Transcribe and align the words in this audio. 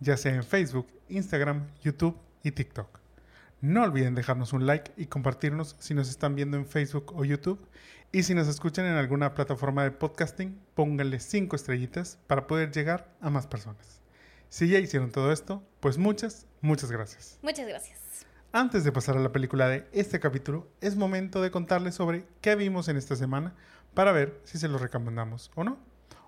ya 0.00 0.16
sea 0.16 0.34
en 0.34 0.42
Facebook, 0.42 0.88
Instagram, 1.08 1.68
YouTube 1.82 2.18
y 2.42 2.50
TikTok. 2.50 2.98
No 3.60 3.82
olviden 3.82 4.14
dejarnos 4.14 4.54
un 4.54 4.66
like 4.66 4.92
y 4.96 5.06
compartirnos 5.06 5.76
si 5.78 5.92
nos 5.92 6.08
están 6.08 6.34
viendo 6.34 6.56
en 6.56 6.66
Facebook 6.66 7.12
o 7.14 7.24
YouTube. 7.24 7.60
Y 8.10 8.22
si 8.22 8.34
nos 8.34 8.48
escuchan 8.48 8.86
en 8.86 8.94
alguna 8.94 9.34
plataforma 9.34 9.84
de 9.84 9.90
podcasting, 9.90 10.58
pónganle 10.74 11.20
5 11.20 11.54
estrellitas 11.54 12.18
para 12.26 12.46
poder 12.46 12.72
llegar 12.72 13.14
a 13.20 13.30
más 13.30 13.46
personas. 13.46 14.00
Si 14.48 14.66
ya 14.66 14.78
hicieron 14.78 15.12
todo 15.12 15.30
esto, 15.30 15.62
pues 15.78 15.98
muchas, 15.98 16.46
muchas 16.60 16.90
gracias. 16.90 17.38
Muchas 17.42 17.68
gracias. 17.68 18.00
Antes 18.50 18.82
de 18.82 18.90
pasar 18.90 19.16
a 19.16 19.20
la 19.20 19.30
película 19.30 19.68
de 19.68 19.86
este 19.92 20.18
capítulo, 20.18 20.66
es 20.80 20.96
momento 20.96 21.40
de 21.40 21.52
contarles 21.52 21.94
sobre 21.94 22.24
qué 22.40 22.56
vimos 22.56 22.88
en 22.88 22.96
esta 22.96 23.14
semana 23.14 23.54
para 23.94 24.10
ver 24.10 24.40
si 24.44 24.58
se 24.58 24.66
los 24.66 24.80
recomendamos 24.80 25.52
o 25.54 25.62
no. 25.62 25.78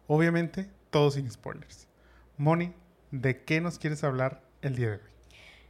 Obviamente, 0.06 0.70
todo 0.90 1.10
sin 1.10 1.28
spoilers. 1.30 1.88
Moni, 2.36 2.74
¿de 3.12 3.44
qué 3.44 3.60
nos 3.60 3.78
quieres 3.78 4.02
hablar 4.02 4.42
el 4.62 4.74
día 4.74 4.88
de 4.88 4.92
hoy? 4.94 5.00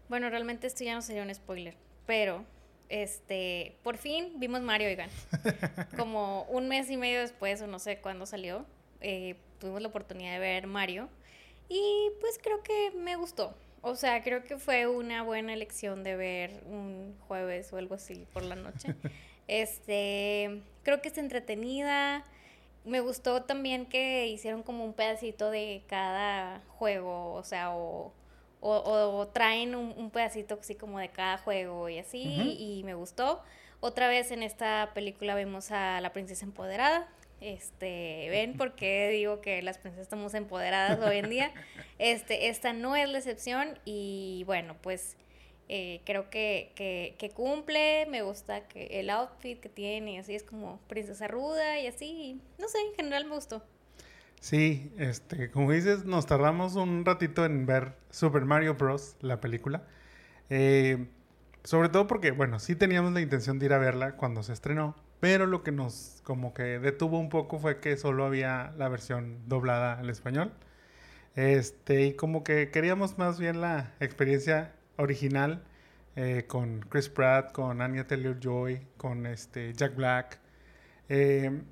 Bueno, 0.08 0.30
realmente 0.30 0.66
esto 0.66 0.84
ya 0.84 0.94
no 0.94 1.02
sería 1.02 1.22
un 1.22 1.34
spoiler, 1.34 1.74
pero 2.06 2.44
este, 2.88 3.76
por 3.82 3.98
fin 3.98 4.32
vimos 4.36 4.62
Mario, 4.62 4.88
oigan. 4.88 5.10
Como 5.96 6.44
un 6.44 6.68
mes 6.68 6.90
y 6.90 6.96
medio 6.96 7.20
después, 7.20 7.60
o 7.60 7.66
no 7.66 7.78
sé 7.78 7.98
cuándo 7.98 8.24
salió, 8.26 8.64
eh, 9.00 9.36
tuvimos 9.58 9.82
la 9.82 9.88
oportunidad 9.88 10.32
de 10.32 10.38
ver 10.38 10.66
Mario. 10.66 11.08
Y 11.68 12.10
pues 12.20 12.38
creo 12.42 12.62
que 12.62 12.92
me 12.96 13.16
gustó. 13.16 13.54
O 13.80 13.96
sea, 13.96 14.22
creo 14.22 14.44
que 14.44 14.58
fue 14.58 14.86
una 14.86 15.22
buena 15.22 15.52
elección 15.52 16.04
de 16.04 16.16
ver 16.16 16.62
un 16.66 17.16
jueves 17.26 17.72
o 17.72 17.78
algo 17.78 17.96
así 17.96 18.26
por 18.32 18.42
la 18.44 18.54
noche. 18.54 18.94
Este, 19.48 20.62
creo 20.84 21.02
que 21.02 21.08
es 21.08 21.18
entretenida. 21.18 22.24
Me 22.84 23.00
gustó 23.00 23.42
también 23.44 23.86
que 23.86 24.26
hicieron 24.26 24.62
como 24.62 24.84
un 24.84 24.92
pedacito 24.92 25.50
de 25.50 25.82
cada 25.86 26.60
juego, 26.78 27.34
o 27.34 27.44
sea, 27.44 27.74
o, 27.74 28.12
o, 28.60 28.72
o 28.72 29.28
traen 29.28 29.74
un, 29.74 29.94
un, 29.96 30.10
pedacito 30.10 30.58
así 30.60 30.74
como 30.74 30.98
de 30.98 31.08
cada 31.08 31.38
juego 31.38 31.88
y 31.88 31.98
así, 31.98 32.22
uh 32.38 32.42
-huh. 32.42 32.56
y 32.58 32.82
me 32.84 32.94
gustó. 32.94 33.42
Otra 33.80 34.08
vez 34.08 34.30
en 34.30 34.42
esta 34.44 34.90
película 34.94 35.34
vemos 35.34 35.72
a 35.72 36.00
la 36.00 36.12
princesa 36.12 36.44
empoderada. 36.44 37.08
Este, 37.40 38.28
ven 38.30 38.56
por 38.58 38.74
qué 38.74 39.08
digo 39.10 39.40
que 39.40 39.60
las 39.62 39.78
princesas 39.78 40.04
estamos 40.04 40.34
empoderadas 40.34 41.00
hoy 41.00 41.18
en 41.18 41.30
día. 41.30 41.52
Este, 41.98 42.48
esta 42.48 42.72
no 42.72 42.96
es 42.96 43.08
la 43.08 43.18
excepción 43.18 43.78
y 43.84 44.42
bueno, 44.46 44.76
pues 44.82 45.16
eh, 45.74 46.02
creo 46.04 46.28
que, 46.28 46.72
que, 46.76 47.30
cumple, 47.30 48.04
me 48.10 48.20
gusta 48.20 48.68
que 48.68 49.00
el 49.00 49.08
outfit 49.08 49.58
que 49.58 49.70
tiene, 49.70 50.18
así 50.18 50.34
es 50.34 50.42
como 50.42 50.78
princesa 50.86 51.28
ruda 51.28 51.80
y 51.80 51.86
así, 51.86 52.38
no 52.58 52.68
sé, 52.68 52.76
en 52.90 52.94
general 52.94 53.24
me 53.24 53.36
gustó. 53.36 53.64
Sí, 54.38 54.92
este, 54.98 55.50
como 55.50 55.72
dices, 55.72 56.04
nos 56.04 56.26
tardamos 56.26 56.74
un 56.74 57.06
ratito 57.06 57.46
en 57.46 57.64
ver 57.64 57.94
Super 58.10 58.44
Mario 58.44 58.74
Bros., 58.74 59.16
la 59.22 59.40
película. 59.40 59.82
Eh, 60.50 61.06
sobre 61.64 61.88
todo 61.88 62.06
porque, 62.06 62.32
bueno, 62.32 62.58
sí 62.58 62.76
teníamos 62.76 63.14
la 63.14 63.22
intención 63.22 63.58
de 63.58 63.64
ir 63.64 63.72
a 63.72 63.78
verla 63.78 64.16
cuando 64.16 64.42
se 64.42 64.52
estrenó, 64.52 64.94
pero 65.20 65.46
lo 65.46 65.62
que 65.62 65.72
nos 65.72 66.20
como 66.22 66.52
que 66.52 66.80
detuvo 66.80 67.18
un 67.18 67.30
poco 67.30 67.58
fue 67.58 67.80
que 67.80 67.96
solo 67.96 68.26
había 68.26 68.74
la 68.76 68.90
versión 68.90 69.48
doblada 69.48 69.98
al 69.98 70.10
español. 70.10 70.52
Este, 71.34 72.02
y 72.08 72.12
como 72.12 72.44
que 72.44 72.70
queríamos 72.70 73.16
más 73.16 73.38
bien 73.40 73.62
la 73.62 73.94
experiencia 74.00 74.74
original 74.96 75.62
eh, 76.14 76.44
con 76.46 76.80
Chris 76.80 77.08
Pratt, 77.08 77.52
con 77.52 77.80
Anya 77.80 78.06
Taylor-Joy, 78.06 78.86
con 78.96 79.26
este 79.26 79.72
Jack 79.72 79.96
Black. 79.96 80.38
Eh, 81.08 81.62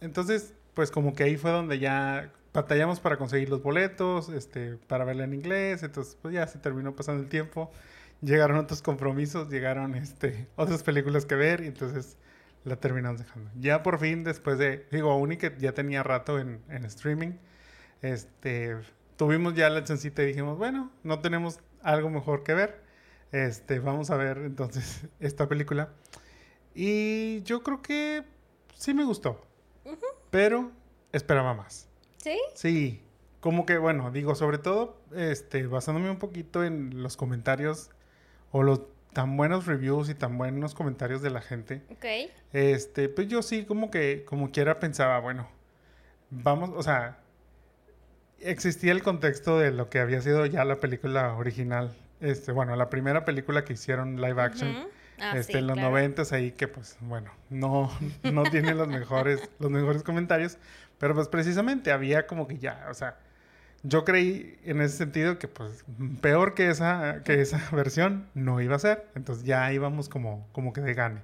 entonces, 0.00 0.54
pues 0.74 0.90
como 0.90 1.14
que 1.14 1.24
ahí 1.24 1.36
fue 1.36 1.50
donde 1.50 1.78
ya 1.78 2.32
batallamos 2.52 2.98
para 3.00 3.18
conseguir 3.18 3.50
los 3.50 3.62
boletos, 3.62 4.28
este, 4.30 4.76
para 4.76 5.04
verla 5.04 5.24
en 5.24 5.34
inglés, 5.34 5.82
entonces 5.82 6.16
pues 6.20 6.34
ya 6.34 6.46
se 6.46 6.58
terminó 6.58 6.96
pasando 6.96 7.22
el 7.22 7.28
tiempo. 7.28 7.70
Llegaron 8.22 8.56
otros 8.56 8.82
compromisos, 8.82 9.50
llegaron 9.50 9.94
este, 9.94 10.48
otras 10.56 10.82
películas 10.82 11.26
que 11.26 11.34
ver, 11.34 11.62
y 11.62 11.66
entonces 11.66 12.16
la 12.64 12.76
terminamos 12.76 13.20
dejando. 13.20 13.50
Ya 13.58 13.82
por 13.82 13.98
fin, 13.98 14.24
después 14.24 14.58
de, 14.58 14.86
digo, 14.90 15.10
aún 15.10 15.32
y 15.32 15.36
que 15.36 15.54
ya 15.58 15.72
tenía 15.72 16.02
rato 16.02 16.38
en, 16.38 16.60
en 16.68 16.84
streaming, 16.86 17.32
este, 18.02 18.76
tuvimos 19.16 19.54
ya 19.54 19.68
la 19.70 19.84
chancita 19.84 20.22
y 20.22 20.26
dijimos, 20.26 20.58
bueno, 20.58 20.90
no 21.02 21.20
tenemos 21.20 21.60
algo 21.82 22.10
mejor 22.10 22.42
que 22.42 22.54
ver, 22.54 22.80
este, 23.32 23.78
vamos 23.78 24.10
a 24.10 24.16
ver 24.16 24.38
entonces 24.38 25.06
esta 25.20 25.48
película. 25.48 25.90
Y 26.74 27.42
yo 27.42 27.62
creo 27.62 27.82
que 27.82 28.24
sí 28.74 28.94
me 28.94 29.04
gustó, 29.04 29.44
uh 29.84 29.90
-huh. 29.90 30.14
pero 30.30 30.70
esperaba 31.12 31.54
más. 31.54 31.88
¿Sí? 32.18 32.38
Sí, 32.54 33.02
como 33.40 33.66
que, 33.66 33.78
bueno, 33.78 34.10
digo, 34.10 34.34
sobre 34.34 34.58
todo, 34.58 35.00
este, 35.14 35.66
basándome 35.66 36.10
un 36.10 36.18
poquito 36.18 36.64
en 36.64 37.02
los 37.02 37.16
comentarios 37.16 37.90
o 38.52 38.62
los 38.62 38.82
tan 39.12 39.36
buenos 39.36 39.66
reviews 39.66 40.08
y 40.08 40.14
tan 40.14 40.38
buenos 40.38 40.74
comentarios 40.74 41.22
de 41.22 41.30
la 41.30 41.40
gente. 41.40 41.82
Ok. 41.90 42.30
Este, 42.52 43.08
pues 43.08 43.28
yo 43.28 43.42
sí 43.42 43.64
como 43.64 43.90
que, 43.90 44.24
como 44.24 44.50
quiera 44.52 44.78
pensaba, 44.78 45.18
bueno, 45.20 45.48
vamos, 46.30 46.70
o 46.74 46.82
sea, 46.82 47.18
existía 48.40 48.92
el 48.92 49.02
contexto 49.02 49.58
de 49.58 49.70
lo 49.70 49.88
que 49.90 50.00
había 50.00 50.20
sido 50.22 50.46
ya 50.46 50.64
la 50.64 50.80
película 50.80 51.34
original. 51.34 51.96
Este, 52.20 52.52
bueno, 52.52 52.76
la 52.76 52.90
primera 52.90 53.24
película 53.24 53.64
que 53.64 53.74
hicieron 53.74 54.20
live 54.20 54.40
action. 54.40 54.68
Uh 54.68 54.72
-huh. 54.72 54.88
ah, 55.20 55.32
este, 55.36 55.52
sí, 55.52 55.58
en 55.58 55.66
los 55.66 55.76
noventas 55.76 56.28
claro. 56.28 56.42
ahí 56.42 56.52
que 56.52 56.68
pues, 56.68 56.96
bueno, 57.00 57.30
no, 57.48 57.90
no 58.22 58.42
tiene 58.44 58.74
los 58.74 58.88
mejores, 58.88 59.48
los 59.58 59.70
mejores 59.70 60.02
comentarios. 60.02 60.58
Pero 60.98 61.14
pues 61.14 61.28
precisamente 61.28 61.92
había 61.92 62.26
como 62.26 62.46
que 62.46 62.58
ya, 62.58 62.86
o 62.90 62.94
sea, 62.94 63.16
yo 63.82 64.04
creí 64.04 64.58
en 64.64 64.82
ese 64.82 64.98
sentido 64.98 65.38
que 65.38 65.48
pues 65.48 65.84
peor 66.20 66.54
que 66.54 66.68
esa, 66.68 67.22
que 67.24 67.40
esa 67.40 67.60
versión 67.72 68.28
no 68.34 68.60
iba 68.60 68.76
a 68.76 68.78
ser. 68.78 69.06
Entonces 69.14 69.44
ya 69.44 69.72
íbamos 69.72 70.08
como, 70.08 70.46
como 70.52 70.72
que 70.72 70.82
de 70.82 70.94
gane. 70.94 71.22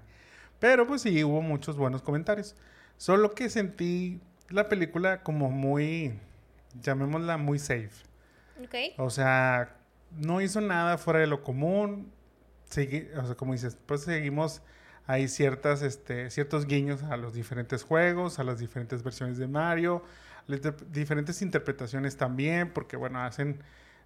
Pero 0.58 0.86
pues 0.86 1.02
sí, 1.02 1.22
hubo 1.24 1.42
muchos 1.42 1.76
buenos 1.76 2.02
comentarios. 2.02 2.56
Solo 2.96 3.34
que 3.34 3.50
sentí 3.50 4.20
la 4.48 4.68
película 4.68 5.22
como 5.22 5.50
muy, 5.50 6.18
llamémosla 6.80 7.36
muy 7.36 7.58
safe. 7.58 7.90
Okay. 8.64 8.94
O 8.98 9.10
sea, 9.10 9.76
no 10.10 10.40
hizo 10.40 10.60
nada 10.60 10.98
fuera 10.98 11.20
de 11.20 11.26
lo 11.26 11.42
común. 11.42 12.12
O 12.68 13.26
sea, 13.26 13.34
como 13.36 13.52
dices, 13.52 13.76
pues 13.86 14.02
seguimos 14.02 14.62
hay 15.06 15.28
ciertas, 15.28 15.82
este, 15.82 16.30
ciertos 16.30 16.66
guiños 16.66 17.02
a 17.04 17.16
los 17.16 17.32
diferentes 17.32 17.84
juegos, 17.84 18.38
a 18.38 18.44
las 18.44 18.58
diferentes 18.58 19.02
versiones 19.02 19.38
de 19.38 19.46
Mario, 19.46 20.02
diferentes 20.90 21.42
interpretaciones 21.42 22.16
también, 22.16 22.72
porque 22.72 22.96
bueno, 22.96 23.22
hacen 23.22 23.60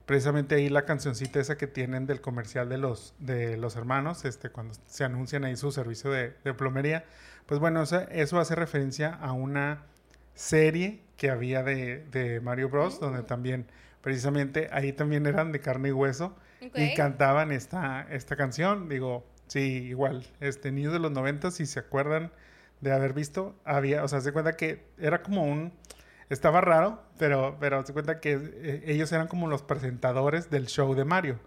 precisamente 0.04 0.56
ahí 0.56 0.68
la 0.68 0.84
cancioncita 0.84 1.40
esa 1.40 1.56
que 1.56 1.66
tienen 1.66 2.06
del 2.06 2.20
comercial 2.20 2.68
de 2.68 2.78
los, 2.78 3.14
de 3.18 3.56
los 3.56 3.76
hermanos, 3.76 4.24
este, 4.24 4.50
cuando 4.50 4.74
se 4.86 5.04
anuncian 5.04 5.44
ahí 5.44 5.56
su 5.56 5.72
servicio 5.72 6.10
de, 6.10 6.34
de 6.44 6.54
plomería. 6.54 7.04
Pues 7.46 7.60
bueno, 7.60 7.80
o 7.80 7.86
sea, 7.86 8.02
eso 8.10 8.38
hace 8.38 8.54
referencia 8.54 9.14
a 9.14 9.32
una 9.32 9.86
serie 10.40 11.02
que 11.16 11.28
había 11.28 11.62
de, 11.62 12.04
de 12.10 12.40
Mario 12.40 12.70
Bros, 12.70 12.96
mm. 12.96 13.00
donde 13.00 13.22
también, 13.22 13.66
precisamente, 14.00 14.68
ahí 14.72 14.92
también 14.92 15.26
eran 15.26 15.52
de 15.52 15.60
carne 15.60 15.90
y 15.90 15.92
hueso 15.92 16.34
okay. 16.64 16.92
y 16.92 16.94
cantaban 16.94 17.52
esta, 17.52 18.06
esta 18.10 18.36
canción. 18.36 18.88
Digo, 18.88 19.26
sí, 19.48 19.60
igual, 19.88 20.26
este, 20.40 20.72
niños 20.72 20.94
de 20.94 20.98
los 20.98 21.12
90, 21.12 21.50
si 21.50 21.66
se 21.66 21.78
acuerdan 21.78 22.32
de 22.80 22.92
haber 22.92 23.12
visto, 23.12 23.54
había, 23.64 24.02
o 24.02 24.08
sea, 24.08 24.22
se 24.22 24.32
cuenta 24.32 24.56
que 24.56 24.86
era 24.98 25.22
como 25.22 25.44
un 25.44 25.72
estaba 26.30 26.60
raro, 26.60 27.02
pero, 27.18 27.58
pero 27.60 27.84
se 27.84 27.92
cuenta 27.92 28.20
que 28.20 28.32
eh, 28.40 28.82
ellos 28.86 29.12
eran 29.12 29.28
como 29.28 29.46
los 29.48 29.62
presentadores 29.62 30.48
del 30.48 30.68
show 30.68 30.94
de 30.94 31.04
Mario. 31.04 31.38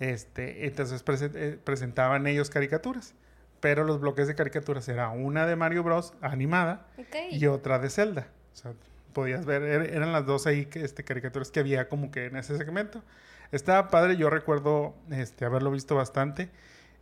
Este, 0.00 0.66
entonces 0.66 1.02
prese 1.02 1.30
eh, 1.34 1.58
presentaban 1.62 2.26
ellos 2.26 2.50
caricaturas. 2.50 3.14
Pero 3.60 3.84
los 3.84 4.00
bloques 4.00 4.28
de 4.28 4.34
caricaturas 4.34 4.88
era 4.88 5.08
una 5.10 5.46
de 5.46 5.56
Mario 5.56 5.82
Bros. 5.82 6.14
animada 6.20 6.86
okay. 6.96 7.34
y 7.36 7.46
otra 7.46 7.78
de 7.78 7.90
Zelda. 7.90 8.28
O 8.52 8.56
sea, 8.56 8.72
podías 9.12 9.46
ver, 9.46 9.62
er 9.62 9.94
eran 9.94 10.12
las 10.12 10.26
dos 10.26 10.46
ahí 10.46 10.66
que, 10.66 10.84
este, 10.84 11.04
caricaturas 11.04 11.50
que 11.50 11.60
había 11.60 11.88
como 11.88 12.10
que 12.10 12.26
en 12.26 12.36
ese 12.36 12.56
segmento. 12.56 13.02
Estaba 13.50 13.88
padre, 13.88 14.16
yo 14.16 14.30
recuerdo 14.30 14.94
este, 15.10 15.44
haberlo 15.44 15.70
visto 15.70 15.94
bastante. 15.94 16.50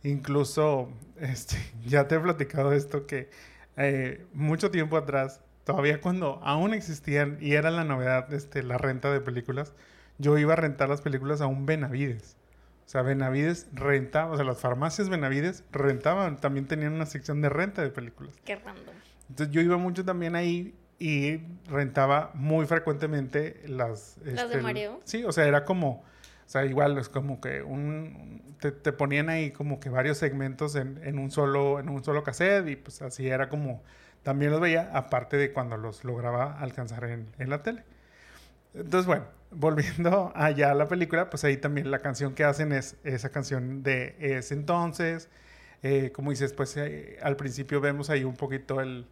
Incluso, 0.03 0.89
este, 1.19 1.57
ya 1.85 2.07
te 2.07 2.15
he 2.15 2.19
platicado 2.19 2.73
esto 2.73 3.05
que 3.05 3.29
eh, 3.75 4.25
mucho 4.33 4.71
tiempo 4.71 4.97
atrás 4.97 5.41
todavía 5.67 5.99
cuando 5.99 6.39
aún 6.43 6.73
existían 6.73 7.37
y 7.41 7.53
era 7.53 7.69
la 7.71 7.83
novedad 7.83 8.33
este, 8.33 8.63
la 8.63 8.77
renta 8.77 9.11
de 9.11 9.19
películas, 9.19 9.73
yo 10.17 10.37
iba 10.37 10.53
a 10.53 10.55
rentar 10.55 10.87
las 10.87 11.01
películas 11.01 11.41
a 11.41 11.47
un 11.47 11.65
Benavides. 11.65 12.36
O 12.87 12.89
sea, 12.89 13.01
Benavides 13.01 13.67
rentaba, 13.73 14.31
o 14.31 14.37
sea, 14.37 14.45
las 14.45 14.61
farmacias 14.61 15.09
Benavides 15.09 15.65
rentaban, 15.73 16.37
también 16.37 16.67
tenían 16.67 16.93
una 16.93 17.05
sección 17.05 17.41
de 17.41 17.49
renta 17.49 17.81
de 17.81 17.89
películas. 17.89 18.33
Qué 18.45 18.55
random. 18.55 18.95
Entonces 19.27 19.53
yo 19.53 19.59
iba 19.59 19.75
mucho 19.75 20.05
también 20.05 20.37
ahí 20.37 20.73
y 20.97 21.41
rentaba 21.69 22.31
muy 22.33 22.65
frecuentemente 22.65 23.61
las... 23.67 24.17
¿Las 24.23 24.35
de 24.35 24.43
este, 24.43 24.61
Mario? 24.61 25.01
Sí, 25.03 25.25
o 25.25 25.33
sea, 25.33 25.45
era 25.45 25.65
como... 25.65 26.05
O 26.45 26.49
sea, 26.49 26.63
igual 26.63 26.97
es 26.97 27.09
como 27.09 27.41
que 27.41 27.61
un... 27.61 28.55
Te, 28.61 28.71
te 28.71 28.93
ponían 28.93 29.27
ahí 29.27 29.51
como 29.51 29.81
que 29.81 29.89
varios 29.89 30.17
segmentos 30.17 30.77
en, 30.77 30.97
en, 31.03 31.19
un 31.19 31.29
solo, 31.29 31.81
en 31.81 31.89
un 31.89 32.05
solo 32.05 32.23
cassette 32.23 32.69
y 32.69 32.77
pues 32.77 33.01
así 33.01 33.27
era 33.27 33.49
como... 33.49 33.83
También 34.23 34.49
los 34.49 34.61
veía, 34.61 34.91
aparte 34.93 35.35
de 35.35 35.51
cuando 35.51 35.75
los 35.75 36.05
lograba 36.05 36.57
alcanzar 36.57 37.03
en, 37.03 37.27
en 37.37 37.49
la 37.49 37.63
tele. 37.63 37.83
Entonces, 38.73 39.05
bueno, 39.05 39.25
volviendo 39.51 40.31
allá 40.35 40.71
a 40.71 40.75
la 40.75 40.87
película, 40.87 41.29
pues 41.29 41.43
ahí 41.43 41.57
también 41.57 41.91
la 41.91 41.99
canción 41.99 42.33
que 42.33 42.43
hacen 42.43 42.71
es 42.71 42.95
esa 43.03 43.29
canción 43.29 43.83
de 43.83 44.15
ese 44.19 44.53
entonces. 44.53 45.29
Eh, 45.83 46.11
como 46.13 46.31
dices, 46.31 46.53
pues 46.53 46.75
eh, 46.77 47.17
al 47.21 47.35
principio 47.35 47.79
vemos 47.81 48.09
ahí 48.09 48.23
un 48.23 48.35
poquito 48.35 48.81
el, 48.81 49.07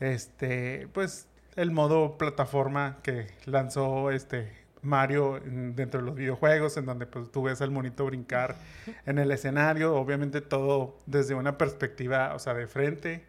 este, 0.00 0.88
pues 0.92 1.26
el 1.56 1.70
modo 1.70 2.18
plataforma 2.18 2.98
que 3.02 3.26
lanzó 3.46 4.10
este 4.10 4.62
Mario 4.82 5.40
dentro 5.44 6.00
de 6.00 6.06
los 6.06 6.16
videojuegos, 6.16 6.76
en 6.76 6.86
donde 6.86 7.06
pues 7.06 7.30
tú 7.30 7.44
ves 7.44 7.62
al 7.62 7.70
monito 7.70 8.04
brincar 8.04 8.56
en 9.06 9.18
el 9.18 9.30
escenario, 9.30 9.94
obviamente 9.94 10.40
todo 10.40 10.98
desde 11.06 11.34
una 11.34 11.56
perspectiva, 11.56 12.34
o 12.34 12.38
sea, 12.38 12.54
de 12.54 12.66
frente. 12.66 13.24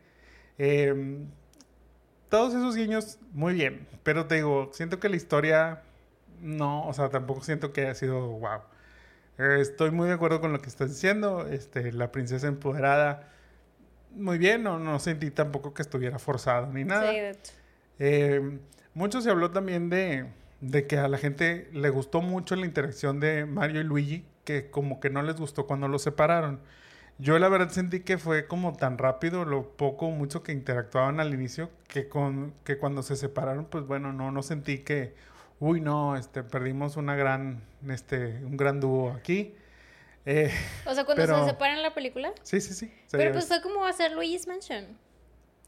Eh, 0.57 1.25
todos 2.29 2.55
esos 2.55 2.75
guiños, 2.75 3.19
muy 3.31 3.53
bien, 3.53 3.87
pero 4.01 4.25
te 4.25 4.35
digo, 4.35 4.71
siento 4.73 4.99
que 4.99 5.07
la 5.07 5.15
historia, 5.15 5.83
no, 6.43 6.85
o 6.87 6.93
sea, 6.93 7.09
tampoco 7.09 7.41
siento 7.41 7.71
que 7.71 7.81
haya 7.81 7.95
sido 7.95 8.27
wow. 8.27 8.59
Eh, 9.39 9.57
estoy 9.61 9.91
muy 9.91 10.07
de 10.07 10.13
acuerdo 10.13 10.41
con 10.41 10.51
lo 10.53 10.61
que 10.61 10.69
estás 10.69 10.89
diciendo, 10.89 11.47
este, 11.47 11.91
la 11.91 12.11
princesa 12.11 12.47
empoderada, 12.47 13.29
muy 14.15 14.37
bien, 14.37 14.61
no, 14.61 14.77
no 14.77 14.99
sentí 14.99 15.31
tampoco 15.31 15.73
que 15.73 15.81
estuviera 15.81 16.19
forzado 16.19 16.67
ni 16.67 16.83
nada. 16.83 17.09
Sí, 17.09 17.17
de 17.17 17.29
hecho. 17.31 17.53
Eh, 17.99 18.59
mucho 18.93 19.21
se 19.21 19.29
habló 19.29 19.51
también 19.51 19.89
de, 19.89 20.27
de, 20.61 20.85
que 20.85 20.97
a 20.97 21.07
la 21.07 21.17
gente 21.17 21.69
le 21.73 21.89
gustó 21.89 22.21
mucho 22.21 22.55
la 22.55 22.65
interacción 22.65 23.19
de 23.19 23.45
Mario 23.45 23.81
y 23.81 23.83
Luigi, 23.85 24.25
que 24.43 24.69
como 24.69 24.99
que 24.99 25.09
no 25.09 25.23
les 25.23 25.37
gustó 25.37 25.65
cuando 25.65 25.87
los 25.87 26.03
separaron. 26.03 26.59
Yo 27.19 27.39
la 27.39 27.47
verdad 27.47 27.69
sentí 27.69 28.01
que 28.01 28.17
fue 28.17 28.47
como 28.47 28.73
tan 28.73 28.97
rápido, 28.97 29.45
lo 29.45 29.77
poco 29.77 30.09
mucho 30.09 30.43
que 30.43 30.51
interactuaban 30.51 31.19
al 31.19 31.33
inicio, 31.33 31.69
que, 31.87 32.09
con, 32.09 32.53
que 32.63 32.77
cuando 32.77 33.01
se 33.01 33.15
separaron, 33.15 33.65
pues 33.65 33.85
bueno, 33.85 34.11
no, 34.13 34.31
no 34.31 34.43
sentí 34.43 34.79
que, 34.79 35.15
uy, 35.63 35.79
no, 35.81 36.15
este, 36.17 36.43
perdimos 36.43 36.97
una 36.97 37.15
gran, 37.15 37.61
este, 37.89 38.17
un 38.43 38.57
gran 38.57 38.79
dúo 38.81 39.11
aquí. 39.13 39.55
Eh, 40.25 40.51
o 40.85 40.93
sea, 40.93 41.05
cuando 41.05 41.23
pero- 41.23 41.43
se 41.45 41.51
separan 41.51 41.77
en 41.77 41.83
la 41.83 41.93
película. 41.93 42.33
sí, 42.43 42.59
sí, 42.61 42.73
sí. 42.73 42.93
Pero 43.11 43.31
pues 43.31 43.47
fue 43.47 43.61
como 43.61 43.85
hacer 43.85 44.11
Luigi's 44.11 44.47
Mansion. 44.47 44.85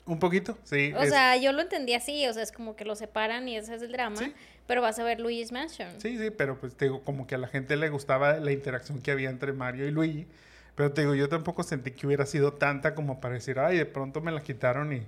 Un 0.05 0.19
poquito, 0.19 0.57
sí. 0.63 0.93
O 0.95 1.01
es- 1.01 1.09
sea, 1.09 1.35
yo 1.37 1.51
lo 1.51 1.61
entendí 1.61 1.93
así, 1.93 2.27
o 2.27 2.33
sea, 2.33 2.43
es 2.43 2.51
como 2.51 2.75
que 2.75 2.85
lo 2.85 2.95
separan 2.95 3.47
y 3.47 3.55
ese 3.57 3.73
es 3.75 3.81
el 3.81 3.91
drama, 3.91 4.17
Sí. 4.17 4.33
pero 4.67 4.81
vas 4.81 4.99
a 4.99 5.03
ver 5.03 5.19
Luigi's 5.19 5.51
Mansion. 5.51 5.99
Sí, 5.99 6.17
sí, 6.17 6.29
pero 6.29 6.59
pues 6.59 6.75
te 6.75 6.85
digo, 6.85 7.01
como 7.03 7.25
que 7.25 7.35
a 7.35 7.37
la 7.37 7.47
gente 7.47 7.75
le 7.77 7.89
gustaba 7.89 8.33
la 8.39 8.51
interacción 8.51 9.01
que 9.01 9.11
había 9.11 9.29
entre 9.29 9.53
Mario 9.53 9.87
y 9.87 9.91
Luigi. 9.91 10.27
Pero 10.75 10.91
te 10.91 11.01
digo, 11.01 11.15
yo 11.15 11.29
tampoco 11.29 11.63
sentí 11.63 11.91
que 11.91 12.05
hubiera 12.05 12.25
sido 12.25 12.51
tanta 12.53 12.95
como 12.95 13.21
para 13.21 13.35
decir, 13.35 13.59
ay, 13.59 13.77
de 13.77 13.85
pronto 13.85 14.19
me 14.21 14.31
la 14.33 14.41
quitaron 14.41 14.91
y, 14.93 15.07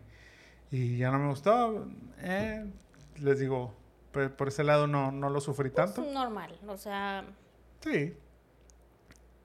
y 0.72 0.98
ya 0.98 1.12
no 1.12 1.20
me 1.20 1.28
gustó. 1.30 1.88
Eh, 2.22 2.66
les 3.20 3.40
digo, 3.40 3.74
por 4.38 4.48
ese 4.50 4.64
lado 4.64 4.88
no, 4.88 5.12
no 5.12 5.30
lo 5.30 5.40
sufrí 5.42 5.70
Pues, 5.70 5.94
tanto. 5.94 6.12
normal, 6.12 6.58
o 6.68 6.78
sea, 6.78 7.26
Sí. 7.82 8.16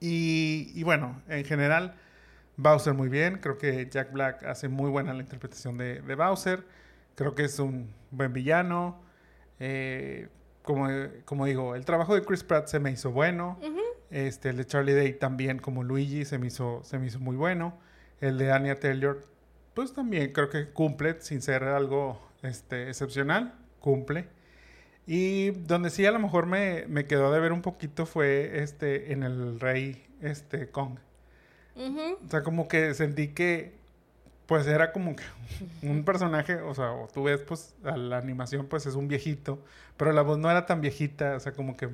Y, 0.00 0.72
y 0.74 0.82
bueno, 0.82 1.22
en 1.28 1.44
general, 1.44 1.94
Bowser 2.56 2.94
muy 2.94 3.08
bien. 3.08 3.38
Creo 3.38 3.58
que 3.58 3.88
Jack 3.90 4.12
Black 4.12 4.42
hace 4.44 4.68
muy 4.68 4.90
buena 4.90 5.12
la 5.14 5.20
interpretación 5.20 5.78
de, 5.78 6.00
de 6.02 6.14
Bowser. 6.14 6.64
Creo 7.14 7.34
que 7.34 7.44
es 7.44 7.58
un 7.58 7.92
buen 8.10 8.32
villano. 8.32 9.00
Eh, 9.60 10.28
como, 10.62 10.88
como 11.24 11.46
digo, 11.46 11.74
el 11.74 11.84
trabajo 11.84 12.14
de 12.14 12.22
Chris 12.24 12.42
Pratt 12.42 12.66
se 12.66 12.80
me 12.80 12.90
hizo 12.90 13.10
bueno. 13.12 13.58
Este, 14.10 14.50
el 14.50 14.56
de 14.56 14.66
Charlie 14.66 14.92
Day 14.94 15.12
también, 15.14 15.58
como 15.58 15.82
Luigi, 15.84 16.24
se 16.24 16.38
me 16.38 16.48
hizo, 16.48 16.80
se 16.84 16.98
me 16.98 17.06
hizo 17.06 17.18
muy 17.20 17.36
bueno. 17.36 17.78
El 18.20 18.38
de 18.38 18.52
Anya 18.52 18.78
Taylor, 18.78 19.26
pues 19.74 19.92
también 19.94 20.32
creo 20.32 20.48
que 20.50 20.68
cumple, 20.70 21.20
sin 21.20 21.40
ser 21.42 21.64
algo 21.64 22.20
este, 22.42 22.88
excepcional, 22.88 23.54
cumple. 23.80 24.28
Y 25.06 25.50
donde 25.50 25.90
sí 25.90 26.06
a 26.06 26.12
lo 26.12 26.18
mejor 26.18 26.46
me, 26.46 26.86
me 26.86 27.06
quedó 27.06 27.32
de 27.32 27.40
ver 27.40 27.52
un 27.52 27.62
poquito 27.62 28.06
fue 28.06 28.62
este, 28.62 29.12
en 29.12 29.22
el 29.22 29.58
Rey 29.60 30.06
este, 30.20 30.68
Kong. 30.70 30.98
ujú. 31.74 32.18
O 32.24 32.28
sea, 32.28 32.42
como 32.42 32.68
que 32.68 32.94
sentí 32.94 33.28
que 33.28 33.74
pues 34.46 34.66
era 34.66 34.92
como 34.92 35.16
que 35.16 35.24
un 35.82 36.04
personaje, 36.04 36.56
o 36.56 36.74
sea, 36.74 36.92
o 36.92 37.08
tú 37.08 37.24
ves 37.24 37.40
pues 37.40 37.74
a 37.84 37.96
la 37.96 38.18
animación 38.18 38.66
pues 38.66 38.86
es 38.86 38.94
un 38.94 39.08
viejito, 39.08 39.58
pero 39.96 40.12
la 40.12 40.22
voz 40.22 40.38
no 40.38 40.50
era 40.50 40.66
tan 40.66 40.80
viejita, 40.80 41.36
o 41.36 41.40
sea, 41.40 41.52
como 41.52 41.76
que 41.76 41.88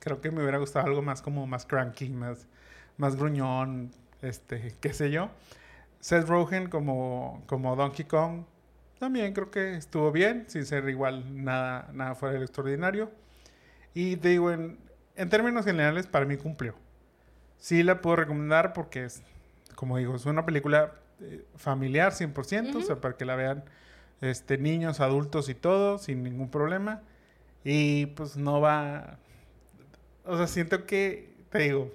creo 0.00 0.20
que 0.20 0.30
me 0.30 0.42
hubiera 0.42 0.58
gustado 0.58 0.86
algo 0.86 1.02
más 1.02 1.22
como 1.22 1.46
más 1.46 1.66
cranky, 1.66 2.08
más, 2.08 2.46
más 2.96 3.16
gruñón, 3.16 3.90
este, 4.22 4.74
qué 4.80 4.92
sé 4.92 5.10
yo. 5.10 5.30
Seth 6.00 6.28
Rogen 6.28 6.68
como, 6.68 7.42
como 7.46 7.76
Donkey 7.76 8.04
Kong, 8.06 8.44
también 9.02 9.32
creo 9.32 9.50
que 9.50 9.74
estuvo 9.74 10.12
bien, 10.12 10.44
sin 10.46 10.64
ser 10.64 10.88
igual 10.88 11.44
nada, 11.44 11.90
nada 11.92 12.14
fuera 12.14 12.34
de 12.34 12.38
lo 12.38 12.44
extraordinario. 12.44 13.10
Y 13.94 14.14
te 14.14 14.28
digo, 14.28 14.52
en, 14.52 14.78
en 15.16 15.28
términos 15.28 15.64
generales, 15.64 16.06
para 16.06 16.24
mí 16.24 16.36
cumplió. 16.36 16.76
Sí 17.58 17.82
la 17.82 18.00
puedo 18.00 18.14
recomendar 18.14 18.72
porque 18.72 19.06
es, 19.06 19.24
como 19.74 19.98
digo, 19.98 20.14
es 20.14 20.24
una 20.24 20.46
película 20.46 20.92
eh, 21.20 21.44
familiar 21.56 22.12
100%, 22.12 22.76
o 22.76 22.82
sea, 22.82 23.00
para 23.00 23.16
que 23.16 23.24
la 23.24 23.34
vean 23.34 23.64
este, 24.20 24.56
niños, 24.56 25.00
adultos 25.00 25.48
y 25.48 25.56
todo, 25.56 25.98
sin 25.98 26.22
ningún 26.22 26.48
problema. 26.48 27.02
Y 27.64 28.06
pues 28.06 28.36
no 28.36 28.60
va... 28.60 29.18
O 30.24 30.36
sea, 30.36 30.46
siento 30.46 30.86
que, 30.86 31.34
te 31.50 31.58
digo, 31.58 31.92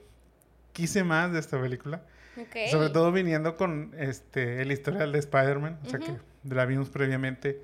quise 0.73 1.05
más 1.05 1.31
de 1.31 1.39
esta 1.39 1.57
película. 1.57 2.01
Ok. 2.37 2.69
Sobre 2.69 2.89
todo 2.89 3.13
viniendo 3.13 3.55
con 3.55 3.95
este 3.97 4.61
el 4.61 4.73
historial 4.73 5.13
de 5.13 5.19
Spider-Man, 5.19 5.79
o 5.85 5.89
sea 5.89 5.99
Ujú. 5.99 6.07
que 6.07 6.36
la 6.49 6.65
vimos 6.65 6.89
previamente, 6.89 7.61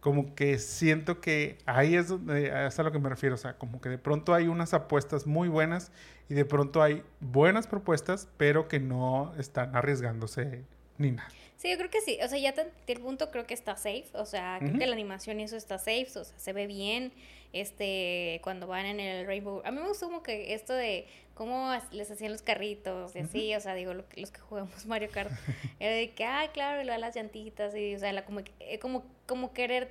como 0.00 0.34
que 0.34 0.58
siento 0.58 1.20
que 1.20 1.58
ahí 1.66 1.94
es 1.94 2.08
donde 2.08 2.66
es 2.66 2.78
a 2.78 2.82
lo 2.82 2.92
que 2.92 2.98
me 2.98 3.08
refiero, 3.08 3.36
o 3.36 3.38
sea, 3.38 3.56
como 3.56 3.80
que 3.80 3.88
de 3.88 3.98
pronto 3.98 4.34
hay 4.34 4.48
unas 4.48 4.74
apuestas 4.74 5.26
muy 5.26 5.48
buenas 5.48 5.92
y 6.28 6.34
de 6.34 6.44
pronto 6.44 6.82
hay 6.82 7.02
buenas 7.20 7.66
propuestas, 7.66 8.28
pero 8.36 8.68
que 8.68 8.80
no 8.80 9.34
están 9.38 9.74
arriesgándose 9.74 10.62
ni 10.98 11.12
nada. 11.12 11.28
Sí, 11.56 11.70
yo 11.70 11.78
creo 11.78 11.88
que 11.88 12.02
sí. 12.02 12.18
O 12.22 12.28
sea, 12.28 12.38
ya 12.38 12.50
a 12.50 12.66
el 12.86 13.00
punto 13.00 13.30
creo 13.30 13.46
que 13.46 13.54
está 13.54 13.76
safe. 13.76 14.04
O 14.12 14.26
sea, 14.26 14.58
creo 14.60 14.78
que 14.78 14.86
la 14.86 14.92
animación 14.92 15.40
y 15.40 15.44
eso 15.44 15.56
está 15.56 15.78
safe. 15.78 16.08
O 16.14 16.24
sea, 16.24 16.38
se 16.38 16.52
ve 16.52 16.66
bien. 16.66 17.10
Este, 17.54 18.40
cuando 18.42 18.66
van 18.66 18.84
en 18.84 19.00
el 19.00 19.26
Rainbow. 19.26 19.62
A 19.64 19.70
mí 19.70 19.80
me 19.80 19.88
gustó 19.88 20.06
como 20.06 20.22
que 20.22 20.52
esto 20.52 20.74
de 20.74 21.06
cómo 21.34 21.72
les 21.92 22.10
hacían 22.10 22.32
los 22.32 22.42
carritos 22.42 23.14
y 23.16 23.18
así. 23.20 23.54
O 23.54 23.60
sea, 23.60 23.74
digo, 23.74 23.92
lo 23.94 24.08
que- 24.08 24.20
los 24.20 24.30
que 24.30 24.40
jugamos 24.40 24.86
Mario 24.86 25.08
Kart. 25.12 25.30
Era 25.80 25.92
de 25.94 26.10
que, 26.12 26.24
ah, 26.24 26.48
claro, 26.52 26.80
y 26.82 26.84
lo 26.84 26.92
de 26.92 26.98
las 26.98 27.14
llantitas. 27.14 27.74
Y, 27.74 27.94
o 27.94 27.98
sea, 27.98 28.12
la, 28.12 28.24
como, 28.24 28.40
eh, 28.60 28.78
como, 28.78 29.04
como 29.26 29.52
querer 29.52 29.90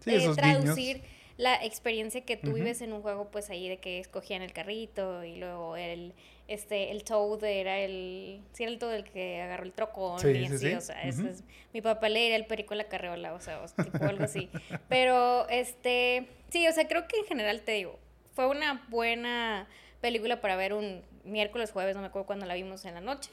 Sí, 0.00 0.14
eh, 0.14 0.28
traducir 0.34 1.00
la 1.36 1.64
experiencia 1.64 2.20
que 2.24 2.36
tú 2.36 2.52
vives 2.54 2.82
en 2.82 2.92
un 2.92 3.02
juego, 3.02 3.30
pues 3.30 3.48
ahí 3.50 3.68
de 3.68 3.78
que 3.78 4.00
escogían 4.00 4.42
el 4.42 4.52
carrito 4.52 5.24
y 5.24 5.36
luego 5.36 5.76
el 5.76 6.12
este 6.48 6.90
el 6.90 7.04
Toad 7.04 7.42
era 7.44 7.78
el 7.78 8.42
sí 8.52 8.64
era 8.64 8.72
el 8.72 8.78
Toad 8.78 8.96
el 8.96 9.04
que 9.04 9.40
agarró 9.40 9.62
el 9.62 9.72
trocón 9.72 10.18
Sí, 10.18 10.28
y 10.28 10.46
sí, 10.48 10.54
así, 10.54 10.68
sí. 10.70 10.74
o 10.74 10.80
sea, 10.80 11.02
eso 11.04 11.20
Ujú. 11.22 11.30
es 11.30 11.44
mi 11.72 11.80
papá 11.80 12.08
le 12.08 12.26
era 12.26 12.36
el 12.36 12.46
perico 12.46 12.74
en 12.74 12.78
la 12.78 12.88
carreola, 12.88 13.32
o 13.32 13.40
sea, 13.40 13.60
o 13.62 13.68
sea, 13.68 13.84
tipo 13.84 14.04
algo 14.04 14.24
así. 14.24 14.50
Pero 14.88 15.48
este, 15.48 16.26
sí, 16.50 16.66
o 16.66 16.72
sea, 16.72 16.86
creo 16.88 17.06
que 17.08 17.16
en 17.20 17.24
general 17.26 17.62
te 17.62 17.72
digo, 17.72 17.98
fue 18.34 18.46
una 18.48 18.84
buena 18.90 19.68
película 20.02 20.42
para 20.42 20.56
ver 20.56 20.74
un 20.74 21.00
miércoles, 21.24 21.70
jueves, 21.72 21.94
no 21.94 22.02
me 22.02 22.08
acuerdo 22.08 22.26
cuándo 22.26 22.44
la 22.44 22.52
vimos 22.54 22.84
en 22.84 22.92
la 22.94 23.00
noche. 23.00 23.30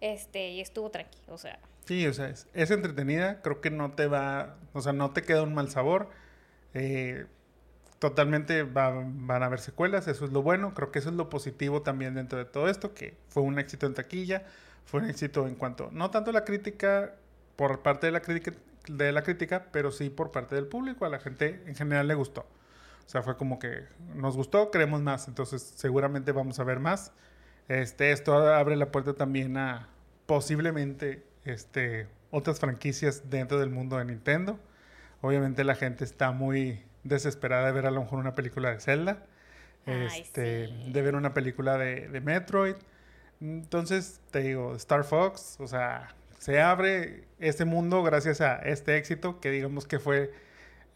Este, 0.00 0.48
y 0.50 0.60
estuvo 0.62 0.90
tranqui, 0.90 1.18
o 1.28 1.36
sea, 1.36 1.58
Sí, 1.86 2.06
o 2.06 2.14
sea, 2.14 2.30
es, 2.30 2.46
es 2.54 2.70
entretenida, 2.70 3.42
creo 3.42 3.60
que 3.60 3.70
no 3.70 3.92
te 3.92 4.06
va, 4.06 4.56
o 4.72 4.80
sea, 4.80 4.94
no 4.94 5.10
te 5.12 5.20
queda 5.22 5.42
un 5.42 5.52
mal 5.52 5.68
sabor. 5.70 6.08
Eh, 6.72 7.26
totalmente 7.98 8.62
va- 8.62 9.02
van 9.04 9.42
a 9.42 9.46
haber 9.46 9.60
secuelas, 9.60 10.08
eso 10.08 10.24
es 10.24 10.32
lo 10.32 10.42
bueno, 10.42 10.74
creo 10.74 10.90
que 10.90 10.98
eso 10.98 11.10
es 11.10 11.14
lo 11.14 11.28
positivo 11.30 11.82
también 11.82 12.14
dentro 12.14 12.38
de 12.38 12.44
todo 12.46 12.68
esto, 12.68 12.94
que 12.94 13.16
fue 13.28 13.42
un 13.42 13.58
éxito 13.58 13.86
en 13.86 13.94
taquilla, 13.94 14.44
fue 14.84 15.00
un 15.00 15.10
éxito 15.10 15.46
en 15.46 15.54
cuanto, 15.54 15.90
no 15.92 16.10
tanto 16.10 16.32
la 16.32 16.44
crítica, 16.44 17.14
por 17.56 17.82
parte 17.82 18.06
de 18.06 18.12
la 18.12 18.20
crítica, 18.20 18.52
de 18.88 19.12
la 19.12 19.22
crítica, 19.22 19.66
pero 19.72 19.90
sí 19.92 20.10
por 20.10 20.30
parte 20.32 20.54
del 20.54 20.66
público, 20.66 21.04
a 21.06 21.08
la 21.08 21.18
gente 21.20 21.62
en 21.66 21.74
general 21.74 22.08
le 22.08 22.14
gustó. 22.14 22.46
O 23.06 23.08
sea, 23.08 23.22
fue 23.22 23.36
como 23.36 23.58
que 23.58 23.84
nos 24.14 24.36
gustó, 24.36 24.70
queremos 24.70 25.02
más, 25.02 25.28
entonces 25.28 25.62
seguramente 25.76 26.32
vamos 26.32 26.58
a 26.58 26.64
ver 26.64 26.80
más. 26.80 27.12
Este, 27.68 28.12
esto 28.12 28.34
abre 28.34 28.76
la 28.76 28.90
puerta 28.90 29.14
también 29.14 29.56
a 29.56 29.88
posiblemente 30.26 31.24
este, 31.44 32.06
otras 32.30 32.60
franquicias 32.60 33.30
dentro 33.30 33.58
del 33.58 33.70
mundo 33.70 33.98
de 33.98 34.06
Nintendo. 34.06 34.58
Obviamente 35.20 35.64
la 35.64 35.74
gente 35.74 36.04
está 36.04 36.32
muy 36.32 36.82
desesperada 37.02 37.66
de 37.66 37.72
ver 37.72 37.86
a 37.86 37.90
lo 37.90 38.02
mejor 38.02 38.18
una 38.18 38.34
película 38.34 38.70
de 38.70 38.80
Zelda. 38.80 39.24
Ay, 39.86 40.08
este, 40.20 40.68
sí. 40.68 40.92
de 40.92 41.02
ver 41.02 41.14
una 41.14 41.34
película 41.34 41.76
de, 41.76 42.08
de 42.08 42.20
Metroid. 42.20 42.76
Entonces, 43.40 44.20
te 44.30 44.40
digo, 44.40 44.74
Star 44.76 45.04
Fox, 45.04 45.56
o 45.60 45.66
sea, 45.66 46.14
se 46.38 46.60
abre 46.60 47.24
este 47.38 47.64
mundo 47.64 48.02
gracias 48.02 48.40
a 48.40 48.56
este 48.56 48.96
éxito 48.96 49.40
que 49.40 49.50
digamos 49.50 49.86
que 49.86 49.98
fue 49.98 50.32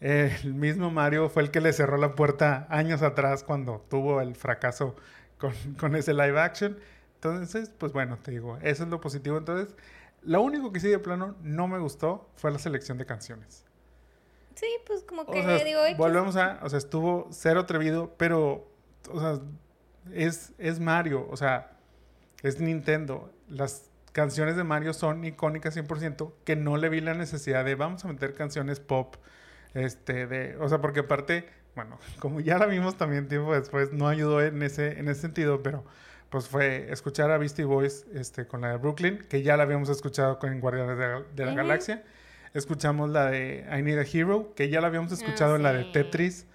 el 0.01 0.53
mismo 0.53 0.91
Mario, 0.91 1.29
fue 1.29 1.43
el 1.43 1.51
que 1.51 1.61
le 1.61 1.73
cerró 1.73 1.97
la 1.97 2.15
puerta 2.15 2.67
años 2.69 3.01
atrás 3.01 3.43
cuando 3.43 3.85
tuvo 3.89 4.21
el 4.21 4.35
fracaso 4.35 4.95
con, 5.37 5.53
con 5.79 5.95
ese 5.95 6.13
live 6.13 6.39
action. 6.39 6.77
Entonces, 7.15 7.69
pues 7.77 7.91
bueno, 7.91 8.17
te 8.17 8.31
digo, 8.31 8.57
eso 8.61 8.83
es 8.83 8.89
lo 8.89 9.01
positivo. 9.01 9.37
Entonces, 9.37 9.75
lo 10.23 10.41
único 10.41 10.71
que 10.71 10.79
sí 10.79 10.87
de 10.87 10.99
plano 10.99 11.35
no 11.41 11.67
me 11.67 11.79
gustó 11.79 12.29
fue 12.35 12.51
la 12.51 12.59
selección 12.59 12.97
de 12.97 13.05
canciones. 13.05 13.65
Sí, 14.55 14.67
pues 14.85 15.03
como 15.03 15.21
O 15.21 15.31
que 15.31 15.41
sea, 15.41 15.63
digo, 15.63 15.85
X. 15.85 15.97
volvemos 15.97 16.35
a, 16.35 16.59
o 16.63 16.69
sea, 16.69 16.77
estuvo 16.77 17.27
cero 17.31 17.61
atrevido, 17.61 18.13
pero, 18.17 18.69
o 19.09 19.19
sea, 19.19 19.39
es, 20.13 20.53
es 20.57 20.79
Mario, 20.79 21.27
o 21.29 21.37
sea, 21.37 21.71
es 22.43 22.59
Nintendo. 22.59 23.31
Las 23.47 23.89
canciones 24.11 24.57
de 24.57 24.65
Mario 24.65 24.93
son 24.93 25.23
icónicas 25.23 25.77
100%, 25.77 26.33
que 26.43 26.55
no 26.57 26.75
le 26.75 26.89
vi 26.89 26.99
la 26.99 27.13
necesidad 27.13 27.63
de, 27.63 27.75
vamos 27.75 28.03
a 28.03 28.09
meter 28.09 28.33
canciones 28.33 28.79
pop, 28.81 29.15
este, 29.73 30.27
de, 30.27 30.57
o 30.57 30.67
sea, 30.69 30.79
porque 30.81 31.01
aparte, 31.01 31.45
bueno, 31.75 31.99
como 32.19 32.39
ya 32.39 32.57
la 32.57 32.65
vimos 32.65 32.97
también 32.97 33.27
tiempo 33.27 33.53
después, 33.53 33.93
no 33.93 34.07
ayudó 34.07 34.41
en 34.43 34.61
ese, 34.63 34.99
en 34.99 35.07
ese 35.07 35.21
sentido, 35.21 35.61
pero 35.63 35.83
pues 36.29 36.47
fue 36.47 36.91
escuchar 36.91 37.31
a 37.31 37.37
Beastie 37.39 37.65
Boys 37.65 38.05
este, 38.13 38.45
con 38.45 38.61
la 38.61 38.69
de 38.69 38.77
Brooklyn, 38.77 39.17
que 39.29 39.41
ya 39.41 39.57
la 39.57 39.63
habíamos 39.63 39.89
escuchado 39.89 40.37
con 40.39 40.59
Guardianes 40.59 40.97
de, 40.97 41.07
la- 41.07 41.23
de 41.35 41.45
la. 41.45 41.53
Galaxia. 41.55 42.03
Escuchamos 42.53 43.09
la 43.09 43.27
de 43.31 43.65
I 43.77 43.81
Need 43.83 43.99
a 43.99 44.03
Hero, 44.03 44.53
que 44.55 44.69
ya 44.69 44.81
la 44.81 44.87
habíamos 44.87 45.11
escuchado 45.11 45.53
Ah, 45.53 45.55
en 45.57 45.63
la 45.63 45.73
de. 45.73 45.85
Tetris. 45.85 46.45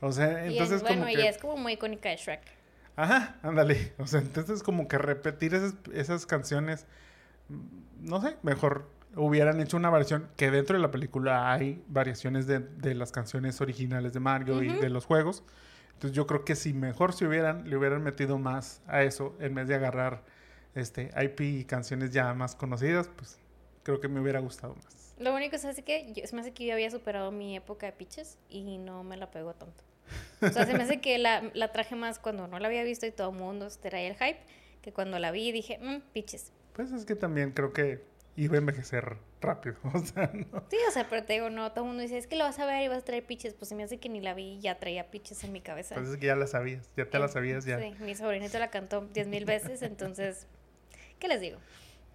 O 0.00 0.12
sea, 0.12 0.46
Y 0.48 0.52
entonces 0.52 0.76
es, 0.76 0.82
bueno, 0.82 0.98
como 1.02 1.08
y 1.10 1.14
que... 1.16 1.28
es 1.28 1.38
como 1.38 1.56
muy 1.56 1.72
icónica 1.74 2.08
de 2.10 2.16
Shrek. 2.16 2.42
Ajá, 2.96 3.36
ándale. 3.42 3.92
O 3.98 4.06
sea, 4.06 4.20
entonces 4.20 4.62
como 4.62 4.86
que 4.88 4.98
repetir 4.98 5.54
esas, 5.54 5.74
esas 5.92 6.26
canciones, 6.26 6.86
no 8.00 8.20
sé, 8.20 8.36
mejor 8.42 8.88
hubieran 9.16 9.60
hecho 9.60 9.76
una 9.76 9.90
versión 9.90 10.28
que 10.36 10.50
dentro 10.50 10.76
de 10.76 10.82
la 10.82 10.90
película 10.90 11.52
hay 11.52 11.82
variaciones 11.88 12.46
de, 12.46 12.60
de 12.60 12.94
las 12.94 13.12
canciones 13.12 13.60
originales 13.60 14.12
de 14.12 14.20
Mario 14.20 14.62
y 14.62 14.70
Ujú. 14.70 14.80
de 14.80 14.90
los 14.90 15.06
juegos. 15.06 15.42
Entonces 15.94 16.16
yo 16.16 16.26
creo 16.26 16.44
que 16.44 16.56
si 16.56 16.72
mejor 16.74 17.12
se 17.12 17.26
hubieran, 17.26 17.68
le 17.68 17.76
hubieran 17.76 18.02
metido 18.02 18.38
más 18.38 18.82
a 18.86 19.02
eso 19.02 19.36
en 19.40 19.54
vez 19.54 19.68
de 19.68 19.74
agarrar 19.76 20.22
este 20.74 21.10
IP 21.22 21.40
y 21.40 21.64
canciones 21.64 22.10
ya 22.10 22.34
más 22.34 22.56
conocidas, 22.56 23.08
pues 23.16 23.38
creo 23.84 24.00
que 24.00 24.08
me 24.08 24.20
hubiera 24.20 24.40
gustado 24.40 24.74
más. 24.74 25.14
Lo 25.18 25.32
único 25.34 25.54
es 25.54 25.64
así 25.64 25.82
que 25.82 26.12
yo, 26.12 26.26
se 26.26 26.34
me 26.34 26.40
hace 26.42 26.52
que 26.52 26.66
yo 26.66 26.72
había 26.72 26.90
superado 26.90 27.30
mi 27.30 27.56
época 27.56 27.86
de 27.86 27.92
Peaches 27.92 28.38
y 28.48 28.78
no 28.78 29.04
me 29.04 29.16
la 29.16 29.30
pegó 29.30 29.54
tanto. 29.54 29.84
O 30.42 30.48
sea, 30.50 30.66
se 30.66 30.74
me 30.74 30.82
hace 30.82 31.00
que 31.00 31.16
la, 31.18 31.50
la 31.54 31.70
traje 31.72 31.94
más 31.94 32.18
cuando 32.18 32.48
no 32.48 32.58
la 32.58 32.66
había 32.66 32.82
visto 32.82 33.06
y 33.06 33.12
todo 33.12 33.30
el 33.30 33.36
mundo 33.36 33.68
traía 33.80 34.08
el 34.08 34.16
hype, 34.16 34.40
que 34.82 34.92
cuando 34.92 35.18
la 35.20 35.30
vi 35.30 35.52
dije, 35.52 35.78
mmm, 35.80 36.00
Peaches. 36.12 36.52
Pues 36.74 36.90
es 36.90 37.04
que 37.04 37.14
también 37.14 37.52
creo 37.52 37.72
que 37.72 38.04
iba 38.36 38.54
a 38.54 38.58
envejecer 38.58 39.16
rápido. 39.40 39.76
O 39.94 39.98
sea, 39.98 40.30
no. 40.32 40.62
Sí, 40.70 40.76
o 40.88 40.90
sea, 40.90 41.06
pero 41.08 41.24
te 41.24 41.34
digo, 41.34 41.50
no, 41.50 41.70
todo 41.72 41.84
el 41.84 41.88
mundo 41.88 42.02
dice, 42.02 42.18
es 42.18 42.26
que 42.26 42.36
lo 42.36 42.44
vas 42.44 42.58
a 42.58 42.66
ver 42.66 42.82
y 42.82 42.88
vas 42.88 42.98
a 42.98 43.04
traer 43.04 43.24
Peaches. 43.24 43.54
Pues 43.54 43.68
se 43.68 43.74
me 43.74 43.82
hace 43.84 43.98
que 43.98 44.08
ni 44.08 44.20
la 44.20 44.34
vi 44.34 44.54
y 44.54 44.60
ya 44.60 44.78
traía 44.78 45.10
Peaches 45.10 45.44
en 45.44 45.52
mi 45.52 45.60
cabeza. 45.60 45.94
Pues 45.94 46.08
es 46.08 46.16
que 46.16 46.26
ya 46.26 46.36
la 46.36 46.46
sabías, 46.46 46.88
ya 46.96 47.08
te 47.08 47.18
la 47.18 47.26
Eh, 47.26 47.28
sabías 47.28 47.64
ya. 47.64 47.78
Sí, 47.78 47.94
mi 48.00 48.14
sobrinito 48.14 48.58
la 48.58 48.70
cantó 48.70 49.06
diez 49.12 49.26
mil 49.28 49.44
veces, 49.44 49.82
entonces, 49.82 50.46
¿qué 51.18 51.28
les 51.28 51.40
digo? 51.40 51.58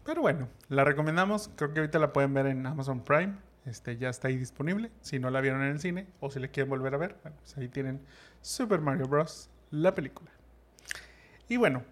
Pero 0.05 0.21
bueno, 0.21 0.49
la 0.69 0.83
recomendamos. 0.83 1.49
Creo 1.55 1.73
que 1.73 1.79
ahorita 1.81 1.99
la 1.99 2.11
pueden 2.13 2.33
ver 2.33 2.47
en 2.47 2.65
Amazon 2.65 3.03
Prime. 3.03 3.35
Este 3.65 3.97
ya 3.97 4.09
está 4.09 4.29
ahí 4.29 4.37
disponible. 4.37 4.89
Si 5.01 5.19
no 5.19 5.29
la 5.29 5.41
vieron 5.41 5.61
en 5.61 5.69
el 5.71 5.79
cine 5.79 6.07
o 6.19 6.31
si 6.31 6.39
la 6.39 6.47
quieren 6.47 6.69
volver 6.69 6.95
a 6.95 6.97
ver, 6.97 7.15
pues 7.15 7.57
ahí 7.57 7.67
tienen 7.67 8.01
Super 8.41 8.79
Mario 8.79 9.05
Bros. 9.07 9.49
la 9.69 9.93
película. 9.93 10.31
Y 11.47 11.57
bueno, 11.57 11.83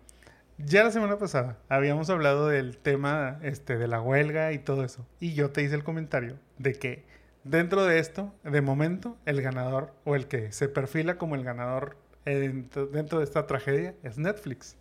ya 0.57 0.83
la 0.83 0.91
semana 0.91 1.17
pasada 1.17 1.57
habíamos 1.69 2.09
hablado 2.09 2.47
del 2.47 2.77
tema 2.77 3.39
este, 3.43 3.77
de 3.77 3.87
la 3.87 4.01
huelga 4.01 4.51
y 4.53 4.59
todo 4.59 4.83
eso. 4.83 5.05
Y 5.19 5.33
yo 5.33 5.51
te 5.51 5.61
hice 5.63 5.75
el 5.75 5.83
comentario 5.83 6.37
de 6.57 6.73
que 6.73 7.05
dentro 7.43 7.85
de 7.85 7.99
esto, 7.99 8.33
de 8.43 8.61
momento, 8.61 9.17
el 9.25 9.41
ganador 9.41 9.93
o 10.03 10.15
el 10.15 10.27
que 10.27 10.51
se 10.51 10.67
perfila 10.67 11.17
como 11.17 11.35
el 11.35 11.43
ganador 11.43 11.97
eh, 12.25 12.39
dentro, 12.39 12.87
dentro 12.87 13.19
de 13.19 13.25
esta 13.25 13.45
tragedia 13.47 13.95
es 14.03 14.17
Netflix. 14.17 14.75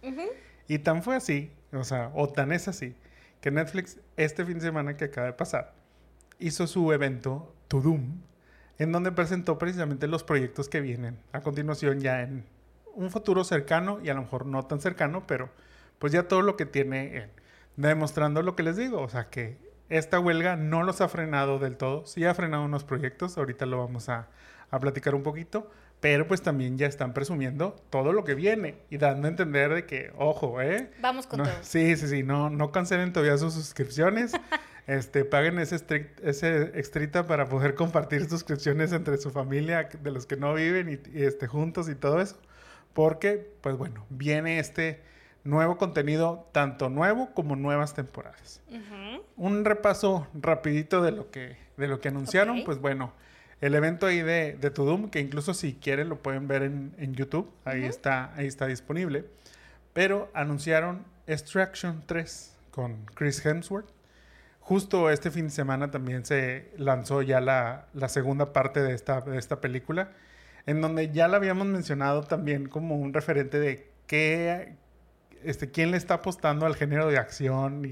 Y 0.68 0.78
tan 0.80 1.02
fue 1.02 1.14
así, 1.14 1.52
o 1.72 1.84
sea, 1.84 2.10
o 2.14 2.28
tan 2.28 2.52
es 2.52 2.68
así, 2.68 2.96
que 3.40 3.50
Netflix 3.50 4.00
este 4.16 4.44
fin 4.44 4.54
de 4.54 4.62
semana 4.62 4.96
que 4.96 5.04
acaba 5.04 5.28
de 5.28 5.32
pasar 5.32 5.74
hizo 6.38 6.66
su 6.66 6.92
evento 6.92 7.54
To 7.68 7.80
Doom, 7.80 8.20
en 8.78 8.92
donde 8.92 9.12
presentó 9.12 9.58
precisamente 9.58 10.06
los 10.06 10.24
proyectos 10.24 10.68
que 10.68 10.80
vienen 10.80 11.18
a 11.32 11.40
continuación 11.40 12.00
ya 12.00 12.22
en 12.22 12.44
un 12.94 13.10
futuro 13.10 13.44
cercano 13.44 14.00
y 14.02 14.08
a 14.08 14.14
lo 14.14 14.22
mejor 14.22 14.46
no 14.46 14.64
tan 14.64 14.80
cercano, 14.80 15.26
pero 15.26 15.50
pues 15.98 16.12
ya 16.12 16.28
todo 16.28 16.42
lo 16.42 16.56
que 16.56 16.66
tiene 16.66 17.16
en- 17.16 17.30
demostrando 17.76 18.42
lo 18.42 18.56
que 18.56 18.62
les 18.62 18.76
digo, 18.76 19.00
o 19.02 19.08
sea 19.08 19.28
que 19.28 19.58
esta 19.88 20.18
huelga 20.18 20.56
no 20.56 20.82
los 20.82 21.00
ha 21.00 21.08
frenado 21.08 21.58
del 21.58 21.76
todo, 21.76 22.06
sí 22.06 22.24
ha 22.24 22.34
frenado 22.34 22.64
unos 22.64 22.84
proyectos, 22.84 23.36
ahorita 23.38 23.66
lo 23.66 23.78
vamos 23.78 24.08
a, 24.08 24.28
a 24.70 24.80
platicar 24.80 25.14
un 25.14 25.22
poquito, 25.22 25.70
pero 26.00 26.26
pues 26.26 26.42
también 26.42 26.76
ya 26.78 26.86
están 26.86 27.14
presumiendo 27.14 27.76
todo 27.90 28.12
lo 28.12 28.24
que 28.24 28.34
viene 28.34 28.76
y 28.90 28.98
dando 28.98 29.28
a 29.28 29.30
entender 29.30 29.72
de 29.72 29.84
que, 29.86 30.12
ojo, 30.16 30.60
¿eh? 30.60 30.90
Vamos 31.00 31.26
con 31.26 31.38
No, 31.38 31.44
todo. 31.44 31.54
sí, 31.62 31.96
sí, 31.96 32.08
sí, 32.08 32.22
no, 32.22 32.50
no 32.50 32.72
cancelen 32.72 33.12
todavía 33.12 33.38
sus 33.38 33.54
suscripciones. 33.54 34.32
este, 34.86 35.24
paguen 35.24 35.58
ese, 35.58 35.76
estric- 35.76 36.20
ese 36.22 36.78
extrita 36.78 37.26
para 37.26 37.48
poder 37.48 37.74
compartir 37.74 38.28
suscripciones 38.28 38.92
entre 38.92 39.16
su 39.18 39.30
familia, 39.30 39.88
de 40.02 40.10
los 40.10 40.26
que 40.26 40.36
no 40.36 40.52
viven 40.54 40.88
y, 40.90 41.18
y, 41.18 41.24
este, 41.24 41.46
juntos 41.46 41.88
y 41.88 41.94
todo 41.94 42.20
eso. 42.20 42.36
Porque, 42.92 43.50
pues 43.60 43.76
bueno, 43.76 44.04
viene 44.10 44.58
este 44.58 45.00
nuevo 45.46 45.78
contenido, 45.78 46.48
tanto 46.52 46.88
nuevo 46.90 47.32
como 47.34 47.56
nuevas 47.56 47.94
temporadas. 47.94 48.60
Ujú. 48.68 49.22
Un 49.36 49.64
repaso 49.64 50.26
rapidito 50.34 51.02
de 51.02 51.12
lo 51.12 51.30
que, 51.30 51.56
de 51.76 51.88
lo 51.88 52.00
que 52.00 52.08
anunciaron, 52.08 52.58
Ok. 52.60 52.64
pues 52.66 52.78
bueno, 52.80 53.12
el 53.60 53.74
evento 53.74 54.06
ahí 54.06 54.20
de, 54.20 54.56
de 54.60 54.70
Tudum, 54.70 55.08
que 55.08 55.20
incluso 55.20 55.54
si 55.54 55.74
quieren 55.74 56.08
lo 56.08 56.16
pueden 56.22 56.46
ver 56.48 56.62
en, 56.62 56.94
en 56.98 57.14
YouTube, 57.14 57.50
ahí, 57.64 57.80
Ujú. 57.80 57.88
está, 57.90 58.34
ahí 58.34 58.46
está 58.46 58.66
disponible. 58.66 59.24
Pero 59.92 60.30
anunciaron 60.34 61.04
Extraction 61.26 62.02
3 62.06 62.54
con 62.70 63.06
Chris 63.14 63.44
Hemsworth. 63.44 63.88
Justo 64.60 65.10
este 65.10 65.30
fin 65.30 65.44
de 65.46 65.50
semana 65.52 65.90
también 65.90 66.24
se 66.26 66.70
lanzó 66.76 67.22
ya 67.22 67.40
la, 67.40 67.86
la 67.94 68.08
segunda 68.08 68.52
parte 68.52 68.80
de 68.82 68.94
esta, 68.94 69.20
de 69.20 69.38
esta 69.38 69.60
película, 69.60 70.10
en 70.66 70.80
donde 70.80 71.12
ya 71.12 71.28
la 71.28 71.36
habíamos 71.36 71.66
mencionado 71.68 72.24
también 72.24 72.68
como 72.68 72.96
un 72.96 73.14
referente 73.14 73.60
de 73.60 73.88
qué, 74.08 74.74
este, 75.48 75.70
quién 75.70 75.90
le 75.90 75.96
está 75.96 76.14
apostando 76.14 76.66
al 76.66 76.74
género 76.76 77.08
de 77.08 77.18
acción 77.18 77.84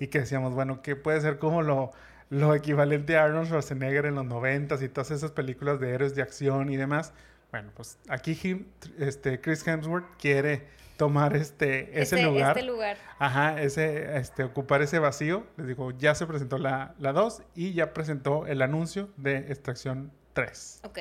y, 0.00 0.06
que 0.08 0.20
decíamos, 0.20 0.54
bueno, 0.54 0.82
que 0.82 0.96
puede 0.96 1.20
ser 1.20 1.38
como 1.38 1.62
lo, 1.62 1.92
lo 2.30 2.54
equivalente 2.54 3.16
a 3.16 3.24
Arnold 3.24 3.46
Schwarzenegger 3.48 4.06
en 4.06 4.14
los 4.16 4.24
noventas 4.24 4.82
y 4.82 4.88
todas 4.88 5.10
esas 5.10 5.30
películas 5.32 5.80
de 5.80 5.90
héroes 5.92 6.14
de 6.14 6.22
acción 6.22 6.70
y 6.70 6.76
demás. 6.76 7.12
Bueno, 7.50 7.70
pues 7.74 7.98
aquí 8.08 8.32
Him- 8.34 8.66
este, 8.98 9.40
Chris 9.40 9.66
Hemsworth 9.66 10.04
quiere 10.20 10.66
tomar 10.98 11.34
este, 11.36 11.90
ese 12.00 12.16
Este- 12.16 12.22
lugar. 12.24 12.58
Este 12.58 12.68
lugar. 12.70 12.96
Ajá, 13.18 13.62
ese, 13.62 14.18
este, 14.18 14.42
ocupar 14.44 14.82
ese 14.82 14.98
vacío. 14.98 15.46
Les 15.56 15.66
digo, 15.68 15.92
ya 15.92 16.14
se 16.14 16.26
presentó 16.26 16.58
la, 16.58 16.94
la 16.98 17.12
2 17.12 17.42
y 17.54 17.72
ya 17.72 17.94
presentó 17.94 18.46
el 18.46 18.60
anuncio 18.62 19.08
de 19.16 19.36
Extracción 19.38 20.10
3. 20.34 20.80
Ok. 20.84 20.98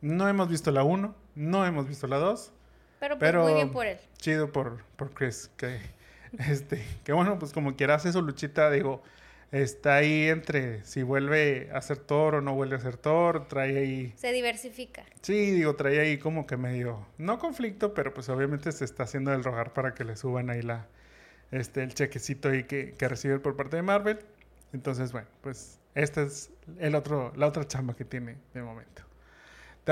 No 0.00 0.28
hemos 0.28 0.48
visto 0.48 0.70
la 0.70 0.84
1, 0.84 1.14
no 1.34 1.66
hemos 1.66 1.88
visto 1.88 2.06
la 2.06 2.18
2. 2.18 2.52
Pero, 3.00 3.18
pues 3.18 3.28
Pero- 3.30 3.42
muy 3.44 3.54
bien 3.54 3.70
por 3.70 3.86
él. 3.86 3.98
Chido 4.18 4.50
por, 4.52 4.82
por 4.96 5.12
Chris, 5.12 5.50
que, 5.56 5.78
este, 6.50 6.84
que 7.04 7.12
bueno, 7.12 7.38
pues 7.38 7.52
como 7.52 7.76
quiera 7.76 7.94
hace 7.94 8.12
su 8.12 8.22
luchita, 8.22 8.70
digo, 8.70 9.02
está 9.52 9.96
ahí 9.96 10.28
entre 10.28 10.84
si 10.84 11.02
vuelve 11.02 11.70
a 11.72 11.80
ser 11.80 11.98
Thor 11.98 12.34
o 12.36 12.40
no 12.40 12.54
vuelve 12.54 12.76
a 12.76 12.80
ser 12.80 12.96
Thor, 12.96 13.48
trae 13.48 13.78
ahí, 13.78 14.12
Se 14.16 14.32
diversifica. 14.32 15.04
sí, 15.22 15.52
digo, 15.52 15.74
trae 15.76 16.00
ahí 16.00 16.18
como 16.18 16.46
que 16.46 16.56
medio, 16.56 17.06
no 17.16 17.38
conflicto, 17.38 17.94
pero 17.94 18.12
pues 18.12 18.28
obviamente 18.28 18.70
se 18.72 18.84
está 18.84 19.04
haciendo 19.04 19.32
el 19.32 19.42
rogar 19.44 19.72
para 19.72 19.94
que 19.94 20.04
le 20.04 20.16
suban 20.16 20.50
ahí 20.50 20.60
la, 20.62 20.86
este, 21.50 21.82
el 21.82 21.94
chequecito 21.94 22.50
ahí 22.50 22.64
que, 22.64 22.92
que 22.98 23.08
recibe 23.08 23.38
por 23.38 23.56
parte 23.56 23.76
de 23.76 23.82
Marvel. 23.82 24.18
Entonces, 24.74 25.12
bueno, 25.12 25.28
pues 25.40 25.78
esta 25.94 26.20
es 26.22 26.50
el 26.78 26.94
otro, 26.94 27.32
la 27.36 27.46
otra 27.46 27.66
chamba 27.66 27.94
que 27.96 28.04
tiene 28.04 28.36
de 28.52 28.62
momento. 28.62 29.02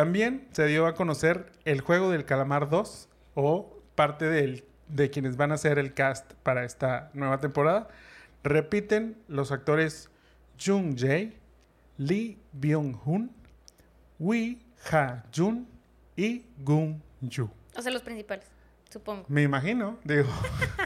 También 0.00 0.46
se 0.52 0.66
dio 0.66 0.86
a 0.86 0.94
conocer 0.94 1.50
el 1.64 1.80
juego 1.80 2.10
del 2.10 2.26
calamar 2.26 2.68
2 2.68 3.08
o 3.34 3.80
parte 3.94 4.26
del- 4.26 4.62
de 4.88 5.08
quienes 5.08 5.38
van 5.38 5.52
a 5.52 5.56
ser 5.56 5.78
el 5.78 5.94
cast 5.94 6.34
para 6.42 6.64
esta 6.66 7.08
nueva 7.14 7.40
temporada. 7.40 7.88
Repiten 8.44 9.16
los 9.26 9.52
actores 9.52 10.10
Jung 10.62 10.94
Jae, 10.98 11.38
Lee 11.96 12.38
Byung-hun, 12.52 13.30
Wee 14.18 14.60
Ha-jun 14.92 15.66
y 16.14 16.44
Gung 16.58 17.00
Yu. 17.22 17.48
O 17.74 17.80
sea, 17.80 17.90
los 17.90 18.02
principales, 18.02 18.44
supongo. 18.90 19.24
Me 19.28 19.44
imagino, 19.44 19.98
digo. 20.04 20.28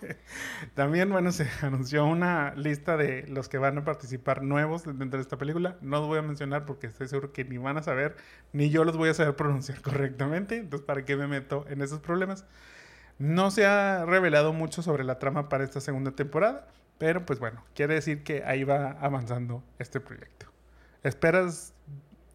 También, 0.74 1.10
bueno, 1.10 1.32
se 1.32 1.48
anunció 1.62 2.04
una 2.04 2.54
lista 2.54 2.96
de 2.96 3.26
los 3.28 3.48
que 3.48 3.58
van 3.58 3.78
a 3.78 3.84
participar 3.84 4.42
nuevos 4.42 4.84
dentro 4.84 5.18
de 5.18 5.22
esta 5.22 5.38
película. 5.38 5.76
No 5.80 5.98
los 5.98 6.08
voy 6.08 6.18
a 6.18 6.22
mencionar 6.22 6.66
porque 6.66 6.86
estoy 6.86 7.08
seguro 7.08 7.32
que 7.32 7.44
ni 7.44 7.58
van 7.58 7.78
a 7.78 7.82
saber, 7.82 8.16
ni 8.52 8.70
yo 8.70 8.84
los 8.84 8.96
voy 8.96 9.08
a 9.10 9.14
saber 9.14 9.36
pronunciar 9.36 9.80
correctamente. 9.80 10.56
Entonces, 10.56 10.86
¿para 10.86 11.04
qué 11.04 11.16
me 11.16 11.26
meto 11.26 11.64
en 11.68 11.82
esos 11.82 12.00
problemas? 12.00 12.44
No 13.18 13.50
se 13.50 13.66
ha 13.66 14.04
revelado 14.06 14.52
mucho 14.52 14.82
sobre 14.82 15.04
la 15.04 15.18
trama 15.18 15.48
para 15.48 15.64
esta 15.64 15.80
segunda 15.80 16.12
temporada, 16.12 16.68
pero 16.98 17.26
pues 17.26 17.38
bueno, 17.38 17.62
quiere 17.74 17.94
decir 17.94 18.22
que 18.22 18.44
ahí 18.44 18.64
va 18.64 18.92
avanzando 18.92 19.62
este 19.78 20.00
proyecto. 20.00 20.46
¿Esperas 21.02 21.74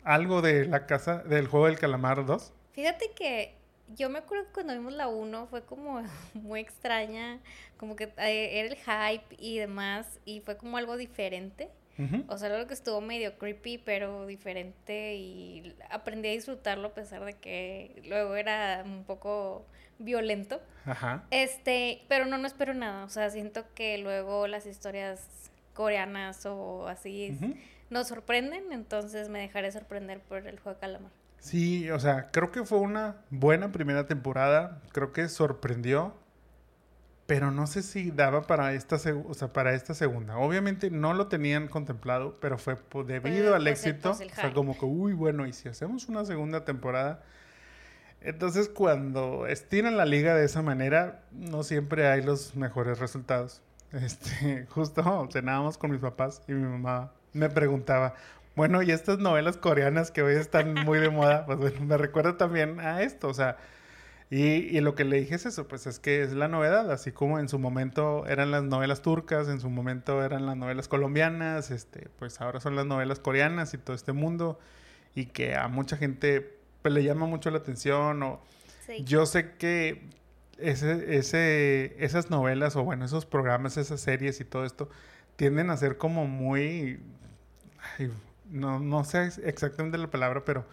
algo 0.04 0.42
de 0.42 0.66
la 0.66 0.86
casa 0.86 1.24
del 1.24 1.48
juego 1.48 1.66
del 1.66 1.80
calamar 1.80 2.26
2? 2.26 2.54
Fíjate 2.74 3.12
que 3.16 3.56
yo 3.94 4.10
me 4.10 4.20
acuerdo 4.20 4.46
que 4.48 4.54
cuando 4.54 4.74
vimos 4.74 4.94
la 4.94 5.08
1 5.08 5.48
fue 5.48 5.64
como 5.64 6.02
muy 6.34 6.60
extraña, 6.60 7.40
como 7.78 7.96
que 7.96 8.06
eh, 8.18 8.60
era 8.60 8.70
el 8.70 8.76
hype 8.76 9.36
y 9.38 9.58
demás, 9.58 10.20
y 10.26 10.42
fue 10.42 10.58
como 10.58 10.78
algo 10.78 10.98
diferente. 10.98 11.70
O 12.28 12.38
sea, 12.38 12.54
algo 12.54 12.68
que 12.68 12.74
estuvo 12.74 13.00
medio 13.00 13.38
creepy, 13.38 13.78
pero 13.78 14.26
diferente, 14.26 15.16
y 15.16 15.74
aprendí 15.90 16.28
a 16.28 16.32
disfrutarlo 16.32 16.90
a 16.90 16.94
pesar 16.94 17.24
de 17.24 17.36
que 17.36 18.02
luego 18.06 18.36
era 18.36 18.84
un 18.86 19.06
poco 19.06 19.66
violento. 19.98 20.62
Ajá. 20.86 21.24
Este, 21.32 22.04
pero 22.10 22.26
no, 22.26 22.38
no 22.38 22.48
espero 22.48 22.74
nada. 22.74 23.06
O 23.06 23.10
sea, 23.10 23.30
siento 23.30 23.64
que 23.76 23.98
luego 23.98 24.48
las 24.48 24.66
historias 24.66 25.50
coreanas 25.74 26.46
o 26.46 26.88
así 26.88 27.38
nos 27.90 28.08
sorprenden, 28.08 28.72
entonces 28.72 29.30
me 29.30 29.40
dejaré 29.40 29.72
sorprender 29.72 30.20
por 30.20 30.48
el 30.48 30.60
juego 30.60 30.76
de 30.76 30.82
calamar. 30.82 31.12
Sí, 31.46 31.92
o 31.92 32.00
sea, 32.00 32.32
creo 32.32 32.52
que 32.52 32.64
fue 32.66 32.80
una 32.80 33.18
buena 33.30 33.72
primera 33.72 34.08
temporada, 34.08 34.82
creo 34.92 35.14
que 35.14 35.30
sorprendió, 35.30 36.16
pero 37.28 37.52
no 37.52 37.68
sé 37.68 37.84
si 37.84 38.10
daba 38.10 38.48
para 38.48 38.74
esta, 38.74 38.96
o 38.96 39.34
sea, 39.36 39.54
para 39.54 39.76
esta 39.76 39.94
segunda. 39.94 40.38
Obviamente 40.38 40.90
no 40.90 41.14
lo 41.14 41.28
tenían 41.28 41.68
contemplado, 41.68 42.36
pero 42.42 42.58
fue 42.58 42.78
debido 43.06 43.54
al 43.54 43.68
éxito, 43.68 44.10
o 44.10 44.16
sea, 44.16 44.54
como 44.56 44.76
que, 44.76 44.86
uy, 44.86 45.14
bueno, 45.14 45.46
y 45.46 45.54
si 45.54 45.70
hacemos 45.70 46.10
una 46.10 46.26
segunda 46.26 46.66
temporada, 46.66 47.22
entonces 48.22 48.68
cuando 48.68 49.46
estiran 49.46 49.98
la 49.98 50.06
liga 50.06 50.34
de 50.34 50.46
esa 50.46 50.64
manera, 50.64 51.26
no 51.32 51.62
siempre 51.62 52.08
hay 52.08 52.24
los 52.24 52.56
mejores 52.56 52.98
resultados. 52.98 53.62
Este, 53.92 54.66
justo 54.72 55.30
cenábamos 55.32 55.78
con 55.78 55.92
mis 55.92 56.02
papás 56.02 56.42
y 56.48 56.54
mi 56.54 56.68
mamá 56.68 57.12
me 57.36 57.50
preguntaba, 57.50 58.16
bueno, 58.56 58.82
y 58.82 58.92
estas 58.92 59.20
novelas 59.20 59.58
coreanas 59.58 60.12
que 60.12 60.22
hoy 60.24 60.36
están 60.36 60.74
muy 60.86 61.00
de 61.00 61.10
moda, 61.10 61.46
pues 61.46 61.58
bueno, 61.58 61.82
me 61.86 61.98
recuerda 61.98 62.38
también 62.38 62.80
a 62.80 63.02
esto, 63.02 63.28
o 63.28 63.34
sea, 63.34 63.58
y, 64.30 64.42
y, 64.42 64.82
lo 64.82 64.96
que 64.96 65.04
le 65.04 65.20
dije 65.20 65.36
es 65.36 65.46
eso, 65.46 65.68
pues 65.68 65.86
es 65.86 66.00
que 66.00 66.24
es 66.24 66.34
la 66.34 66.48
novedad, 66.48 66.92
así 66.92 67.12
como 67.12 67.38
en 67.38 67.48
su 67.48 67.60
momento 67.60 68.26
eran 68.28 68.50
las 68.50 68.64
novelas 68.64 69.02
turcas, 69.04 69.48
en 69.50 69.60
su 69.60 69.70
momento 69.70 70.24
eran 70.24 70.48
las 70.48 70.58
novelas 70.58 70.88
colombianas, 70.88 71.70
este, 71.70 72.10
pues 72.18 72.42
ahora 72.42 72.60
son 72.60 72.76
las 72.76 72.88
novelas 72.88 73.20
coreanas 73.20 73.74
y 73.76 73.78
todo 73.78 73.96
este 73.96 74.14
mundo, 74.14 74.60
y 75.14 75.28
que 75.28 75.56
a 75.56 75.68
mucha 75.68 75.96
gente 75.96 76.58
pues, 76.82 76.94
le 76.94 77.04
llama 77.04 77.28
mucho 77.28 77.52
la 77.52 77.60
atención, 77.60 78.24
o 78.24 78.42
yo 79.04 79.26
sé 79.26 79.52
que 79.58 80.10
ese, 80.58 81.18
ese, 81.18 81.96
esas 82.04 82.30
novelas, 82.30 82.76
o 82.76 82.84
bueno, 82.84 83.06
esos 83.06 83.26
programas, 83.26 83.78
esas 83.78 84.02
series 84.02 84.40
y 84.40 84.46
todo 84.46 84.66
esto, 84.66 84.90
tienden 85.36 85.70
a 85.70 85.78
ser 85.78 85.98
como 85.98 86.28
muy 86.28 87.00
no, 88.50 88.80
no 88.80 89.04
sé 89.04 89.30
exactamente 89.44 89.98
la 89.98 90.10
palabra, 90.10 90.44
pero 90.46 90.66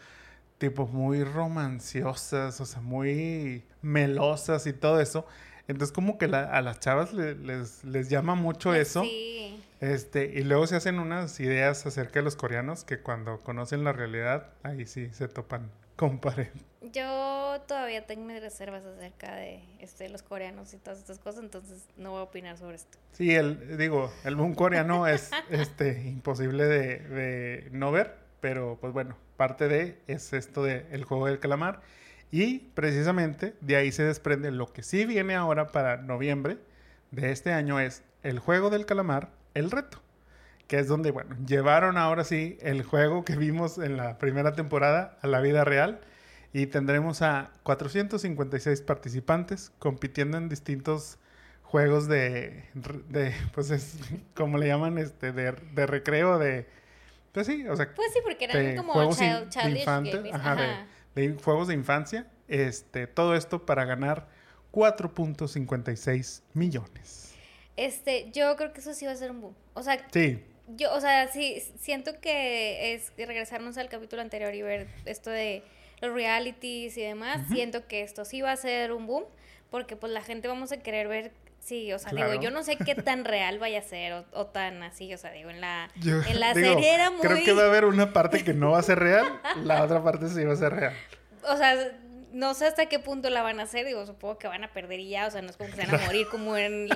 tipo 0.59 0.87
muy 0.87 1.25
romanciosas, 1.25 2.61
o 2.61 2.67
sea, 2.67 2.81
muy 2.81 3.65
melosas 3.83 4.67
y 4.67 4.73
todo 4.73 5.01
eso. 5.01 5.27
Entonces 5.69 5.93
como 5.93 6.19
que 6.19 6.27
a 6.27 6.61
las 6.61 6.81
chavas 6.81 7.13
les, 7.13 7.85
les 7.85 8.09
llama 8.09 8.35
mucho 8.35 8.71
pues 8.71 8.89
eso. 8.89 9.03
Sí. 9.03 9.65
Este, 9.81 10.27
y 10.27 10.45
luego 10.45 10.67
se 10.69 10.77
hacen 10.77 11.01
unas 11.01 11.41
ideas 11.41 11.85
acerca 11.87 12.21
de 12.21 12.23
los 12.23 12.37
coreanos 12.37 12.85
que 12.85 13.01
cuando 13.01 13.41
conocen 13.41 13.83
la 13.83 13.93
realidad, 13.93 14.51
ahí 14.63 14.87
sí 14.87 15.09
se 15.13 15.27
topan 15.27 15.71
con 15.97 16.21
pared. 16.21 16.49
Yo 16.91 17.61
todavía 17.69 18.07
tengo 18.07 18.25
mis 18.25 18.41
reservas 18.41 18.85
acerca 18.85 19.37
de 19.37 19.63
este, 19.79 20.09
los 20.09 20.23
coreanos 20.23 20.75
y 20.75 20.79
todas 20.79 20.99
estas 20.99 21.19
cosas, 21.19 21.45
entonces 21.45 21.85
no 21.97 22.11
voy 22.11 22.21
a 22.21 22.23
opinar 22.25 22.59
sobre 22.59 22.77
esto. 22.77 22.99
Sí, 23.13 23.35
el, 23.35 23.79
digo, 23.79 24.13
el 24.25 24.35
boom 24.35 24.55
coreano 24.55 25.07
es 25.07 25.31
este, 25.51 26.03
imposible 26.09 26.65
de, 26.65 26.99
de, 26.99 27.69
no 27.71 27.93
ver, 27.93 28.17
pero 28.41 28.79
pues 28.81 28.93
bueno, 28.93 29.17
parte 29.37 29.69
de 29.69 29.99
es 30.09 30.33
esto 30.33 30.65
de 30.65 30.87
el 30.91 31.05
juego 31.05 31.27
del 31.27 31.39
calamar. 31.39 31.81
Y 32.33 32.59
precisamente 32.75 33.55
de 33.61 33.77
ahí 33.77 33.93
se 33.93 34.03
desprende 34.03 34.51
lo 34.51 34.73
que 34.73 34.83
sí 34.83 35.05
viene 35.05 35.35
ahora 35.35 35.69
para 35.69 35.99
noviembre 35.99 36.59
de 37.11 37.31
este 37.31 37.53
año 37.53 37.79
es 37.79 38.03
el 38.23 38.39
juego 38.39 38.71
del 38.71 38.87
calamar, 38.87 39.29
el 39.55 39.71
reto 39.71 40.01
que 40.73 40.79
es 40.79 40.89
donde, 40.89 41.11
bueno, 41.11 41.37
llevaron 41.47 41.99
ahora 41.99 42.25
sí 42.25 42.57
el 42.63 42.83
juego 42.83 43.27
que 43.27 43.37
vimos 43.37 43.77
en 43.77 43.99
la 43.99 44.17
primera 44.17 44.55
temporada 44.55 45.19
a 45.21 45.27
la 45.27 45.41
vida 45.41 45.65
real 45.65 46.01
y 46.53 46.67
tendremos 46.67 47.23
a 47.23 47.53
456 47.63 48.83
participantes 48.83 49.73
compitiendo 49.79 50.37
en 50.37 50.49
distintos 50.49 51.19
juegos 51.63 52.09
de, 52.09 52.65
de 53.09 53.35
pues 53.55 53.71
es 53.71 53.97
como 54.35 54.59
le 54.59 54.67
llaman, 54.67 54.99
este, 54.99 55.33
de, 55.33 55.53
de 55.53 55.87
recreo, 55.87 56.39
de, 56.39 56.67
pues 57.33 57.47
sí, 57.47 57.67
o 57.67 57.77
sea, 57.77 57.93
pues 57.95 58.13
sí, 58.13 58.21
porque 58.23 58.45
eran 58.45 58.77
como 58.77 58.93
juegos 58.93 59.19
de, 59.19 59.47
de, 61.15 61.35
juegos 61.43 61.69
de 61.69 61.75
infancia, 61.75 62.27
este, 62.49 63.07
todo 63.07 63.35
esto 63.35 63.65
para 63.65 63.85
ganar 63.85 64.29
4.56 64.73 66.43
millones. 66.53 67.35
Este, 67.77 68.31
yo 68.33 68.55
creo 68.57 68.73
que 68.75 68.81
eso 68.81 68.93
sí 68.93 69.07
va 69.07 69.13
a 69.13 69.17
ser 69.17 69.31
un 69.31 69.41
boom. 69.41 69.55
O 69.73 69.83
sea, 69.83 70.07
sí 70.13 70.43
yo, 70.77 70.95
o 70.95 71.01
sea, 71.01 71.29
sí, 71.29 71.63
siento 71.79 72.21
que 72.21 72.95
es 72.95 73.13
regresarnos 73.17 73.77
al 73.79 73.89
capítulo 73.89 74.23
anterior 74.23 74.55
y 74.55 74.63
ver 74.63 74.89
esto 75.05 75.31
de 75.31 75.63
los 76.03 76.13
realities 76.13 76.97
y 76.99 77.03
demás. 77.03 77.41
Siento 77.51 77.87
que 77.87 78.03
esto 78.03 78.27
sí 78.27 78.43
va 78.43 78.53
a 78.53 78.57
ser 78.57 78.93
un 78.93 79.07
boom, 79.07 79.25
porque 79.71 79.97
pues 79.97 80.13
la 80.13 80.21
gente 80.21 80.49
vamos 80.49 80.73
a 80.73 80.77
querer 80.79 81.09
ver 81.09 81.33
Sí, 81.63 81.93
o 81.93 81.99
sea, 82.01 82.11
digo, 82.11 82.35
yo 82.41 82.51
no 82.51 82.65
sé 82.65 82.77
qué 82.77 82.97
tan 82.97 83.25
real 83.25 83.61
vaya 83.61 83.79
a 83.79 83.83
ser 83.83 84.25
o, 84.33 84.47
tan 84.47 84.83
así, 84.83 85.15
o 85.15 85.19
sea, 85.19 85.31
digo, 85.31 85.49
en 85.49 85.61
la, 85.61 85.89
en 85.95 86.41
la 86.41 86.55
serie 86.55 86.93
era 86.93 87.11
muy... 87.13 87.21
Creo 87.21 87.45
que 87.45 87.53
va 87.53 87.63
a 87.63 87.67
haber 87.67 87.85
una 87.85 88.13
parte 88.13 88.43
que 88.43 88.53
no 88.53 88.73
va 88.73 88.81
a 88.81 88.83
ser 88.83 88.99
real, 88.99 89.41
la 89.63 89.85
otra 89.85 90.03
parte 90.03 90.29
sí 90.29 90.43
va 90.45 90.55
a 90.55 90.57
ser 90.57 90.73
real. 90.75 90.95
O 91.45 91.57
sea, 91.57 91.75
no 92.33 92.55
sé 92.55 92.67
hasta 92.67 92.87
qué 92.87 92.99
punto 92.99 93.31
la 93.31 93.43
van 93.43 93.61
a 93.61 93.65
hacer, 93.65 93.87
digo, 93.87 94.05
supongo 94.07 94.39
que 94.39 94.49
van 94.49 94.65
a 94.65 94.73
perder 94.73 95.01
y 95.01 95.11
ya, 95.11 95.27
o 95.27 95.31
sea, 95.31 95.43
no 95.43 95.51
es 95.51 95.57
como 95.57 95.71
que 95.71 95.77
se 95.77 95.87
van 95.87 96.01
a 96.01 96.07
morir 96.07 96.27
como 96.31 96.57
en, 96.57 96.89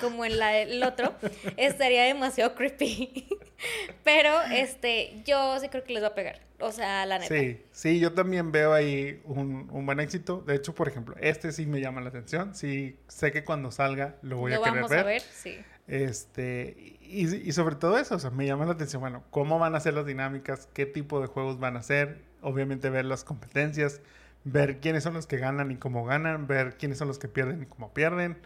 como 0.00 0.24
en 0.24 0.38
la, 0.38 0.58
el 0.58 0.82
otro, 0.82 1.14
estaría 1.56 2.04
demasiado 2.04 2.54
creepy. 2.54 3.28
Pero, 4.04 4.40
este, 4.52 5.22
yo 5.24 5.58
sí 5.60 5.68
creo 5.68 5.84
que 5.84 5.92
les 5.92 6.02
va 6.02 6.08
a 6.08 6.14
pegar, 6.14 6.40
o 6.58 6.72
sea, 6.72 7.06
la 7.06 7.18
neta. 7.18 7.34
Sí, 7.34 7.60
sí, 7.70 8.00
yo 8.00 8.12
también 8.12 8.50
veo 8.52 8.72
ahí 8.72 9.20
un, 9.24 9.68
un 9.70 9.86
buen 9.86 10.00
éxito. 10.00 10.42
De 10.46 10.56
hecho, 10.56 10.74
por 10.74 10.88
ejemplo, 10.88 11.14
este 11.20 11.52
sí 11.52 11.66
me 11.66 11.80
llama 11.80 12.00
la 12.00 12.08
atención, 12.08 12.54
sí, 12.54 12.96
sé 13.08 13.30
que 13.30 13.44
cuando 13.44 13.70
salga 13.70 14.16
lo 14.22 14.38
voy 14.38 14.52
a 14.52 14.58
querer 14.58 14.74
vamos 14.74 14.92
a 14.92 15.02
ver, 15.02 15.22
sí. 15.22 15.58
Este, 15.86 16.96
y, 17.00 17.48
y 17.48 17.52
sobre 17.52 17.74
todo 17.76 17.98
eso, 17.98 18.14
o 18.14 18.18
sea, 18.18 18.30
me 18.30 18.46
llama 18.46 18.64
la 18.64 18.72
atención, 18.72 19.00
bueno, 19.00 19.24
cómo 19.30 19.58
van 19.58 19.74
a 19.74 19.80
ser 19.80 19.94
las 19.94 20.06
dinámicas, 20.06 20.68
qué 20.72 20.86
tipo 20.86 21.20
de 21.20 21.26
juegos 21.26 21.58
van 21.58 21.76
a 21.76 21.82
ser, 21.82 22.22
obviamente 22.40 22.90
ver 22.90 23.04
las 23.04 23.24
competencias, 23.24 24.00
ver 24.44 24.80
quiénes 24.80 25.02
son 25.02 25.14
los 25.14 25.26
que 25.26 25.38
ganan 25.38 25.70
y 25.70 25.76
cómo 25.76 26.04
ganan, 26.04 26.46
ver 26.46 26.76
quiénes 26.76 26.98
son 26.98 27.08
los 27.08 27.18
que 27.18 27.28
pierden 27.28 27.62
y 27.62 27.66
cómo 27.66 27.92
pierden. 27.92 28.38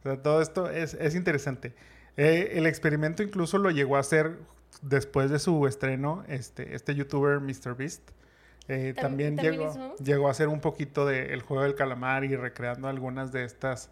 O 0.00 0.02
sea, 0.02 0.22
todo 0.22 0.42
esto 0.42 0.70
es, 0.70 0.94
es 0.94 1.14
interesante. 1.14 1.74
Eh, 2.16 2.52
el 2.54 2.66
experimento 2.66 3.22
incluso 3.22 3.58
lo 3.58 3.70
llegó 3.70 3.96
a 3.96 4.00
hacer 4.00 4.38
después 4.82 5.30
de 5.30 5.38
su 5.38 5.66
estreno 5.66 6.24
este, 6.28 6.74
este 6.74 6.94
youtuber 6.94 7.40
MrBeast. 7.40 8.10
Eh, 8.68 8.92
también, 9.00 9.38
llegó, 9.38 9.96
llegó 9.96 10.28
a 10.28 10.32
hacer 10.32 10.48
un 10.48 10.60
poquito 10.60 11.06
del 11.06 11.30
el 11.30 11.40
juego 11.40 11.62
del 11.62 11.74
calamar 11.74 12.24
y 12.24 12.36
recreando 12.36 12.88
algunas 12.88 13.32
de 13.32 13.44
estas 13.44 13.90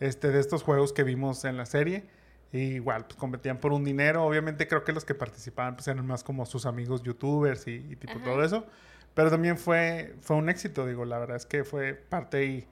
este, 0.00 0.30
de 0.30 0.40
estos 0.40 0.62
juegos 0.62 0.92
que 0.92 1.02
vimos 1.02 1.44
en 1.44 1.56
la 1.56 1.66
serie. 1.66 2.04
igual, 2.52 3.04
pues 3.04 3.16
competían 3.16 3.58
por 3.58 3.72
un 3.72 3.84
dinero. 3.84 4.24
Obviamente 4.24 4.66
creo 4.66 4.84
que 4.84 4.92
los 4.92 5.04
que 5.04 5.14
participaban 5.14 5.76
pues, 5.76 5.88
eran 5.88 6.06
más 6.06 6.24
como 6.24 6.46
sus 6.46 6.64
amigos 6.66 7.02
youtubers 7.02 7.66
y, 7.66 7.84
y 7.90 7.96
tipo 7.96 8.18
todo 8.20 8.42
eso. 8.42 8.66
Pero 9.14 9.30
también 9.30 9.58
fue, 9.58 10.14
fue 10.20 10.36
un 10.36 10.48
éxito, 10.48 10.86
digo, 10.86 11.04
la 11.04 11.18
verdad 11.18 11.36
es 11.36 11.46
que 11.46 11.64
fue 11.64 11.94
parte 11.94 12.44
y 12.44 12.66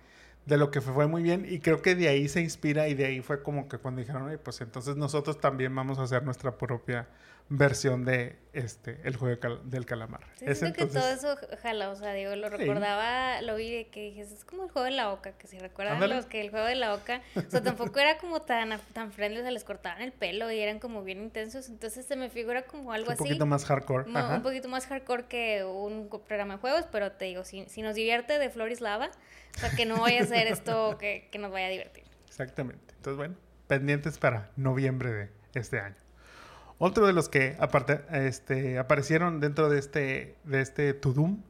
de 0.47 0.57
lo 0.57 0.71
que 0.71 0.81
fue, 0.81 1.07
muy 1.07 1.23
bien. 1.23 1.47
Y 1.49 1.61
creo 1.61 1.83
que 1.83 1.95
de 1.95 2.09
ahí 2.09 2.29
se 2.29 2.41
inspira 2.41 2.89
y 2.89 2.95
de 2.95 3.07
ahí 3.07 3.21
fue 3.21 3.43
como 3.43 3.69
que 3.69 3.79
cuando 3.79 4.01
dijeron, 4.01 4.39
pues 4.43 4.61
entonces 4.61 4.97
nosotros 4.97 5.41
también 5.41 5.75
vamos 5.75 5.99
a 5.99 6.03
hacer 6.03 6.25
nuestra 6.25 6.59
propia 6.59 7.09
versión 7.55 8.07
de 8.07 8.39
este 8.55 8.99
el 9.05 9.17
juego 9.17 9.59
del 9.65 9.85
calamar. 9.85 10.23
Sí, 10.37 10.73
que 10.73 10.87
todo 10.87 11.07
eso 11.09 11.37
ojalá, 11.53 11.91
o 11.91 11.97
sea, 11.97 12.15
digo, 12.15 12.35
lo 12.35 12.49
recordaba, 12.49 13.43
lo 13.43 13.57
vi 13.57 13.71
de 13.71 13.89
que 13.89 14.01
dije, 14.05 14.23
es 14.23 14.45
como 14.45 14.65
el 14.65 14.71
juego 14.71 14.87
de 14.87 14.93
la 14.93 15.13
oca, 15.13 15.33
que 15.33 15.47
si 15.47 15.59
recuerdan 15.59 16.01
los 16.09 16.25
que 16.27 16.41
el 16.41 16.51
juego 16.51 16.67
de 16.67 16.77
la 16.77 16.95
oca, 16.95 17.21
o 17.37 17.51
sea, 17.51 17.63
tampoco 17.63 18.01
era 18.01 18.17
como 18.17 18.41
tan, 18.41 18.81
tan 18.95 19.13
friendly, 19.13 19.41
o 19.41 19.43
sea, 19.43 19.51
les 19.51 19.65
cortaban 19.65 20.01
el 20.01 20.13
pelo 20.13 20.51
y 20.51 20.61
eran 20.61 20.79
como 20.79 21.05
bien 21.05 21.21
intensos, 21.23 21.69
entonces 21.69 22.07
se 22.07 22.17
me 22.17 22.31
figura 22.31 22.63
como 22.63 22.93
algo 22.93 23.11
así. 23.11 23.23
Un 23.23 23.29
poquito 23.29 23.47
más 23.47 23.67
hardcore. 23.67 24.11
Un 24.11 24.43
poquito 24.43 24.69
más 24.69 24.87
hardcore 24.87 25.27
que 25.27 25.65
un 25.65 26.09
programa 26.09 26.55
de 26.55 26.61
juegos, 26.61 26.87
pero 26.91 27.13
te 27.13 27.27
digo, 27.27 27.45
si, 27.45 27.67
si 27.69 27.83
nos 27.83 27.95
divierte 27.95 28.39
de 28.39 28.49
Floris 28.49 28.81
Lava, 28.81 29.11
o 29.57 29.59
sea, 29.59 29.71
que 29.71 29.85
no 29.85 30.01
vaya 30.01 30.23
a 30.23 30.27
ser 30.27 30.47
esto 30.47 30.97
que, 30.99 31.29
que 31.31 31.39
nos 31.39 31.53
vaya 31.53 31.67
a 31.67 31.71
divertir. 31.71 32.05
Exactamente. 32.29 32.95
Entonces, 32.97 33.19
bueno, 33.19 33.37
pendientes 33.67 34.19
para 34.19 34.51
noviembre 34.57 35.11
de 35.11 35.31
este 35.55 35.79
año. 35.79 36.02
Otro 36.85 37.07
de 37.07 37.13
los 37.13 37.29
que 37.29 37.55
aparte, 37.61 38.01
este, 38.11 38.77
aparecieron 38.77 39.39
dentro 39.39 39.69
de 39.69 39.79
este, 39.79 40.35
de 40.43 40.61
este 40.61 40.95
To 40.95 41.13
Doom 41.13 41.41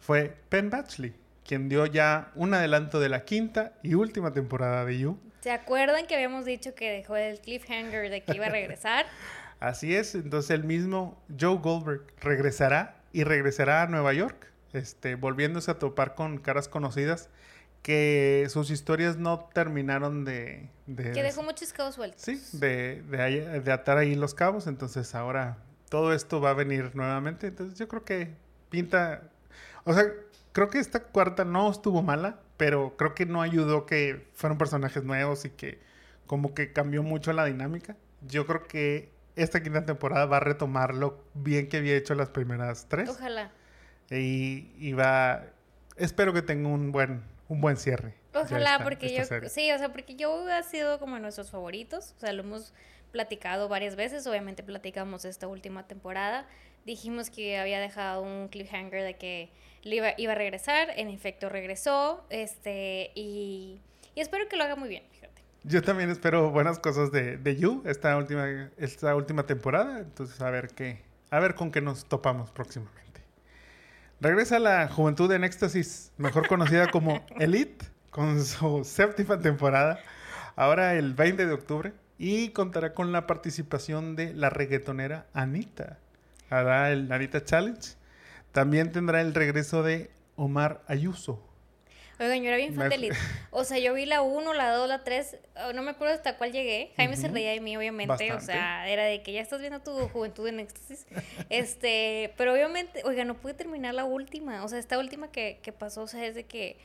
fue 0.00 0.34
Penn 0.48 0.68
Batchley, 0.68 1.14
quien 1.46 1.68
dio 1.68 1.86
ya 1.86 2.32
un 2.34 2.54
adelanto 2.54 2.98
de 2.98 3.08
la 3.08 3.24
quinta 3.24 3.74
y 3.84 3.94
última 3.94 4.32
temporada 4.32 4.84
de 4.84 4.98
You. 4.98 5.16
¿Se 5.42 5.52
acuerdan 5.52 6.08
que 6.08 6.16
habíamos 6.16 6.44
dicho 6.44 6.74
que 6.74 6.90
dejó 6.90 7.14
el 7.14 7.38
cliffhanger 7.38 8.10
de 8.10 8.24
que 8.24 8.34
iba 8.34 8.46
a 8.46 8.50
regresar? 8.50 9.06
Así 9.60 9.94
es, 9.94 10.16
entonces 10.16 10.50
el 10.50 10.64
mismo 10.64 11.22
Joe 11.38 11.58
Goldberg 11.58 12.02
regresará 12.20 12.96
y 13.12 13.22
regresará 13.22 13.82
a 13.82 13.86
Nueva 13.86 14.12
York, 14.12 14.50
este, 14.72 15.14
volviéndose 15.14 15.70
a 15.70 15.78
topar 15.78 16.16
con 16.16 16.38
caras 16.38 16.66
conocidas 16.66 17.28
que 17.82 18.46
sus 18.50 18.70
historias 18.70 19.16
no 19.16 19.48
terminaron 19.52 20.24
de... 20.24 20.68
que 20.86 21.22
dejó 21.22 21.42
muchos 21.42 21.72
cabos 21.72 21.94
sueltos. 21.94 22.20
Sí, 22.20 22.40
de, 22.52 23.02
de, 23.02 23.60
de, 23.60 23.72
atar 23.72 23.98
ahí 23.98 24.14
los 24.14 24.34
cabos, 24.34 24.66
entonces 24.66 25.14
ahora 25.14 25.58
todo 25.88 26.12
esto 26.12 26.40
va 26.40 26.50
a 26.50 26.54
venir 26.54 26.94
nuevamente, 26.94 27.48
entonces 27.48 27.78
yo 27.78 27.88
creo 27.88 28.04
que 28.04 28.34
pinta... 28.68 29.22
O 29.84 29.94
sea, 29.94 30.04
creo 30.52 30.68
que 30.68 30.78
esta 30.78 31.00
cuarta 31.00 31.44
no 31.44 31.70
estuvo 31.70 32.02
mala, 32.02 32.40
pero 32.56 32.96
creo 32.96 33.14
que 33.14 33.24
no 33.24 33.40
ayudó 33.40 33.86
que 33.86 34.28
fueron 34.34 34.58
personajes 34.58 35.02
nuevos 35.02 35.44
y 35.46 35.50
que 35.50 35.80
como 36.26 36.54
que 36.54 36.72
cambió 36.72 37.02
mucho 37.02 37.32
la 37.32 37.46
dinámica. 37.46 37.96
Yo 38.20 38.46
creo 38.46 38.68
que 38.68 39.10
esta 39.36 39.62
quinta 39.62 39.86
temporada 39.86 40.26
va 40.26 40.36
a 40.36 40.40
retomar 40.40 40.94
lo 40.94 41.24
bien 41.34 41.68
que 41.68 41.78
había 41.78 41.96
hecho 41.96 42.14
las 42.14 42.28
primeras 42.28 42.86
tres. 42.88 43.08
Ojalá. 43.08 43.50
Y, 44.10 44.70
y 44.78 44.92
va... 44.92 45.44
Espero 45.96 46.32
que 46.32 46.42
tenga 46.42 46.68
un 46.68 46.92
buen 46.92 47.22
un 47.50 47.60
buen 47.60 47.76
cierre. 47.76 48.14
Ojalá, 48.32 48.80
porque 48.84 49.12
yo, 49.12 49.24
sí, 49.48 49.72
o 49.72 49.78
sea, 49.78 49.90
porque 49.90 50.14
yo 50.14 50.46
ha 50.48 50.62
sido 50.62 51.00
como 51.00 51.18
nuestros 51.18 51.50
favoritos, 51.50 52.14
o 52.16 52.20
sea, 52.20 52.32
lo 52.32 52.44
hemos 52.44 52.72
platicado 53.10 53.68
varias 53.68 53.96
veces, 53.96 54.24
obviamente 54.28 54.62
platicamos 54.62 55.24
esta 55.24 55.48
última 55.48 55.86
temporada, 55.88 56.46
dijimos 56.86 57.28
que 57.28 57.58
había 57.58 57.80
dejado 57.80 58.22
un 58.22 58.48
cliffhanger 58.48 59.02
de 59.02 59.16
que 59.16 59.50
iba, 59.82 60.14
iba 60.16 60.32
a 60.32 60.36
regresar, 60.36 60.90
en 60.96 61.08
efecto 61.08 61.48
regresó, 61.48 62.24
este, 62.30 63.10
y, 63.16 63.80
y, 64.14 64.20
espero 64.20 64.48
que 64.48 64.56
lo 64.56 64.62
haga 64.62 64.76
muy 64.76 64.88
bien, 64.88 65.02
fíjate. 65.10 65.42
Yo 65.64 65.82
también 65.82 66.08
espero 66.08 66.52
buenas 66.52 66.78
cosas 66.78 67.10
de, 67.10 67.36
de 67.36 67.56
You 67.56 67.82
esta 67.84 68.16
última, 68.16 68.70
esta 68.78 69.16
última 69.16 69.44
temporada, 69.44 69.98
entonces 69.98 70.40
a 70.40 70.50
ver 70.50 70.68
qué, 70.68 71.02
a 71.30 71.40
ver 71.40 71.56
con 71.56 71.72
qué 71.72 71.80
nos 71.80 72.04
topamos 72.04 72.52
próximamente. 72.52 73.09
Regresa 74.22 74.58
la 74.58 74.86
Juventud 74.86 75.32
en 75.32 75.44
Éxtasis, 75.44 76.12
mejor 76.18 76.46
conocida 76.46 76.90
como 76.90 77.24
Elite, 77.38 77.86
con 78.10 78.44
su 78.44 78.84
séptima 78.84 79.38
temporada, 79.38 79.98
ahora 80.56 80.94
el 80.94 81.14
20 81.14 81.46
de 81.46 81.52
octubre, 81.54 81.94
y 82.18 82.50
contará 82.50 82.92
con 82.92 83.12
la 83.12 83.26
participación 83.26 84.16
de 84.16 84.34
la 84.34 84.50
reggaetonera 84.50 85.24
Anita. 85.32 85.96
Hará 86.50 86.92
el 86.92 87.10
Anita 87.10 87.42
Challenge. 87.44 87.94
También 88.52 88.92
tendrá 88.92 89.22
el 89.22 89.32
regreso 89.32 89.82
de 89.82 90.10
Omar 90.36 90.82
Ayuso, 90.86 91.42
Oigan, 92.20 92.42
yo 92.42 92.48
era 92.48 92.58
bien 92.58 92.74
fan 92.74 92.90
de 92.90 92.96
Elite. 92.96 93.16
O 93.50 93.64
sea, 93.64 93.78
yo 93.78 93.94
vi 93.94 94.04
la 94.04 94.20
1, 94.20 94.52
la 94.52 94.74
2, 94.74 94.88
la 94.88 95.02
3, 95.02 95.38
no 95.74 95.82
me 95.82 95.92
acuerdo 95.92 96.14
hasta 96.14 96.36
cuál 96.36 96.52
llegué. 96.52 96.92
Jaime 96.96 97.16
se 97.16 97.28
reía 97.28 97.50
de 97.50 97.60
mí, 97.60 97.76
obviamente. 97.78 98.32
O 98.34 98.40
sea, 98.40 98.86
era 98.88 99.04
de 99.04 99.22
que 99.22 99.32
ya 99.32 99.40
estás 99.40 99.60
viendo 99.60 99.80
tu 99.80 99.92
juventud 100.08 100.46
en 100.46 100.60
éxtasis. 100.60 101.06
este, 101.48 102.34
pero 102.36 102.52
obviamente, 102.52 103.02
oiga, 103.04 103.24
no 103.24 103.34
pude 103.40 103.54
terminar 103.54 103.94
la 103.94 104.04
última. 104.04 104.62
O 104.64 104.68
sea, 104.68 104.78
esta 104.78 104.98
última 104.98 105.32
que, 105.32 105.60
que 105.62 105.72
pasó, 105.72 106.02
o 106.02 106.06
sea, 106.06 106.26
es 106.26 106.34
de 106.34 106.44
que 106.44 106.76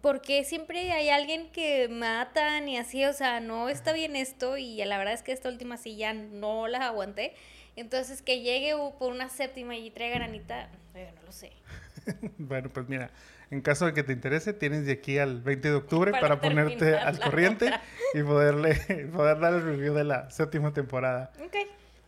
porque 0.00 0.44
siempre 0.44 0.92
hay 0.92 1.08
alguien 1.10 1.50
que 1.50 1.88
matan 1.88 2.68
y 2.68 2.78
así, 2.78 3.04
o 3.04 3.12
sea, 3.12 3.40
no 3.40 3.68
está 3.68 3.92
bien 3.92 4.16
esto 4.16 4.56
y 4.56 4.82
la 4.84 4.96
verdad 4.96 5.14
es 5.14 5.22
que 5.22 5.32
esta 5.32 5.48
última 5.48 5.76
sí 5.76 5.96
ya 5.96 6.14
no 6.14 6.68
la 6.68 6.86
aguanté. 6.86 7.34
Entonces 7.76 8.22
que 8.22 8.40
llegue 8.40 8.74
por 8.98 9.12
una 9.12 9.28
séptima 9.28 9.76
y 9.76 9.90
traiga 9.90 10.24
Anita, 10.24 10.68
oiga, 10.94 11.12
no 11.12 11.22
lo 11.22 11.32
sé. 11.32 11.52
bueno, 12.38 12.70
pues 12.70 12.88
mira, 12.88 13.10
en 13.52 13.60
caso 13.60 13.84
de 13.84 13.92
que 13.92 14.02
te 14.02 14.14
interese, 14.14 14.54
tienes 14.54 14.86
de 14.86 14.92
aquí 14.92 15.18
al 15.18 15.42
20 15.42 15.68
de 15.68 15.74
octubre 15.74 16.12
para, 16.12 16.40
ponerte 16.40 16.96
al 16.96 17.20
corriente 17.20 17.70
y 18.14 18.22
poderle 18.22 18.74
poder 19.12 19.40
dar 19.40 19.52
el 19.52 19.62
review 19.62 19.92
de 19.92 20.04
la 20.04 20.30
séptima 20.30 20.72
temporada. 20.72 21.32
Ok. 21.44 21.56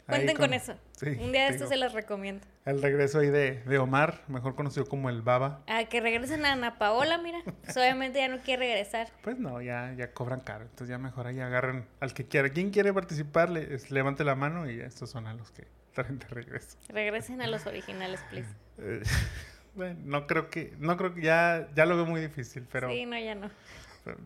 Cuenten 0.07 0.37
con, 0.39 0.55
eso. 0.55 0.75
Un 1.03 1.33
día 1.33 1.45
de 1.45 1.51
estos 1.51 1.69
se 1.69 1.77
los 1.77 1.93
recomiendo. 1.93 2.47
El 2.65 2.81
regreso 2.81 3.19
ahí 3.19 3.29
de, 3.29 3.63
de, 3.63 3.79
Omar, 3.79 4.23
mejor 4.29 4.55
conocido 4.55 4.87
como 4.87 5.11
el 5.11 5.21
Baba. 5.21 5.63
Ah, 5.67 5.85
que 5.85 6.01
regresen 6.01 6.47
a 6.47 6.53
Ana 6.53 6.79
Paola, 6.79 7.19
mira. 7.19 7.43
Pues 7.63 7.77
obviamente 7.77 8.21
ya 8.21 8.29
no 8.29 8.39
quiere 8.39 8.67
regresar. 8.67 9.09
Pues 9.23 9.39
no, 9.39 9.61
ya, 9.61 9.95
ya 9.99 10.13
cobran 10.13 10.41
caro. 10.41 10.65
Entonces 10.65 10.89
ya 10.89 10.99
mejor 10.99 11.27
ahí 11.27 11.41
agarran 11.41 11.87
al 12.01 12.15
que 12.15 12.27
quiera. 12.27 12.49
¿Quién 12.49 12.71
quiere 12.71 12.93
participar? 12.95 13.51
levante 13.51 14.25
la 14.25 14.35
mano 14.35 14.71
y 14.71 14.81
estos 14.81 15.11
son 15.11 15.27
a 15.27 15.35
los 15.35 15.51
que 15.51 15.67
traen 15.93 16.19
de 16.19 16.27
regreso. 16.27 16.79
Regresen 16.89 17.43
a 17.43 17.47
los 17.47 17.67
originales, 17.67 18.21
please. 18.31 18.49
Bueno, 19.75 20.01
no 20.05 20.27
creo 20.27 20.51
que, 20.51 20.75
no 20.79 20.97
creo 20.97 21.15
que 21.15 21.23
ya, 21.23 21.69
ya 21.75 21.87
lo 21.87 21.97
veo 21.97 22.07
muy 22.07 22.21
difícil, 22.21 22.67
pero. 22.71 22.91
Sí, 22.91 23.07
no, 23.07 23.19
ya 23.19 23.35
no. 23.35 23.51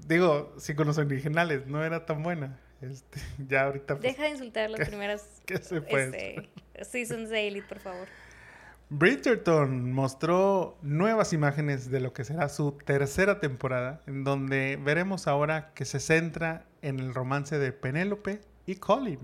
Digo, 0.07 0.55
sí 0.59 0.75
con 0.75 0.87
los 0.87 0.99
originales, 0.99 1.67
no 1.67 1.85
era 1.85 2.05
tan 2.05 2.23
buena. 2.23 2.59
Este, 2.81 3.21
ya 3.49 3.65
ahorita. 3.65 3.97
Pues, 3.97 4.03
Deja 4.03 4.25
de 4.25 4.31
insultar 4.31 4.71
las 4.71 4.89
primeras 4.89 5.41
¿qué 5.47 5.59
se 5.59 5.81
puede? 5.81 6.49
Este, 6.75 6.85
seasons 6.85 7.31
de 7.31 7.49
Elite, 7.49 7.67
por 7.67 7.79
favor. 7.79 8.09
Bridgerton 8.91 9.93
mostró 9.93 10.79
nuevas 10.81 11.35
imágenes 11.35 11.91
de 11.91 12.01
lo 12.01 12.15
que 12.15 12.25
será 12.25 12.49
su 12.49 12.73
tercera 12.73 13.39
temporada, 13.39 14.01
en 14.07 14.25
donde 14.25 14.79
veremos 14.83 15.27
ahora 15.27 15.73
que 15.75 15.85
se 15.85 16.01
centra 16.01 16.65
en 16.81 16.99
el 16.99 17.13
romance 17.13 17.59
de 17.59 17.73
Penélope 17.73 18.41
y 18.65 18.77
Colin. 18.77 19.19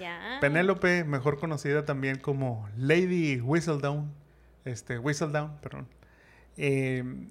Ya. 0.00 0.38
Penélope, 0.40 1.04
mejor 1.04 1.38
conocida 1.38 1.84
también 1.84 2.18
como 2.18 2.68
Lady 2.76 3.40
Whistledown, 3.40 4.12
este, 4.64 4.98
Whistledown, 4.98 5.58
perdón, 5.60 5.88
em, 6.56 7.30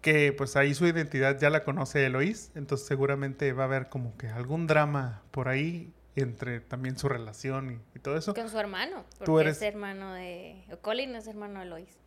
que 0.00 0.32
pues 0.32 0.56
ahí 0.56 0.74
su 0.74 0.86
identidad 0.86 1.38
ya 1.38 1.50
la 1.50 1.64
conoce 1.64 2.04
Eloís, 2.04 2.50
entonces 2.54 2.86
seguramente 2.86 3.52
va 3.52 3.64
a 3.64 3.66
haber 3.66 3.88
como 3.88 4.16
que 4.16 4.28
algún 4.28 4.66
drama 4.66 5.22
por 5.30 5.48
ahí 5.48 5.92
entre 6.16 6.60
también 6.60 6.98
su 6.98 7.08
relación 7.08 7.80
y, 7.94 7.98
todo 8.00 8.16
eso. 8.16 8.34
Con 8.34 8.50
su 8.50 8.58
hermano, 8.58 9.04
porque 9.10 9.24
Tú 9.24 9.38
eres... 9.38 9.56
es 9.56 9.62
hermano 9.62 10.12
de... 10.12 10.64
Colin 10.82 11.14
es 11.14 11.26
hermano 11.26 11.60
de 11.60 11.66
Eloís. 11.66 12.01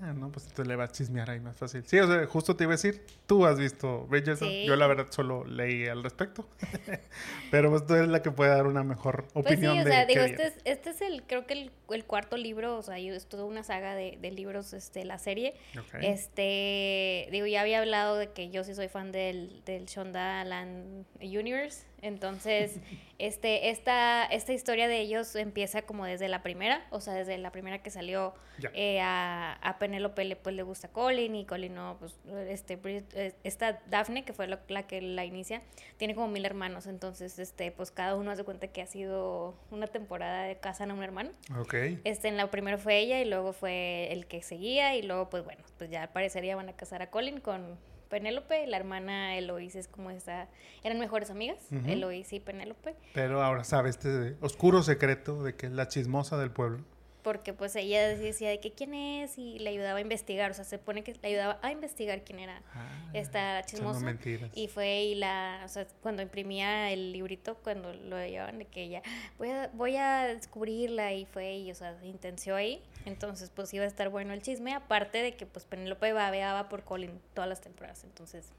Ah, 0.00 0.12
no, 0.12 0.30
pues 0.30 0.44
entonces 0.44 0.66
le 0.66 0.76
va 0.76 0.84
a 0.84 0.88
chismear 0.88 1.30
ahí 1.30 1.40
más 1.40 1.56
fácil. 1.56 1.82
Sí, 1.86 1.98
o 1.98 2.06
sea, 2.06 2.26
justo 2.26 2.54
te 2.54 2.64
iba 2.64 2.74
a 2.74 2.76
decir, 2.76 3.02
tú 3.26 3.46
has 3.46 3.58
visto 3.58 4.06
Bridgerton. 4.08 4.48
Yo 4.66 4.76
la 4.76 4.86
verdad 4.86 5.06
solo 5.08 5.44
leí 5.46 5.86
al 5.86 6.02
respecto. 6.02 6.46
Pero 7.50 7.70
pues 7.70 7.86
tú 7.86 7.94
eres 7.94 8.08
la 8.08 8.20
que 8.20 8.30
puede 8.30 8.50
dar 8.50 8.66
una 8.66 8.84
mejor 8.84 9.26
opinión. 9.32 9.74
Pues 9.74 9.84
sí, 9.84 9.88
o 9.88 9.90
sea, 9.90 10.04
digo, 10.04 10.20
este 10.20 10.48
es, 10.48 10.54
este 10.64 10.90
es 10.90 11.00
el, 11.00 11.22
creo 11.22 11.46
que 11.46 11.54
el, 11.54 11.70
el, 11.88 12.04
cuarto 12.04 12.36
libro, 12.36 12.76
o 12.76 12.82
sea, 12.82 12.98
es 12.98 13.26
toda 13.26 13.44
una 13.44 13.62
saga 13.62 13.94
de, 13.94 14.18
de 14.20 14.30
libros, 14.32 14.74
este, 14.74 15.06
la 15.06 15.18
serie. 15.18 15.54
Este, 16.02 17.28
digo, 17.30 17.46
ya 17.46 17.62
había 17.62 17.78
hablado 17.78 18.16
de 18.16 18.32
que 18.32 18.50
yo 18.50 18.64
sí 18.64 18.74
soy 18.74 18.88
fan 18.88 19.12
del, 19.12 19.62
del 19.64 19.86
Shonda 19.86 20.44
Land 20.44 21.06
Universe. 21.20 21.86
Entonces, 22.02 22.78
este, 23.18 23.70
esta, 23.70 24.26
esta 24.26 24.52
historia 24.52 24.86
de 24.86 25.00
ellos 25.00 25.34
empieza 25.34 25.82
como 25.82 26.04
desde 26.04 26.28
la 26.28 26.42
primera, 26.42 26.86
o 26.90 27.00
sea, 27.00 27.14
desde 27.14 27.38
la 27.38 27.50
primera 27.50 27.82
que 27.82 27.90
salió 27.90 28.34
eh, 28.74 29.00
a, 29.00 29.54
a 29.54 29.78
Penélope 29.78 30.24
le, 30.24 30.36
pues, 30.36 30.54
le 30.54 30.62
gusta 30.62 30.88
Colin 30.88 31.34
y 31.34 31.46
Colin 31.46 31.74
no, 31.74 31.96
pues 31.98 32.14
este, 32.48 32.78
eh, 32.84 33.32
esta 33.44 33.80
Daphne, 33.86 34.24
que 34.24 34.34
fue 34.34 34.46
la, 34.46 34.86
que 34.86 35.00
la 35.00 35.24
inicia, 35.24 35.62
tiene 35.96 36.14
como 36.14 36.28
mil 36.28 36.44
hermanos, 36.44 36.86
entonces, 36.86 37.38
este, 37.38 37.72
pues 37.72 37.90
cada 37.90 38.14
uno 38.14 38.30
hace 38.30 38.44
cuenta 38.44 38.68
que 38.68 38.82
ha 38.82 38.86
sido 38.86 39.54
una 39.70 39.86
temporada 39.86 40.42
de 40.42 40.56
casa 40.56 40.84
a 40.84 40.92
un 40.92 41.02
hermano. 41.02 41.30
Ok. 41.58 41.74
Este, 42.04 42.28
en 42.28 42.36
la 42.36 42.50
primera 42.50 42.76
fue 42.76 42.98
ella 42.98 43.20
y 43.20 43.24
luego 43.24 43.52
fue 43.52 44.12
el 44.12 44.26
que 44.26 44.42
seguía 44.42 44.94
y 44.96 45.02
luego, 45.02 45.30
pues 45.30 45.44
bueno, 45.44 45.64
pues 45.78 45.90
ya 45.90 46.12
parecería 46.12 46.56
van 46.56 46.68
a 46.68 46.76
casar 46.76 47.00
a 47.02 47.10
Colin 47.10 47.40
con 47.40 47.78
Penélope, 48.08 48.66
la 48.66 48.76
hermana 48.76 49.36
Eloís 49.36 49.74
es 49.74 49.88
como 49.88 50.10
esa, 50.10 50.48
eran 50.82 50.98
mejores 50.98 51.30
amigas, 51.30 51.58
Eloís 51.86 52.32
y 52.32 52.40
Penélope. 52.40 52.94
Pero 53.14 53.42
ahora 53.42 53.64
sabe 53.64 53.90
este 53.90 54.36
oscuro 54.40 54.82
secreto 54.82 55.42
de 55.42 55.54
que 55.54 55.66
es 55.66 55.72
la 55.72 55.88
chismosa 55.88 56.38
del 56.38 56.50
pueblo 56.50 56.84
porque 57.26 57.52
pues 57.52 57.74
ella 57.74 58.06
decía 58.06 58.50
de 58.50 58.60
que 58.60 58.70
quién 58.70 58.94
es 58.94 59.36
y 59.36 59.58
le 59.58 59.70
ayudaba 59.70 59.98
a 59.98 60.00
investigar, 60.00 60.52
o 60.52 60.54
sea, 60.54 60.62
se 60.62 60.78
pone 60.78 61.02
que 61.02 61.12
le 61.20 61.28
ayudaba 61.28 61.58
a 61.60 61.72
investigar 61.72 62.22
quién 62.22 62.38
era 62.38 62.62
ah, 62.72 63.10
esta 63.14 63.64
chismosa. 63.64 64.16
Y 64.54 64.68
fue 64.68 65.02
y 65.06 65.16
la, 65.16 65.60
o 65.64 65.68
sea, 65.68 65.88
cuando 66.02 66.22
imprimía 66.22 66.92
el 66.92 67.10
librito, 67.10 67.56
cuando 67.64 67.92
lo 67.92 68.24
llevaban 68.24 68.60
de 68.60 68.66
que 68.66 68.84
ella, 68.84 69.02
voy 69.38 69.50
a, 69.50 69.68
voy 69.74 69.96
a 69.96 70.28
descubrirla 70.28 71.14
y 71.14 71.24
fue 71.24 71.56
y, 71.56 71.72
o 71.72 71.74
sea, 71.74 71.98
intenció 72.04 72.54
ahí, 72.54 72.80
entonces 73.06 73.50
pues 73.54 73.72
iba 73.72 73.84
a 73.84 73.88
estar 73.88 74.08
bueno 74.10 74.34
el 74.34 74.42
chisme, 74.42 74.74
aparte 74.74 75.18
de 75.22 75.36
que 75.36 75.46
pues 75.46 75.64
Penélope 75.64 76.12
babeaba 76.12 76.68
por 76.68 76.84
Colin 76.84 77.18
todas 77.34 77.48
las 77.48 77.60
temporadas, 77.62 78.04
entonces 78.04 78.52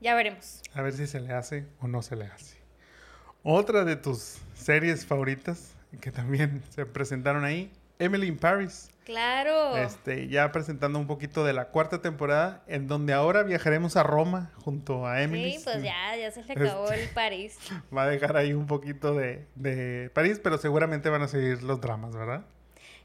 ya 0.00 0.14
veremos. 0.14 0.62
A 0.74 0.82
ver 0.82 0.92
si 0.94 1.06
se 1.06 1.20
le 1.20 1.32
hace 1.34 1.66
o 1.80 1.88
no 1.88 2.00
se 2.02 2.16
le 2.16 2.26
hace. 2.26 2.56
Otra 3.42 3.84
de 3.84 3.96
tus 3.96 4.38
series 4.54 5.04
favoritas 5.06 5.74
que 6.00 6.10
también 6.10 6.62
se 6.70 6.86
presentaron 6.86 7.44
ahí, 7.44 7.70
Emily 7.98 8.26
in 8.28 8.38
Paris. 8.38 8.90
Claro. 9.04 9.76
Este, 9.76 10.26
ya 10.26 10.50
presentando 10.50 10.98
un 10.98 11.06
poquito 11.06 11.44
de 11.44 11.52
la 11.52 11.66
cuarta 11.68 12.02
temporada, 12.02 12.64
en 12.66 12.88
donde 12.88 13.12
ahora 13.12 13.44
viajaremos 13.44 13.96
a 13.96 14.02
Roma 14.02 14.50
junto 14.64 15.06
a 15.06 15.22
Emily. 15.22 15.52
Sí, 15.52 15.60
pues 15.62 15.80
ya, 15.84 16.16
ya 16.16 16.30
se 16.32 16.42
le 16.42 16.52
acabó 16.52 16.86
Este- 16.90 17.04
el 17.04 17.08
París. 17.10 17.56
Va 17.96 18.02
a 18.02 18.06
dejar 18.08 18.36
ahí 18.36 18.52
un 18.52 18.66
poquito 18.66 19.14
de, 19.14 19.46
de 19.54 20.10
París, 20.12 20.40
pero 20.42 20.58
seguramente 20.58 21.08
van 21.08 21.22
a 21.22 21.28
seguir 21.28 21.62
los 21.62 21.80
dramas, 21.80 22.16
¿verdad? 22.16 22.44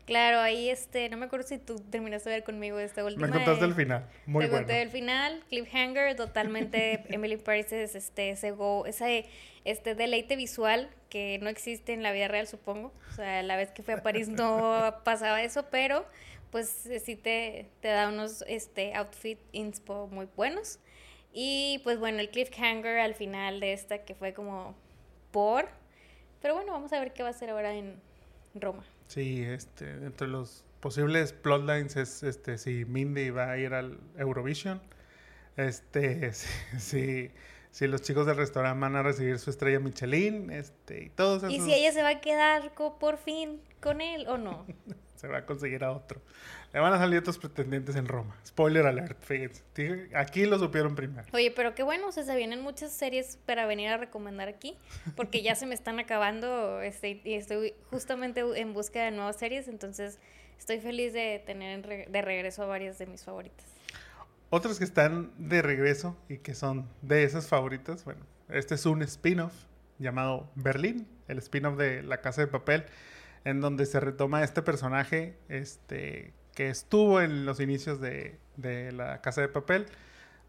Claro, 0.06 0.40
ahí 0.40 0.70
este, 0.70 1.10
no 1.10 1.18
me 1.18 1.26
acuerdo 1.28 1.48
si 1.48 1.58
tú 1.58 1.80
terminaste 1.80 2.30
de 2.30 2.38
ver 2.38 2.44
conmigo 2.44 2.80
esta 2.80 3.04
última. 3.06 3.28
Me 3.28 3.34
contaste 3.34 3.64
eh, 3.64 3.68
el 3.68 3.74
final. 3.76 4.08
Muy 4.26 4.44
te 4.46 4.50
bueno. 4.50 4.66
conté 4.66 4.82
el 4.82 4.90
final, 4.90 5.44
cliffhanger, 5.50 6.16
totalmente 6.16 7.04
Emily 7.14 7.38
Paris 7.38 7.72
es 7.72 7.96
este, 7.96 8.32
ese, 8.32 8.52
go- 8.52 8.86
ese 8.86 9.26
este 9.64 9.94
deleite 9.96 10.36
visual 10.36 10.90
que 11.10 11.38
no 11.42 11.50
existe 11.50 11.94
en 11.94 12.04
la 12.04 12.12
vida 12.12 12.28
real, 12.28 12.48
supongo. 12.48 12.92
O 13.10 13.14
sea, 13.14 13.44
la 13.44 13.56
vez 13.56 13.72
que 13.72 13.84
fui 13.84 13.94
a 13.94 14.02
París 14.04 14.28
no 14.28 14.96
pasaba 15.04 15.42
eso, 15.44 15.68
pero 15.70 16.06
pues 16.50 16.86
eh, 16.88 17.00
sí 17.00 17.16
te, 17.16 17.70
te 17.80 17.88
da 17.90 18.10
unos 18.10 18.44
este, 18.48 18.94
outfit 18.96 19.40
inspo 19.52 20.08
muy 20.08 20.28
buenos. 20.36 20.80
Y 21.34 21.80
pues 21.84 21.98
bueno, 22.00 22.20
el 22.20 22.30
cliffhanger 22.30 23.00
al 23.00 23.16
final 23.16 23.60
de 23.62 23.72
esta 23.74 24.00
que 24.00 24.16
fue 24.16 24.34
como 24.34 24.76
por... 25.32 25.70
Pero 26.42 26.56
bueno, 26.56 26.74
vamos 26.74 26.92
a 26.92 27.00
ver 27.00 27.14
qué 27.14 27.22
va 27.24 27.30
a 27.30 27.32
hacer 27.32 27.52
ahora 27.52 27.74
en 27.76 28.02
Roma. 28.56 28.84
Sí, 29.08 29.44
este, 29.44 29.90
entre 29.90 30.28
los 30.28 30.64
posibles 30.80 31.34
plotlines 31.34 31.96
es 31.96 32.24
este 32.24 32.58
si 32.58 32.86
Mindy 32.86 33.30
va 33.30 33.52
a 33.52 33.58
ir 33.58 33.74
al 33.74 34.00
Eurovision, 34.18 34.82
este, 35.58 36.34
si, 36.34 36.48
si, 36.80 37.32
si 37.72 37.88
los 37.88 38.02
chicos 38.02 38.26
del 38.26 38.38
restaurante 38.38 38.80
van 38.80 38.96
a 38.96 39.04
recibir 39.04 39.40
su 39.40 39.50
estrella 39.50 39.80
Michelin, 39.80 40.50
este, 40.50 41.04
y 41.06 41.10
todos 41.10 41.44
esos 41.44 41.54
Y 41.54 41.60
si 41.60 41.74
ella 41.74 41.92
se 41.92 42.02
va 42.04 42.10
a 42.10 42.22
quedar 42.22 42.74
por 42.74 43.18
fin 43.18 43.62
con 43.80 44.02
él 44.02 44.28
o 44.28 44.38
no. 44.38 44.66
se 45.22 45.28
va 45.28 45.38
a 45.38 45.46
conseguir 45.46 45.84
a 45.84 45.92
otro. 45.92 46.20
Le 46.74 46.80
van 46.80 46.92
a 46.94 46.98
salir 46.98 47.20
otros 47.20 47.38
pretendientes 47.38 47.96
en 47.96 48.08
Roma. 48.08 48.36
Spoiler 48.44 48.88
alert, 48.88 49.24
fíjense. 49.24 49.62
Aquí 50.16 50.46
lo 50.46 50.58
supieron 50.58 50.96
primero. 50.96 51.28
Oye, 51.32 51.52
pero 51.52 51.76
qué 51.76 51.84
bueno, 51.84 52.08
o 52.08 52.12
sea, 52.12 52.24
se 52.24 52.36
vienen 52.36 52.64
muchas 52.64 52.92
series 52.92 53.38
para 53.46 53.68
venir 53.68 53.90
a 53.90 53.98
recomendar 53.98 54.48
aquí, 54.48 54.76
porque 55.16 55.44
ya 55.44 55.54
se 55.54 55.68
me 55.68 55.76
están 55.76 56.00
acabando 56.00 56.82
este, 56.82 57.22
y 57.24 57.36
estoy 57.36 57.76
justamente 57.92 58.42
en 58.56 58.74
busca 58.74 59.04
de 59.04 59.12
nuevas 59.12 59.38
series, 59.38 59.68
entonces 59.68 60.18
estoy 60.58 60.80
feliz 60.80 61.14
de 61.14 61.44
tener 61.46 62.10
de 62.10 62.22
regreso 62.24 62.64
a 62.64 62.66
varias 62.66 62.98
de 62.98 63.06
mis 63.06 63.24
favoritas. 63.24 63.68
Otros 64.50 64.80
que 64.80 64.86
están 64.86 65.32
de 65.38 65.62
regreso 65.62 66.18
y 66.30 66.40
que 66.40 66.56
son 66.56 66.90
de 67.04 67.26
esas 67.26 67.48
favoritas, 67.48 68.06
bueno, 68.06 68.26
este 68.50 68.74
es 68.74 68.88
un 68.88 69.04
spin-off 69.04 69.54
llamado 70.00 70.50
Berlín, 70.56 71.08
el 71.28 71.38
spin-off 71.38 71.78
de 71.78 72.02
La 72.02 72.22
Casa 72.22 72.42
de 72.42 72.48
Papel, 72.48 72.86
en 73.46 73.62
donde 73.62 73.86
se 73.86 74.00
retoma 74.00 74.44
este 74.44 74.62
personaje 74.62 75.38
este, 75.50 76.34
que 76.56 76.70
estuvo 76.70 77.22
en 77.22 77.46
los 77.46 77.60
inicios 77.60 78.00
de, 78.02 78.38
de 78.58 78.92
La 78.92 79.22
Casa 79.22 79.42
de 79.42 79.48
Papel. 79.48 79.88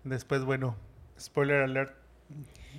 Después, 0.04 0.44
bueno, 0.44 0.76
spoiler 1.18 1.62
alert, 1.62 1.94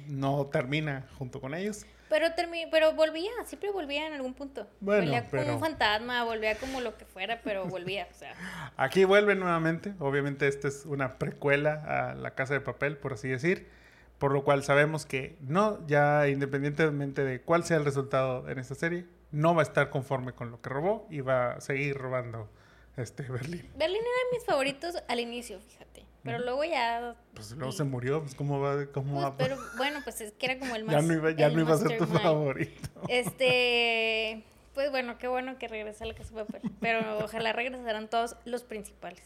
no 0.08 0.46
termina 0.48 1.08
junto 1.18 1.40
con 1.40 1.54
ellos. 1.54 1.86
Pero 2.10 2.28
pero 2.70 2.94
volvía, 2.94 3.32
siempre 3.46 3.72
volvía 3.72 4.06
en 4.06 4.14
algún 4.14 4.36
punto. 4.36 4.68
Bueno, 4.82 5.02
volvía 5.02 5.22
como 5.22 5.42
pero- 5.42 5.54
un 5.56 5.60
fantasma, 5.60 6.24
volvía 6.24 6.56
como 6.58 6.80
lo 6.80 6.96
que 6.96 7.06
fuera, 7.06 7.42
pero 7.44 7.66
volvía, 7.66 8.08
o 8.12 8.14
sea. 8.14 8.36
Aquí 8.78 9.04
vuelve 9.04 9.34
nuevamente. 9.34 9.94
Obviamente, 10.00 10.48
esta 10.48 10.68
es 10.68 10.86
una 10.86 11.18
precuela 11.18 12.12
a 12.12 12.14
La 12.14 12.36
Casa 12.36 12.54
de 12.54 12.60
Papel, 12.62 12.98
por 12.98 13.14
así 13.14 13.30
decir. 13.30 13.68
Por 14.20 14.32
lo 14.32 14.44
cual 14.44 14.64
sabemos 14.64 15.08
que 15.08 15.38
no, 15.42 15.86
ya 15.88 16.28
independientemente 16.28 17.24
de 17.24 17.42
cuál 17.42 17.64
sea 17.64 17.78
el 17.78 17.86
resultado 17.86 18.48
en 18.48 18.60
esta 18.60 18.76
serie, 18.76 19.06
no 19.34 19.54
va 19.54 19.62
a 19.62 19.64
estar 19.64 19.90
conforme 19.90 20.32
con 20.32 20.50
lo 20.52 20.62
que 20.62 20.70
robó 20.70 21.06
y 21.10 21.20
va 21.20 21.56
a 21.56 21.60
seguir 21.62 21.98
robando 21.98 22.50
este 22.96 23.24
Berlín. 23.24 23.70
Berlín 23.76 23.98
era 24.02 24.30
de 24.32 24.38
mis 24.38 24.46
favoritos 24.46 24.96
al 25.10 25.20
inicio, 25.20 25.60
fíjate, 25.60 26.06
pero 26.24 26.40
luego 26.40 26.64
ya 26.64 27.16
Pues 27.34 27.52
luego 27.52 27.72
se 27.74 27.84
murió, 27.84 28.22
pues 28.22 28.34
cómo 28.36 28.62
va, 28.62 28.86
cómo 28.94 29.14
pues, 29.16 29.26
va? 29.26 29.38
pero 29.38 29.58
bueno, 29.78 30.00
pues 30.06 30.22
es 30.22 30.32
que 30.34 30.46
era 30.46 30.60
como 30.60 30.76
el 30.76 30.84
más 30.86 30.96
ya 30.96 31.02
no 31.02 31.14
iba, 31.14 31.32
ya 31.32 31.50
no 31.50 31.60
iba 31.60 31.74
a 31.74 31.78
ser 31.78 31.98
tu 31.98 32.06
favorito. 32.06 32.90
Este, 33.10 34.44
pues 34.74 34.90
bueno, 34.92 35.18
qué 35.18 35.28
bueno 35.28 35.58
que 35.58 35.68
regrese 35.68 36.04
a 36.04 36.08
la 36.08 36.14
casa 36.16 36.34
de 36.36 36.46
papel. 36.46 36.62
Pero 36.80 37.18
ojalá 37.24 37.52
regresaran 37.54 38.10
todos 38.10 38.36
los 38.46 38.64
principales. 38.64 39.24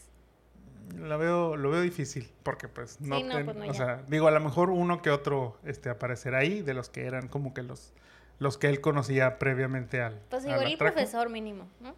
La 0.96 1.16
veo, 1.16 1.56
lo 1.56 1.70
veo 1.70 1.82
difícil, 1.82 2.30
porque 2.42 2.66
pues 2.68 3.00
no, 3.00 3.18
Sí, 3.18 3.22
no, 3.24 3.34
ten- 3.36 3.44
pues 3.44 3.56
no, 3.56 3.64
o 3.64 3.66
ya. 3.66 3.74
sea, 3.74 4.02
digo, 4.08 4.26
a 4.26 4.30
lo 4.30 4.40
mejor 4.40 4.70
uno 4.70 5.02
que 5.02 5.10
otro 5.10 5.58
este 5.64 5.90
aparecerá 5.90 6.38
ahí, 6.38 6.62
de 6.62 6.72
los 6.74 6.88
que 6.88 7.04
eran 7.06 7.28
como 7.28 7.52
que 7.52 7.62
los, 7.62 7.92
los 8.38 8.58
que 8.58 8.68
él 8.68 8.80
conocía 8.80 9.38
previamente 9.38 10.00
al. 10.00 10.20
Pues 10.30 10.44
al 10.44 10.52
igual 10.52 10.72
el 10.72 10.78
profesor 10.78 11.28
mínimo, 11.30 11.68
¿no? 11.80 11.94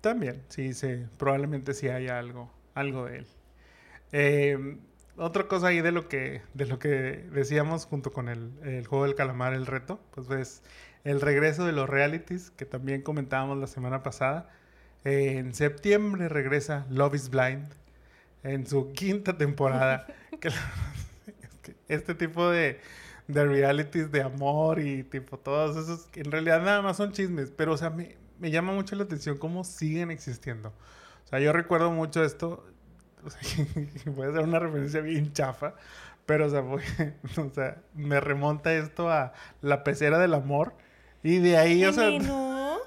También, 0.00 0.42
sí, 0.48 0.74
sí, 0.74 1.06
probablemente 1.16 1.74
sí 1.74 1.88
haya 1.88 2.18
algo, 2.18 2.50
algo 2.74 3.06
de 3.06 3.18
él. 3.18 3.26
Eh, 4.10 4.78
otra 5.16 5.46
cosa 5.46 5.68
ahí 5.68 5.80
de 5.80 5.92
lo 5.92 6.08
que, 6.08 6.42
de 6.54 6.66
lo 6.66 6.78
que 6.78 6.88
decíamos 6.88 7.86
junto 7.86 8.12
con 8.12 8.28
el, 8.28 8.50
el 8.64 8.86
juego 8.86 9.04
del 9.04 9.14
calamar, 9.14 9.54
el 9.54 9.66
reto, 9.66 10.00
pues 10.12 10.28
es 10.30 10.62
el 11.04 11.20
regreso 11.20 11.64
de 11.66 11.72
los 11.72 11.88
realities 11.88 12.50
que 12.50 12.64
también 12.64 13.02
comentábamos 13.02 13.58
la 13.58 13.66
semana 13.66 14.02
pasada. 14.02 14.48
Eh, 15.04 15.36
en 15.38 15.54
septiembre 15.54 16.28
regresa 16.28 16.86
Love 16.90 17.14
is 17.14 17.28
Blind 17.28 17.68
en 18.42 18.66
su 18.66 18.92
quinta 18.92 19.36
temporada. 19.36 20.06
que 20.40 20.50
la 20.50 20.56
verdad 20.56 21.34
es 21.42 21.56
que 21.62 21.76
este 21.88 22.14
tipo 22.14 22.48
de, 22.50 22.80
de 23.32 23.44
realities 23.44 24.10
de 24.12 24.22
amor 24.22 24.80
y 24.80 25.02
tipo 25.04 25.38
todos 25.38 25.76
esos, 25.76 26.06
que 26.08 26.20
en 26.20 26.30
realidad 26.32 26.62
nada 26.62 26.82
más 26.82 26.96
son 26.96 27.12
chismes, 27.12 27.50
pero 27.56 27.72
o 27.72 27.76
sea, 27.76 27.90
me, 27.90 28.16
me 28.38 28.50
llama 28.50 28.72
mucho 28.72 28.96
la 28.96 29.04
atención 29.04 29.38
cómo 29.38 29.64
siguen 29.64 30.10
existiendo. 30.10 30.70
O 31.24 31.28
sea, 31.28 31.40
yo 31.40 31.52
recuerdo 31.52 31.90
mucho 31.90 32.24
esto, 32.24 32.64
o 33.24 33.30
sea, 33.30 33.40
puede 34.16 34.32
ser 34.32 34.42
una 34.42 34.58
referencia 34.58 35.00
bien 35.00 35.32
chafa, 35.32 35.74
pero 36.26 36.46
o 36.46 36.50
sea, 36.50 36.60
voy- 36.60 36.82
o 37.38 37.50
sea, 37.54 37.82
me 37.94 38.20
remonta 38.20 38.72
esto 38.74 39.10
a 39.10 39.32
la 39.60 39.84
pecera 39.84 40.18
del 40.18 40.34
amor 40.34 40.74
y 41.22 41.38
de 41.38 41.56
ahí, 41.56 41.84
o 41.84 41.92
sea, 41.92 42.10
no. 42.18 42.78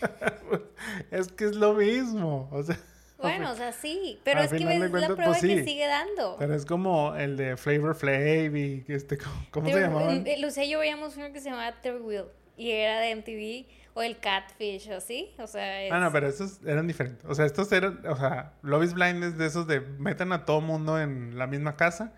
es 1.10 1.28
que 1.32 1.44
es 1.44 1.56
lo 1.56 1.74
mismo, 1.74 2.48
o 2.52 2.62
sea, 2.62 2.78
Bueno, 3.20 3.52
o 3.52 3.54
sea, 3.54 3.72
sí, 3.72 4.18
pero 4.24 4.40
Al 4.40 4.46
es 4.46 4.52
que 4.52 4.64
ves 4.64 4.80
la 4.80 4.88
cuentas, 4.90 5.10
prueba 5.12 5.32
pues, 5.32 5.40
que 5.40 5.64
sigue 5.64 5.86
dando. 5.86 6.36
pero 6.38 6.54
es 6.54 6.64
como 6.66 7.14
el 7.16 7.36
de 7.36 7.56
Flavor 7.56 7.94
Flav 7.94 8.56
y 8.56 8.84
este, 8.88 9.18
¿cómo, 9.18 9.46
cómo 9.50 9.68
se 9.68 9.82
eh, 9.84 10.36
Lucía 10.40 10.64
y 10.64 10.70
yo 10.70 10.78
veíamos 10.78 11.16
uno 11.16 11.32
que 11.32 11.40
se 11.40 11.50
llamaba 11.50 11.72
Third 11.82 12.00
Wheel 12.02 12.24
y 12.56 12.70
era 12.70 13.00
de 13.00 13.14
MTV 13.16 13.66
o 13.94 14.02
el 14.02 14.18
Catfish 14.18 14.90
o 14.90 14.96
así, 14.98 15.34
o 15.38 15.46
sea, 15.46 15.82
es- 15.82 15.92
Ah, 15.92 15.98
no, 16.00 16.12
pero 16.12 16.28
estos 16.28 16.60
eran 16.64 16.86
diferentes. 16.86 17.24
O 17.28 17.34
sea, 17.34 17.44
estos 17.44 17.70
eran, 17.72 18.06
o 18.06 18.16
sea, 18.16 18.52
Love 18.62 18.84
is 18.84 18.94
Blind 18.94 19.24
es 19.24 19.36
de 19.38 19.46
esos 19.46 19.66
de 19.66 19.80
metan 19.80 20.32
a 20.32 20.44
todo 20.44 20.60
mundo 20.60 21.00
en 21.00 21.36
la 21.36 21.46
misma 21.46 21.76
casa 21.76 22.12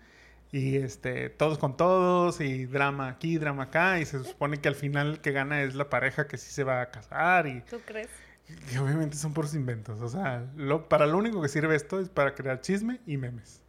y 0.51 0.77
este, 0.77 1.29
todos 1.29 1.57
con 1.57 1.75
todos 1.77 2.39
y 2.39 2.65
drama 2.65 3.07
aquí, 3.07 3.37
drama 3.39 3.63
acá 3.63 3.99
y 3.99 4.05
se 4.05 4.23
supone 4.23 4.57
que 4.61 4.67
al 4.67 4.75
final 4.75 5.07
el 5.13 5.19
que 5.19 5.31
gana 5.31 5.63
es 5.63 5.73
la 5.73 5.89
pareja 5.89 6.27
que 6.27 6.37
sí 6.37 6.51
se 6.51 6.63
va 6.63 6.81
a 6.81 6.91
casar 6.91 7.47
y, 7.47 7.61
¿tú 7.61 7.79
crees? 7.83 8.09
y 8.73 8.77
obviamente 8.77 9.17
son 9.17 9.33
puros 9.33 9.53
inventos. 9.55 10.01
O 10.01 10.09
sea, 10.09 10.45
lo, 10.55 10.87
para 10.89 11.05
lo 11.05 11.17
único 11.17 11.41
que 11.41 11.49
sirve 11.49 11.75
esto 11.75 11.99
es 11.99 12.09
para 12.09 12.35
crear 12.35 12.61
chisme 12.61 12.99
y 13.05 13.17
memes. 13.17 13.61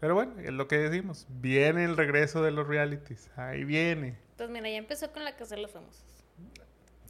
Pero 0.00 0.14
bueno, 0.14 0.38
es 0.40 0.52
lo 0.52 0.66
que 0.66 0.78
decimos. 0.78 1.26
Viene 1.28 1.84
el 1.84 1.96
regreso 1.96 2.42
de 2.42 2.50
los 2.50 2.66
realities. 2.66 3.30
Ahí 3.36 3.64
viene 3.64 4.16
Pues 4.38 4.48
mira, 4.48 4.70
ya 4.70 4.78
empezó 4.78 5.12
con 5.12 5.24
la 5.24 5.36
casa 5.36 5.56
de 5.56 5.62
los 5.62 5.70
famosos. 5.70 6.02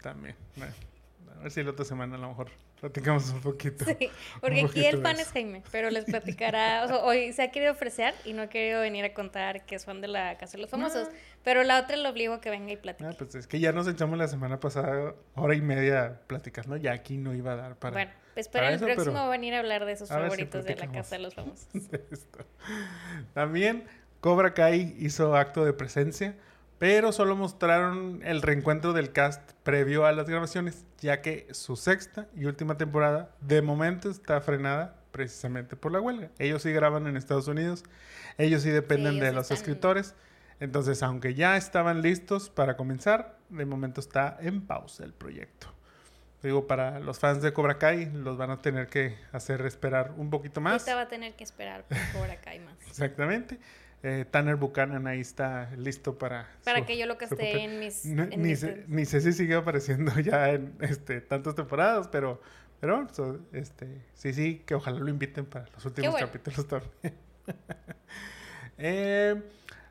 también. 0.03 0.35
Bueno, 0.57 0.73
a 1.37 1.43
ver 1.43 1.51
si 1.53 1.63
la 1.63 1.71
otra 1.71 1.85
semana 1.85 2.17
a 2.17 2.19
lo 2.19 2.29
mejor 2.29 2.51
platicamos 2.81 3.31
un 3.31 3.41
poquito. 3.41 3.85
Sí, 3.85 4.11
porque 4.41 4.63
aquí 4.63 4.87
el 4.87 5.03
fan 5.03 5.19
es 5.21 5.31
Jaime, 5.33 5.63
pero 5.71 5.91
les 5.91 6.05
platicará, 6.07 6.85
o 6.85 6.89
sea, 6.89 6.99
hoy 6.99 7.33
se 7.33 7.43
ha 7.43 7.51
querido 7.51 7.73
ofrecer 7.73 8.15
y 8.25 8.33
no 8.33 8.43
ha 8.43 8.47
querido 8.49 8.81
venir 8.81 9.05
a 9.05 9.15
contar 9.15 9.67
que 9.67 9.75
es 9.75 9.85
fan 9.85 10.01
de 10.01 10.09
la 10.09 10.37
Casa 10.39 10.57
de 10.57 10.63
los 10.63 10.71
Famosos, 10.71 11.09
pero 11.45 11.63
la 11.63 11.81
otra 11.81 11.97
lo 11.97 12.09
obligo 12.09 12.35
a 12.35 12.41
que 12.41 12.51
venga 12.51 12.73
y 12.73 12.77
platique. 12.77 13.11
Ah, 13.11 13.15
pues 13.17 13.35
es 13.35 13.47
que 13.47 13.61
ya 13.61 13.73
nos 13.73 13.87
echamos 13.87 14.19
la 14.19 14.29
semana 14.29 14.61
pasada 14.61 15.15
hora 15.35 15.55
y 15.55 15.61
media 15.61 16.21
platicando, 16.27 16.77
ya 16.77 16.93
aquí 16.93 17.17
no 17.17 17.35
iba 17.35 17.53
a 17.53 17.57
dar 17.57 17.77
para 17.77 17.93
bueno, 17.93 18.11
espera 18.37 18.65
para 18.65 18.75
el 18.75 18.77
eso, 18.77 18.87
próximo 18.87 19.15
va 19.15 19.27
a 19.27 19.31
venir 19.31 19.55
a 19.55 19.59
hablar 19.59 19.85
de 19.85 19.97
sus 19.97 20.09
si 20.09 20.15
favoritos 20.15 20.65
de 20.65 20.77
la. 20.77 20.91
Casa 20.91 21.17
de 21.17 21.23
los 21.23 21.35
Famosos. 21.37 21.69
También 23.35 23.85
Cobra 24.21 24.55
Kai 24.55 24.95
hizo 24.99 25.35
acto 25.35 25.65
de 25.65 25.73
presencia, 25.73 26.37
pero 26.81 27.13
solo 27.13 27.37
mostraron 27.37 28.21
el 28.25 28.41
reencuentro 28.43 28.93
del 28.95 29.13
cast 29.13 29.53
previo 29.63 30.07
a 30.07 30.13
las 30.13 30.29
grabaciones, 30.29 30.85
ya 30.99 31.21
que 31.21 31.47
su 31.53 31.77
sexta 31.77 32.27
y 32.35 32.47
última 32.47 32.77
temporada 32.79 33.31
de 33.43 33.61
momento 33.63 34.11
está 34.11 34.41
frenada 34.41 34.97
precisamente 35.13 35.77
por 35.77 35.93
la 35.93 36.01
huelga. 36.01 36.31
Ellos 36.39 36.63
sí 36.63 36.73
graban 36.73 37.07
en 37.07 37.17
Estados 37.19 37.49
Unidos, 37.49 37.85
ellos 38.39 38.63
sí 38.63 38.71
dependen 38.71 39.15
ellos 39.17 39.25
de 39.27 39.33
los 39.33 39.43
están- 39.45 39.57
escritores. 39.59 40.15
Entonces, 40.59 41.03
aunque 41.03 41.35
ya 41.35 41.57
estaban 41.59 42.01
listos 42.03 42.49
para 42.51 42.77
comenzar, 42.77 43.37
de 43.51 43.67
momento 43.67 44.01
está 44.01 44.37
en 44.41 44.67
pausa 44.67 45.05
el 45.05 45.13
proyecto. 45.13 45.67
Digo, 46.43 46.67
para 46.67 46.99
los 47.01 47.19
fans 47.19 47.43
de 47.43 47.53
Cobra 47.53 47.77
Kai, 47.79 48.11
los 48.15 48.39
van 48.39 48.51
a 48.51 48.63
tener 48.63 48.87
que 48.89 49.19
hacer 49.33 49.61
esperar 49.67 50.13
un 50.17 50.31
poquito 50.31 50.63
más. 50.63 50.81
Ahorita 50.83 50.95
va 50.95 51.03
a 51.03 51.09
tener 51.09 51.35
que 51.35 51.45
esperar 51.45 51.85
por 51.85 51.99
Cobra 52.15 52.41
Kai 52.41 52.61
más. 52.61 52.75
Exactamente. 52.89 53.59
Eh, 54.03 54.25
Tanner 54.31 54.57
Buchanan 54.57 55.07
ahí 55.07 55.21
está 55.21 55.71
listo 55.77 56.17
para... 56.17 56.49
Para 56.65 56.79
su- 56.81 56.87
que 56.87 56.97
yo 56.97 57.05
lo 57.07 57.19
papel. 57.19 57.59
en 57.59 57.81
mis... 57.81 58.05
No- 58.07 58.23
en 58.23 58.31
ni, 58.31 58.37
mis- 58.51 58.61
sé, 58.61 58.85
ni 58.89 59.05
sé 59.05 59.21
si 59.21 59.33
sigue 59.33 59.55
apareciendo 59.55 60.19
ya 60.21 60.51
en 60.51 60.75
este, 60.81 61.21
tantas 61.21 61.55
temporadas, 61.55 62.09
pero 62.09 62.41
Pero 62.81 63.07
so, 63.13 63.39
este, 63.53 63.87
sí, 64.15 64.33
sí, 64.33 64.63
que 64.65 64.75
ojalá 64.75 64.99
lo 65.01 65.11
inviten 65.11 65.45
para 65.45 65.67
los 65.75 65.85
últimos 65.85 66.13
bueno. 66.13 66.27
capítulos 66.27 66.67
también. 66.67 67.15
Eh, 68.79 69.43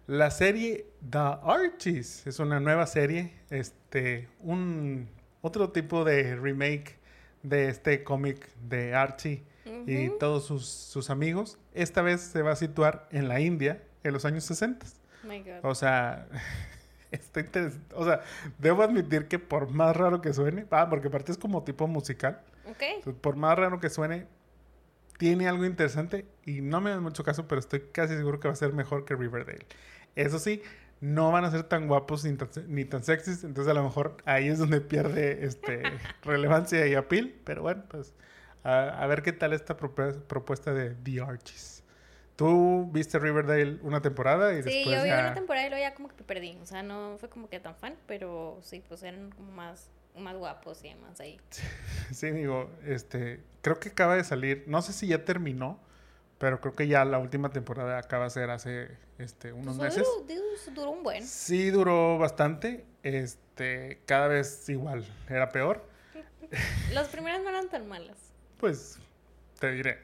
la 0.07 0.31
serie 0.31 0.87
The 1.07 1.19
Archies 1.43 2.25
es 2.25 2.39
una 2.39 2.59
nueva 2.59 2.87
serie, 2.87 3.33
este, 3.51 4.27
un 4.39 5.07
otro 5.41 5.69
tipo 5.71 6.03
de 6.03 6.35
remake 6.35 6.97
de 7.43 7.69
este 7.69 8.03
cómic 8.03 8.49
de 8.67 8.95
Archie 8.95 9.43
y 9.85 10.09
todos 10.17 10.45
sus, 10.47 10.65
sus 10.67 11.11
amigos. 11.11 11.59
Esta 11.75 12.01
vez 12.01 12.21
se 12.21 12.41
va 12.41 12.53
a 12.53 12.55
situar 12.55 13.07
en 13.11 13.27
la 13.27 13.39
India 13.39 13.83
en 14.03 14.13
los 14.13 14.25
años 14.25 14.43
60. 14.45 14.85
Oh 15.23 15.27
my 15.27 15.39
God. 15.41 15.59
O 15.63 15.75
sea, 15.75 16.27
está 17.11 17.39
interesante. 17.41 17.95
O 17.95 18.05
sea, 18.05 18.21
debo 18.57 18.83
admitir 18.83 19.27
que 19.27 19.39
por 19.39 19.69
más 19.71 19.95
raro 19.95 20.21
que 20.21 20.33
suene, 20.33 20.65
ah, 20.71 20.87
porque 20.89 21.07
aparte 21.07 21.31
es 21.31 21.37
como 21.37 21.63
tipo 21.63 21.87
musical, 21.87 22.41
Ok. 22.69 22.81
entonces, 22.81 23.21
por 23.21 23.35
más 23.35 23.57
raro 23.57 23.79
que 23.79 23.89
suene, 23.89 24.27
tiene 25.17 25.47
algo 25.49 25.65
interesante 25.65 26.25
y 26.45 26.61
no 26.61 26.79
me 26.81 26.91
da 26.91 26.99
mucho 27.01 27.23
caso, 27.23 27.47
pero 27.47 27.59
estoy 27.59 27.81
casi 27.91 28.15
seguro 28.15 28.39
que 28.39 28.47
va 28.47 28.53
a 28.53 28.57
ser 28.57 28.71
mejor 28.73 29.03
que 29.05 29.15
Riverdale. 29.15 29.65
Eso 30.15 30.39
sí, 30.39 30.61
no 31.01 31.31
van 31.31 31.43
a 31.45 31.51
ser 31.51 31.63
tan 31.63 31.87
guapos 31.87 32.23
ni 32.23 32.35
tan, 32.37 32.49
ni 32.67 32.85
tan 32.85 33.03
sexys, 33.03 33.43
entonces 33.43 33.69
a 33.71 33.73
lo 33.73 33.83
mejor 33.83 34.17
ahí 34.25 34.47
es 34.47 34.59
donde 34.59 34.79
pierde 34.81 35.43
este, 35.45 35.83
relevancia 36.23 36.85
y 36.87 36.95
appeal, 36.95 37.33
pero 37.43 37.61
bueno, 37.63 37.83
pues 37.89 38.13
a, 38.63 39.03
a 39.03 39.07
ver 39.07 39.21
qué 39.21 39.33
tal 39.33 39.51
esta 39.53 39.75
propu- 39.77 40.21
propuesta 40.23 40.73
de 40.73 40.91
The 40.91 41.21
Archies. 41.21 41.83
Tú 42.39 42.89
viste 42.93 43.19
Riverdale 43.19 43.79
una 43.81 44.01
temporada 44.01 44.53
y 44.53 44.63
Sí, 44.63 44.69
después 44.71 44.95
yo 44.97 45.03
vi 45.03 45.09
ya... 45.09 45.19
una 45.19 45.33
temporada 45.33 45.67
y 45.67 45.69
luego 45.69 45.83
ya 45.83 45.93
como 45.93 46.07
que 46.07 46.15
me 46.15 46.23
perdí. 46.23 46.57
O 46.61 46.65
sea, 46.65 46.81
no 46.83 47.17
fue 47.19 47.27
como 47.29 47.49
que 47.49 47.59
tan 47.59 47.75
fan, 47.75 47.95
pero 48.07 48.57
sí, 48.63 48.81
pues 48.87 49.03
eran 49.03 49.29
como 49.31 49.51
más, 49.51 49.89
más 50.15 50.37
guapos 50.37 50.81
y 50.85 50.89
demás 50.89 51.19
ahí. 51.19 51.37
Sí, 52.13 52.31
digo, 52.31 52.69
este, 52.85 53.41
creo 53.61 53.79
que 53.79 53.89
acaba 53.89 54.15
de 54.15 54.23
salir, 54.23 54.63
no 54.67 54.81
sé 54.81 54.93
si 54.93 55.07
ya 55.07 55.25
terminó, 55.25 55.79
pero 56.37 56.61
creo 56.61 56.73
que 56.73 56.87
ya 56.87 57.03
la 57.05 57.19
última 57.19 57.51
temporada 57.51 57.97
acaba 57.99 58.23
de 58.23 58.29
ser 58.29 58.49
hace 58.49 58.87
este, 59.17 59.51
unos 59.51 59.75
Pues 59.77 59.95
meses. 59.97 60.07
Duró, 60.27 60.41
duró- 60.41 60.73
duró 60.73 60.91
un 60.91 61.03
buen. 61.03 61.23
Sí 61.27 61.69
duró 61.71 62.17
bastante, 62.17 62.85
este, 63.03 63.99
cada 64.05 64.27
vez 64.29 64.67
igual, 64.69 65.05
era 65.29 65.49
peor, 65.49 65.85
Las 66.93 67.09
primeras 67.09 67.43
no 67.43 67.49
eran 67.49 67.67
tan 67.69 67.85
malas. 67.87 68.17
pues 68.59 68.97
te 69.59 69.71
diré. 69.73 69.99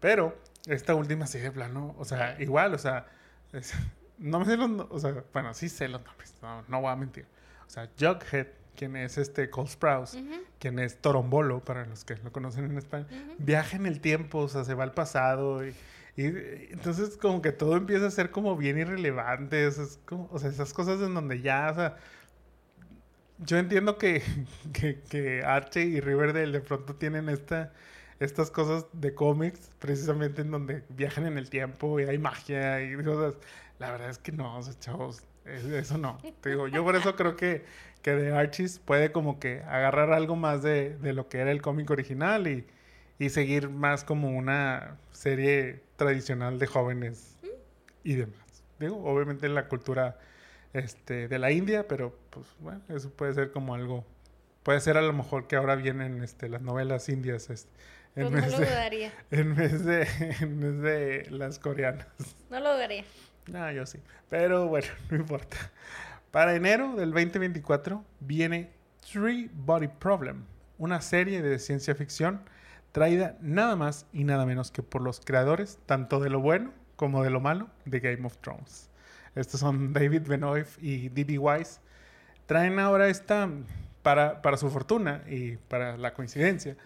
Pero 0.00 0.36
esta 0.66 0.94
última 0.94 1.26
sí 1.26 1.38
de 1.38 1.50
plano, 1.50 1.94
o 1.98 2.04
sea, 2.04 2.36
igual, 2.40 2.74
o 2.74 2.78
sea, 2.78 3.06
es- 3.52 3.72
no 4.18 4.38
me 4.40 4.46
sé 4.46 4.56
los, 4.56 4.70
o 4.90 4.98
sea, 4.98 5.24
bueno, 5.32 5.54
sí 5.54 5.68
sé 5.68 5.88
los 5.88 6.02
nombres, 6.04 6.34
no, 6.42 6.62
no 6.68 6.80
voy 6.80 6.90
a 6.92 6.96
mentir. 6.96 7.26
O 7.66 7.70
sea, 7.70 7.88
Jughead, 7.98 8.46
quien 8.76 8.96
es 8.96 9.18
este 9.18 9.50
Cole 9.50 9.68
Sprouse, 9.68 10.14
Ujú, 10.14 10.34
quien 10.58 10.78
es 10.78 11.00
Torombolo, 11.00 11.60
para 11.64 11.84
los 11.86 12.04
que 12.04 12.16
lo 12.16 12.30
conocen 12.32 12.64
en 12.66 12.78
España, 12.78 13.06
ujú. 13.10 13.34
viaja 13.38 13.76
en 13.76 13.86
el 13.86 14.00
tiempo, 14.00 14.38
o 14.38 14.48
sea, 14.48 14.64
se 14.64 14.74
va 14.74 14.84
al 14.84 14.92
pasado 14.94 15.66
y, 15.66 15.74
y- 16.16 16.22
y 16.26 16.68
entonces 16.72 17.16
como 17.16 17.40
que 17.42 17.52
todo 17.52 17.76
empieza 17.76 18.06
a 18.06 18.10
ser 18.10 18.30
como 18.30 18.56
bien 18.56 18.78
irrelevante, 18.78 19.66
o 19.66 19.70
sea, 19.72 19.84
es 19.84 19.98
como- 20.04 20.28
o 20.30 20.38
sea, 20.38 20.50
esas 20.50 20.72
cosas 20.74 21.00
en 21.00 21.14
donde 21.14 21.40
ya, 21.40 21.70
o 21.70 21.74
sea, 21.74 21.96
yo 23.38 23.58
entiendo 23.58 23.98
que, 23.98 24.22
que, 24.72 25.00
que 25.08 25.42
Archie 25.44 25.84
y 25.84 26.00
Riverdale 26.00 26.52
de 26.52 26.60
pronto 26.60 26.94
tienen 26.94 27.28
esta, 27.28 27.72
estas 28.24 28.50
cosas 28.50 28.86
de 28.92 29.14
cómics, 29.14 29.70
precisamente 29.78 30.42
en 30.42 30.50
donde 30.50 30.82
viajan 30.90 31.26
en 31.26 31.38
el 31.38 31.50
tiempo 31.50 32.00
y 32.00 32.04
hay 32.04 32.18
magia 32.18 32.82
y 32.82 32.94
cosas. 33.02 33.34
La 33.78 33.90
verdad 33.92 34.10
es 34.10 34.18
que 34.18 34.32
no, 34.32 34.60
chavos, 34.80 35.22
es- 35.44 35.64
eso 35.64 35.98
no. 35.98 36.18
Te 36.40 36.50
digo, 36.50 36.68
yo 36.68 36.84
por 36.84 36.96
eso 36.96 37.16
creo 37.16 37.36
que, 37.36 37.64
que 38.02 38.12
de 38.12 38.32
Archies 38.36 38.78
puede 38.78 39.12
como 39.12 39.38
que 39.40 39.62
agarrar 39.62 40.12
algo 40.12 40.36
más 40.36 40.62
de, 40.62 40.96
de 40.98 41.12
lo 41.12 41.28
que 41.28 41.38
era 41.38 41.50
el 41.50 41.62
cómic 41.62 41.90
original 41.90 42.46
y, 42.48 42.66
y 43.18 43.30
seguir 43.30 43.68
más 43.70 44.04
como 44.04 44.30
una 44.30 44.98
serie 45.12 45.82
tradicional 45.96 46.58
de 46.58 46.66
jóvenes 46.66 47.36
y 48.04 48.14
demás. 48.14 48.36
Digo, 48.78 48.96
obviamente 49.04 49.48
la 49.48 49.68
cultura 49.68 50.18
este, 50.72 51.28
de 51.28 51.38
la 51.38 51.50
India, 51.52 51.86
pero 51.88 52.16
pues 52.30 52.46
bueno, 52.60 52.80
eso 52.88 53.10
puede 53.10 53.34
ser 53.34 53.52
como 53.52 53.74
algo, 53.74 54.04
puede 54.62 54.80
ser 54.80 54.96
a 54.96 55.02
lo 55.02 55.12
mejor 55.12 55.46
que 55.46 55.56
ahora 55.56 55.76
vienen 55.76 56.22
este, 56.22 56.48
las 56.48 56.62
novelas 56.62 57.08
indias 57.08 57.50
este, 57.50 57.70
en, 58.16 58.30
Pues 58.30 58.44
no 58.44 58.50
lo 58.50 58.58
de, 58.58 58.66
dudaría. 58.66 59.12
en, 59.30 59.54
vez 59.54 59.84
de, 59.84 60.08
en 60.40 60.60
vez 60.60 60.80
de 60.82 61.30
las 61.30 61.58
coreanas. 61.58 62.06
No 62.50 62.60
lo 62.60 62.74
dudaría. 62.74 63.04
No, 63.46 63.70
yo 63.72 63.86
sí. 63.86 63.98
Pero 64.28 64.68
bueno, 64.68 64.88
no 65.10 65.16
importa. 65.16 65.56
Para 66.30 66.54
enero 66.54 66.96
del 66.96 67.12
2024 67.12 68.04
viene 68.20 68.70
Three 69.00 69.50
Body 69.52 69.88
Problem, 69.88 70.44
una 70.78 71.00
serie 71.00 71.42
de 71.42 71.58
ciencia 71.58 71.94
ficción 71.94 72.40
traída 72.92 73.36
nada 73.40 73.74
más 73.74 74.06
y 74.12 74.24
nada 74.24 74.46
menos 74.46 74.70
que 74.70 74.82
por 74.82 75.02
los 75.02 75.20
creadores, 75.20 75.78
tanto 75.86 76.20
de 76.20 76.30
lo 76.30 76.40
bueno 76.40 76.72
como 76.96 77.24
de 77.24 77.30
lo 77.30 77.40
malo, 77.40 77.68
de 77.84 78.00
Game 78.00 78.24
of 78.26 78.36
Thrones. 78.38 78.90
Estos 79.34 79.60
son 79.60 79.92
David 79.92 80.22
Benoit 80.26 80.66
y 80.80 81.08
D.B. 81.08 81.38
Wise. 81.38 81.80
Traen 82.46 82.78
ahora 82.78 83.08
esta, 83.08 83.48
para, 84.02 84.42
para 84.42 84.56
su 84.56 84.70
fortuna 84.70 85.24
y 85.26 85.56
para 85.56 85.96
la 85.96 86.12
coincidencia, 86.12 86.76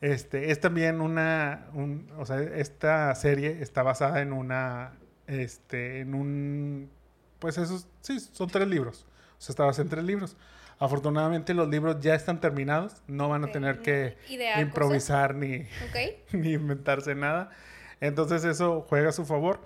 este, 0.00 0.50
es 0.50 0.60
también 0.60 1.00
una, 1.00 1.66
un- 1.74 2.10
o 2.18 2.24
sea, 2.26 2.40
esta 2.40 3.14
serie 3.14 3.58
está 3.62 3.82
basada 3.82 4.20
en 4.22 4.32
una, 4.32 4.92
este, 5.26 6.00
en 6.00 6.14
un, 6.14 6.90
pues 7.38 7.58
esos, 7.58 7.86
sí, 8.00 8.18
son 8.20 8.48
tres 8.48 8.66
libros. 8.68 9.06
O 9.38 9.42
sea, 9.42 9.52
está 9.52 9.64
basada 9.64 9.84
en 9.84 9.90
tres 9.90 10.04
libros. 10.04 10.36
Afortunadamente 10.78 11.52
los 11.52 11.68
libros 11.68 11.98
ya 12.00 12.14
están 12.14 12.40
terminados, 12.40 13.02
no 13.06 13.28
van 13.28 13.44
a 13.44 13.52
tener 13.52 13.80
que 13.82 14.16
improvisar 14.62 15.34
ni, 15.34 15.66
ni 16.32 16.52
inventarse 16.52 17.14
nada. 17.14 17.50
Entonces 18.00 18.44
eso 18.44 18.86
juega 18.88 19.10
a 19.10 19.12
su 19.12 19.26
favor. 19.26 19.60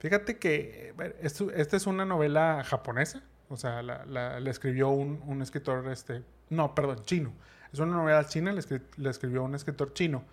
Fíjate 0.00 0.38
que 0.38 0.92
esto- 1.22 1.52
esta 1.52 1.76
es 1.76 1.86
una 1.86 2.04
novela 2.04 2.64
japonesa, 2.64 3.22
o 3.48 3.56
sea, 3.56 3.82
la, 3.82 4.04
la- 4.06 4.40
la 4.40 4.50
escribió 4.50 4.88
un, 4.88 5.22
un 5.26 5.40
escritor, 5.42 5.88
este, 5.90 6.22
no, 6.50 6.74
perdón, 6.74 7.02
chino. 7.04 7.32
Es 7.72 7.78
una 7.78 7.92
novela 7.96 8.24
china, 8.26 8.52
la, 8.52 8.60
escri- 8.60 8.82
la 8.96 9.10
escribió 9.10 9.42
un 9.44 9.54
escritor 9.54 9.92
chino. 9.92 10.24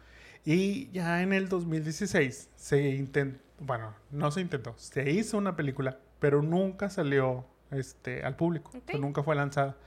Y 0.46 0.90
ya 0.92 1.22
en 1.22 1.34
el 1.34 1.48
2016 1.50 2.50
se 2.56 2.90
intentó, 2.96 3.40
bueno, 3.60 3.94
no 4.12 4.30
se 4.32 4.42
intentó, 4.42 4.74
se 4.78 5.10
hizo 5.12 5.38
una 5.38 5.56
película, 5.56 5.98
pero 6.20 6.42
nunca 6.42 6.90
salió 6.90 7.46
este, 7.72 8.24
al 8.24 8.36
público, 8.36 8.70
o 8.70 8.82
sea, 8.86 8.96
Ok. 8.96 9.02
nunca 9.02 9.24
fue 9.24 9.36
lanzada. 9.36 9.78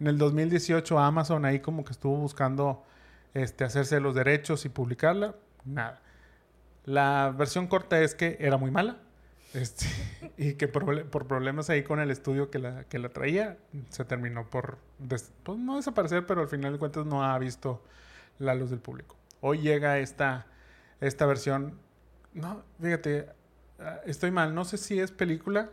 En 0.00 0.06
el 0.06 0.16
2018 0.16 0.98
Amazon 0.98 1.44
ahí 1.44 1.60
como 1.60 1.84
que 1.84 1.92
estuvo 1.92 2.16
buscando 2.16 2.84
este, 3.34 3.64
hacerse 3.64 4.00
los 4.00 4.14
derechos 4.14 4.64
y 4.64 4.68
publicarla, 4.70 5.34
nada. 5.64 6.00
La 6.84 7.34
versión 7.36 7.66
corta 7.66 8.00
es 8.00 8.14
que 8.14 8.36
era 8.40 8.56
muy 8.56 8.70
mala 8.70 8.96
este, 9.54 9.86
y 10.36 10.54
que 10.54 10.68
por, 10.68 11.06
por 11.06 11.26
problemas 11.26 11.70
ahí 11.70 11.82
con 11.82 12.00
el 12.00 12.10
estudio 12.10 12.50
que 12.50 12.58
la, 12.58 12.84
que 12.84 12.98
la 12.98 13.08
traía, 13.08 13.56
se 13.90 14.04
terminó 14.04 14.48
por, 14.48 14.78
des- 14.98 15.32
pues, 15.42 15.58
no 15.58 15.76
desaparecer, 15.76 16.26
pero 16.26 16.40
al 16.40 16.48
final 16.48 16.72
de 16.74 16.78
cuentas 16.78 17.06
no 17.06 17.24
ha 17.24 17.38
visto 17.38 17.82
la 18.38 18.54
luz 18.54 18.70
del 18.70 18.80
público. 18.80 19.16
Hoy 19.40 19.58
llega 19.60 19.98
esta, 19.98 20.46
esta 21.00 21.26
versión, 21.26 21.78
no, 22.34 22.62
fíjate, 22.80 23.28
ah, 23.78 24.00
estoy 24.04 24.30
mal, 24.30 24.54
no 24.54 24.64
sé 24.64 24.76
si 24.76 25.00
es 25.00 25.10
película 25.12 25.70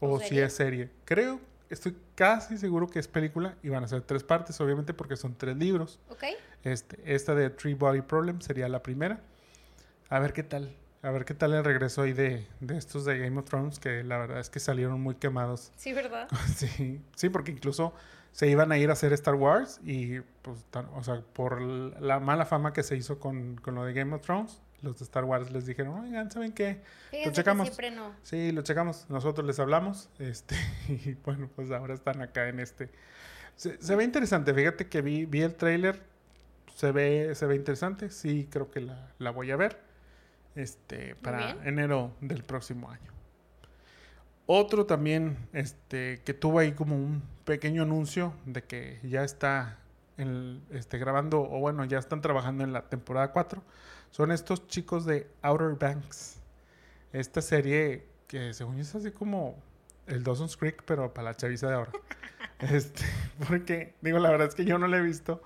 o, 0.00 0.14
¿O 0.14 0.20
si 0.20 0.38
es 0.38 0.52
serie. 0.52 0.90
Creo, 1.04 1.40
estoy 1.70 1.96
casi 2.14 2.58
seguro 2.58 2.86
que 2.88 2.98
es 2.98 3.08
película 3.08 3.56
y 3.62 3.70
van 3.70 3.82
a 3.82 3.88
ser 3.88 4.02
tres 4.02 4.22
partes, 4.22 4.60
obviamente 4.60 4.92
porque 4.92 5.16
son 5.16 5.34
tres 5.34 5.56
libros. 5.56 5.98
Ok. 6.10 6.24
Este, 6.64 6.98
esta 7.14 7.34
de 7.34 7.48
Three 7.50 7.74
Body 7.74 8.02
Problem 8.02 8.40
sería 8.40 8.68
la 8.68 8.82
primera. 8.82 9.20
A 10.10 10.18
ver 10.18 10.32
qué 10.32 10.42
tal. 10.42 10.74
A 11.06 11.10
ver 11.12 11.24
qué 11.24 11.34
tal 11.34 11.52
el 11.54 11.62
regreso 11.64 12.02
ahí 12.02 12.12
de, 12.12 12.46
de 12.60 12.76
estos 12.76 13.04
de 13.04 13.18
Game 13.18 13.38
of 13.38 13.44
Thrones, 13.44 13.78
que 13.78 14.02
la 14.02 14.18
verdad 14.18 14.40
es 14.40 14.50
que 14.50 14.58
salieron 14.60 15.00
muy 15.00 15.14
quemados. 15.14 15.70
Sí, 15.76 15.92
¿verdad? 15.92 16.28
Sí, 16.56 17.00
sí, 17.14 17.28
porque 17.28 17.52
incluso 17.52 17.92
se 18.32 18.48
iban 18.48 18.72
a 18.72 18.78
ir 18.78 18.90
a 18.90 18.94
hacer 18.94 19.12
Star 19.12 19.34
Wars 19.36 19.80
y, 19.84 20.20
pues, 20.42 20.64
tan- 20.70 20.88
o 20.94 21.02
sea, 21.04 21.22
por 21.32 21.60
la 21.62 22.18
mala 22.18 22.44
fama 22.44 22.72
que 22.72 22.82
se 22.82 22.96
hizo 22.96 23.18
con, 23.20 23.56
con 23.56 23.74
lo 23.76 23.84
de 23.84 23.92
Game 23.92 24.14
of 24.14 24.22
Thrones, 24.22 24.60
los 24.82 24.98
de 24.98 25.04
Star 25.04 25.24
Wars 25.24 25.50
les 25.52 25.64
dijeron, 25.64 26.00
oigan, 26.00 26.30
¿saben 26.30 26.52
qué? 26.52 26.82
Fíjense 27.10 27.30
que 27.30 27.34
checamos. 27.36 27.68
siempre 27.68 27.90
no. 27.92 28.12
Sí, 28.22 28.50
lo 28.52 28.62
checamos, 28.62 29.06
nosotros 29.08 29.46
les 29.46 29.58
hablamos, 29.60 30.10
este, 30.18 30.56
y 30.88 31.14
bueno, 31.24 31.48
pues 31.54 31.70
ahora 31.70 31.94
están 31.94 32.20
acá 32.20 32.48
en 32.48 32.58
este. 32.60 32.90
Se, 33.54 33.80
se 33.80 33.94
ve 33.96 34.02
interesante, 34.04 34.52
fíjate 34.52 34.88
que 34.88 35.00
vi, 35.02 35.24
vi 35.24 35.40
el 35.42 35.54
tráiler, 35.54 36.02
se 36.74 36.90
ve, 36.92 37.34
se 37.34 37.46
ve 37.46 37.54
interesante, 37.56 38.10
sí, 38.10 38.48
creo 38.50 38.70
que 38.70 38.80
la, 38.80 39.12
la 39.18 39.30
voy 39.30 39.50
a 39.50 39.56
ver, 39.56 39.85
este, 40.56 41.14
para 41.16 41.52
enero 41.64 42.12
del 42.20 42.42
próximo 42.42 42.90
año. 42.90 43.12
Otro 44.46 44.86
también, 44.86 45.36
este, 45.52 46.22
que 46.24 46.34
tuvo 46.34 46.60
ahí 46.60 46.72
como 46.72 46.96
un 46.96 47.22
pequeño 47.44 47.82
anuncio 47.82 48.32
de 48.44 48.62
que 48.62 49.00
ya 49.02 49.24
está 49.24 49.78
este, 50.70 50.98
grabando, 50.98 51.42
o 51.42 51.58
bueno, 51.58 51.84
ya 51.84 51.98
están 51.98 52.20
trabajando 52.20 52.64
en 52.64 52.72
la 52.72 52.88
temporada 52.88 53.32
4, 53.32 53.62
son 54.10 54.32
estos 54.32 54.66
chicos 54.66 55.04
de 55.04 55.28
Outer 55.42 55.76
Banks. 55.78 56.40
Esta 57.12 57.42
serie 57.42 58.06
que 58.26 58.54
según 58.54 58.76
yo 58.76 58.82
es 58.82 58.94
así 58.94 59.10
como 59.10 59.56
el 60.06 60.22
Dawson's 60.22 60.56
Creek, 60.56 60.82
pero 60.84 61.12
para 61.12 61.30
la 61.30 61.36
chaviza 61.36 61.68
de 61.68 61.74
ahora. 61.74 61.92
este, 62.60 63.04
porque, 63.48 63.94
digo, 64.00 64.18
la 64.18 64.30
verdad 64.30 64.48
es 64.48 64.54
que 64.54 64.64
yo 64.64 64.78
no 64.78 64.86
la 64.86 64.98
he 64.98 65.02
visto, 65.02 65.42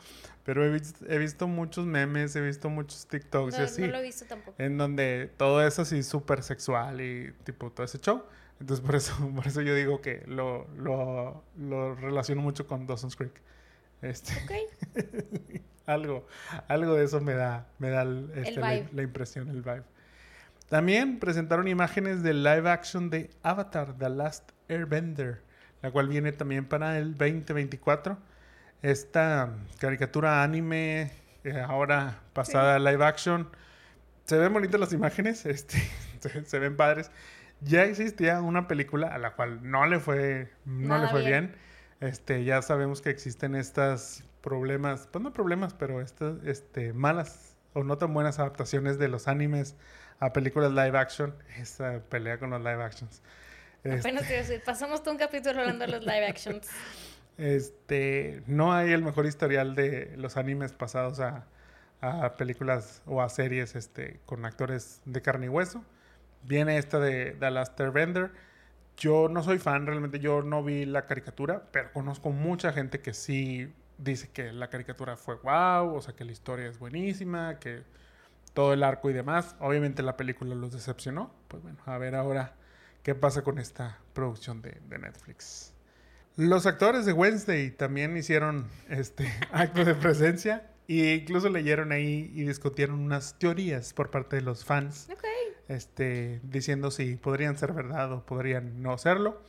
Pero 0.52 0.64
he, 0.64 0.70
vis- 0.70 0.94
he 1.08 1.16
visto 1.16 1.46
muchos 1.46 1.86
memes, 1.86 2.34
he 2.34 2.40
visto 2.40 2.68
muchos 2.68 3.06
TikToks 3.06 3.54
y 3.54 3.58
No, 3.58 3.64
así. 3.64 3.82
no 3.82 3.86
lo 3.86 3.98
he 3.98 4.02
visto 4.02 4.24
tampoco. 4.24 4.60
En 4.60 4.78
donde 4.78 5.30
todo 5.36 5.64
es 5.64 5.78
así 5.78 6.02
súper 6.02 6.42
sexual 6.42 7.00
y 7.00 7.30
tipo 7.44 7.70
todo 7.70 7.84
ese 7.86 7.98
show. 8.00 8.24
Entonces 8.58 8.84
por 8.84 8.96
eso, 8.96 9.14
por 9.36 9.46
eso 9.46 9.60
yo 9.62 9.76
digo 9.76 10.00
que 10.00 10.24
lo, 10.26 10.66
lo, 10.76 11.44
lo 11.56 11.94
relaciono 11.94 12.42
mucho 12.42 12.66
con 12.66 12.84
Dawson's 12.88 13.14
Creek. 13.14 13.40
Este, 14.02 14.32
Ok. 14.42 15.00
algo, 15.86 16.26
algo 16.66 16.94
de 16.94 17.04
eso 17.04 17.20
me 17.20 17.34
da, 17.34 17.68
me 17.78 17.90
da 17.90 18.02
el- 18.02 18.32
este, 18.34 18.56
la, 18.60 18.72
vibe. 18.72 18.88
la 18.92 19.02
impresión, 19.02 19.50
el 19.50 19.62
vibe. 19.62 19.84
También 20.68 21.20
presentaron 21.20 21.68
imágenes 21.68 22.24
del 22.24 22.42
live 22.42 22.68
action 22.68 23.08
de 23.08 23.30
Avatar, 23.44 23.96
The 23.98 24.08
Last 24.08 24.50
Airbender, 24.68 25.42
la 25.80 25.92
cual 25.92 26.08
viene 26.08 26.32
también 26.32 26.64
para 26.66 26.98
el 26.98 27.12
2024. 27.16 28.18
Esta 28.82 29.52
caricatura 29.78 30.42
anime, 30.42 31.10
eh, 31.44 31.60
ahora 31.60 32.20
pasada 32.32 32.76
a 32.76 32.78
live 32.78 33.04
action, 33.04 33.48
se 34.24 34.38
ven 34.38 34.52
bonitas 34.52 34.80
las 34.80 34.92
imágenes, 34.92 35.44
este, 35.46 35.78
se, 36.20 36.44
se 36.44 36.58
ven 36.58 36.76
padres. 36.76 37.10
Ya 37.60 37.84
existía 37.84 38.40
una 38.40 38.68
película 38.68 39.08
a 39.08 39.18
la 39.18 39.34
cual 39.34 39.60
no 39.70 39.84
le 39.86 40.00
fue, 40.00 40.50
no 40.64 40.88
Nada 40.88 41.04
le 41.04 41.10
fue 41.10 41.20
bien. 41.20 41.48
bien. 41.48 42.10
Este, 42.12 42.44
ya 42.44 42.62
sabemos 42.62 43.02
que 43.02 43.10
existen 43.10 43.54
estas 43.54 44.24
problemas, 44.40 45.06
pues 45.12 45.22
no 45.22 45.32
problemas, 45.34 45.74
pero 45.74 46.00
estas 46.00 46.42
este, 46.44 46.94
malas 46.94 47.54
o 47.74 47.84
no 47.84 47.98
tan 47.98 48.14
buenas 48.14 48.38
adaptaciones 48.38 48.98
de 48.98 49.08
los 49.08 49.28
animes 49.28 49.76
a 50.18 50.32
películas 50.32 50.70
live 50.72 50.96
action. 50.96 51.34
Esa 51.58 52.00
pelea 52.08 52.38
con 52.38 52.50
los 52.50 52.60
live 52.60 52.82
actions. 52.82 53.20
Este, 53.84 53.98
Apenas 53.98 54.22
te 54.26 54.32
iba 54.34 54.38
a 54.38 54.46
decir, 54.46 54.62
pasamos 54.64 55.02
todo 55.02 55.12
un 55.12 55.18
capítulo 55.18 55.60
hablando 55.60 55.84
de 55.84 55.92
los 55.92 56.00
live 56.00 56.26
actions. 56.26 56.68
este, 57.40 58.42
no 58.46 58.74
hay 58.74 58.92
el 58.92 59.02
mejor 59.02 59.24
historial 59.24 59.74
de 59.74 60.14
los 60.18 60.36
animes 60.36 60.72
pasados 60.72 61.20
a, 61.20 61.46
películas 62.38 63.02
o 63.06 63.20
a 63.20 63.28
series 63.28 63.76
este, 63.76 64.20
con 64.26 64.44
actores 64.44 65.02
de 65.06 65.22
carne 65.22 65.46
y 65.46 65.48
hueso. 65.48 65.84
Viene 66.42 66.78
esta 66.78 66.98
de 66.98 67.36
The 67.38 67.50
Last. 67.50 67.80
Yo 68.96 69.28
no 69.28 69.42
soy 69.42 69.58
fan, 69.58 69.86
realmente 69.86 70.18
yo 70.18 70.42
no 70.42 70.62
vi 70.62 70.84
la 70.84 71.06
caricatura, 71.06 71.64
pero 71.72 71.92
conozco 71.92 72.30
mucha 72.30 72.72
gente 72.72 73.00
que 73.00 73.14
sí 73.14 73.72
dice 73.98 74.30
que 74.30 74.52
la 74.52 74.68
caricatura 74.68 75.16
fue 75.16 75.36
wow, 75.36 75.94
o 75.94 76.00
sea 76.02 76.14
que 76.14 76.24
la 76.24 76.32
historia 76.32 76.68
es 76.68 76.78
buenísima, 76.78 77.58
que 77.58 77.82
todo 78.54 78.74
el 78.74 78.82
arco 78.82 79.08
y 79.10 79.14
demás. 79.14 79.56
Obviamente 79.60 80.02
la 80.02 80.16
película 80.16 80.54
los 80.54 80.72
decepcionó. 80.72 81.32
Pues 81.48 81.62
bueno, 81.62 81.78
a 81.86 81.96
ver 81.98 82.14
ahora 82.14 82.54
qué 83.02 83.14
pasa 83.14 83.42
con 83.42 83.58
esta 83.58 83.98
producción 84.12 84.62
de 84.62 84.98
Netflix. 84.98 85.74
Los 86.36 86.66
actores 86.66 87.04
de 87.06 87.12
Wednesday 87.12 87.70
también 87.70 88.16
hicieron 88.16 88.66
este 88.88 89.30
acto 89.52 89.84
de 89.84 89.94
presencia 89.94 90.66
e 90.88 91.14
incluso 91.22 91.48
leyeron 91.48 91.92
ahí 91.92 92.30
y 92.34 92.44
discutieron 92.44 92.98
unas 93.00 93.38
teorías 93.38 93.92
por 93.92 94.10
parte 94.10 94.36
de 94.36 94.42
los 94.42 94.64
fans, 94.64 95.08
Ok. 95.12 95.24
este, 95.68 96.40
diciendo 96.42 96.90
si 96.90 97.16
podrían 97.16 97.56
ser 97.58 97.72
verdad 97.72 98.12
o 98.12 98.24
podrían 98.24 98.82
no 98.82 98.96
serlo. 98.98 99.42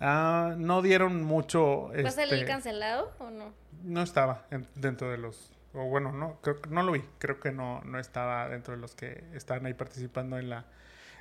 Ah, 0.00 0.54
no 0.58 0.82
dieron 0.82 1.22
mucho. 1.24 1.88
¿Va 1.88 2.08
a 2.08 2.12
salir 2.12 2.44
cancelado 2.46 3.12
o 3.18 3.30
no? 3.30 3.52
no 3.82 4.02
estaba 4.02 4.46
en- 4.50 4.66
dentro 4.74 5.10
de 5.10 5.18
los 5.18 5.52
o 5.74 5.84
bueno 5.84 6.10
no 6.10 6.40
creo 6.40 6.60
que 6.62 6.70
no 6.70 6.82
lo 6.82 6.92
vi 6.92 7.04
creo 7.18 7.38
que 7.38 7.52
no 7.52 7.82
no 7.84 7.98
estaba 7.98 8.48
dentro 8.48 8.74
de 8.74 8.80
los 8.80 8.94
que 8.94 9.22
estaban 9.34 9.66
ahí 9.66 9.74
participando 9.74 10.38
en 10.38 10.48
la 10.48 10.64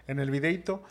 en 0.07 0.19
el 0.19 0.31
videito 0.31 0.81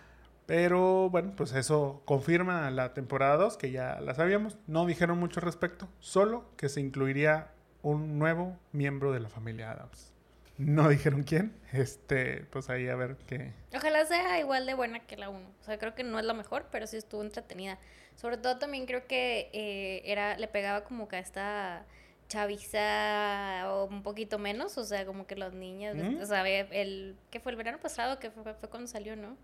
pero 0.46 1.10
bueno 1.10 1.32
pues 1.36 1.52
eso 1.52 2.02
confirma 2.04 2.70
la 2.70 2.94
temporada 2.94 3.36
2 3.36 3.56
que 3.56 3.70
ya 3.70 4.00
la 4.00 4.14
sabíamos 4.14 4.58
no 4.66 4.86
dijeron 4.86 5.18
mucho 5.18 5.40
al 5.40 5.46
respecto 5.46 5.88
solo 6.00 6.44
que 6.56 6.68
se 6.68 6.80
incluiría 6.80 7.48
un 7.82 8.18
nuevo 8.18 8.56
miembro 8.72 9.12
de 9.12 9.20
la 9.20 9.28
familia 9.28 9.72
Adams 9.72 10.12
no 10.58 10.88
dijeron 10.88 11.22
quién 11.24 11.52
este 11.72 12.46
pues 12.50 12.70
ahí 12.70 12.88
a 12.88 12.94
ver 12.94 13.16
qué 13.26 13.52
Ojalá 13.76 14.06
sea 14.06 14.38
igual 14.38 14.66
de 14.66 14.74
buena 14.74 15.00
que 15.00 15.16
la 15.16 15.28
1. 15.28 15.40
O 15.60 15.64
sea, 15.64 15.78
creo 15.78 15.94
que 15.94 16.04
no 16.04 16.18
es 16.18 16.24
la 16.24 16.32
mejor, 16.32 16.66
pero 16.70 16.86
sí 16.86 16.96
estuvo 16.96 17.22
entretenida. 17.22 17.78
Sobre 18.14 18.36
todo 18.36 18.56
también 18.58 18.86
creo 18.86 19.06
que 19.06 19.50
eh, 19.52 20.02
era 20.04 20.36
le 20.38 20.46
pegaba 20.46 20.84
como 20.84 21.08
que 21.08 21.16
a 21.16 21.18
esta 21.18 21.84
chaviza 22.28 23.64
o 23.70 23.84
un 23.86 24.02
poquito 24.02 24.38
menos, 24.38 24.78
o 24.78 24.84
sea, 24.84 25.04
como 25.04 25.26
que 25.26 25.36
los 25.36 25.52
niños, 25.52 25.96
¿Mm? 25.96 26.22
o 26.22 26.26
sea, 26.26 26.48
el 26.48 27.16
que 27.30 27.40
fue 27.40 27.52
el 27.52 27.56
verano 27.56 27.78
pasado, 27.80 28.18
que 28.18 28.30
fue, 28.30 28.54
fue 28.54 28.70
cuando 28.70 28.86
salió, 28.86 29.16
¿no? 29.16 29.36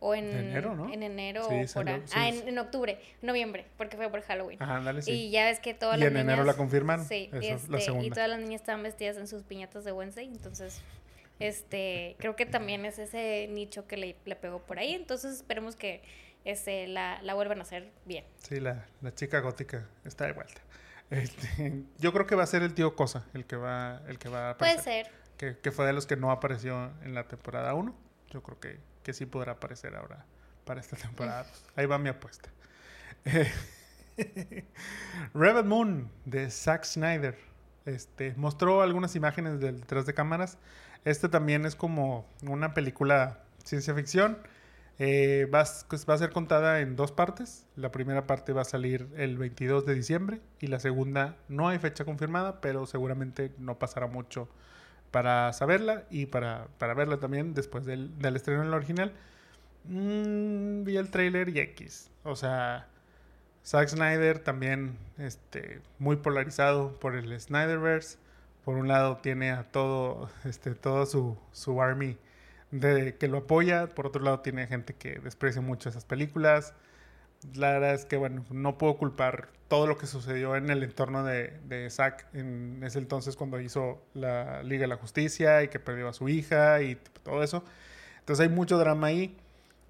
O 0.00 0.14
en 0.14 0.26
enero, 0.36 0.74
¿no? 0.74 0.92
En 0.92 1.02
enero 1.02 1.44
Sí, 1.48 1.54
o 1.54 1.58
por 1.60 1.68
salió, 1.68 1.94
ahí. 1.94 2.02
sí, 2.04 2.12
Ah, 2.16 2.28
en, 2.28 2.46
en 2.48 2.58
octubre, 2.58 3.00
noviembre, 3.22 3.64
porque 3.78 3.96
fue 3.96 4.10
por 4.10 4.20
Halloween. 4.22 4.62
Ajá, 4.62 4.76
ándale, 4.76 5.00
sí. 5.02 5.12
Y 5.12 5.30
ya 5.30 5.44
ves 5.46 5.60
que 5.60 5.72
todas 5.72 5.96
Y 5.96 6.00
las 6.00 6.08
en 6.08 6.14
niñas... 6.14 6.24
enero 6.24 6.44
la 6.44 6.54
confirmaron. 6.54 7.06
Sí, 7.06 7.30
Eso 7.32 7.70
la 7.72 7.78
este, 7.78 7.92
y 8.02 8.10
todas 8.10 8.28
las 8.28 8.38
niñas 8.38 8.60
estaban 8.60 8.82
vestidas 8.82 9.16
en 9.16 9.26
sus 9.26 9.42
piñatas 9.44 9.84
de 9.84 9.92
Wednesday, 9.92 10.26
entonces 10.26 10.82
este 11.40 12.16
creo 12.18 12.36
que 12.36 12.46
también 12.46 12.84
es 12.84 12.98
ese 12.98 13.48
nicho 13.50 13.86
que 13.86 13.96
le, 13.96 14.16
le 14.24 14.36
pegó 14.36 14.60
por 14.60 14.78
ahí, 14.78 14.94
entonces 14.94 15.34
esperemos 15.36 15.74
que 15.76 16.02
este, 16.44 16.86
la, 16.86 17.20
la 17.22 17.34
vuelvan 17.34 17.58
a 17.60 17.62
hacer 17.62 17.90
bien. 18.04 18.24
Sí, 18.38 18.60
la, 18.60 18.84
la 19.00 19.14
chica 19.14 19.40
gótica 19.40 19.86
está 20.04 20.26
de 20.26 20.32
vuelta. 20.32 20.60
Este, 21.10 21.82
yo 21.98 22.12
creo 22.12 22.26
que 22.26 22.34
va 22.34 22.42
a 22.42 22.46
ser 22.46 22.62
el 22.62 22.74
tío 22.74 22.94
Cosa 22.96 23.26
el 23.34 23.46
que 23.46 23.56
va, 23.56 24.02
el 24.08 24.18
que 24.18 24.28
va 24.28 24.50
a 24.50 24.56
Puede 24.58 24.72
aparecer. 24.72 25.06
ser. 25.06 25.24
Que, 25.38 25.58
que 25.58 25.72
fue 25.72 25.86
de 25.86 25.92
los 25.92 26.06
que 26.06 26.16
no 26.16 26.30
apareció 26.30 26.92
en 27.02 27.14
la 27.14 27.26
temporada 27.26 27.74
1. 27.74 27.94
Yo 28.30 28.42
creo 28.42 28.60
que, 28.60 28.78
que 29.04 29.12
sí 29.12 29.26
podrá 29.26 29.52
aparecer 29.52 29.94
ahora 29.94 30.24
para 30.64 30.80
esta 30.80 30.96
temporada. 30.96 31.46
Ahí 31.76 31.86
va 31.86 31.98
mi 31.98 32.08
apuesta. 32.08 32.50
Rebel 35.34 35.64
Moon 35.64 36.10
de 36.24 36.50
Zack 36.50 36.84
Snyder. 36.84 37.38
Este, 37.84 38.34
mostró 38.36 38.82
algunas 38.82 39.14
imágenes 39.14 39.60
del 39.60 39.80
detrás 39.80 40.06
de 40.06 40.14
cámaras. 40.14 40.58
Este 41.04 41.28
también 41.28 41.66
es 41.66 41.76
como 41.76 42.26
una 42.42 42.74
película 42.74 43.40
ciencia 43.62 43.94
ficción. 43.94 44.38
Eh, 44.98 45.48
va, 45.52 45.64
pues, 45.88 46.08
va 46.08 46.14
a 46.14 46.18
ser 46.18 46.30
contada 46.30 46.80
en 46.80 46.96
dos 46.96 47.12
partes. 47.12 47.66
La 47.76 47.92
primera 47.92 48.26
parte 48.26 48.52
va 48.52 48.62
a 48.62 48.64
salir 48.64 49.08
el 49.16 49.36
22 49.36 49.84
de 49.84 49.94
diciembre 49.94 50.40
y 50.60 50.68
la 50.68 50.80
segunda 50.80 51.36
no 51.48 51.68
hay 51.68 51.78
fecha 51.78 52.04
confirmada, 52.04 52.60
pero 52.60 52.86
seguramente 52.86 53.52
no 53.58 53.78
pasará 53.78 54.06
mucho 54.06 54.48
para 55.14 55.52
saberla 55.52 56.02
y 56.10 56.26
para, 56.26 56.66
para 56.78 56.92
verla 56.92 57.18
también 57.18 57.54
después 57.54 57.86
del, 57.86 58.18
del 58.18 58.34
estreno 58.34 58.64
en 58.64 58.72
la 58.72 58.76
original. 58.78 59.12
Mm, 59.84 60.82
vi 60.82 60.96
el 60.96 61.08
trailer 61.12 61.50
y 61.50 61.60
X. 61.60 62.10
O 62.24 62.34
sea, 62.34 62.88
Zack 63.64 63.90
Snyder 63.90 64.40
también 64.40 64.98
este, 65.16 65.82
muy 66.00 66.16
polarizado 66.16 66.98
por 66.98 67.14
el 67.14 67.40
Snyderverse. 67.40 68.18
Por 68.64 68.74
un 68.74 68.88
lado 68.88 69.18
tiene 69.18 69.52
a 69.52 69.62
todo, 69.70 70.30
este, 70.44 70.74
todo 70.74 71.06
su, 71.06 71.38
su 71.52 71.80
army 71.80 72.18
de, 72.72 73.14
que 73.14 73.28
lo 73.28 73.38
apoya. 73.38 73.86
Por 73.86 74.08
otro 74.08 74.20
lado 74.20 74.40
tiene 74.40 74.66
gente 74.66 74.94
que 74.94 75.20
desprecia 75.20 75.62
mucho 75.62 75.90
esas 75.90 76.04
películas. 76.04 76.74
La 77.54 77.72
verdad 77.72 77.94
es 77.94 78.04
que, 78.04 78.16
bueno, 78.16 78.44
no 78.50 78.78
puedo 78.78 78.96
culpar 78.96 79.48
todo 79.68 79.86
lo 79.86 79.98
que 79.98 80.06
sucedió 80.06 80.56
en 80.56 80.70
el 80.70 80.82
entorno 80.82 81.24
de, 81.24 81.58
de 81.66 81.90
Zack 81.90 82.26
en 82.34 82.82
ese 82.84 82.98
entonces 82.98 83.36
cuando 83.36 83.60
hizo 83.60 84.02
la 84.14 84.62
Liga 84.62 84.82
de 84.82 84.88
la 84.88 84.96
Justicia 84.96 85.62
y 85.62 85.68
que 85.68 85.78
perdió 85.78 86.08
a 86.08 86.12
su 86.12 86.28
hija 86.28 86.80
y 86.82 86.96
todo 87.22 87.42
eso. 87.42 87.64
Entonces 88.20 88.48
hay 88.48 88.54
mucho 88.54 88.78
drama 88.78 89.08
ahí. 89.08 89.36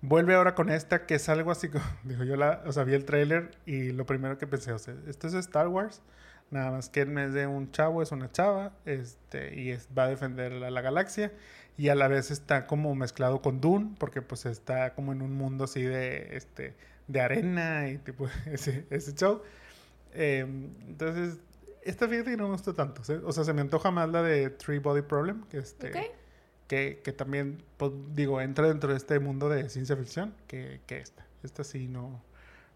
Vuelve 0.00 0.34
ahora 0.34 0.54
con 0.54 0.70
esta 0.70 1.06
que 1.06 1.14
es 1.14 1.28
algo 1.28 1.50
así 1.50 1.68
como, 1.68 1.84
digo 2.04 2.24
yo, 2.24 2.36
la, 2.36 2.62
o 2.66 2.72
sea, 2.72 2.84
vi 2.84 2.94
el 2.94 3.04
tráiler 3.04 3.52
y 3.64 3.92
lo 3.92 4.06
primero 4.06 4.38
que 4.38 4.46
pensé, 4.46 4.72
o 4.72 4.78
sea, 4.78 4.94
esto 5.06 5.28
es 5.28 5.34
Star 5.34 5.68
Wars, 5.68 6.02
nada 6.50 6.70
más 6.70 6.88
que 6.88 7.02
en 7.02 7.14
vez 7.14 7.32
de 7.32 7.46
un 7.46 7.70
chavo 7.70 8.02
es 8.02 8.12
una 8.12 8.30
chava, 8.30 8.72
este, 8.84 9.58
y 9.58 9.70
es, 9.70 9.88
va 9.96 10.04
a 10.04 10.08
defender 10.08 10.52
a 10.64 10.70
la 10.70 10.80
galaxia 10.82 11.32
y 11.78 11.88
a 11.88 11.94
la 11.94 12.08
vez 12.08 12.30
está 12.30 12.66
como 12.66 12.94
mezclado 12.94 13.40
con 13.40 13.60
Dune, 13.60 13.94
porque 13.98 14.20
pues 14.20 14.46
está 14.46 14.94
como 14.94 15.12
en 15.12 15.22
un 15.22 15.32
mundo 15.32 15.64
así 15.64 15.82
de, 15.82 16.36
este, 16.36 16.74
de 17.06 17.20
arena 17.20 17.88
y 17.88 17.98
tipo 17.98 18.28
ese, 18.46 18.86
ese 18.90 19.14
show. 19.14 19.42
Eh, 20.12 20.40
entonces, 20.86 21.38
esta 21.82 22.08
fíjate 22.08 22.30
que 22.30 22.36
no 22.36 22.44
me 22.44 22.52
gustó 22.52 22.74
tanto, 22.74 23.04
¿sí? 23.04 23.14
o 23.24 23.32
sea, 23.32 23.44
se 23.44 23.52
me 23.52 23.60
antoja 23.60 23.90
más 23.90 24.08
la 24.08 24.22
de 24.22 24.50
Three 24.50 24.78
Body 24.78 25.02
Problem, 25.02 25.42
que 25.48 25.58
este 25.58 25.90
que, 26.66 27.02
que 27.04 27.12
también, 27.12 27.62
pues, 27.76 27.92
digo, 28.14 28.40
entra 28.40 28.68
dentro 28.68 28.90
de 28.90 28.96
este 28.96 29.18
mundo 29.18 29.48
de 29.48 29.68
ciencia 29.68 29.96
ficción 29.96 30.34
que, 30.46 30.80
que 30.86 30.98
esta. 30.98 31.26
Esta 31.42 31.62
sí 31.62 31.88
no. 31.88 32.22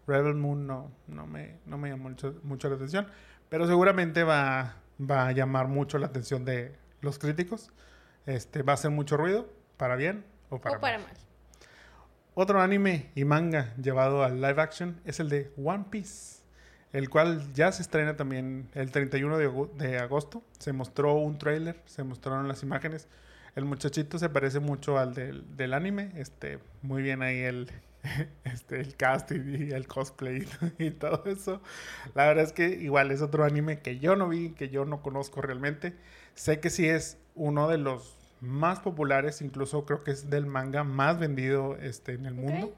Rebel 0.05 0.35
Moon 0.35 0.67
no, 0.67 0.91
no, 1.07 1.25
me, 1.25 1.57
no 1.65 1.77
me 1.77 1.89
llamó 1.89 2.09
mucho, 2.09 2.39
mucho 2.43 2.69
la 2.69 2.75
atención. 2.75 3.07
Pero 3.49 3.65
seguramente 3.67 4.23
va, 4.23 4.75
va 4.99 5.27
a 5.27 5.31
llamar 5.31 5.67
mucho 5.67 5.97
la 5.97 6.07
atención 6.07 6.45
de 6.45 6.75
los 7.01 7.17
críticos. 7.17 7.71
Este, 8.25 8.61
va 8.61 8.73
a 8.73 8.75
hacer 8.75 8.91
mucho 8.91 9.17
ruido, 9.17 9.49
para 9.77 9.95
bien 9.95 10.23
o 10.49 10.59
para, 10.59 10.77
o 10.77 10.79
para 10.79 10.97
mal. 10.99 11.07
mal. 11.07 11.28
Otro 12.41 12.61
anime 12.61 13.09
y 13.15 13.25
manga 13.25 13.75
llevado 13.75 14.23
al 14.23 14.39
live 14.39 14.61
action 14.61 15.01
es 15.03 15.19
el 15.19 15.27
de 15.27 15.51
One 15.61 15.87
Piece, 15.89 16.39
el 16.93 17.09
cual 17.09 17.51
ya 17.51 17.69
se 17.73 17.81
estrena 17.81 18.15
también 18.15 18.69
el 18.75 18.91
31 18.91 19.37
de, 19.75 19.97
agosto. 19.97 20.41
Se 20.57 20.71
mostró 20.71 21.15
un 21.15 21.37
tráiler, 21.37 21.81
se 21.85 22.05
mostraron 22.05 22.47
las 22.47 22.63
imágenes. 22.63 23.09
El 23.57 23.65
muchachito 23.65 24.17
se 24.17 24.29
parece 24.29 24.61
mucho 24.61 24.97
al 24.97 25.13
del, 25.13 25.73
anime, 25.73 26.13
este, 26.15 26.59
muy 26.81 27.01
bien 27.01 27.23
ahí 27.23 27.39
el, 27.39 27.69
este, 28.45 28.79
el 28.79 28.95
casting 28.95 29.67
y 29.67 29.71
el 29.71 29.85
cosplay 29.85 30.47
y 30.77 30.91
todo 30.91 31.25
eso. 31.25 31.61
La 32.15 32.25
verdad 32.25 32.45
es 32.45 32.53
que 32.53 32.69
igual 32.69 33.11
es 33.11 33.21
otro 33.21 33.43
anime 33.43 33.81
que 33.81 33.99
yo 33.99 34.15
no 34.15 34.29
vi, 34.29 34.51
que 34.51 34.69
yo 34.69 34.85
no 34.85 35.01
conozco 35.01 35.41
realmente. 35.41 35.93
Sé 36.35 36.61
que 36.61 36.69
sí 36.69 36.87
es 36.87 37.17
uno 37.35 37.67
de 37.67 37.79
los 37.79 38.18
más 38.41 38.79
populares, 38.79 39.41
incluso 39.41 39.85
creo 39.85 40.03
que 40.03 40.11
es 40.11 40.29
del 40.29 40.45
manga 40.45 40.83
más 40.83 41.19
vendido 41.19 41.75
este, 41.77 42.13
en 42.13 42.25
el 42.25 42.33
mundo. 42.33 42.73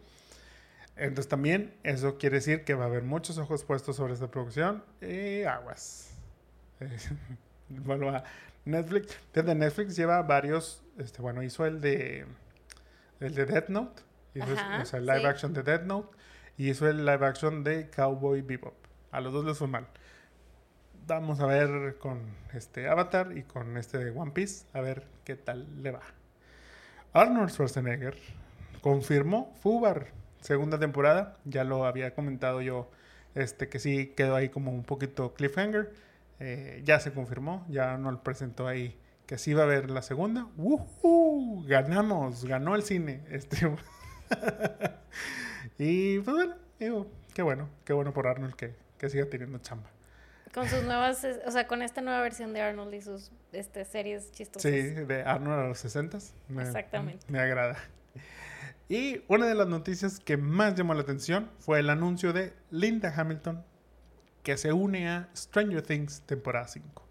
Entonces 0.95 1.28
también 1.28 1.74
eso 1.84 2.18
quiere 2.18 2.38
decir 2.38 2.64
que 2.64 2.74
va 2.74 2.86
a 2.86 2.88
haber 2.88 3.03
muchos 3.03 3.38
ojos 3.38 3.64
puestos 3.64 3.95
sobre 3.95 4.14
esta 4.14 4.30
producción 4.30 4.84
y 5.01 5.43
aguas. 5.43 6.16
bueno, 7.70 8.09
a 8.09 8.24
Netflix. 8.66 9.18
Desde 9.34 9.55
Netflix 9.55 9.95
lleva 9.95 10.22
varios, 10.22 10.84
este, 10.97 11.22
bueno, 11.22 11.41
hizo 11.43 11.66
el 11.66 11.82
de 11.82 12.26
el 13.20 13.36
de 13.36 13.45
Death 13.45 13.70
Note, 13.70 14.01
o 14.82 14.86
sea, 14.86 14.99
el 14.99 15.05
live 15.05 15.28
action 15.28 15.53
de 15.53 15.64
Death 15.64 15.84
Note 15.84 16.18
y 16.57 16.70
hizo 16.70 16.88
el 16.88 17.05
live 17.05 17.26
action 17.26 17.64
de 17.64 17.89
Cowboy 17.89 18.41
Bebop. 18.41 18.76
A 19.12 19.22
los 19.22 19.32
dos 19.32 19.45
les 19.45 19.57
fue 19.57 19.68
mal. 19.68 19.88
Vamos 21.07 21.39
a 21.39 21.47
ver 21.47 21.97
con 21.97 22.19
este 22.53 22.87
Avatar 22.87 23.35
y 23.35 23.43
con 23.43 23.75
este 23.77 23.97
de 23.97 24.11
One 24.11 24.31
Piece, 24.31 24.65
a 24.73 24.81
ver 24.81 25.07
qué 25.25 25.35
tal 25.35 25.81
le 25.81 25.91
va. 25.91 26.01
Arnold 27.11 27.49
Schwarzenegger 27.49 28.15
confirmó 28.81 29.53
Fubar, 29.61 30.07
segunda 30.41 30.79
temporada. 30.79 31.37
Ya 31.43 31.63
lo 31.63 31.85
había 31.85 32.13
comentado 32.13 32.61
yo, 32.61 32.89
este 33.33 33.67
que 33.67 33.79
sí 33.79 34.13
quedó 34.15 34.35
ahí 34.35 34.49
como 34.49 34.71
un 34.71 34.83
poquito 34.83 35.33
cliffhanger. 35.33 35.91
Eh, 36.39 36.81
ya 36.85 36.99
se 36.99 37.11
confirmó, 37.11 37.65
ya 37.67 37.93
Arnold 37.93 38.19
presentó 38.19 38.67
ahí 38.67 38.97
que 39.25 39.37
sí 39.37 39.53
va 39.53 39.63
a 39.63 39.65
haber 39.65 39.89
la 39.89 40.03
segunda. 40.03 40.47
¡Woohoo! 40.55 41.65
Ganamos, 41.65 42.45
ganó 42.45 42.75
el 42.75 42.83
cine. 42.83 43.23
Este, 43.29 43.57
y 45.79 46.19
pues 46.19 46.35
bueno, 46.35 46.55
digo, 46.79 47.07
qué 47.33 47.41
bueno, 47.41 47.69
qué 47.85 47.93
bueno 47.93 48.13
por 48.13 48.27
Arnold 48.27 48.53
que, 48.53 48.75
que 48.97 49.09
siga 49.09 49.25
teniendo 49.25 49.57
chamba. 49.59 49.89
Con 50.53 50.67
sus 50.67 50.83
nuevas, 50.83 51.25
o 51.45 51.51
sea, 51.51 51.67
con 51.67 51.81
esta 51.81 52.01
nueva 52.01 52.21
versión 52.21 52.53
de 52.53 52.61
Arnold 52.61 52.93
y 52.93 53.01
sus 53.01 53.31
este, 53.53 53.85
series 53.85 54.31
chistosas. 54.31 54.69
Sí, 54.69 54.81
de 54.81 55.23
Arnold 55.23 55.59
a 55.59 55.67
los 55.67 55.79
60 55.79 56.17
Exactamente. 56.59 57.25
Me 57.29 57.39
agrada. 57.39 57.77
Y 58.89 59.23
una 59.29 59.47
de 59.47 59.55
las 59.55 59.67
noticias 59.67 60.19
que 60.19 60.35
más 60.35 60.75
llamó 60.75 60.93
la 60.93 61.01
atención 61.01 61.49
fue 61.59 61.79
el 61.79 61.89
anuncio 61.89 62.33
de 62.33 62.53
Linda 62.71 63.13
Hamilton 63.15 63.63
que 64.43 64.57
se 64.57 64.73
une 64.73 65.07
a 65.07 65.29
Stranger 65.35 65.81
Things 65.81 66.21
temporada 66.21 66.67
5. 66.67 67.07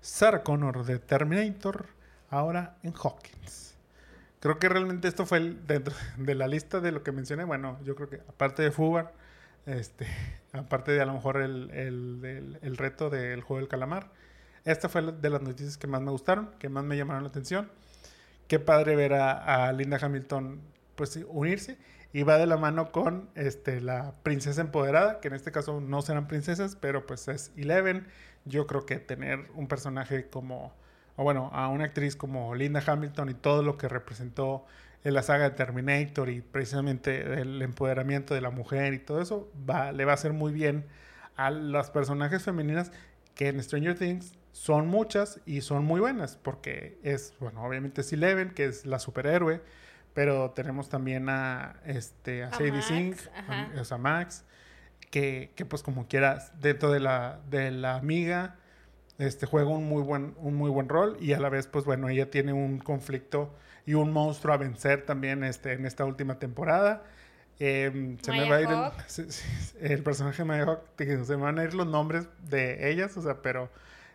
Sarah 0.00 0.42
Connor 0.42 0.84
de 0.84 0.98
Terminator, 0.98 1.86
ahora 2.28 2.76
en 2.82 2.92
Hawkins. 2.92 3.76
Creo 4.40 4.58
que 4.58 4.68
realmente 4.68 5.06
esto 5.06 5.24
fue 5.24 5.38
el, 5.38 5.66
dentro 5.66 5.94
de 6.16 6.34
la 6.34 6.48
lista 6.48 6.80
de 6.80 6.90
lo 6.90 7.04
que 7.04 7.12
mencioné. 7.12 7.44
Bueno, 7.44 7.78
yo 7.84 7.94
creo 7.94 8.10
que 8.10 8.16
aparte 8.28 8.62
de 8.62 8.72
Fubar, 8.72 9.12
este, 9.66 10.06
aparte 10.52 10.92
de 10.92 11.00
a 11.00 11.06
lo 11.06 11.14
mejor 11.14 11.40
el, 11.40 11.70
el, 11.70 12.58
el, 12.60 12.76
reto 12.76 13.10
del 13.10 13.40
juego 13.42 13.60
del 13.60 13.68
calamar, 13.68 14.10
esta 14.64 14.88
fue 14.88 15.02
de 15.02 15.30
las 15.30 15.42
noticias 15.42 15.76
que 15.76 15.86
más 15.86 16.00
me 16.00 16.10
gustaron, 16.10 16.50
que 16.58 16.68
más 16.68 16.84
me 16.84 16.96
llamaron 16.96 17.22
la 17.22 17.28
atención. 17.28 17.70
Qué 18.48 18.58
padre 18.58 18.96
ver 18.96 19.14
a, 19.14 19.66
a 19.66 19.72
Linda 19.72 19.98
Hamilton 20.00 20.60
pues 20.94 21.18
unirse 21.28 21.78
y 22.12 22.22
va 22.24 22.36
de 22.36 22.46
la 22.46 22.56
mano 22.56 22.92
con 22.92 23.30
este, 23.34 23.80
la 23.80 24.14
princesa 24.22 24.60
empoderada, 24.60 25.20
que 25.20 25.28
en 25.28 25.34
este 25.34 25.50
caso 25.50 25.80
no 25.80 26.02
serán 26.02 26.28
princesas, 26.28 26.76
pero 26.76 27.06
pues 27.06 27.26
es 27.28 27.52
Eleven. 27.56 28.06
Yo 28.44 28.66
creo 28.66 28.84
que 28.84 28.98
tener 28.98 29.48
un 29.54 29.66
personaje 29.66 30.28
como, 30.28 30.74
o 31.16 31.22
bueno, 31.22 31.50
a 31.52 31.68
una 31.68 31.84
actriz 31.84 32.16
como 32.16 32.54
Linda 32.54 32.82
Hamilton 32.86 33.30
y 33.30 33.34
todo 33.34 33.62
lo 33.62 33.78
que 33.78 33.88
representó 33.88 34.66
en 35.04 35.14
la 35.14 35.22
saga 35.22 35.50
de 35.50 35.56
Terminator 35.56 36.28
y 36.28 36.40
precisamente 36.40 37.40
el 37.40 37.60
empoderamiento 37.62 38.34
de 38.34 38.40
la 38.40 38.50
mujer 38.50 38.94
y 38.94 38.98
todo 38.98 39.20
eso, 39.20 39.50
va, 39.68 39.92
le 39.92 40.04
va 40.04 40.12
a 40.12 40.14
hacer 40.14 40.32
muy 40.32 40.52
bien 40.52 40.84
a 41.36 41.50
las 41.50 41.90
personajes 41.90 42.42
femeninas 42.42 42.92
que 43.34 43.48
en 43.48 43.62
Stranger 43.62 43.98
Things 43.98 44.34
son 44.52 44.86
muchas 44.86 45.40
y 45.46 45.62
son 45.62 45.84
muy 45.84 46.00
buenas, 46.00 46.36
porque 46.36 46.98
es, 47.02 47.34
bueno, 47.40 47.64
obviamente 47.64 48.02
es 48.02 48.12
Eleven, 48.12 48.50
que 48.50 48.66
es 48.66 48.86
la 48.86 48.98
superhéroe, 48.98 49.62
pero 50.14 50.50
tenemos 50.50 50.88
también 50.88 51.28
a, 51.30 51.80
este, 51.86 52.44
a, 52.44 52.52
Sadie 52.52 52.82
Sink, 52.82 53.16
a, 53.48 53.98
Max, 53.98 54.44
que, 55.10 55.52
que, 55.56 55.64
pues 55.64 55.82
como 55.82 56.06
quieras, 56.06 56.52
dentro 56.60 56.90
de 56.90 57.00
la, 57.00 57.40
de 57.50 57.70
la 57.70 57.96
amiga, 57.96 58.56
este, 59.18 59.46
juega 59.46 59.70
un 59.70 59.88
muy, 59.88 60.02
buen, 60.02 60.34
un 60.36 60.54
muy 60.54 60.70
buen 60.70 60.88
rol 60.88 61.16
y 61.18 61.32
a 61.32 61.40
la 61.40 61.48
vez, 61.48 61.66
pues 61.66 61.84
bueno, 61.84 62.08
ella 62.08 62.30
tiene 62.30 62.52
un 62.52 62.78
conflicto 62.78 63.54
y 63.86 63.94
un 63.94 64.12
monstruo 64.12 64.54
a 64.54 64.56
vencer 64.56 65.04
también 65.04 65.44
este, 65.44 65.72
en 65.72 65.86
esta 65.86 66.04
última 66.04 66.38
temporada. 66.38 67.02
Em, 67.58 68.18
se 68.20 68.32
me 68.32 68.48
va 68.48 68.56
a 68.56 68.60
ir 68.60 68.68
el, 69.80 70.02
personaje 70.04 70.38
de 70.38 70.44
Maya 70.44 70.64
Hawk, 70.64 70.82
se 70.96 71.36
me 71.36 71.42
van 71.42 71.58
a 71.58 71.64
ir 71.64 71.74
los 71.74 71.86
nombres 71.86 72.28
de 72.48 72.90
ellas, 72.90 73.16
o 73.16 73.22
sea, 73.22 73.42
pero 73.42 73.70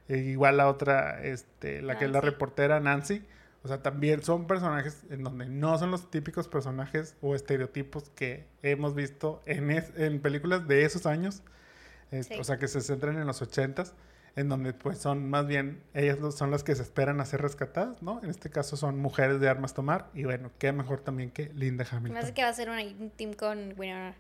eh, 0.10 0.18
igual 0.18 0.58
la 0.58 0.68
otra, 0.68 1.24
este, 1.24 1.82
la 1.82 1.98
que 1.98 2.06
es 2.06 2.12
la 2.12 2.20
reportera, 2.20 2.80
Nancy, 2.80 3.24
o 3.64 3.68
sea, 3.68 3.82
también 3.82 4.24
son 4.24 4.48
personajes 4.48 5.04
en 5.10 5.24
donde 5.24 5.46
no 5.46 5.78
son 5.78 5.92
los 5.92 6.10
típicos 6.10 6.48
personajes 6.48 7.16
o 7.22 7.36
estereotipos 7.36 8.10
que 8.16 8.46
hemos 8.64 8.96
visto 8.96 9.42
en, 9.46 9.72
en 9.98 10.22
películas 10.22 10.68
de 10.68 10.86
esos 10.86 11.06
años. 11.06 11.44
O 12.40 12.44
sea, 12.46 12.58
que 12.58 12.70
se 12.70 12.80
centran 12.80 13.18
en 13.18 13.28
los 13.28 13.42
ochentas, 13.42 13.94
en 14.38 14.48
donde 14.48 14.72
pues 14.72 15.00
son 15.00 15.30
más 15.30 15.46
bien, 15.46 15.84
ellas 15.94 16.18
son 16.34 16.50
las 16.50 16.64
que 16.64 16.74
se 16.76 16.84
esperan 16.84 17.20
a 17.20 17.26
ser 17.26 17.42
rescatadas, 17.42 18.02
¿no? 18.02 18.24
En 18.24 18.30
este 18.30 18.50
caso 18.50 18.78
son 18.78 18.98
mujeres 19.00 19.42
de 19.42 19.50
armas 19.50 19.74
tomar. 19.74 20.10
Y 20.14 20.24
bueno, 20.24 20.52
qué 20.58 20.72
mejor 20.72 21.02
también 21.02 21.32
que 21.32 21.52
Linda 21.56 21.86
Hamilton. 21.90 22.14
Me 22.14 22.20
hace 22.20 22.34
que 22.34 22.44
va 22.44 22.50
a 22.50 22.54
ser 22.54 22.70
un 22.70 23.10
team 23.10 23.34
con 23.34 23.74
Winona. 23.78 24.16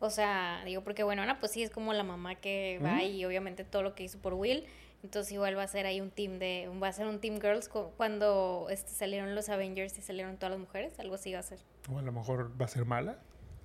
O 0.00 0.10
sea, 0.10 0.62
digo, 0.64 0.82
porque 0.82 1.04
Winona 1.04 1.38
pues 1.38 1.52
sí 1.52 1.62
es 1.62 1.70
como 1.70 1.92
la 1.92 2.04
mamá 2.04 2.34
que 2.34 2.80
va 2.84 3.04
y 3.04 3.24
obviamente 3.24 3.64
todo 3.64 3.82
lo 3.82 3.94
que 3.94 4.04
hizo 4.04 4.18
por 4.18 4.34
Will 4.34 4.64
entonces 5.02 5.32
igual 5.32 5.56
va 5.56 5.62
a 5.62 5.68
ser 5.68 5.86
ahí 5.86 6.00
un 6.00 6.10
team 6.10 6.38
de, 6.38 6.68
va 6.82 6.88
a 6.88 6.92
ser 6.92 7.06
un 7.06 7.20
team 7.20 7.40
girls 7.40 7.68
cuando 7.68 8.66
este, 8.70 8.90
salieron 8.90 9.34
los 9.34 9.48
Avengers 9.48 9.96
y 9.96 10.02
salieron 10.02 10.36
todas 10.36 10.50
las 10.50 10.60
mujeres, 10.60 10.98
algo 10.98 11.14
así 11.14 11.32
va 11.32 11.38
a 11.38 11.44
ser. 11.44 11.60
O 11.90 11.98
a 11.98 12.02
lo 12.02 12.10
mejor 12.10 12.50
va 12.60 12.64
a 12.64 12.68
ser 12.68 12.84
mala. 12.84 13.18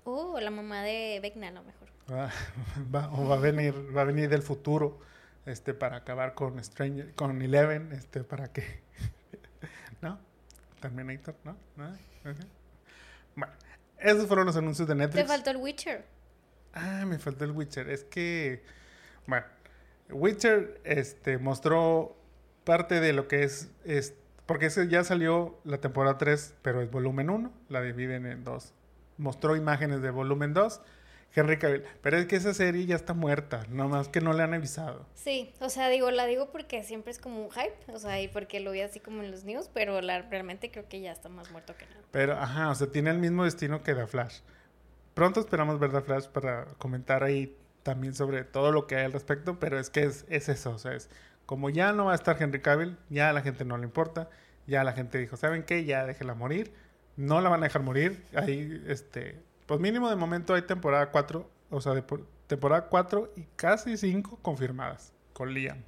Uh, 0.05 0.38
la 0.39 0.51
mamá 0.51 0.84
de 0.84 1.20
Vecna 1.22 1.47
a 1.47 1.51
lo 1.51 1.64
mejor. 1.64 1.88
Ah, 2.09 2.30
va, 2.93 3.11
o 3.14 3.28
va 3.28 3.36
a 3.36 3.39
venir, 3.39 3.74
va 3.95 4.01
a 4.01 4.05
venir 4.05 4.30
del 4.30 4.43
futuro, 4.43 4.99
este, 5.45 5.73
para 5.73 5.97
acabar 5.97 6.33
con 6.33 6.63
Stranger, 6.63 7.13
con 7.15 7.41
Eleven, 7.41 7.91
este, 7.91 8.23
para 8.23 8.51
que, 8.51 8.63
¿no? 10.01 10.19
Terminator, 10.79 11.35
¿no? 11.43 11.57
¿No? 11.75 11.93
Bueno, 13.35 13.53
esos 13.97 14.27
fueron 14.27 14.45
los 14.45 14.55
anuncios 14.55 14.87
de 14.87 14.95
Netflix. 14.95 15.23
Te 15.23 15.27
faltó 15.27 15.49
el 15.51 15.57
Witcher. 15.57 16.05
Ah, 16.73 17.05
me 17.05 17.19
faltó 17.19 17.45
el 17.45 17.51
Witcher. 17.51 17.89
Es 17.89 18.03
que, 18.03 18.63
bueno, 19.27 19.45
Witcher 20.09 20.81
este, 20.83 21.37
mostró 21.37 22.17
parte 22.63 22.99
de 22.99 23.13
lo 23.13 23.27
que 23.27 23.43
es, 23.43 23.71
es 23.85 24.13
porque 24.45 24.67
ese 24.67 24.87
ya 24.87 25.03
salió 25.03 25.59
la 25.63 25.79
temporada 25.79 26.17
3, 26.17 26.55
pero 26.61 26.81
es 26.81 26.91
volumen 26.91 27.29
1, 27.29 27.51
la 27.69 27.81
dividen 27.81 28.25
en 28.25 28.43
dos. 28.43 28.73
Mostró 29.17 29.55
imágenes 29.55 30.01
de 30.01 30.09
volumen 30.09 30.53
2, 30.53 30.81
Henry 31.36 31.57
Cavill. 31.57 31.84
Pero 32.01 32.17
es 32.17 32.25
que 32.25 32.36
esa 32.36 32.53
serie 32.53 32.86
ya 32.86 32.95
está 32.95 33.13
muerta, 33.13 33.65
nomás 33.69 34.07
que 34.07 34.21
no 34.21 34.34
le 34.34 34.43
han 34.43 34.53
avisado. 34.53 35.05
Sí, 35.15 35.53
o 35.59 35.69
sea, 35.69 35.89
digo, 35.89 36.11
la 36.11 36.25
digo 36.25 36.51
porque 36.51 36.84
siempre 36.84 37.11
es 37.11 37.19
como 37.19 37.43
un 37.43 37.51
hype, 37.51 37.91
o 37.91 37.99
sea, 37.99 38.21
y 38.21 38.27
porque 38.27 38.59
lo 38.59 38.71
vi 38.71 38.81
así 38.81 38.99
como 38.99 39.23
en 39.23 39.31
los 39.31 39.43
news, 39.43 39.69
pero 39.73 39.99
la, 40.01 40.21
realmente 40.21 40.71
creo 40.71 40.88
que 40.88 41.01
ya 41.01 41.11
está 41.11 41.29
más 41.29 41.51
muerto 41.51 41.75
que 41.75 41.86
nada. 41.88 42.01
Pero, 42.11 42.34
ajá, 42.34 42.69
o 42.69 42.75
sea, 42.75 42.88
tiene 42.88 43.09
el 43.09 43.17
mismo 43.17 43.45
destino 43.45 43.84
que 43.84 43.95
The 43.95 44.07
Flash. 44.07 44.39
Pronto 45.13 45.39
esperamos 45.39 45.79
ver 45.79 45.91
The 45.91 46.01
Flash 46.01 46.27
para 46.27 46.65
comentar 46.77 47.23
ahí 47.23 47.57
también 47.84 48.15
sobre 48.15 48.43
todo 48.43 48.71
lo 48.71 48.88
que 48.88 48.95
hay 48.95 49.05
al 49.05 49.13
respecto, 49.13 49.59
pero 49.59 49.79
es 49.79 49.89
que 49.89 50.03
es, 50.03 50.25
es 50.29 50.49
eso, 50.49 50.71
o 50.71 50.77
sea, 50.77 50.93
es 50.93 51.09
como 51.45 51.69
ya 51.69 51.91
no 51.91 52.05
va 52.05 52.13
a 52.13 52.15
estar 52.15 52.41
Henry 52.41 52.61
Cavill, 52.61 52.97
ya 53.09 53.29
a 53.29 53.34
la 53.34 53.41
gente 53.41 53.65
no 53.65 53.77
le 53.77 53.84
importa, 53.84 54.29
ya 54.65 54.84
la 54.84 54.93
gente 54.93 55.17
dijo, 55.17 55.36
¿saben 55.36 55.63
qué? 55.63 55.84
Ya 55.84 56.05
déjela 56.05 56.34
morir, 56.34 56.73
no 57.17 57.41
la 57.41 57.49
van 57.49 57.61
a 57.61 57.65
dejar 57.65 57.84
morir, 57.84 58.23
ahí, 58.34 58.81
este, 58.88 59.41
pues 59.66 59.80
mínimo 59.80 60.09
de 60.09 60.16
momento 60.16 60.53
hay 60.53 60.64
temporada 60.64 61.11
4, 61.11 61.49
o 61.70 61.82
sea, 61.82 61.93
de, 61.93 62.03
temporada 62.47 62.88
4 62.88 63.34
y 63.36 63.43
casi 63.55 63.97
5 63.97 64.39
confirmadas 64.41 65.14
con 65.34 65.53
Liam. 65.53 65.84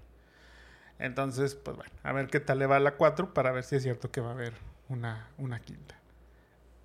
Entonces, 0.98 1.56
pues 1.56 1.76
bueno, 1.76 1.92
a 2.04 2.14
ver 2.14 2.28
qué 2.28 2.40
tal 2.40 2.60
le 2.60 2.68
va 2.68 2.78
a 2.78 2.80
la 2.80 2.96
4 2.96 3.34
para 3.34 3.52
ver 3.52 3.64
si 3.64 3.76
es 3.76 3.84
cierto 3.84 4.12
que 4.12 4.22
va 4.22 4.30
a 4.30 4.34
haber 4.34 4.54
una, 4.90 5.28
una 5.38 5.60
quinta. 5.60 5.96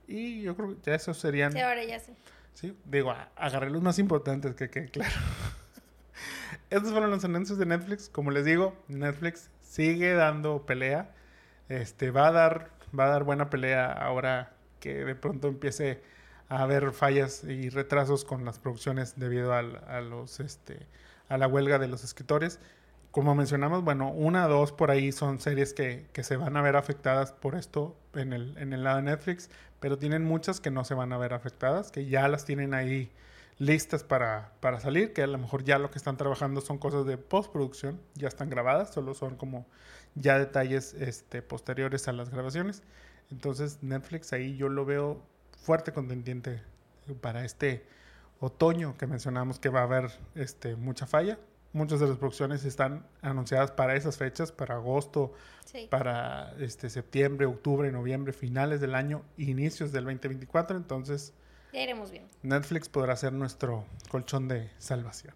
Y 0.08 0.42
yo 0.42 0.56
creo 0.56 0.70
que 0.70 0.76
ya 0.82 0.94
esos 0.94 1.16
serían... 1.16 1.52
Sí, 1.52 1.60
ahora 1.60 1.84
ya 1.84 2.00
sí. 2.00 2.12
Sí, 2.54 2.76
digo, 2.84 3.14
agarré 3.36 3.70
los 3.70 3.80
más 3.80 3.98
importantes 3.98 4.54
que 4.54 4.68
quede 4.68 4.88
claro. 4.88 5.14
Estos 6.70 6.90
fueron 6.90 7.10
los 7.10 7.24
anuncios 7.24 7.58
de 7.58 7.66
Netflix. 7.66 8.08
Como 8.08 8.30
les 8.32 8.44
digo, 8.44 8.76
Netflix 8.88 9.50
sigue 9.62 10.12
dando 10.14 10.66
pelea. 10.66 11.14
Este, 11.68 12.10
va 12.10 12.28
a 12.28 12.32
dar, 12.32 12.70
va 12.98 13.04
a 13.04 13.10
dar 13.10 13.24
buena 13.24 13.50
pelea 13.50 13.92
ahora 13.92 14.52
que 14.80 15.04
de 15.04 15.14
pronto 15.14 15.48
empiece 15.48 16.02
a 16.50 16.62
haber 16.62 16.92
fallas 16.92 17.44
y 17.44 17.70
retrasos 17.70 18.24
con 18.24 18.44
las 18.44 18.58
producciones 18.58 19.14
debido 19.16 19.54
a 19.54 19.62
los, 19.62 20.40
este, 20.40 20.86
a 21.28 21.38
la 21.38 21.46
huelga 21.46 21.78
de 21.78 21.88
los 21.88 22.04
escritores. 22.04 22.58
como 23.12 23.34
mencionamos, 23.34 23.82
bueno, 23.84 24.10
una 24.10 24.46
dos 24.46 24.72
por 24.72 24.90
ahí 24.90 25.12
son 25.12 25.40
series 25.40 25.72
que, 25.72 26.06
que, 26.12 26.22
se 26.22 26.36
van 26.36 26.56
a 26.56 26.62
ver 26.62 26.76
afectadas 26.76 27.32
por 27.32 27.54
esto 27.56 27.96
en 28.14 28.32
el, 28.32 28.56
en 28.58 28.72
el 28.72 28.84
lado 28.84 28.98
de 28.98 29.02
Netflix, 29.04 29.50
pero 29.80 29.98
tienen 29.98 30.24
muchas 30.24 30.60
que 30.60 30.70
no 30.70 30.84
se 30.84 30.94
van 30.94 31.12
a 31.12 31.18
ver 31.18 31.34
afectadas, 31.34 31.90
que 31.90 32.06
ya 32.06 32.28
las 32.28 32.44
tienen 32.44 32.74
ahí 32.74 33.10
listas 33.58 34.04
para, 34.04 34.52
para 34.60 34.80
salir, 34.80 35.12
que 35.12 35.22
a 35.22 35.26
lo 35.26 35.38
mejor 35.38 35.64
ya 35.64 35.78
lo 35.78 35.90
que 35.90 35.98
están 35.98 36.16
trabajando 36.16 36.60
son 36.60 36.78
cosas 36.78 37.06
de 37.06 37.18
postproducción, 37.18 38.00
ya 38.14 38.28
están 38.28 38.50
grabadas, 38.50 38.92
solo 38.92 39.14
son 39.14 39.36
como 39.36 39.66
ya 40.14 40.38
detalles 40.38 40.94
este, 40.94 41.42
posteriores 41.42 42.08
a 42.08 42.12
las 42.12 42.30
grabaciones. 42.30 42.82
Entonces 43.30 43.82
Netflix 43.82 44.32
ahí 44.32 44.56
yo 44.56 44.68
lo 44.68 44.84
veo 44.84 45.22
fuerte 45.62 45.92
contendiente 45.92 46.62
para 47.20 47.44
este 47.44 47.84
otoño 48.40 48.96
que 48.96 49.06
mencionamos 49.06 49.58
que 49.58 49.68
va 49.68 49.80
a 49.80 49.84
haber 49.84 50.10
este, 50.34 50.76
mucha 50.76 51.06
falla. 51.06 51.38
Muchas 51.72 52.00
de 52.00 52.08
las 52.08 52.16
producciones 52.16 52.64
están 52.64 53.06
anunciadas 53.22 53.70
para 53.70 53.94
esas 53.94 54.16
fechas, 54.16 54.50
para 54.50 54.74
agosto, 54.76 55.32
Sí. 55.64 55.86
para 55.88 56.52
este, 56.58 56.90
septiembre, 56.90 57.46
octubre, 57.46 57.92
noviembre, 57.92 58.32
finales 58.32 58.80
del 58.80 58.94
año, 58.96 59.22
inicios 59.36 59.92
del 59.92 60.04
2024. 60.04 60.76
Entonces 60.76 61.32
Ya 61.72 61.82
iremos 61.82 62.10
bien. 62.10 62.26
Netflix 62.42 62.88
podrá 62.88 63.14
ser 63.14 63.32
nuestro 63.32 63.84
colchón 64.10 64.48
de 64.48 64.68
salvación. 64.78 65.32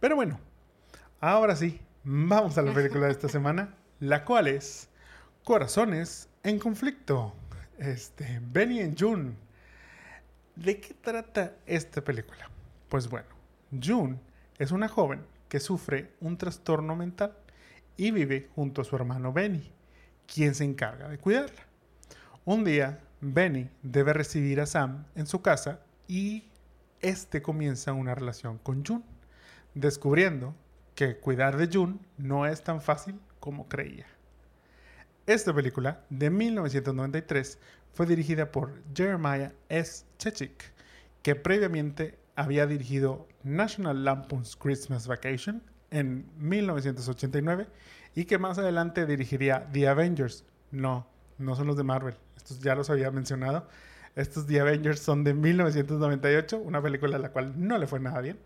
Pero 0.00 0.16
bueno, 0.16 0.38
ahora 1.20 1.54
sí, 1.56 1.80
vamos 2.04 2.56
a 2.56 2.62
la 2.62 2.72
película 2.72 3.06
de 3.06 3.12
esta 3.12 3.28
semana, 3.28 3.74
la 4.00 4.24
cual 4.24 4.46
es 4.48 4.88
Corazones 5.44 6.30
en 6.42 6.58
conflicto. 6.58 7.34
Este, 7.78 8.40
Benny 8.40 8.80
and 8.80 8.96
June. 8.98 9.32
¿De 10.54 10.80
qué 10.80 10.94
trata 10.94 11.56
esta 11.66 12.02
película? 12.02 12.48
Pues 12.88 13.08
bueno, 13.08 13.28
June 13.82 14.18
es 14.58 14.70
una 14.70 14.88
joven 14.88 15.24
que 15.48 15.58
sufre 15.58 16.12
un 16.20 16.36
trastorno 16.36 16.94
mental 16.94 17.36
y 17.96 18.10
vive 18.10 18.48
junto 18.54 18.82
a 18.82 18.84
su 18.84 18.94
hermano 18.94 19.32
Benny, 19.32 19.72
quien 20.32 20.54
se 20.54 20.64
encarga 20.64 21.08
de 21.08 21.18
cuidarla. 21.18 21.62
Un 22.44 22.64
día, 22.64 23.00
Benny 23.20 23.68
debe 23.82 24.12
recibir 24.12 24.60
a 24.60 24.66
Sam 24.66 25.06
en 25.14 25.26
su 25.26 25.42
casa 25.42 25.80
y 26.06 26.44
este 27.00 27.42
comienza 27.42 27.92
una 27.92 28.14
relación 28.14 28.58
con 28.58 28.84
June, 28.84 29.04
descubriendo 29.74 30.54
que 30.94 31.16
cuidar 31.16 31.56
de 31.56 31.68
June 31.72 31.98
no 32.18 32.46
es 32.46 32.62
tan 32.62 32.80
fácil 32.80 33.18
como 33.40 33.68
creía. 33.68 34.06
Esta 35.26 35.54
película, 35.54 36.04
de 36.10 36.28
1993, 36.28 37.58
fue 37.94 38.04
dirigida 38.04 38.52
por 38.52 38.82
Jeremiah 38.94 39.52
S. 39.70 40.04
Chechik, 40.18 40.62
que 41.22 41.34
previamente 41.34 42.18
había 42.36 42.66
dirigido 42.66 43.26
National 43.42 44.04
Lampoon's 44.04 44.54
Christmas 44.54 45.06
Vacation 45.06 45.62
en 45.90 46.26
1989 46.36 47.68
y 48.14 48.26
que 48.26 48.36
más 48.36 48.58
adelante 48.58 49.06
dirigiría 49.06 49.66
The 49.72 49.88
Avengers. 49.88 50.44
No, 50.70 51.06
no 51.38 51.56
son 51.56 51.68
los 51.68 51.78
de 51.78 51.84
Marvel, 51.84 52.16
estos 52.36 52.60
ya 52.60 52.74
los 52.74 52.90
había 52.90 53.10
mencionado. 53.10 53.66
Estos 54.16 54.46
The 54.46 54.60
Avengers 54.60 55.00
son 55.00 55.24
de 55.24 55.32
1998, 55.32 56.58
una 56.58 56.82
película 56.82 57.16
a 57.16 57.20
la 57.20 57.30
cual 57.30 57.54
no 57.56 57.78
le 57.78 57.86
fue 57.86 57.98
nada 57.98 58.20
bien. 58.20 58.38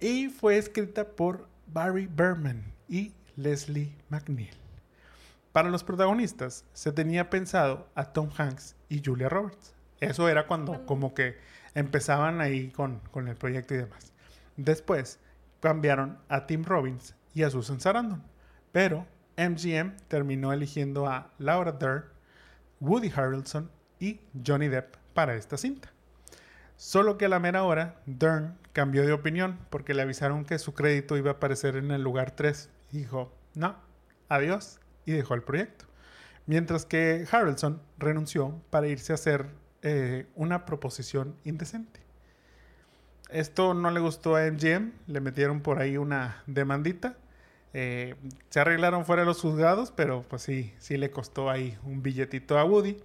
Y 0.00 0.28
fue 0.30 0.56
escrita 0.56 1.04
por 1.04 1.46
Barry 1.66 2.06
Berman 2.06 2.64
y 2.88 3.12
Leslie 3.36 3.92
McNeil. 4.08 4.65
Para 5.56 5.70
los 5.70 5.84
protagonistas 5.84 6.66
se 6.74 6.92
tenía 6.92 7.30
pensado 7.30 7.88
a 7.94 8.12
Tom 8.12 8.28
Hanks 8.36 8.76
y 8.90 9.00
Julia 9.02 9.30
Roberts. 9.30 9.74
Eso 10.00 10.28
era 10.28 10.46
cuando 10.46 10.84
como 10.84 11.14
que 11.14 11.38
empezaban 11.74 12.42
ahí 12.42 12.68
con, 12.68 12.98
con 13.10 13.26
el 13.26 13.36
proyecto 13.36 13.72
y 13.72 13.78
demás. 13.78 14.12
Después 14.58 15.18
cambiaron 15.60 16.18
a 16.28 16.44
Tim 16.44 16.62
Robbins 16.62 17.14
y 17.32 17.42
a 17.42 17.48
Susan 17.48 17.80
Sarandon. 17.80 18.22
Pero 18.70 19.06
MGM 19.38 19.96
terminó 20.08 20.52
eligiendo 20.52 21.06
a 21.06 21.30
Laura 21.38 21.72
Dern, 21.72 22.04
Woody 22.80 23.10
Harrelson 23.16 23.70
y 23.98 24.20
Johnny 24.46 24.68
Depp 24.68 24.96
para 25.14 25.36
esta 25.36 25.56
cinta. 25.56 25.90
Solo 26.76 27.16
que 27.16 27.24
a 27.24 27.30
la 27.30 27.40
mera 27.40 27.64
hora, 27.64 28.02
Dern 28.04 28.58
cambió 28.74 29.06
de 29.06 29.14
opinión 29.14 29.58
porque 29.70 29.94
le 29.94 30.02
avisaron 30.02 30.44
que 30.44 30.58
su 30.58 30.74
crédito 30.74 31.16
iba 31.16 31.30
a 31.30 31.34
aparecer 31.36 31.76
en 31.76 31.92
el 31.92 32.02
lugar 32.02 32.32
3. 32.32 32.68
Y 32.92 32.98
dijo, 32.98 33.32
no, 33.54 33.74
adiós, 34.28 34.80
y 35.06 35.12
dejó 35.12 35.34
el 35.34 35.42
proyecto. 35.42 35.86
Mientras 36.44 36.84
que 36.84 37.26
Harrelson 37.30 37.80
renunció 37.98 38.60
para 38.70 38.88
irse 38.88 39.12
a 39.12 39.14
hacer 39.14 39.46
eh, 39.82 40.26
una 40.34 40.66
proposición 40.66 41.36
indecente. 41.44 42.00
Esto 43.30 43.74
no 43.74 43.90
le 43.90 44.00
gustó 44.00 44.36
a 44.36 44.50
MGM, 44.50 44.92
le 45.06 45.20
metieron 45.20 45.60
por 45.60 45.80
ahí 45.80 45.96
una 45.96 46.42
demandita. 46.46 47.16
Eh, 47.72 48.14
se 48.50 48.60
arreglaron 48.60 49.04
fuera 49.04 49.24
los 49.24 49.40
juzgados, 49.40 49.90
pero 49.90 50.24
pues 50.28 50.42
sí, 50.42 50.72
sí 50.78 50.96
le 50.96 51.10
costó 51.10 51.50
ahí 51.50 51.76
un 51.84 52.02
billetito 52.02 52.58
a 52.58 52.64
Woody. 52.64 52.96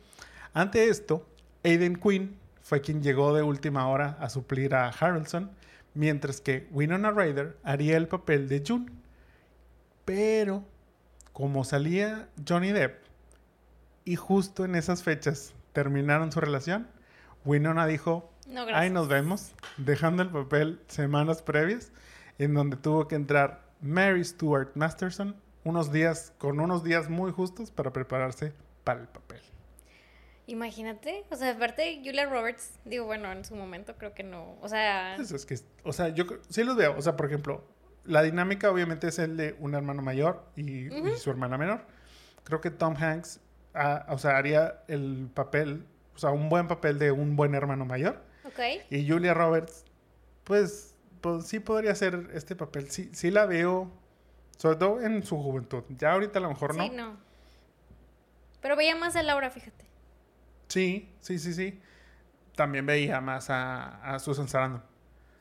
Ante 0.54 0.90
esto, 0.90 1.28
Aiden 1.64 1.96
Quinn 1.96 2.38
fue 2.62 2.82
quien 2.82 3.02
llegó 3.02 3.34
de 3.34 3.42
última 3.42 3.88
hora 3.88 4.18
a 4.20 4.30
suplir 4.30 4.76
a 4.76 4.90
Harrelson, 4.90 5.52
mientras 5.94 6.40
que 6.40 6.68
Winona 6.72 7.12
Ryder 7.12 7.58
haría 7.64 7.98
el 7.98 8.08
papel 8.08 8.48
de 8.48 8.64
June. 8.66 8.86
Pero, 10.06 10.64
como 11.34 11.64
salía 11.64 12.30
Johnny 12.48 12.72
Depp, 12.72 13.02
y 14.06 14.16
justo 14.16 14.66
en 14.66 14.76
esas 14.76 15.04
fechas 15.04 15.54
terminaron 15.74 16.32
su 16.32 16.42
relación, 16.42 16.88
Winona 17.46 17.88
dijo, 17.88 18.32
No, 18.48 18.66
Ahí 18.74 18.90
nos 18.90 19.08
vemos, 19.08 19.52
dejando 19.78 20.24
el 20.24 20.30
papel 20.30 20.82
semanas 20.88 21.42
previas, 21.42 21.92
en 22.38 22.54
donde 22.54 22.78
tuvo 22.78 23.08
que 23.08 23.16
entrar 23.16 23.62
Mary 23.82 24.24
Stuart 24.24 24.72
Masterson, 24.76 25.36
unos 25.64 25.92
días, 25.92 26.34
con 26.38 26.60
unos 26.60 26.84
días 26.84 27.10
muy 27.10 27.32
justos 27.32 27.72
para 27.72 27.94
prepararse 27.94 28.54
para 28.84 29.02
el 29.02 29.08
papel. 29.08 29.42
Imagínate, 30.48 31.24
o 31.30 31.36
sea, 31.36 31.52
aparte 31.52 32.02
Julia 32.04 32.26
Roberts, 32.26 32.80
digo, 32.84 33.06
bueno, 33.06 33.32
en 33.32 33.46
su 33.46 33.56
momento 33.56 33.96
creo 33.98 34.14
que 34.14 34.24
no, 34.24 34.58
o 34.60 34.68
sea, 34.68 35.14
Pues 35.16 35.32
es 35.32 35.46
que, 35.46 35.58
o 35.84 35.94
sea, 35.94 36.10
yo 36.10 36.26
sí 36.50 36.64
los 36.64 36.76
veo, 36.76 36.96
o 36.98 37.02
sea, 37.02 37.16
por 37.16 37.28
ejemplo, 37.28 37.64
la 38.06 38.24
dinámica 38.24 38.72
obviamente 38.72 39.08
es 39.08 39.20
el 39.20 39.38
de 39.38 39.56
un 39.60 39.76
hermano 39.76 40.02
mayor 40.02 40.44
y, 40.56 40.90
su 41.18 41.30
hermana 41.30 41.58
menor. 41.58 41.86
Creo 42.44 42.62
que 42.62 42.72
Tom 42.72 42.96
Hanks, 42.96 43.40
ah, 43.74 44.06
o 44.10 44.18
sea, 44.18 44.38
haría 44.38 44.84
el 44.88 45.30
papel, 45.34 45.86
o 46.16 46.18
sea, 46.18 46.32
un 46.32 46.50
buen 46.50 46.68
papel 46.68 46.98
de 47.00 47.12
un 47.12 47.36
buen 47.36 47.54
hermano 47.54 47.86
mayor. 47.86 48.24
ok, 48.46 48.60
Y 48.90 49.08
Julia 49.08 49.34
Roberts, 49.34 49.86
pues, 50.44 50.96
pues 51.22 51.46
sí 51.48 51.60
podría 51.60 51.92
hacer 51.92 52.30
este 52.34 52.56
papel. 52.56 52.90
Sí, 52.90 53.10
sí 53.14 53.30
la 53.30 53.46
veo, 53.46 53.92
sobre 54.58 54.78
todo 54.78 55.02
en 55.02 55.24
su 55.24 55.38
juventud. 55.38 55.84
Ya 55.90 56.14
ahorita 56.14 56.40
a 56.40 56.42
lo 56.42 56.50
mejor 56.50 56.76
no. 56.76 56.84
sí, 56.84 56.90
no. 56.90 57.18
Pero 58.62 58.76
veía 58.76 58.96
más 58.96 59.16
a 59.16 59.24
Laura, 59.24 59.50
fíjate. 59.50 59.86
Sí, 60.68 61.14
sí, 61.20 61.40
sí, 61.40 61.54
sí. 61.54 61.82
También 62.56 62.86
veía 62.86 63.22
más 63.22 63.50
a, 63.50 64.14
a 64.14 64.20
Susan 64.20 64.48
Sarandon. 64.48 64.84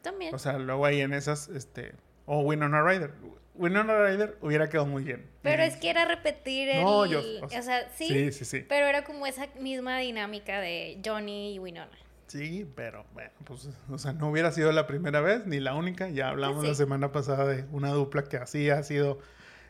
También. 0.02 0.34
O 0.34 0.38
sea, 0.38 0.58
luego 0.58 0.86
ahí 0.86 1.00
en 1.00 1.12
esas, 1.12 1.48
este... 1.48 1.94
O 2.32 2.42
Winona 2.42 2.80
Ryder. 2.82 3.10
Winona 3.56 4.06
Ryder 4.06 4.38
hubiera 4.40 4.68
quedado 4.68 4.86
muy 4.86 5.02
bien. 5.02 5.26
pero 5.42 5.64
es 5.64 5.76
que 5.76 5.90
era 5.90 6.04
repetir 6.04 6.68
el... 6.68 6.82
No, 6.84 7.04
yo- 7.04 7.20
o 7.42 7.46
o 7.46 7.48
sea, 7.48 7.62
sea, 7.62 7.88
sí, 7.90 8.06
Sí, 8.06 8.30
sí, 8.32 8.44
sí. 8.44 8.64
pero 8.68 8.86
era 8.86 9.02
como 9.02 9.26
esa 9.26 9.48
misma 9.58 9.98
dinámica 9.98 10.60
de 10.60 11.00
Johnny 11.04 11.54
y 11.54 11.58
Winona. 11.58 11.90
Sí, 12.28 12.70
pero 12.76 13.04
bueno, 13.14 13.32
pues, 13.44 13.68
o 13.90 13.98
sea, 13.98 14.12
no 14.12 14.30
hubiera 14.30 14.52
sido 14.52 14.70
la 14.70 14.86
primera 14.86 15.20
vez 15.20 15.44
ni 15.46 15.58
la 15.58 15.74
única. 15.74 16.08
Ya 16.08 16.28
hablamos 16.28 16.62
la 16.62 16.70
Sí. 16.70 16.76
semana 16.76 17.10
pasada 17.10 17.44
de 17.48 17.64
una 17.72 17.90
dupla 17.90 18.22
que 18.22 18.36
así 18.36 18.70
ha 18.70 18.80
sido, 18.84 19.18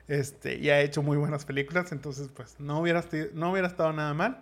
este, 0.08 0.56
y 0.56 0.68
ha 0.68 0.80
hecho 0.82 1.02
muy 1.02 1.16
buenas 1.16 1.46
películas. 1.46 1.90
Entonces, 1.92 2.28
pues, 2.28 2.60
no 2.60 2.78
hubiera, 2.80 3.02
no 3.32 3.52
hubiera 3.52 3.66
estado 3.68 3.94
nada 3.94 4.12
mal. 4.12 4.40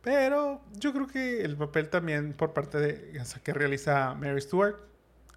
Pero 0.00 0.62
yo 0.78 0.94
creo 0.94 1.06
que 1.06 1.42
el 1.42 1.58
papel 1.58 1.90
también 1.90 2.32
por 2.32 2.54
parte 2.54 2.78
de, 2.78 3.20
o 3.20 3.24
sea, 3.26 3.42
que 3.42 3.52
realiza 3.52 4.14
Mary 4.14 4.40
Stewart 4.40 4.76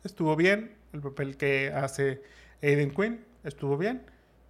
estuvo 0.06 0.38
bien. 0.38 0.82
El 0.94 1.02
papel 1.02 1.38
que 1.38 1.72
hace 1.74 2.22
Aiden 2.62 2.92
Quinn 2.92 3.26
estuvo 3.44 3.78
bien. 3.78 4.04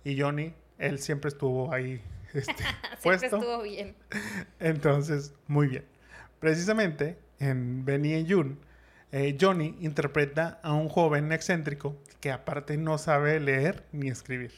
Y 0.03 0.19
Johnny, 0.19 0.53
él 0.77 0.99
siempre 0.99 1.29
estuvo 1.29 1.73
ahí, 1.73 2.01
este, 2.33 2.53
Siempre 2.53 2.99
puesto. 3.01 3.25
estuvo 3.37 3.61
bien. 3.63 3.95
Entonces, 4.59 5.33
muy 5.47 5.67
bien. 5.67 5.85
Precisamente 6.39 7.17
en 7.39 7.85
Benny 7.85 8.15
y 8.15 8.29
June, 8.29 8.57
eh, 9.11 9.37
Johnny 9.39 9.77
interpreta 9.79 10.59
a 10.63 10.73
un 10.73 10.89
joven 10.89 11.31
excéntrico 11.31 11.95
que 12.19 12.31
aparte 12.31 12.77
no 12.77 12.97
sabe 12.97 13.39
leer 13.39 13.85
ni 13.91 14.09
escribir. 14.09 14.51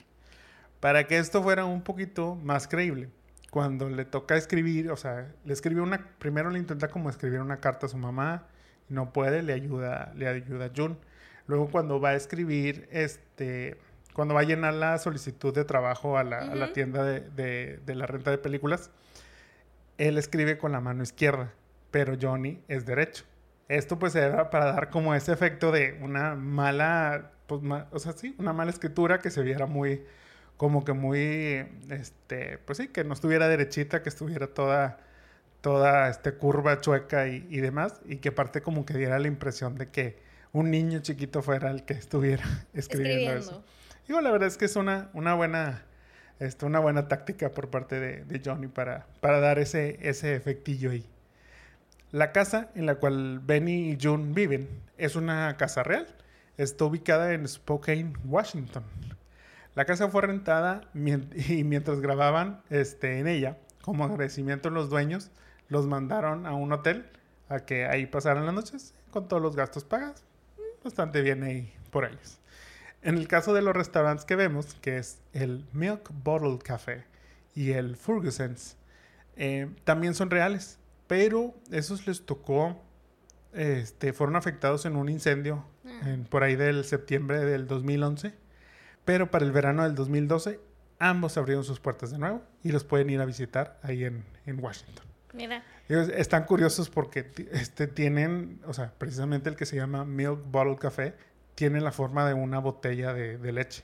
Para 0.79 1.05
que 1.07 1.17
esto 1.17 1.43
fuera 1.43 1.65
un 1.65 1.81
poquito 1.81 2.36
más 2.36 2.67
creíble, 2.67 3.09
cuando 3.51 3.89
le 3.89 4.05
toca 4.05 4.36
escribir, 4.36 4.91
o 4.91 4.97
sea, 4.97 5.31
le 5.43 5.53
escribe 5.53 5.81
una, 5.81 6.09
primero 6.19 6.49
le 6.49 6.59
intenta 6.59 6.88
como 6.88 7.09
escribir 7.09 7.39
una 7.39 7.57
carta 7.57 7.86
a 7.86 7.89
su 7.89 7.97
mamá, 7.97 8.47
y 8.89 8.93
no 8.93 9.13
puede, 9.13 9.43
le 9.43 9.53
ayuda, 9.53 10.11
le 10.15 10.27
ayuda 10.27 10.65
a 10.65 10.71
June. 10.75 10.95
Luego 11.47 11.69
cuando 11.69 11.99
va 11.99 12.09
a 12.09 12.15
escribir, 12.15 12.87
este, 12.91 13.77
cuando 14.13 14.33
va 14.33 14.41
a 14.41 14.43
llenar 14.45 14.73
la 14.73 14.97
solicitud 14.97 15.53
de 15.53 15.65
trabajo 15.65 16.17
a 16.17 16.23
la, 16.23 16.39
a 16.39 16.55
la 16.55 16.65
Ujú. 16.65 16.73
tienda 16.73 17.03
de, 17.03 17.21
de- 17.21 17.79
de 17.85 17.95
la 17.95 18.07
renta 18.07 18.31
de 18.31 18.37
películas, 18.37 18.89
él 19.97 20.17
escribe 20.17 20.57
con 20.57 20.71
la 20.71 20.81
mano 20.81 21.03
izquierda, 21.03 21.53
pero 21.91 22.15
Johnny 22.19 22.61
es 22.67 22.85
derecho. 22.85 23.23
Esto 23.67 23.97
pues 23.97 24.15
era 24.15 24.49
para 24.49 24.65
dar 24.65 24.89
como 24.89 25.15
ese 25.15 25.31
efecto 25.31 25.71
de 25.71 25.97
una 26.01 26.35
mala 26.35 27.31
pues, 27.47 27.61
o 27.91 27.99
sea, 27.99 28.13
sí, 28.13 28.35
una 28.39 28.53
mala 28.53 28.71
escritura 28.71 29.19
que 29.19 29.29
se 29.29 29.43
viera 29.43 29.65
muy, 29.67 30.03
como 30.57 30.83
que 30.83 30.93
muy, 30.93 31.65
este, 31.89 32.57
pues 32.59 32.77
sí, 32.79 32.87
que 32.87 33.03
no 33.03 33.13
estuviera 33.13 33.47
derechita, 33.47 34.01
que 34.01 34.09
estuviera 34.09 34.47
toda, 34.47 34.97
toda, 35.61 36.09
este, 36.09 36.33
curva, 36.33 36.81
chueca 36.81 37.27
y, 37.27 37.45
y 37.49 37.59
demás, 37.59 38.01
y 38.05 38.17
que 38.17 38.29
aparte 38.29 38.61
como 38.61 38.85
que 38.85 38.95
diera 38.95 39.19
la 39.19 39.27
impresión 39.27 39.75
de 39.75 39.89
que 39.89 40.17
un 40.55 40.71
niño 40.71 40.99
chiquito 40.99 41.41
fuera 41.41 41.69
el 41.69 41.83
que 41.83 41.93
estuviera 41.93 42.45
escribiendo, 42.73 43.33
eso. 43.33 43.63
Digo, 44.07 44.21
la 44.21 44.31
verdad 44.31 44.47
es 44.47 44.55
que 44.57 44.63
es 44.65 44.77
una, 44.77 45.09
una 45.11 45.33
buena, 45.33 45.83
este, 46.39 46.65
una 46.65 46.79
buena 46.79 47.09
táctica 47.09 47.51
por 47.51 47.69
parte 47.69 47.99
de, 47.99 48.23
de 48.23 48.41
Johnny 48.43 48.67
para, 48.67 49.05
para 49.19 49.41
dar 49.41 49.59
ese, 49.59 49.99
ese 50.01 50.33
efectillo 50.33 50.91
ahí. 50.91 51.05
La 52.11 52.31
casa 52.31 52.69
en 52.73 52.85
la 52.85 52.95
cual 52.95 53.41
Benny 53.43 53.91
y 53.91 53.97
June 54.01 54.31
viven 54.33 54.69
es 54.97 55.17
una 55.17 55.57
casa 55.57 55.83
real. 55.83 56.07
Está 56.55 56.85
ubicada 56.85 57.33
en 57.33 57.45
Spokane, 57.45 58.13
Washington. 58.23 58.85
La 59.73 59.83
casa 59.83 60.07
fue 60.07 60.21
rentada 60.21 60.89
y 60.93 61.65
mientras 61.65 61.99
grababan 61.99 62.61
este, 62.69 63.19
en 63.19 63.27
ella, 63.27 63.57
como 63.81 64.05
agradecimiento 64.05 64.69
a 64.69 64.71
los 64.71 64.89
dueños, 64.89 65.31
los 65.67 65.85
mandaron 65.85 66.45
a 66.45 66.53
un 66.53 66.71
hotel 66.71 67.07
a 67.49 67.59
que 67.59 67.85
ahí 67.87 68.05
pasaran 68.05 68.45
las 68.45 68.55
noches 68.55 68.93
con 69.11 69.27
todos 69.27 69.43
los 69.43 69.57
gastos 69.57 69.83
pagados. 69.83 70.23
Bastante 70.86 71.21
bien 71.21 71.43
ahí 71.43 71.73
por 71.91 72.05
ellos. 72.05 72.39
En 73.01 73.17
el 73.17 73.27
caso 73.27 73.53
de 73.53 73.61
los 73.61 73.75
restaurantes 73.75 74.25
que 74.25 74.38
vemos, 74.38 74.75
que 74.75 74.97
es 74.97 75.19
el 75.33 75.65
Milk 75.73 76.09
Bottle 76.23 76.57
Café 76.63 77.03
y 77.53 77.71
el 77.71 77.97
Ferguson's, 77.97 78.77
eh, 79.36 79.69
también 79.83 80.13
son 80.13 80.29
reales, 80.29 80.79
pero 81.07 81.53
esos 81.71 82.07
les 82.07 82.25
tocó, 82.25 82.81
este, 83.51 84.13
fueron 84.13 84.38
afectados 84.38 84.86
en 84.86 84.95
un 84.95 85.09
incendio 85.09 85.65
mm. 85.83 86.23
por 86.29 86.43
ahí 86.43 86.55
del 86.55 86.86
septiembre 86.86 87.39
del 87.39 87.67
2011 87.67 88.45
pero 89.05 89.29
para 89.29 89.45
el 89.45 89.51
verano 89.51 89.83
del 89.83 89.95
2012, 89.95 90.59
ambos 90.97 91.38
abrieron 91.38 91.63
sus 91.63 91.79
puertas 91.79 92.11
de 92.11 92.17
nuevo 92.17 92.41
y 92.63 92.71
los 92.71 92.83
pueden 92.83 93.09
ir 93.11 93.21
a 93.21 93.25
visitar 93.25 93.79
ahí 93.83 94.03
en, 94.03 94.25
en 94.47 94.61
Washington. 94.61 95.05
Mira. 95.36 95.63
están 95.88 96.45
curiosos 96.45 96.89
porque 96.89 97.31
este, 97.51 97.88
tienen, 97.88 98.61
o 98.65 98.73
sea, 98.73 98.93
precisamente 98.97 99.49
el 99.49 99.55
que 99.55 99.65
se 99.65 99.75
llama 99.75 100.05
Milk 100.05 100.39
Bottle 100.45 100.77
Café, 100.77 101.13
tiene 101.55 101.81
la 101.81 101.91
forma 101.91 102.27
de 102.27 102.33
una 102.33 102.59
botella 102.59 103.13
de, 103.13 103.38
de 103.38 103.51
leche. 103.51 103.83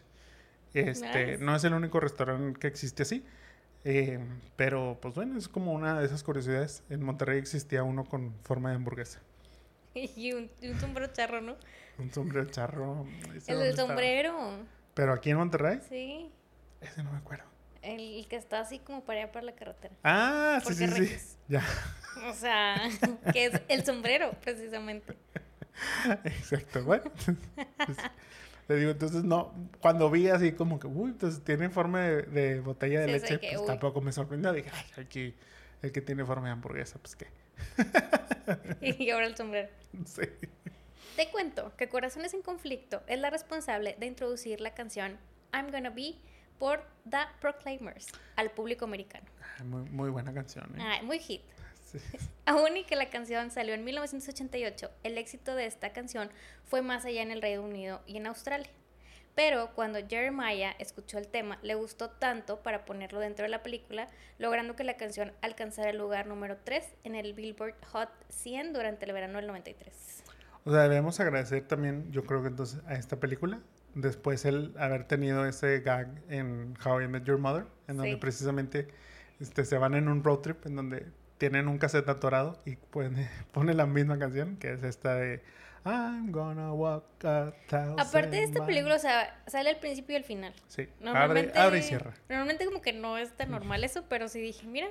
Este, 0.74 1.38
No 1.38 1.56
es 1.56 1.64
el 1.64 1.74
único 1.74 2.00
restaurante 2.00 2.60
que 2.60 2.68
existe 2.68 3.04
así. 3.04 3.26
Eh, 3.84 4.20
pero, 4.56 5.00
pues 5.02 5.16
bueno, 5.16 5.38
es 5.38 5.48
como 5.48 5.74
una 5.74 6.00
de 6.00 6.06
esas 6.06 6.24
curiosidades. 6.24 6.84
En 6.90 7.04
Monterrey 7.04 7.40
existía 7.40 7.84
uno 7.84 8.06
con 8.06 8.34
forma 8.44 8.70
de 8.70 8.76
hamburguesa. 8.76 9.22
Y 9.94 10.32
un, 10.32 10.50
sombrero 10.80 11.12
charro, 11.12 11.42
¿no? 11.42 11.58
Un 11.98 12.14
sombrero 12.14 12.46
charro. 12.50 13.06
El 13.48 13.60
del 13.60 13.76
sombrero. 13.76 14.34
¿Pero 14.94 15.14
aquí 15.14 15.32
en 15.32 15.38
Monterrey? 15.38 15.80
Sí. 15.90 16.32
Ese 16.80 17.04
no 17.04 17.12
me 17.12 17.18
acuerdo. 17.18 17.51
El 17.82 18.28
que 18.28 18.36
está 18.36 18.60
así 18.60 18.80
como 18.80 19.04
para 19.04 19.22
allá 19.24 19.32
por 19.32 19.44
la 19.44 19.54
carretera. 19.54 19.96
Ah, 20.04 20.62
sí, 20.66 20.74
sí, 20.76 20.88
sí. 20.88 21.38
Ya. 21.48 21.64
O 22.30 22.34
sea, 22.34 22.82
que 23.34 23.46
es 23.46 23.62
el 23.68 23.84
sombrero, 23.86 24.32
precisamente. 24.42 25.16
Exacto. 26.24 26.84
Bueno, 26.84 27.12
pues, 27.26 27.98
le 28.68 28.76
digo, 28.76 28.92
entonces 28.92 29.24
no, 29.24 29.54
cuando 29.82 30.10
vi 30.10 30.28
así 30.30 30.52
como 30.52 30.80
que, 30.80 30.88
uy, 30.88 31.12
entonces 31.12 31.44
tiene 31.44 31.70
forma 31.70 32.02
de, 32.02 32.60
botella 32.60 33.02
de 33.02 33.08
leche, 33.08 33.40
pues 33.40 33.66
tampoco 33.66 34.02
me 34.02 34.12
sorprendió. 34.12 34.54
Dije, 34.54 34.70
ay, 34.74 35.04
aquí, 35.04 35.36
el 35.82 35.92
que 35.92 36.02
tiene 36.02 36.24
forma 36.24 36.48
de 36.48 36.54
hamburguesa, 36.54 37.00
pues 37.00 37.16
qué. 37.16 37.28
y 38.82 39.10
ahora 39.10 39.26
el 39.26 39.36
sombrero. 39.36 39.70
Sí. 40.06 40.24
Te 41.16 41.30
cuento 41.30 41.76
que 41.76 41.90
Corazones 41.90 42.34
en 42.34 42.42
Conflicto 42.42 43.04
es 43.08 43.20
la 43.20 43.30
responsable 43.30 43.96
de 44.00 44.06
introducir 44.06 44.62
la 44.62 44.74
canción 44.74 45.18
I'm 45.54 45.72
Gonna 45.72 45.90
Be 45.90 46.16
por 46.62 46.84
The 47.10 47.18
Proclaimers 47.40 48.06
al 48.36 48.52
público 48.52 48.86
americano. 48.86 49.26
Muy, 49.66 49.82
muy 49.90 50.12
buena 50.12 50.32
canción. 50.32 50.64
¿eh? 50.80 51.02
muy 51.02 51.18
hit. 51.18 51.42
Aún 52.46 52.78
y 52.78 52.84
que 52.84 52.96
la 52.96 53.10
canción 53.10 53.50
salió 53.50 53.74
en 53.74 53.84
1988, 53.84 54.92
el 55.02 55.18
éxito 55.18 55.56
de 55.56 55.66
esta 55.66 55.92
canción 55.92 56.30
fue 56.66 56.84
más 56.84 57.04
allá 57.04 57.24
en 57.24 57.32
el 57.32 57.42
Reino 57.42 57.64
Unido 57.64 58.02
y 58.06 58.18
en 58.18 58.28
Australia. 58.28 58.70
Pero 59.34 59.72
cuando 59.74 60.08
Jeremiah 60.08 60.76
escuchó 60.78 61.18
el 61.18 61.28
tema, 61.28 61.58
le 61.64 61.74
gustó 61.74 62.12
tanto 62.12 62.62
para 62.62 62.86
ponerlo 62.86 63.20
dentro 63.20 63.42
de 63.42 63.50
la 63.50 63.64
película, 63.64 64.08
logrando 64.38 64.76
que 64.76 64.84
la 64.84 64.98
canción 64.98 65.34
alcanzara 65.42 65.90
el 65.90 65.98
lugar 65.98 66.28
número 66.28 66.58
3 66.64 66.86
en 67.06 67.16
el 67.16 67.34
Billboard 67.34 67.74
Hot 67.92 68.10
100 68.30 68.74
durante 68.74 69.06
el 69.08 69.14
verano 69.14 69.40
del 69.40 69.48
93. 69.48 70.24
O 70.64 70.72
sea, 70.72 70.82
debemos 70.82 71.20
agradecer 71.20 71.68
también, 71.68 72.12
yo 72.12 72.24
creo 72.24 72.44
que 72.44 72.50
entonces, 72.50 72.82
a 72.86 72.94
esta 72.94 73.20
película, 73.20 73.62
después 73.96 74.46
el 74.46 74.74
haber 74.78 75.06
tenido 75.06 75.46
ese 75.46 75.80
gag 75.82 76.22
en 76.30 76.76
How 76.84 77.02
I 77.02 77.08
Met 77.08 77.24
Your 77.24 77.38
Mother, 77.38 77.66
en 77.88 77.98
donde 77.98 78.18
precisamente 78.18 78.88
este, 79.40 79.66
se 79.66 79.78
van 79.78 79.96
en 79.96 80.08
un 80.08 80.24
road 80.24 80.40
trip, 80.40 80.66
en 80.66 80.76
donde 80.76 81.06
tienen 81.38 81.68
un 81.68 81.78
cassette 81.78 82.08
atorado 82.08 82.60
y 82.66 82.76
pueden, 82.76 83.28
pone 83.52 83.74
la 83.74 83.86
misma 83.86 84.20
canción, 84.20 84.58
que 84.58 84.74
es 84.74 84.84
esta 84.84 85.16
de 85.16 85.42
I'm 85.84 86.32
gonna 86.32 86.72
walk 86.74 87.26
a 87.26 87.54
thousand 87.68 88.00
Aparte 88.00 88.36
de 88.36 88.44
esta 88.44 88.66
película, 88.66 88.96
o 88.96 89.00
sea, 89.00 89.42
sale 89.48 89.72
al 89.72 89.78
principio 89.78 90.14
y 90.14 90.18
al 90.18 90.24
final. 90.24 90.54
Sí, 90.68 90.88
abre, 91.04 91.80
y 91.80 91.82
cierra. 91.82 92.14
Normalmente 92.30 92.66
como 92.66 92.82
que 92.82 92.94
no 92.94 93.18
es 93.18 93.36
tan 93.36 93.50
normal 93.50 93.84
eso, 93.84 94.06
pero 94.08 94.28
sí 94.28 94.40
dije, 94.40 94.68
mira, 94.68 94.90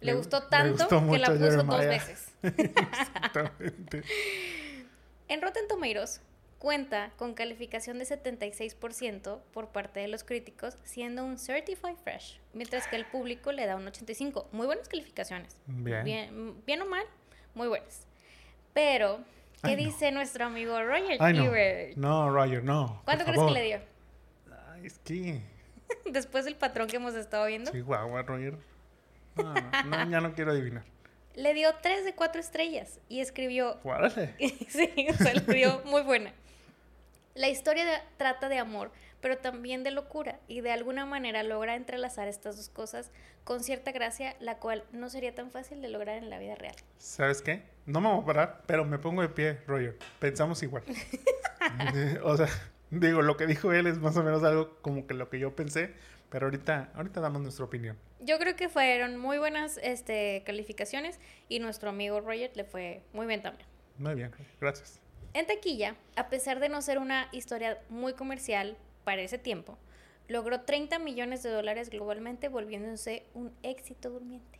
le, 0.00 0.14
gustó 0.14 0.42
tanto 0.42 0.86
que 0.86 1.18
la 1.18 1.28
puso 1.28 1.62
dos 1.62 1.86
veces. 1.86 2.34
Exactamente. 2.42 4.02
En 5.28 5.42
Rotten 5.42 5.66
Tomatoes 5.66 6.20
cuenta 6.58 7.12
con 7.16 7.34
calificación 7.34 7.98
de 7.98 8.04
76% 8.04 9.40
por 9.52 9.68
parte 9.68 10.00
de 10.00 10.08
los 10.08 10.24
críticos, 10.24 10.76
siendo 10.82 11.24
un 11.24 11.38
Certified 11.38 11.96
Fresh, 12.02 12.40
mientras 12.52 12.86
que 12.88 12.96
el 12.96 13.06
público 13.06 13.52
le 13.52 13.66
da 13.66 13.76
un 13.76 13.86
85%. 13.86 14.46
Muy 14.52 14.66
buenas 14.66 14.88
calificaciones. 14.88 15.60
Bien. 15.66 16.56
Bien, 16.66 16.82
o 16.82 16.86
mal, 16.86 17.04
muy 17.54 17.68
buenas. 17.68 18.06
Pero, 18.72 19.20
¿qué 19.62 19.76
dice 19.76 20.12
nuestro 20.12 20.46
amigo 20.46 20.80
Roger 20.82 21.18
no. 21.20 21.96
no. 21.96 22.30
Roger, 22.30 22.64
no. 22.64 23.02
¿Cuánto 23.04 23.24
crees 23.24 23.40
que 23.40 23.50
le 23.50 23.64
dio? 23.64 23.80
Ay, 24.72 24.86
es 24.86 24.98
que... 24.98 25.40
Después 26.10 26.44
del 26.44 26.56
patrón 26.56 26.88
que 26.88 26.96
hemos 26.96 27.14
estado 27.14 27.46
viendo. 27.46 27.70
Sí, 27.72 27.80
guau, 27.80 28.22
Roger. 28.22 28.58
no, 29.36 30.10
ya 30.10 30.20
no 30.20 30.34
quiero 30.34 30.50
adivinar 30.50 30.84
le 31.38 31.54
dio 31.54 31.72
tres 31.80 32.04
de 32.04 32.14
cuatro 32.14 32.40
estrellas 32.40 32.98
y 33.08 33.20
escribió... 33.20 33.78
Sí, 34.68 35.06
o 35.08 35.14
sea, 35.14 35.34
le 35.34 35.54
dio 35.54 35.80
muy 35.84 36.02
buena. 36.02 36.32
La 37.38 37.48
historia 37.48 37.84
trata 38.16 38.48
de 38.48 38.58
amor, 38.58 38.90
pero 39.20 39.38
también 39.38 39.84
de 39.84 39.92
locura 39.92 40.40
y 40.48 40.60
de 40.60 40.72
alguna 40.72 41.06
manera 41.06 41.44
logra 41.44 41.76
entrelazar 41.76 42.26
estas 42.26 42.56
dos 42.56 42.68
cosas 42.68 43.12
con 43.44 43.62
cierta 43.62 43.92
gracia, 43.92 44.34
la 44.40 44.58
cual 44.58 44.82
no 44.90 45.08
sería 45.08 45.32
tan 45.36 45.52
fácil 45.52 45.80
de 45.80 45.88
lograr 45.88 46.16
en 46.16 46.30
la 46.30 46.40
vida 46.40 46.56
real. 46.56 46.74
¿Sabes 46.96 47.40
qué? 47.40 47.62
No 47.86 48.00
me 48.00 48.08
voy 48.08 48.22
a 48.22 48.26
parar, 48.26 48.62
pero 48.66 48.84
me 48.84 48.98
pongo 48.98 49.22
de 49.22 49.28
pie, 49.28 49.60
Roger. 49.68 49.96
Pensamos 50.18 50.64
igual. 50.64 50.82
o 52.24 52.36
sea, 52.36 52.48
digo, 52.90 53.22
lo 53.22 53.36
que 53.36 53.46
dijo 53.46 53.72
él 53.72 53.86
es 53.86 53.98
más 53.98 54.16
o 54.16 54.24
menos 54.24 54.42
algo 54.42 54.76
como 54.82 55.06
que 55.06 55.14
lo 55.14 55.30
que 55.30 55.38
yo 55.38 55.54
pensé, 55.54 55.94
pero 56.30 56.46
ahorita, 56.46 56.90
ahorita 56.96 57.20
damos 57.20 57.40
nuestra 57.40 57.64
opinión. 57.64 57.96
Yo 58.18 58.40
creo 58.40 58.56
que 58.56 58.68
fueron 58.68 59.16
muy 59.16 59.38
buenas 59.38 59.78
este, 59.84 60.42
calificaciones 60.44 61.20
y 61.48 61.60
nuestro 61.60 61.90
amigo 61.90 62.20
Roger 62.20 62.50
le 62.56 62.64
fue 62.64 63.04
muy 63.12 63.26
bien 63.26 63.42
también. 63.42 63.68
Muy 63.96 64.16
bien, 64.16 64.32
gracias. 64.60 65.00
En 65.34 65.46
taquilla, 65.46 65.96
a 66.16 66.28
pesar 66.28 66.60
de 66.60 66.68
no 66.68 66.82
ser 66.82 66.98
una 66.98 67.28
historia 67.32 67.78
muy 67.88 68.14
comercial 68.14 68.76
para 69.04 69.22
ese 69.22 69.38
tiempo, 69.38 69.78
logró 70.28 70.62
30 70.62 70.98
millones 70.98 71.42
de 71.42 71.50
dólares 71.50 71.90
globalmente, 71.90 72.48
volviéndose 72.48 73.24
un 73.34 73.52
éxito 73.62 74.10
durmiente. 74.10 74.58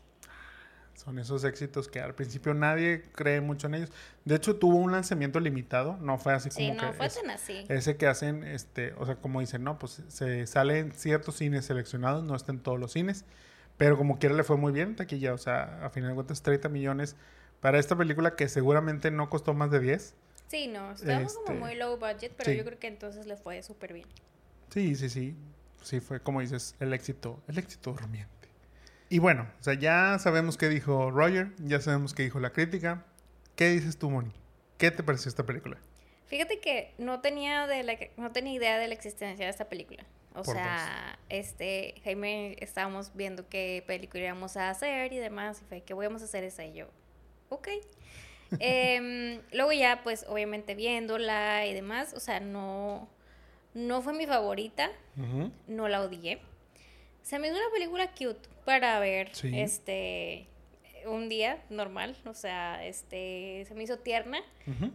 Son 0.95 1.19
esos 1.19 1.45
éxitos 1.45 1.87
que 1.87 2.01
al 2.01 2.15
principio 2.15 2.55
nadie 2.55 3.05
cree 3.13 3.41
mucho 3.41 3.69
en 3.69 3.75
ellos. 3.75 3.93
De 4.25 4.35
hecho, 4.35 4.57
tuvo 4.57 4.77
un 4.77 4.91
lanzamiento 4.91 5.39
limitado, 5.39 5.97
no 5.99 6.19
fue 6.19 6.35
así 6.35 6.49
como 6.49 6.59
sí, 6.59 6.73
no 6.73 6.93
fue 6.93 7.09
tan 7.09 7.31
así. 7.31 7.65
Ese 7.69 7.97
que 7.97 8.09
hacen, 8.09 8.43
este, 8.43 8.95
o 8.95 9.07
sea, 9.07 9.15
como 9.15 9.39
dicen, 9.39 9.63
no, 9.63 9.79
pues 9.79 10.03
se 10.09 10.47
sale 10.49 10.81
en 10.81 10.93
ciertos 10.93 11.37
cines 11.37 11.67
seleccionados, 11.67 12.25
no 12.25 12.35
está 12.35 12.51
en 12.51 12.59
todos 12.59 12.81
los 12.81 12.93
cines, 12.93 13.25
pero 13.77 13.97
como 13.97 14.19
quiera 14.19 14.35
le 14.35 14.43
fue 14.43 14.57
muy 14.57 14.73
bien 14.73 14.97
taquilla, 14.97 15.35
o 15.35 15.39
sea, 15.39 15.85
a 15.85 15.91
final 15.91 16.11
de 16.11 16.15
cuentas 16.17 16.43
30 16.43 16.69
millones 16.69 17.15
para 17.61 17.79
esta 17.79 17.97
película 17.97 18.35
que 18.35 18.49
seguramente 18.49 19.13
no 19.13 19.31
costó 19.31 19.55
más 19.55 19.71
de 19.71 19.79
10. 19.79 20.15
Sí, 20.49 20.67
no, 20.67 20.93
estábamos 20.93 21.35
como 21.35 21.49
este, 21.49 21.61
muy 21.61 21.75
low 21.75 21.97
budget, 21.99 22.33
pero 22.37 22.53
yo 22.53 22.65
creo 22.65 22.79
que 22.79 22.87
entonces 22.87 23.27
le 23.27 23.37
fue 23.37 23.63
súper 23.63 23.93
bien. 23.93 24.09
Sí, 24.71 24.95
sí, 24.97 25.09
sí. 25.09 25.37
Sí, 25.83 26.01
fue 26.01 26.21
como 26.21 26.41
dices, 26.41 26.75
el 26.81 26.93
éxito, 26.93 27.41
el 27.49 27.59
éxito 27.59 27.93
durmiente. 27.93 28.49
Y 29.11 29.21
bueno, 29.21 29.49
o 29.59 29.63
sea, 29.63 29.75
ya 29.75 30.19
sabemos 30.19 30.57
qué 30.57 30.69
dijo 30.69 31.11
Roger, 31.11 31.53
ya 31.59 31.81
sabemos 31.81 32.15
qué 32.15 32.25
dijo 32.25 32.41
la 32.41 32.51
crítica. 32.51 33.05
¿Qué 33.57 33.69
dices 33.69 33.99
tú, 33.99 34.11
Moni? 34.11 34.33
¿Qué 34.77 34.91
te 34.91 35.03
pareció 35.03 35.29
esta 35.29 35.45
película? 35.45 35.79
Fíjate 36.27 36.61
que 36.61 36.95
no 36.99 37.21
tenía, 37.21 37.67
de 37.67 37.83
la, 37.83 37.97
no 38.17 38.33
tenía 38.33 38.53
idea 38.53 38.79
de 38.79 38.89
la 38.89 38.95
existencia 38.95 39.47
de 39.47 39.51
esta 39.51 39.69
película. 39.69 40.05
O 40.35 40.45
sea, 40.45 41.19
este, 41.29 41.95
Jaime, 42.05 42.57
estábamos 42.61 43.13
viendo 43.15 43.49
qué 43.49 43.83
película 43.87 44.25
íbamos 44.25 44.57
a 44.57 44.71
hacer 44.71 45.13
y 45.13 45.19
demás, 45.19 45.61
y 45.63 45.65
fue, 45.65 45.81
¿qué 45.81 45.95
vamos 45.95 46.23
a 46.23 46.27
hacer 46.27 46.45
esa? 46.45 46.65
Y 46.65 46.75
yo, 46.75 46.87
ok. 47.49 47.69
Em, 48.61 49.41
luego 49.53 49.73
ya, 49.73 50.03
pues, 50.03 50.25
obviamente 50.29 50.75
viéndola 50.75 51.67
y 51.67 51.75
demás, 51.75 52.15
o 52.15 52.21
sea, 52.21 52.41
no, 52.41 53.09
No 53.75 54.03
fue 54.03 54.13
mi 54.13 54.27
favorita, 54.27 54.91
no 55.67 55.89
la 55.89 56.03
odié. 56.03 56.41
Se 57.23 57.39
me 57.39 57.49
hizo 57.49 57.57
una 57.57 57.71
película 57.73 58.11
cute 58.13 58.49
para 58.65 58.99
ver 58.99 59.31
este 59.53 60.47
un 61.07 61.29
día 61.29 61.63
normal, 61.71 62.17
o 62.25 62.35
sea, 62.35 62.85
este 62.85 63.65
se 63.67 63.75
me 63.75 63.85
hizo 63.85 63.99
tierna. 63.99 64.41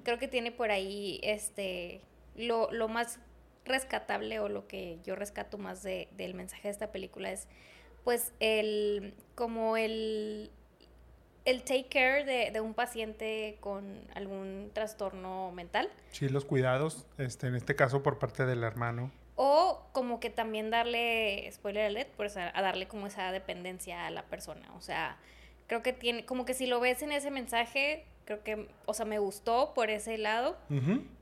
Creo 0.04 0.18
que 0.20 0.28
tiene 0.28 0.52
por 0.52 0.72
ahí 0.72 1.20
este 1.24 2.02
lo, 2.36 2.72
lo, 2.72 2.88
más 2.88 3.20
rescatable 3.66 4.40
o 4.40 4.50
lo 4.50 4.68
que 4.68 5.00
yo 5.04 5.16
rescato 5.16 5.58
más 5.58 5.84
de, 5.84 6.08
del 6.18 6.34
mensaje 6.34 6.64
de 6.68 6.72
esta 6.72 6.92
película 6.92 7.32
es 7.32 7.48
pues 8.04 8.34
el 8.40 9.14
como 9.36 9.78
el 9.78 10.52
el 11.46 11.64
take 11.64 11.88
care 11.90 12.24
de, 12.24 12.52
de, 12.52 12.62
un 12.62 12.74
paciente 12.74 13.58
con 13.60 14.02
algún 14.16 14.72
trastorno 14.74 15.52
mental. 15.52 15.90
Sí, 16.12 16.30
los 16.30 16.46
cuidados, 16.46 17.06
este, 17.18 17.48
en 17.48 17.56
este 17.56 17.76
caso 17.76 18.02
por 18.02 18.20
parte 18.20 18.46
del 18.46 18.64
hermano. 18.64 19.12
O 19.36 19.82
como 19.94 20.20
que 20.20 20.30
también 20.30 20.70
darle, 20.70 21.50
spoiler 21.52 21.88
alert, 21.88 22.10
pues 22.16 22.38
a, 22.38 22.52
darle 22.52 22.88
como 22.88 23.08
esa 23.08 23.32
dependencia 23.32 24.06
a 24.06 24.12
la 24.12 24.24
persona. 24.24 24.72
O 24.78 24.82
sea, 24.82 25.18
creo 25.68 25.82
que 25.82 25.92
tiene, 25.92 26.26
como 26.26 26.46
que 26.46 26.54
si 26.54 26.68
lo 26.68 26.80
ves 26.80 27.02
en 27.02 27.12
ese 27.12 27.32
mensaje, 27.32 28.06
creo 28.26 28.44
que, 28.44 28.70
o 28.86 28.94
sea, 28.94 29.06
me 29.06 29.18
gustó 29.18 29.74
por 29.74 29.90
ese 29.90 30.18
lado. 30.18 30.56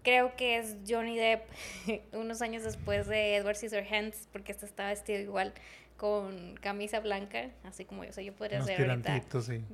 Creo 0.04 0.36
que 0.36 0.58
es 0.58 0.78
Johnny 0.88 1.18
Depp 1.18 1.44
unos 2.12 2.42
años 2.42 2.64
después 2.64 3.08
de 3.08 3.38
Edward 3.38 3.56
Scissorhands, 3.56 4.28
porque 4.32 4.52
este 4.52 4.66
estaba 4.66 4.90
vestido 4.90 5.20
igual 5.20 5.54
con 6.02 6.56
camisa 6.56 7.00
blanca, 7.00 7.52
así 7.64 7.86
como 7.86 8.04
yo. 8.04 8.10
O 8.10 8.14
sea, 8.14 8.24
yo 8.24 8.34
podría 8.34 8.60
ser 8.64 8.90
ahorita 8.90 9.24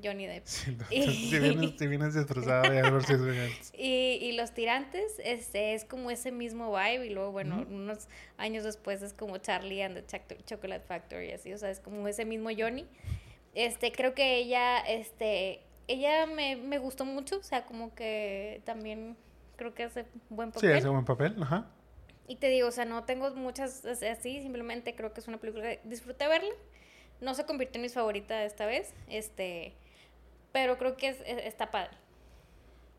Johnny 0.03 0.27
Depp. 0.27 0.43
y, 0.91 1.01
si, 1.29 1.39
vienes, 1.39 1.75
si 1.79 1.87
vienes 1.87 2.15
disfrazada 2.15 2.69
de 2.69 2.79
Edward 2.79 3.05
y, 3.73 4.19
y 4.21 4.33
los 4.33 4.51
tirantes, 4.51 5.21
este, 5.23 5.73
es 5.73 5.85
como 5.85 6.11
ese 6.11 6.33
mismo 6.33 6.75
vibe. 6.75 7.05
Y 7.05 7.11
luego, 7.11 7.31
bueno, 7.31 7.65
unos 7.69 8.09
años 8.35 8.65
después 8.65 9.01
es 9.03 9.13
como 9.13 9.37
Charlie 9.37 9.81
and 9.81 10.03
the 10.03 10.21
Chocolate 10.43 10.83
Factory, 10.85 11.31
así. 11.31 11.53
O 11.53 11.57
sea, 11.57 11.69
es 11.69 11.79
como 11.79 12.05
ese 12.09 12.25
mismo 12.25 12.49
Johnny. 12.49 12.85
Este, 13.53 13.93
creo 13.93 14.13
que 14.13 14.35
ella, 14.35 14.79
este, 14.79 15.61
ella 15.87 16.25
me, 16.25 16.57
me 16.57 16.77
gustó 16.77 17.05
mucho. 17.05 17.37
O 17.37 17.43
sea, 17.43 17.65
como 17.65 17.95
que 17.95 18.61
también 18.65 19.15
creo 19.55 19.73
que 19.73 19.83
hace 19.83 20.05
buen 20.29 20.51
papel. 20.51 20.71
Sí, 20.71 20.77
hace 20.77 20.89
buen 20.89 21.05
papel, 21.05 21.41
ajá. 21.41 21.71
Y 22.27 22.35
te 22.35 22.49
digo, 22.49 22.67
o 22.67 22.71
sea, 22.71 22.85
no 22.85 23.05
tengo 23.05 23.33
muchas 23.35 23.85
así, 23.85 24.41
simplemente 24.41 24.95
creo 24.95 25.13
que 25.13 25.21
es 25.21 25.27
una 25.27 25.37
película 25.37 25.63
que 25.63 25.81
disfruté 25.85 26.27
verla. 26.27 26.53
No 27.21 27.33
se 27.33 27.45
convirtió 27.45 27.79
en 27.79 27.83
mis 27.83 27.93
favoritas 27.93 28.45
esta 28.45 28.65
vez, 28.65 28.93
este, 29.07 29.73
pero 30.51 30.77
creo 30.77 30.97
que 30.97 31.09
es, 31.09 31.17
está 31.25 31.71
padre. 31.71 31.97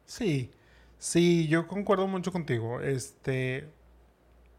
Sí, 0.06 0.50
sí, 0.98 1.46
yo 1.48 1.68
concuerdo 1.68 2.06
mucho 2.06 2.32
contigo. 2.32 2.80
Este, 2.80 3.68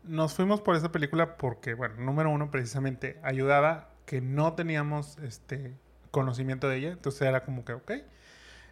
nos 0.03 0.33
fuimos 0.33 0.61
por 0.61 0.75
esa 0.75 0.91
película 0.91 1.37
porque, 1.37 1.73
bueno, 1.73 1.95
número 1.97 2.29
uno, 2.29 2.51
precisamente 2.51 3.17
ayudaba 3.23 3.89
que 4.05 4.21
no 4.21 4.53
teníamos 4.53 5.17
este 5.19 5.73
conocimiento 6.11 6.69
de 6.69 6.77
ella, 6.77 6.89
entonces 6.89 7.21
era 7.21 7.43
como 7.43 7.65
que, 7.65 7.73
ok, 7.73 7.91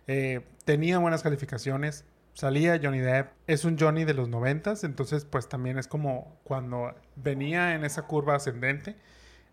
eh, 0.07 0.41
tenía 0.65 0.99
buenas 0.99 1.21
calificaciones, 1.21 2.05
salía 2.37 2.79
Johnny 2.81 2.99
Depp. 2.99 3.31
Es 3.47 3.65
un 3.65 3.79
Johnny 3.79 4.05
de 4.05 4.13
los 4.13 4.29
noventas, 4.29 4.83
entonces 4.83 5.25
pues 5.25 5.49
también 5.49 5.79
es 5.79 5.87
como 5.87 6.39
cuando 6.43 6.93
venía 7.15 7.73
en 7.73 7.83
esa 7.83 8.03
curva 8.03 8.35
ascendente. 8.35 8.95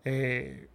Eh, 0.03 0.69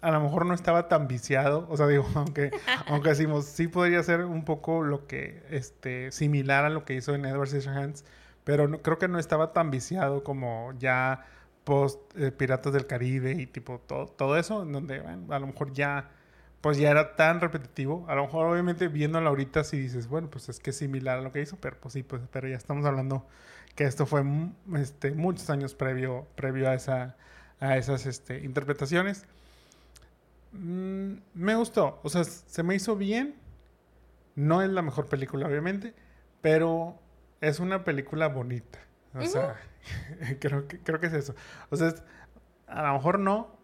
a 0.00 0.10
lo 0.10 0.20
mejor 0.20 0.44
no 0.44 0.54
estaba 0.54 0.88
tan 0.88 1.06
viciado, 1.06 1.66
o 1.70 1.76
sea, 1.76 1.86
digo, 1.86 2.04
aunque, 2.16 2.50
aunque 2.88 3.10
decimos, 3.10 3.44
sí 3.44 3.68
podría 3.68 4.02
ser 4.02 4.24
un 4.24 4.44
poco 4.44 4.82
lo 4.82 5.06
que, 5.06 5.44
este, 5.50 6.10
similar 6.10 6.64
a 6.64 6.70
lo 6.70 6.84
que 6.84 6.94
hizo 6.94 7.14
en 7.14 7.24
Edward 7.24 7.48
Scissorhands, 7.48 8.04
pero 8.42 8.66
no, 8.66 8.82
creo 8.82 8.98
que 8.98 9.06
no 9.06 9.20
estaba 9.20 9.52
tan 9.52 9.70
viciado 9.70 10.24
como 10.24 10.72
ya 10.78 11.26
post 11.62 12.00
eh, 12.16 12.32
Piratas 12.32 12.72
del 12.72 12.88
Caribe 12.88 13.32
y 13.32 13.46
tipo 13.46 13.80
todo, 13.86 14.06
todo 14.06 14.36
eso, 14.36 14.64
en 14.64 14.72
donde 14.72 14.98
a 14.98 15.38
lo 15.38 15.46
mejor 15.46 15.72
ya 15.72 16.10
pues 16.66 16.78
ya 16.78 16.90
era 16.90 17.14
tan 17.14 17.40
repetitivo. 17.40 18.04
A 18.08 18.16
lo 18.16 18.24
mejor, 18.24 18.46
obviamente, 18.46 18.88
viéndolo 18.88 19.28
ahorita, 19.28 19.62
si 19.62 19.78
dices, 19.78 20.08
bueno, 20.08 20.28
pues 20.28 20.48
es 20.48 20.58
que 20.58 20.70
es 20.70 20.76
similar 20.76 21.20
a 21.20 21.22
lo 21.22 21.30
que 21.30 21.40
hizo, 21.40 21.56
pero 21.60 21.76
pues 21.78 21.94
sí, 21.94 22.02
pues, 22.02 22.22
pero 22.32 22.48
ya 22.48 22.56
estamos 22.56 22.84
hablando 22.84 23.24
que 23.76 23.84
esto 23.84 24.04
fue 24.04 24.24
este, 24.74 25.12
muchos 25.12 25.48
años 25.48 25.76
previo, 25.76 26.26
previo 26.34 26.68
a, 26.68 26.74
esa, 26.74 27.14
a 27.60 27.76
esas 27.76 28.04
este, 28.06 28.40
interpretaciones. 28.40 29.26
Mm, 30.50 31.18
me 31.34 31.54
gustó, 31.54 32.00
o 32.02 32.08
sea, 32.08 32.24
se 32.24 32.64
me 32.64 32.74
hizo 32.74 32.96
bien. 32.96 33.36
No 34.34 34.60
es 34.60 34.68
la 34.68 34.82
mejor 34.82 35.06
película, 35.06 35.46
obviamente, 35.46 35.94
pero 36.40 36.98
es 37.40 37.60
una 37.60 37.84
película 37.84 38.26
bonita. 38.26 38.80
O 39.14 39.24
sea, 39.24 39.54
creo, 40.40 40.66
que, 40.66 40.80
creo 40.80 40.98
que 40.98 41.06
es 41.06 41.12
eso. 41.12 41.36
O 41.70 41.76
sea, 41.76 41.94
a 42.66 42.88
lo 42.88 42.94
mejor 42.94 43.20
no, 43.20 43.55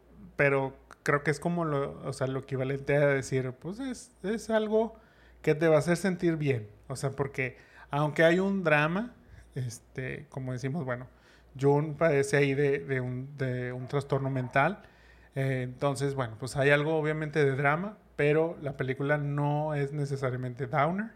pero 0.43 0.75
creo 1.05 1.23
que 1.23 1.31
es 1.31 1.39
como 1.39 1.65
lo, 1.65 2.03
o 2.03 2.13
sea, 2.13 2.27
lo 2.27 2.41
equivalente 2.41 2.97
a 2.97 3.07
decir, 3.07 3.53
pues 3.53 3.79
es, 3.79 4.11
es 4.25 4.51
algo 4.51 4.97
que 5.41 5.55
te 5.55 5.69
va 5.69 5.77
a 5.77 5.79
hacer 5.79 5.97
sentir 5.97 6.37
bien. 6.37 6.69
O 6.89 6.97
sea, 6.97 7.11
porque 7.11 7.59
aunque 7.91 8.25
hay 8.25 8.41
un 8.41 8.65
drama, 8.65 9.15
este, 9.55 10.27
como 10.31 10.53
decimos, 10.53 10.85
bueno, 10.85 11.07
June 11.61 11.95
padece 11.97 12.39
ahí 12.39 12.55
de, 12.55 12.81
de, 12.81 13.01
un, 13.01 13.39
de 13.39 13.73
un, 13.73 13.87
trastorno 13.87 14.31
mental. 14.31 14.83
Eh, 15.37 15.61
entonces, 15.63 16.17
bueno, 16.17 16.35
pues 16.41 16.57
hay 16.57 16.71
algo 16.71 16.97
obviamente 16.97 17.45
de 17.45 17.55
drama, 17.55 17.99
pero 18.17 18.59
la 18.63 18.77
película 18.77 19.19
no 19.19 19.75
es 19.75 19.93
necesariamente 19.93 20.67
downer. 20.67 21.13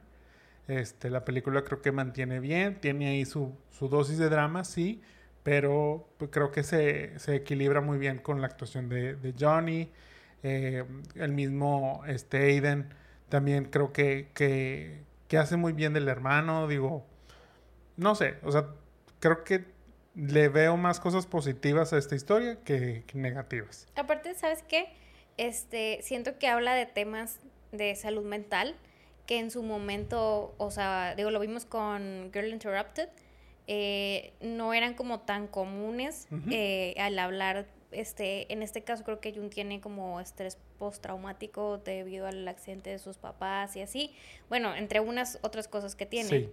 Este, 0.68 1.10
la 1.10 1.24
película 1.24 1.64
creo 1.64 1.82
que 1.82 1.90
mantiene 1.90 2.38
bien, 2.38 2.80
tiene 2.80 3.08
ahí 3.08 3.24
su, 3.24 3.56
su 3.70 3.88
dosis 3.88 4.18
de 4.18 4.28
drama, 4.28 4.62
sí, 4.62 5.02
pero 5.46 6.08
pues, 6.18 6.32
creo 6.32 6.50
que 6.50 6.64
se, 6.64 7.16
se, 7.20 7.36
equilibra 7.36 7.80
muy 7.80 7.98
bien 7.98 8.18
con 8.18 8.40
la 8.40 8.48
actuación 8.48 8.88
de, 8.88 9.14
de 9.14 9.32
Johnny, 9.38 9.92
eh, 10.42 10.82
el 11.14 11.30
mismo 11.30 12.02
este, 12.08 12.38
Aiden 12.38 12.92
también 13.28 13.66
creo 13.66 13.92
que, 13.92 14.28
que, 14.34 15.04
que, 15.28 15.38
hace 15.38 15.56
muy 15.56 15.72
bien 15.72 15.92
del 15.92 16.08
hermano, 16.08 16.66
digo, 16.66 17.06
no 17.96 18.16
sé, 18.16 18.38
o 18.42 18.50
sea, 18.50 18.70
creo 19.20 19.44
que 19.44 19.66
le 20.16 20.48
veo 20.48 20.76
más 20.76 20.98
cosas 20.98 21.28
positivas 21.28 21.92
a 21.92 21.98
esta 21.98 22.16
historia 22.16 22.58
que, 22.64 23.04
negativas. 23.14 23.86
Aparte, 23.94 24.34
¿sabes 24.34 24.64
qué? 24.64 24.88
Este, 25.36 26.00
siento 26.02 26.40
que 26.40 26.48
habla 26.48 26.74
de 26.74 26.86
temas 26.86 27.38
de 27.70 27.94
salud 27.94 28.24
mental 28.24 28.74
que 29.26 29.38
en 29.38 29.52
su 29.52 29.62
momento, 29.62 30.56
o 30.58 30.72
sea, 30.72 31.14
digo, 31.14 31.30
lo 31.30 31.38
vimos 31.38 31.66
con 31.66 32.32
Girl 32.32 32.48
Interrupted, 32.48 33.10
eh, 33.68 34.32
no 34.40 34.74
eran 34.74 34.94
como 34.94 35.20
tan 35.20 35.48
comunes 35.48 36.28
eh, 36.50 36.94
al 36.98 37.18
hablar, 37.18 37.66
este, 37.90 38.52
en 38.52 38.62
este 38.62 38.82
caso 38.82 39.02
creo 39.02 39.20
que 39.20 39.32
Jun 39.32 39.50
tiene 39.50 39.80
como 39.80 40.20
estrés 40.20 40.56
postraumático 40.78 41.78
debido 41.78 42.28
al 42.28 42.46
accidente 42.46 42.90
de 42.90 42.98
sus 43.00 43.16
papás 43.16 43.74
y 43.74 43.80
así, 43.80 44.14
bueno, 44.48 44.74
entre 44.76 45.00
unas 45.00 45.40
otras 45.42 45.66
cosas 45.66 45.96
que 45.96 46.06
tiene, 46.06 46.50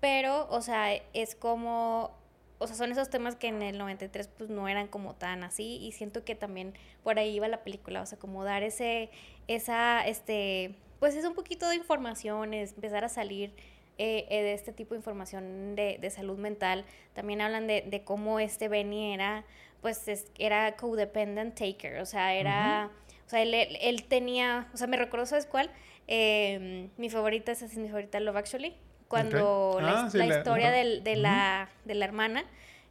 pero, 0.00 0.48
o 0.50 0.62
sea, 0.62 0.94
es 1.12 1.34
como, 1.34 2.16
o 2.58 2.66
sea, 2.66 2.76
son 2.76 2.92
esos 2.92 3.10
temas 3.10 3.36
que 3.36 3.48
en 3.48 3.60
el 3.60 3.76
93 3.76 4.28
pues 4.28 4.48
no 4.48 4.66
eran 4.66 4.88
como 4.88 5.14
tan 5.14 5.44
así 5.44 5.76
y 5.82 5.92
siento 5.92 6.24
que 6.24 6.34
también 6.34 6.72
por 7.02 7.18
ahí 7.18 7.34
iba 7.34 7.46
la 7.46 7.62
película, 7.62 8.00
o 8.00 8.06
sea, 8.06 8.18
como 8.18 8.42
dar 8.42 8.62
ese, 8.62 9.10
esa, 9.48 10.06
este, 10.06 10.76
pues 10.98 11.14
es 11.14 11.26
un 11.26 11.34
poquito 11.34 11.68
de 11.68 11.76
información, 11.76 12.54
es 12.54 12.72
empezar 12.72 13.04
a 13.04 13.10
salir 13.10 13.52
eh, 13.98 14.26
eh, 14.28 14.42
de 14.42 14.54
este 14.54 14.72
tipo 14.72 14.94
de 14.94 14.98
información 14.98 15.76
de, 15.76 15.98
de 16.00 16.10
salud 16.10 16.38
mental. 16.38 16.84
También 17.12 17.40
hablan 17.40 17.66
de, 17.66 17.82
de, 17.82 18.02
cómo 18.02 18.40
este 18.40 18.68
Benny 18.68 19.14
era, 19.14 19.44
pues, 19.82 20.04
era 20.38 20.74
codependent 20.76 21.54
taker, 21.54 22.00
o 22.00 22.06
sea, 22.06 22.34
era, 22.34 22.90
o 23.26 23.28
sea, 23.28 23.42
él, 23.42 23.54
él, 23.54 24.04
tenía, 24.04 24.68
o 24.74 24.76
sea, 24.76 24.86
me 24.86 24.96
recuerdo, 24.96 25.26
¿sabes 25.26 25.46
cuál? 25.46 25.70
Eh, 26.08 26.88
mi 26.96 27.08
favorita, 27.08 27.52
esa 27.52 27.66
es 27.66 27.76
mi 27.76 27.88
favorita, 27.88 28.18
Love 28.18 28.36
Actually, 28.36 28.74
cuando 29.08 29.78
la, 29.80 30.10
ah, 30.12 30.26
historia 30.26 30.70
de, 30.70 31.16
la, 31.16 31.68
de 31.84 31.94
la 31.94 32.04
hermana, 32.04 32.44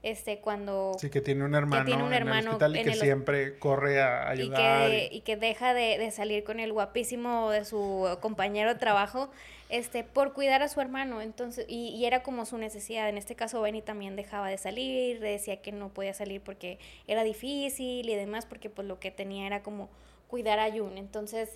este, 0.03 0.39
cuando... 0.39 0.91
Sí, 0.99 1.09
que 1.09 1.21
tiene 1.21 1.43
un 1.43 1.55
hermano, 1.55 1.85
tiene 1.85 2.03
un 2.03 2.13
hermano 2.13 2.39
en 2.39 2.45
el 2.45 2.51
hospital 2.53 2.75
y 2.77 2.83
que 2.83 2.93
siempre 2.93 3.57
corre 3.57 4.01
a 4.01 4.29
ayudar. 4.29 4.89
Y 4.89 4.93
que, 4.93 5.15
y... 5.15 5.21
que 5.21 5.37
deja 5.37 5.73
de, 5.73 5.97
de, 5.97 6.11
salir 6.11 6.43
con 6.43 6.59
el 6.59 6.71
guapísimo 6.71 7.49
de 7.49 7.65
su 7.65 8.17
compañero 8.21 8.73
de 8.73 8.79
trabajo 8.79 9.31
este, 9.73 10.03
por 10.03 10.33
cuidar 10.33 10.61
a 10.61 10.67
su 10.67 10.81
hermano. 10.81 11.19
Entonces, 11.19 11.65
y, 11.67 12.05
era 12.05 12.21
como 12.21 12.45
su 12.45 12.59
necesidad. 12.59 13.09
En 13.09 13.17
este 13.17 13.33
caso, 13.33 13.59
Benny 13.59 13.81
también 13.81 14.15
dejaba 14.15 14.47
de 14.47 14.59
salir, 14.59 15.19
decía 15.19 15.63
que 15.63 15.71
no 15.71 15.89
podía 15.89 16.13
salir 16.13 16.41
porque 16.41 16.77
era 17.07 17.23
difícil 17.23 18.07
y 18.07 18.15
demás, 18.15 18.45
porque 18.45 18.69
pues 18.69 18.87
lo 18.87 18.99
que 18.99 19.09
tenía 19.09 19.47
era 19.47 19.63
como 19.63 19.89
cuidar 20.27 20.59
a 20.59 20.71
Jun. 20.71 20.99
Entonces, 20.99 21.49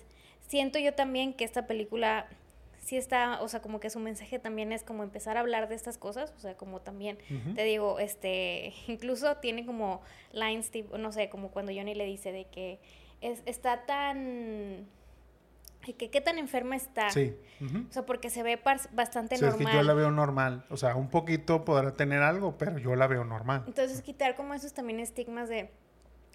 siento 0.48 0.80
yo 0.80 0.94
también 0.94 1.32
que 1.32 1.44
esta 1.44 1.68
película 1.68 2.26
sí 2.80 2.96
está, 2.96 3.40
o 3.42 3.48
sea, 3.48 3.60
como 3.60 3.80
que 3.80 3.90
su 3.90 3.98
mensaje 3.98 4.38
también 4.38 4.72
es 4.72 4.82
como 4.82 5.02
empezar 5.02 5.36
a 5.36 5.40
hablar 5.40 5.68
de 5.68 5.74
estas 5.74 5.98
cosas, 5.98 6.32
o 6.36 6.40
sea, 6.40 6.56
como 6.56 6.80
también, 6.80 7.18
te 7.54 7.64
digo, 7.64 7.98
este, 7.98 8.72
incluso 8.86 9.36
tiene 9.36 9.66
como 9.66 10.00
lines, 10.32 10.70
tipo, 10.70 10.98
no 10.98 11.12
sé, 11.12 11.28
como 11.28 11.50
cuando 11.50 11.72
Johnny 11.72 11.94
le 11.94 12.04
dice 12.06 12.32
de 12.32 12.46
que 12.46 12.80
es, 13.20 13.42
está 13.46 13.84
tan 13.86 14.86
que 15.96 16.10
qué 16.10 16.20
tan 16.20 16.38
enferma 16.38 16.76
está. 16.76 17.08
Sí. 17.10 17.34
O 17.88 17.92
sea, 17.92 18.04
porque 18.04 18.28
se 18.28 18.42
ve 18.42 18.60
bastante 18.92 19.36
sí, 19.36 19.42
normal. 19.42 19.62
Es 19.62 19.68
que 19.68 19.76
yo 19.76 19.82
la 19.82 19.94
veo 19.94 20.10
normal. 20.10 20.64
O 20.68 20.76
sea, 20.76 20.94
un 20.96 21.08
poquito 21.08 21.64
podrá 21.64 21.92
tener 21.92 22.22
algo, 22.22 22.58
pero 22.58 22.78
yo 22.78 22.94
la 22.94 23.06
veo 23.06 23.24
normal. 23.24 23.64
Entonces, 23.66 24.02
quitar 24.02 24.34
como 24.34 24.52
esos 24.54 24.74
también 24.74 25.00
estigmas 25.00 25.48
de 25.48 25.70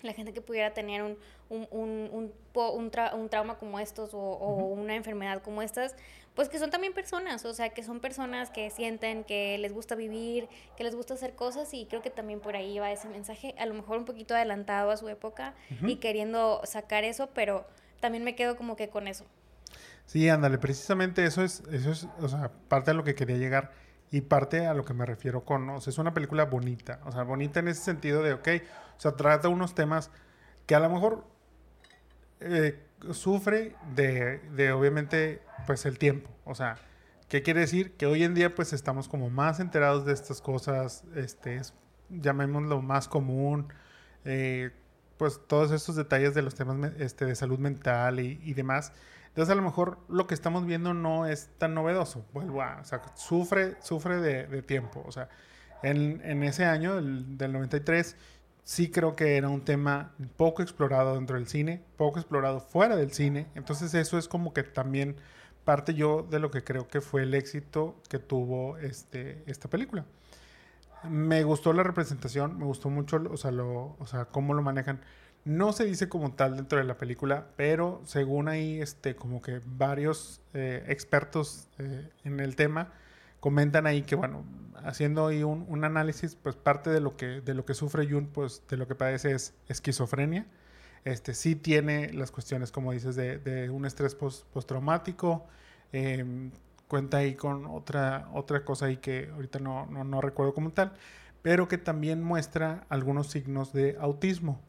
la 0.01 0.13
gente 0.13 0.33
que 0.33 0.41
pudiera 0.41 0.73
tener 0.73 1.01
un, 1.01 1.17
un, 1.49 1.67
un, 1.71 2.33
un, 2.53 3.29
trauma 3.29 3.57
como 3.57 3.79
estos 3.79 4.13
o, 4.13 4.19
o 4.19 4.65
una 4.65 4.95
enfermedad 4.95 5.41
como 5.41 5.61
estas, 5.61 5.95
pues 6.35 6.49
que 6.49 6.57
son 6.59 6.71
también 6.71 6.93
personas, 6.93 7.45
o 7.45 7.53
sea, 7.53 7.69
que 7.69 7.83
son 7.83 7.99
personas 7.99 8.49
que 8.49 8.69
sienten 8.69 9.23
que 9.23 9.57
les 9.59 9.71
gusta 9.71 9.95
vivir, 9.95 10.49
que 10.75 10.83
les 10.83 10.95
gusta 10.95 11.13
hacer 11.13 11.35
cosas 11.35 11.73
y 11.73 11.85
creo 11.85 12.01
que 12.01 12.09
también 12.09 12.39
por 12.39 12.55
ahí 12.55 12.79
va 12.79 12.91
ese 12.91 13.07
mensaje, 13.07 13.53
a 13.57 13.65
lo 13.65 13.73
mejor 13.73 13.97
un 13.97 14.05
poquito 14.05 14.33
adelantado 14.33 14.91
a 14.91 14.97
su 14.97 15.07
época 15.09 15.53
y 15.85 15.97
queriendo 15.97 16.61
sacar 16.63 17.03
eso, 17.03 17.29
pero 17.33 17.67
también 17.99 18.23
me 18.23 18.35
quedo 18.35 18.55
como 18.55 18.75
que 18.75 18.89
con 18.89 19.07
eso. 19.07 19.25
Sí, 20.05 20.27
ándale, 20.27 20.57
precisamente 20.57 21.23
eso 21.23 21.43
es, 21.43 21.63
eso 21.71 21.91
es, 21.91 22.07
o 22.19 22.27
sea, 22.27 22.51
parte 22.67 22.91
de 22.91 22.97
lo 22.97 23.03
que 23.03 23.15
quería 23.15 23.37
llegar 23.37 23.71
y 24.11 24.21
parte 24.21 24.65
a 24.67 24.73
lo 24.73 24.83
que 24.85 24.93
me 24.93 25.05
refiero 25.05 25.45
con, 25.45 25.69
o 25.69 25.81
sea, 25.81 25.91
es 25.91 25.97
una 25.97 26.13
película 26.13 26.45
bonita, 26.45 26.99
o 27.05 27.11
sea, 27.11 27.23
bonita 27.23 27.59
en 27.59 27.67
ese 27.67 27.81
sentido 27.81 28.21
de, 28.21 28.33
ok, 28.33 28.47
o 28.97 28.99
sea, 28.99 29.13
trata 29.15 29.49
unos 29.49 29.75
temas 29.75 30.11
que 30.65 30.75
a 30.75 30.79
lo 30.79 30.89
mejor 30.89 31.25
eh, 32.39 32.79
sufre 33.11 33.75
de, 33.95 34.39
de, 34.51 34.71
obviamente, 34.71 35.41
pues 35.65 35.85
el 35.85 35.97
tiempo, 35.97 36.29
o 36.45 36.55
sea, 36.55 36.77
¿qué 37.29 37.41
quiere 37.41 37.61
decir? 37.61 37.95
Que 37.97 38.05
hoy 38.05 38.23
en 38.23 38.33
día, 38.33 38.53
pues 38.53 38.73
estamos 38.73 39.07
como 39.07 39.29
más 39.29 39.59
enterados 39.59 40.05
de 40.05 40.13
estas 40.13 40.41
cosas, 40.41 41.03
este, 41.15 41.55
es, 41.55 41.73
llamémoslo 42.09 42.81
más 42.81 43.07
común, 43.07 43.73
eh, 44.25 44.71
pues 45.17 45.39
todos 45.47 45.71
estos 45.71 45.95
detalles 45.95 46.33
de 46.33 46.41
los 46.41 46.55
temas 46.55 46.91
este, 46.99 47.25
de 47.25 47.35
salud 47.35 47.59
mental 47.59 48.19
y, 48.19 48.53
demás, 48.53 48.91
entonces 49.27 49.51
a 49.51 49.55
lo 49.55 49.61
mejor 49.61 49.99
lo 50.09 50.27
que 50.27 50.33
estamos 50.33 50.65
viendo 50.65 50.93
no 50.93 51.25
es 51.25 51.49
tan 51.57 51.73
novedoso. 51.73 52.25
Vuelvo 52.33 52.61
a, 52.61 52.79
o 52.81 52.85
sea, 52.85 53.01
sufre, 53.15 53.77
sufre 53.81 54.17
de, 54.17 54.61
tiempo. 54.61 55.03
O 55.07 55.11
sea, 55.11 55.27
en, 55.81 56.43
ese 56.43 56.65
año, 56.65 56.99
el, 56.99 57.37
del 57.37 57.51
93, 57.51 58.15
sí 58.63 58.91
creo 58.91 59.15
que 59.15 59.37
era 59.37 59.49
un 59.49 59.65
tema 59.65 60.13
poco 60.37 60.61
explorado 60.61 61.15
dentro 61.15 61.35
del 61.35 61.47
cine, 61.47 61.83
poco 61.97 62.19
explorado 62.19 62.59
fuera 62.59 62.95
del 62.95 63.11
cine. 63.11 63.47
Entonces 63.55 63.93
eso 63.93 64.17
es 64.17 64.27
como 64.27 64.53
que 64.53 64.63
también 64.63 65.15
parte 65.63 65.93
yo 65.93 66.25
de 66.29 66.39
lo 66.39 66.51
que 66.51 66.63
creo 66.63 66.87
que 66.87 67.01
fue 67.01 67.23
el 67.23 67.33
éxito 67.33 67.95
que 68.09 68.19
tuvo 68.19 68.77
este, 68.77 69.43
esta 69.47 69.69
película. 69.69 70.05
Me 71.09 71.43
gustó 71.43 71.73
la 71.73 71.83
representación, 71.83 72.57
me 72.57 72.65
gustó 72.65 72.89
mucho, 72.89 73.21
o 73.29 73.37
sea, 73.37 73.51
lo, 73.51 73.95
o 73.99 74.07
sea, 74.07 74.25
cómo 74.25 74.53
lo 74.53 74.61
manejan. 74.61 75.01
No 75.45 75.73
se 75.73 75.83
dice 75.83 76.07
como 76.07 76.33
tal 76.33 76.55
dentro 76.55 76.77
de 76.79 76.85
la 76.85 76.97
película, 76.97 77.47
pero 77.57 78.01
según 78.05 78.47
ahí, 78.47 78.81
este, 78.81 79.15
como 79.15 79.41
que 79.41 79.59
varios 79.65 80.41
eh, 80.53 80.85
expertos 80.87 81.67
eh, 81.79 82.09
en 82.23 82.39
el 82.39 82.55
tema 82.55 82.93
comentan 83.41 83.85
ahí 83.85 84.03
que, 84.03 84.15
bueno, 84.15 84.45
haciendo 84.85 85.27
ahí 85.27 85.43
un, 85.43 85.83
análisis, 85.83 86.35
pues 86.35 86.55
parte 86.55 86.89
de 86.89 87.01
lo 87.01 87.17
que, 87.17 87.41
de 87.41 87.53
lo 87.53 87.65
que 87.65 87.73
sufre 87.73 88.09
Jun, 88.09 88.27
pues 88.27 88.63
de 88.69 88.77
lo 88.77 88.87
que 88.87 88.95
padece 88.95 89.33
es 89.33 89.53
esquizofrenia. 89.67 90.45
Este, 91.05 91.33
sí 91.33 91.55
tiene 91.55 92.13
las 92.13 92.31
cuestiones, 92.31 92.71
como 92.71 92.91
dices, 92.91 93.15
de, 93.15 93.69
un 93.69 93.85
estrés 93.85 94.15
postraumático. 94.15 95.45
Em, 95.91 96.51
cuenta 96.87 97.17
ahí 97.17 97.35
con 97.35 97.65
otra, 97.65 98.29
otra 98.33 98.63
cosa 98.63 98.85
ahí 98.87 98.97
que 98.97 99.29
ahorita 99.33 99.59
no, 99.59 99.85
no, 99.87 100.03
no 100.03 100.21
recuerdo 100.21 100.53
como 100.53 100.71
tal, 100.71 100.93
pero 101.41 101.67
que 101.67 101.77
también 101.77 102.23
muestra 102.23 102.85
algunos 102.89 103.27
signos 103.27 103.73
de 103.73 103.97
autismo. 103.99 104.61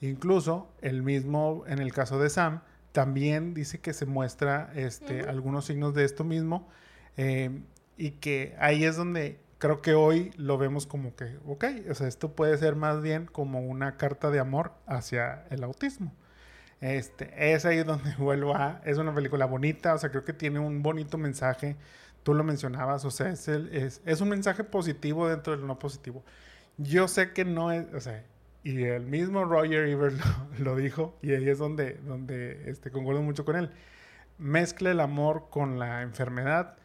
Incluso 0.00 0.68
el 0.80 1.02
mismo, 1.02 1.64
en 1.66 1.78
el 1.78 1.92
caso 1.92 2.18
de 2.18 2.30
Sam, 2.30 2.60
también 2.92 3.54
dice 3.54 3.80
que 3.80 3.92
se 3.92 4.06
muestra 4.06 4.72
este, 4.74 5.22
algunos 5.22 5.66
signos 5.66 5.94
de 5.94 6.04
esto 6.04 6.24
mismo 6.24 6.68
eh, 7.16 7.60
y 7.96 8.12
que 8.12 8.56
ahí 8.58 8.84
es 8.84 8.96
donde 8.96 9.38
creo 9.58 9.82
que 9.82 9.94
hoy 9.94 10.32
lo 10.36 10.56
vemos 10.58 10.86
como 10.86 11.14
que, 11.14 11.38
ok, 11.46 11.64
o 11.90 11.94
sea, 11.94 12.08
esto 12.08 12.32
puede 12.32 12.56
ser 12.58 12.76
más 12.76 13.02
bien 13.02 13.26
como 13.26 13.60
una 13.60 13.96
carta 13.96 14.30
de 14.30 14.40
amor 14.40 14.72
hacia 14.86 15.44
el 15.50 15.64
autismo. 15.64 16.14
Este, 16.80 17.54
es 17.54 17.64
ahí 17.64 17.82
donde 17.82 18.14
vuelvo 18.18 18.54
a, 18.54 18.80
es 18.84 18.98
una 18.98 19.14
película 19.14 19.46
bonita, 19.46 19.94
o 19.94 19.98
sea, 19.98 20.10
creo 20.10 20.24
que 20.24 20.32
tiene 20.32 20.60
un 20.60 20.82
bonito 20.82 21.18
mensaje, 21.18 21.76
tú 22.22 22.34
lo 22.34 22.44
mencionabas, 22.44 23.04
o 23.04 23.10
sea, 23.10 23.30
es, 23.30 23.48
el, 23.48 23.68
es, 23.74 24.00
es 24.06 24.20
un 24.20 24.28
mensaje 24.28 24.64
positivo 24.64 25.28
dentro 25.28 25.56
del 25.56 25.66
no 25.66 25.78
positivo. 25.78 26.24
Yo 26.76 27.08
sé 27.08 27.32
que 27.32 27.44
no 27.44 27.72
es, 27.72 27.92
o 27.94 28.00
sea, 28.00 28.24
y 28.62 28.84
el 28.84 29.06
mismo 29.06 29.44
Roger 29.44 29.88
Ebert 29.88 30.20
lo, 30.58 30.76
dijo, 30.76 31.16
y 31.22 31.32
ahí 31.32 31.48
es 31.48 31.58
donde, 31.58 31.94
donde 32.06 32.70
este, 32.70 32.90
concuerdo 32.90 33.22
mucho 33.22 33.44
con 33.44 33.56
él. 33.56 33.70
Mezcla 34.38 34.92
el 34.92 35.00
amor 35.00 35.48
con 35.50 35.80
la 35.80 36.02
enfermedad 36.02 36.77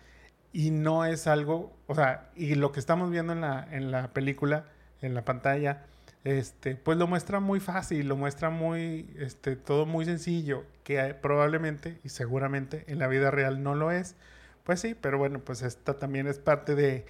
y 0.54 0.70
no 0.70 1.04
es 1.04 1.28
algo, 1.28 1.76
o 1.88 1.96
sea, 1.96 2.30
y 2.36 2.56
lo 2.56 2.72
que 2.72 2.80
estamos 2.80 3.10
viendo 3.10 3.34
en 3.34 3.42
la, 3.42 3.68
en 3.72 3.92
la 3.92 4.14
película, 4.14 4.66
en 5.02 5.16
la 5.16 5.26
pantalla, 5.26 5.88
este, 6.24 6.76
pues 6.76 6.98
lo 6.98 7.08
muestra 7.08 7.40
muy 7.40 7.60
fácil, 7.60 8.08
lo 8.08 8.16
muestra 8.16 8.52
muy, 8.52 9.14
este, 9.18 9.56
todo 9.56 9.86
muy 9.88 10.06
sencillo, 10.06 10.64
que 10.84 11.14
probablemente 11.16 12.00
y 12.04 12.10
seguramente 12.10 12.86
en 12.88 13.00
la 13.00 13.08
vida 13.08 13.32
real 13.32 13.64
no 13.64 13.76
lo 13.76 13.92
es. 13.92 14.16
Pues 14.64 14.80
sí, 14.80 14.96
pero 15.00 15.18
bueno, 15.18 15.40
pues 15.40 15.64
esta 15.64 15.98
también 16.00 16.28
es 16.28 16.40
parte 16.40 16.76
de, 16.76 17.06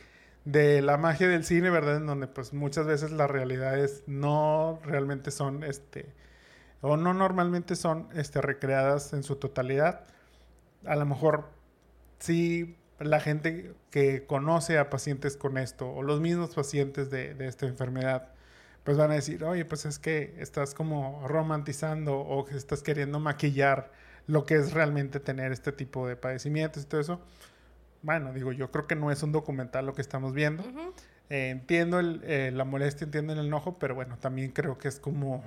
de 0.46 0.82
la 0.82 0.98
magia 0.98 1.28
del 1.28 1.44
cine, 1.44 1.70
¿verdad? 1.70 1.98
En 1.98 2.08
donde 2.08 2.28
pues 2.28 2.54
muchas 2.54 2.88
veces 2.88 3.12
las 3.12 3.30
realidades 3.30 4.04
no 4.08 4.80
realmente 4.84 5.32
son, 5.32 5.64
este, 5.64 6.08
o 6.82 6.98
no 6.98 7.14
normalmente 7.14 7.76
son, 7.76 8.08
este, 8.16 8.42
recreadas 8.42 9.14
en 9.14 9.24
su 9.24 9.36
totalidad. 9.36 10.06
A 10.86 10.96
lo 10.96 11.06
mejor 11.06 11.50
sí 12.20 12.78
la 13.04 13.20
gente 13.20 13.74
que 13.90 14.26
conoce 14.26 14.78
a 14.78 14.90
pacientes 14.90 15.38
con 15.38 15.58
esto, 15.58 15.90
o 15.92 16.04
los 16.04 16.22
mismos 16.22 16.56
pacientes 16.56 17.10
de, 17.10 17.34
de 17.34 17.48
esta 17.48 17.66
enfermedad, 17.68 18.30
pues 18.84 18.98
van 18.98 19.12
a 19.12 19.16
decir, 19.16 19.44
oye, 19.44 19.66
pues 19.66 19.86
es 19.86 20.00
que 20.00 20.36
estás 20.40 20.74
como 20.74 21.26
romantizando 21.28 22.20
o 22.20 22.46
que 22.46 22.56
estás 22.58 22.84
queriendo 22.84 23.20
maquillar 23.20 23.92
lo 24.28 24.46
que 24.46 24.56
es 24.56 24.74
realmente 24.74 25.20
tener 25.20 25.52
este 25.52 25.72
tipo 25.72 26.08
de 26.08 26.16
padecimientos 26.16 26.84
y 26.84 26.86
todo 26.86 27.02
eso 27.02 27.22
bueno, 28.04 28.34
digo, 28.34 28.52
yo 28.52 28.70
creo 28.70 28.86
que 28.86 28.96
no 28.96 29.12
es 29.12 29.24
un 29.24 29.32
documental 29.32 29.86
lo 29.86 29.94
que 29.94 30.02
estamos 30.02 30.34
viendo. 30.34 30.64
Eh, 31.30 31.50
entiendo 31.50 32.00
el, 32.00 32.22
eh, 32.26 32.52
la 32.54 32.66
molestia, 32.66 33.06
entiendo 33.06 33.34
el 33.34 33.40
enojo, 33.40 33.80
pero 33.80 33.96
bueno, 33.96 34.18
también 34.20 34.52
creo 34.52 34.78
que 34.78 34.90
es 34.90 35.00
como, 35.00 35.42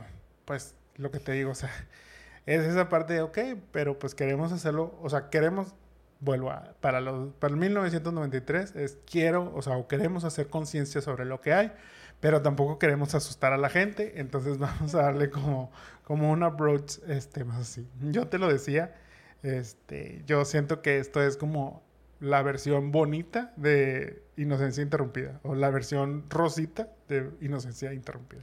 pues, 0.46 0.74
lo 0.96 1.10
que 1.10 1.20
te 1.20 1.32
digo, 1.32 1.50
o 1.50 1.54
sea, 1.54 1.70
es 2.46 2.64
esa 2.64 2.88
parte 2.88 3.12
de, 3.12 3.20
ok, 3.20 3.38
pero 3.72 3.98
pues 3.98 4.14
queremos 4.14 4.52
hacerlo, 4.52 4.98
o 5.02 5.10
sea, 5.10 5.28
queremos, 5.28 5.74
vuelvo 6.20 6.50
a, 6.50 6.74
para, 6.80 7.00
los, 7.00 7.32
para 7.34 7.54
el 7.54 7.60
1993, 7.60 8.76
es 8.76 8.98
quiero, 9.10 9.52
o 9.54 9.62
sea, 9.62 9.76
o 9.76 9.88
queremos 9.88 10.24
hacer 10.24 10.48
conciencia 10.48 11.00
sobre 11.00 11.24
lo 11.24 11.40
que 11.40 11.52
hay, 11.52 11.72
pero 12.20 12.42
tampoco 12.42 12.78
queremos 12.78 13.14
asustar 13.14 13.52
a 13.52 13.56
la 13.56 13.68
gente, 13.68 14.20
entonces 14.20 14.58
vamos 14.58 14.94
a 14.94 15.02
darle 15.02 15.30
como, 15.30 15.70
como 16.04 16.30
un 16.30 16.42
approach, 16.42 16.98
este, 17.08 17.44
más 17.44 17.60
así. 17.60 17.86
Yo 18.00 18.28
te 18.28 18.38
lo 18.38 18.48
decía, 18.48 18.94
este, 19.42 20.22
yo 20.26 20.44
siento 20.44 20.82
que 20.82 20.98
esto 20.98 21.22
es 21.22 21.36
como 21.36 21.82
la 22.20 22.42
versión 22.42 22.92
bonita 22.92 23.52
de 23.56 24.22
Inocencia 24.36 24.82
Interrumpida 24.82 25.40
o 25.42 25.54
la 25.54 25.70
versión 25.70 26.24
rosita 26.30 26.88
de 27.08 27.30
Inocencia 27.40 27.92
Interrumpida. 27.92 28.42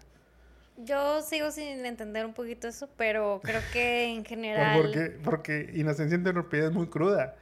Yo 0.78 1.22
sigo 1.22 1.52
sin 1.52 1.86
entender 1.86 2.26
un 2.26 2.34
poquito 2.34 2.68
eso, 2.68 2.90
pero 2.98 3.42
creo 3.44 3.62
que 3.72 4.06
en 4.06 4.26
general... 4.26 4.82
porque, 4.82 5.18
porque 5.24 5.72
Inocencia 5.74 6.16
Interrumpida 6.16 6.66
es 6.66 6.72
muy 6.72 6.88
cruda. 6.88 7.36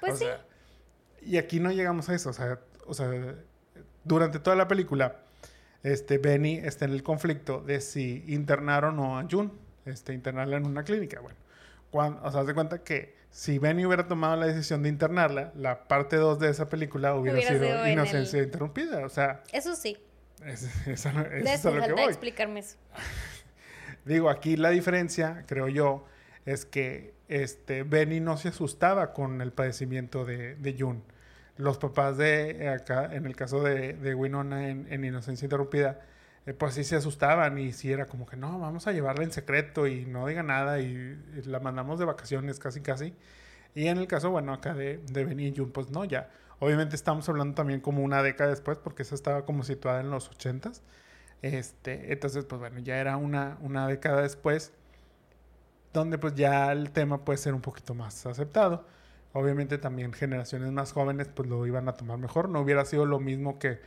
Pues 0.00 0.18
sí. 0.18 0.26
y 1.22 1.36
aquí 1.36 1.60
no 1.60 1.70
llegamos 1.70 2.08
a 2.08 2.14
eso, 2.14 2.30
o 2.30 2.32
sea, 2.32 2.60
o 2.86 2.94
sea, 2.94 3.10
durante 4.04 4.38
toda 4.38 4.56
la 4.56 4.66
película, 4.66 5.22
este, 5.82 6.18
Benny 6.18 6.56
está 6.56 6.84
en 6.84 6.92
el 6.92 7.02
conflicto 7.02 7.60
de 7.60 7.80
si 7.80 8.24
internar 8.26 8.84
o 8.84 8.92
no 8.92 9.18
a 9.18 9.26
June, 9.30 9.50
este, 9.84 10.12
internarla 10.12 10.56
en 10.56 10.66
una 10.66 10.84
clínica. 10.84 11.20
Bueno, 11.20 11.38
cuando, 11.90 12.22
o 12.22 12.30
sea, 12.30 12.44
se 12.44 12.54
cuenta 12.54 12.82
que 12.82 13.14
si 13.30 13.58
Benny 13.58 13.86
hubiera 13.86 14.08
tomado 14.08 14.36
la 14.36 14.46
decisión 14.46 14.82
de 14.82 14.88
internarla, 14.88 15.52
la 15.54 15.86
parte 15.86 16.16
2 16.16 16.38
de 16.38 16.50
esa 16.50 16.68
película 16.68 17.14
hubiera, 17.14 17.40
sido, 17.40 17.86
Inocencia 17.88 18.42
Interrumpida. 18.42 19.04
O 19.06 19.08
sea. 19.08 19.42
Eso 19.52 19.74
sí. 19.76 19.96
Es, 20.44 20.64
eso, 20.86 21.10
es 21.10 21.64
lo 21.64 21.82
que 21.82 21.92
voy. 21.92 22.04
explicarme 22.04 22.60
eso. 22.60 22.76
Digo, 24.04 24.30
aquí 24.30 24.56
la 24.56 24.70
diferencia, 24.70 25.44
creo 25.46 25.68
yo, 25.68 26.06
es 26.46 26.64
que 26.64 27.14
este, 27.30 27.84
Benny 27.84 28.20
no 28.20 28.36
se 28.36 28.48
asustaba 28.48 29.12
con 29.14 29.40
el 29.40 29.52
padecimiento 29.52 30.24
de, 30.26 30.56
de 30.56 30.76
June. 30.78 31.00
Los 31.56 31.78
papás 31.78 32.18
de 32.18 32.68
acá, 32.68 33.14
en 33.14 33.26
el 33.26 33.36
caso 33.36 33.62
de, 33.62 34.14
Winona 34.14 34.68
en 34.68 35.04
Inocencia 35.04 35.46
Interrumpida, 35.46 36.00
eh, 36.46 36.54
pues 36.54 36.74
sí 36.74 36.84
se 36.84 36.96
asustaban 36.96 37.58
y 37.58 37.72
sí 37.72 37.92
era 37.92 38.06
como 38.06 38.26
que 38.26 38.36
no, 38.36 38.58
vamos 38.58 38.86
a 38.86 38.92
llevarla 38.92 39.24
en 39.24 39.32
secreto 39.32 39.86
y 39.86 40.06
no 40.06 40.26
diga 40.26 40.42
nada 40.42 40.80
y, 40.80 41.16
la 41.44 41.60
mandamos 41.60 41.98
de 41.98 42.06
vacaciones 42.06 42.58
casi 42.58 42.80
casi. 42.80 43.14
Y 43.74 43.86
en 43.86 43.98
el 43.98 44.06
caso, 44.08 44.30
bueno, 44.30 44.52
acá 44.52 44.74
de, 44.74 44.98
de 44.98 45.24
Benny 45.24 45.48
y 45.48 45.56
Jun, 45.56 45.70
pues 45.70 45.90
no, 45.90 46.04
ya. 46.04 46.30
Obviamente 46.58 46.96
estamos 46.96 47.28
hablando 47.28 47.54
también 47.54 47.80
como 47.80 48.02
una 48.02 48.22
década 48.22 48.50
después 48.50 48.78
porque 48.78 49.02
esa 49.02 49.14
estaba 49.14 49.44
como 49.46 49.62
situada 49.64 50.00
en 50.00 50.10
los 50.10 50.28
ochentas. 50.28 50.82
Este, 51.42 52.12
entonces, 52.12 52.44
pues 52.44 52.60
bueno, 52.60 52.80
ya 52.80 52.98
era 52.98 53.16
una, 53.16 53.58
una 53.60 53.86
década 53.86 54.22
después. 54.22 54.72
Donde 55.92 56.18
pues 56.18 56.34
ya 56.34 56.72
el 56.72 56.90
tema 56.90 57.24
puede 57.24 57.38
ser 57.38 57.54
un 57.54 57.60
poquito 57.60 57.94
más 57.94 58.26
aceptado. 58.26 58.86
Obviamente 59.32 59.78
también 59.78 60.12
generaciones 60.12 60.72
más 60.72 60.92
jóvenes 60.92 61.28
pues 61.28 61.48
lo 61.48 61.66
iban 61.66 61.88
a 61.88 61.92
tomar 61.92 62.18
mejor. 62.18 62.48
No 62.48 62.60
hubiera 62.60 62.84
sido 62.84 63.06
lo 63.06 63.20
mismo 63.20 63.58
que, 63.58 63.80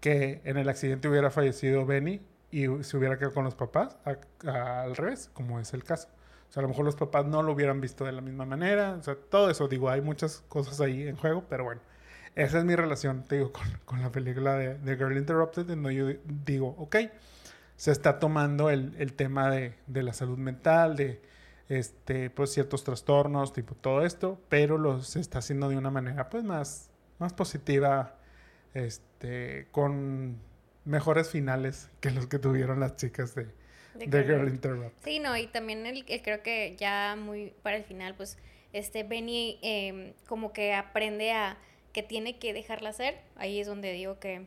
que 0.00 0.40
en 0.44 0.56
el 0.56 0.68
accidente 0.68 1.08
hubiera 1.08 1.30
fallecido 1.30 1.84
Benny 1.86 2.20
y 2.50 2.66
se 2.84 2.96
hubiera 2.96 3.18
quedado 3.18 3.34
con 3.34 3.44
los 3.44 3.56
papás, 3.56 3.96
al 4.44 4.94
revés, 4.94 5.30
como 5.32 5.58
es 5.58 5.74
el 5.74 5.82
caso. 5.82 6.08
O 6.48 6.52
sea, 6.52 6.60
a 6.60 6.62
lo 6.62 6.68
mejor 6.68 6.84
los 6.84 6.94
papás 6.94 7.26
no 7.26 7.42
lo 7.42 7.52
hubieran 7.52 7.80
visto 7.80 8.04
de 8.04 8.12
la 8.12 8.20
misma 8.20 8.46
manera. 8.46 8.96
O 9.00 9.02
sea, 9.02 9.16
todo 9.16 9.50
eso, 9.50 9.66
digo, 9.66 9.90
hay 9.90 10.00
muchas 10.00 10.44
cosas 10.48 10.80
ahí 10.80 11.08
en 11.08 11.16
juego, 11.16 11.44
pero 11.48 11.64
bueno. 11.64 11.80
Esa 12.36 12.58
es 12.58 12.64
mi 12.64 12.74
relación, 12.74 13.22
te 13.24 13.36
digo, 13.36 13.52
con, 13.52 13.64
con 13.84 14.02
la 14.02 14.10
película 14.10 14.54
de, 14.54 14.78
de, 14.78 14.96
Girl 14.96 15.16
Interrupted, 15.16 15.70
en 15.70 15.82
donde 15.82 15.94
yo 15.94 16.06
digo, 16.44 16.74
ok, 16.78 16.96
se 17.76 17.92
está 17.92 18.18
tomando 18.18 18.70
el, 18.70 18.94
el 18.98 19.14
tema 19.14 19.50
de, 19.50 19.74
de, 19.86 20.02
la 20.02 20.12
salud 20.12 20.38
mental, 20.38 20.96
de 20.96 21.22
este, 21.68 22.30
pues 22.30 22.50
ciertos 22.52 22.84
trastornos, 22.84 23.52
tipo 23.52 23.74
todo 23.74 24.04
esto, 24.04 24.40
pero 24.48 24.78
lo 24.78 25.02
se 25.02 25.20
está 25.20 25.38
haciendo 25.38 25.68
de 25.68 25.76
una 25.76 25.90
manera 25.90 26.28
pues 26.28 26.44
más, 26.44 26.90
más 27.18 27.32
positiva, 27.32 28.18
este, 28.74 29.68
con 29.70 30.38
mejores 30.84 31.30
finales 31.30 31.88
que 32.00 32.10
los 32.10 32.26
que 32.26 32.38
tuvieron 32.38 32.80
las 32.80 32.96
chicas 32.96 33.34
de, 33.34 33.48
de, 33.94 34.24
Girl 34.24 34.48
Interrupted. 34.48 34.92
Sí, 35.04 35.20
no, 35.20 35.36
y 35.36 35.46
también 35.46 35.86
el, 35.86 36.04
creo 36.04 36.42
que 36.42 36.76
ya 36.78 37.16
muy 37.18 37.54
para 37.62 37.76
el 37.76 37.84
final, 37.84 38.14
pues, 38.14 38.38
este 38.72 39.04
Benny 39.04 39.58
eh, 39.62 40.14
como 40.26 40.52
que 40.52 40.74
aprende 40.74 41.32
a 41.32 41.56
que 41.92 42.02
tiene 42.02 42.38
que 42.38 42.52
dejarla 42.52 42.90
hacer. 42.90 43.20
Ahí 43.36 43.60
es 43.60 43.68
donde 43.68 43.92
digo 43.92 44.18
que 44.18 44.46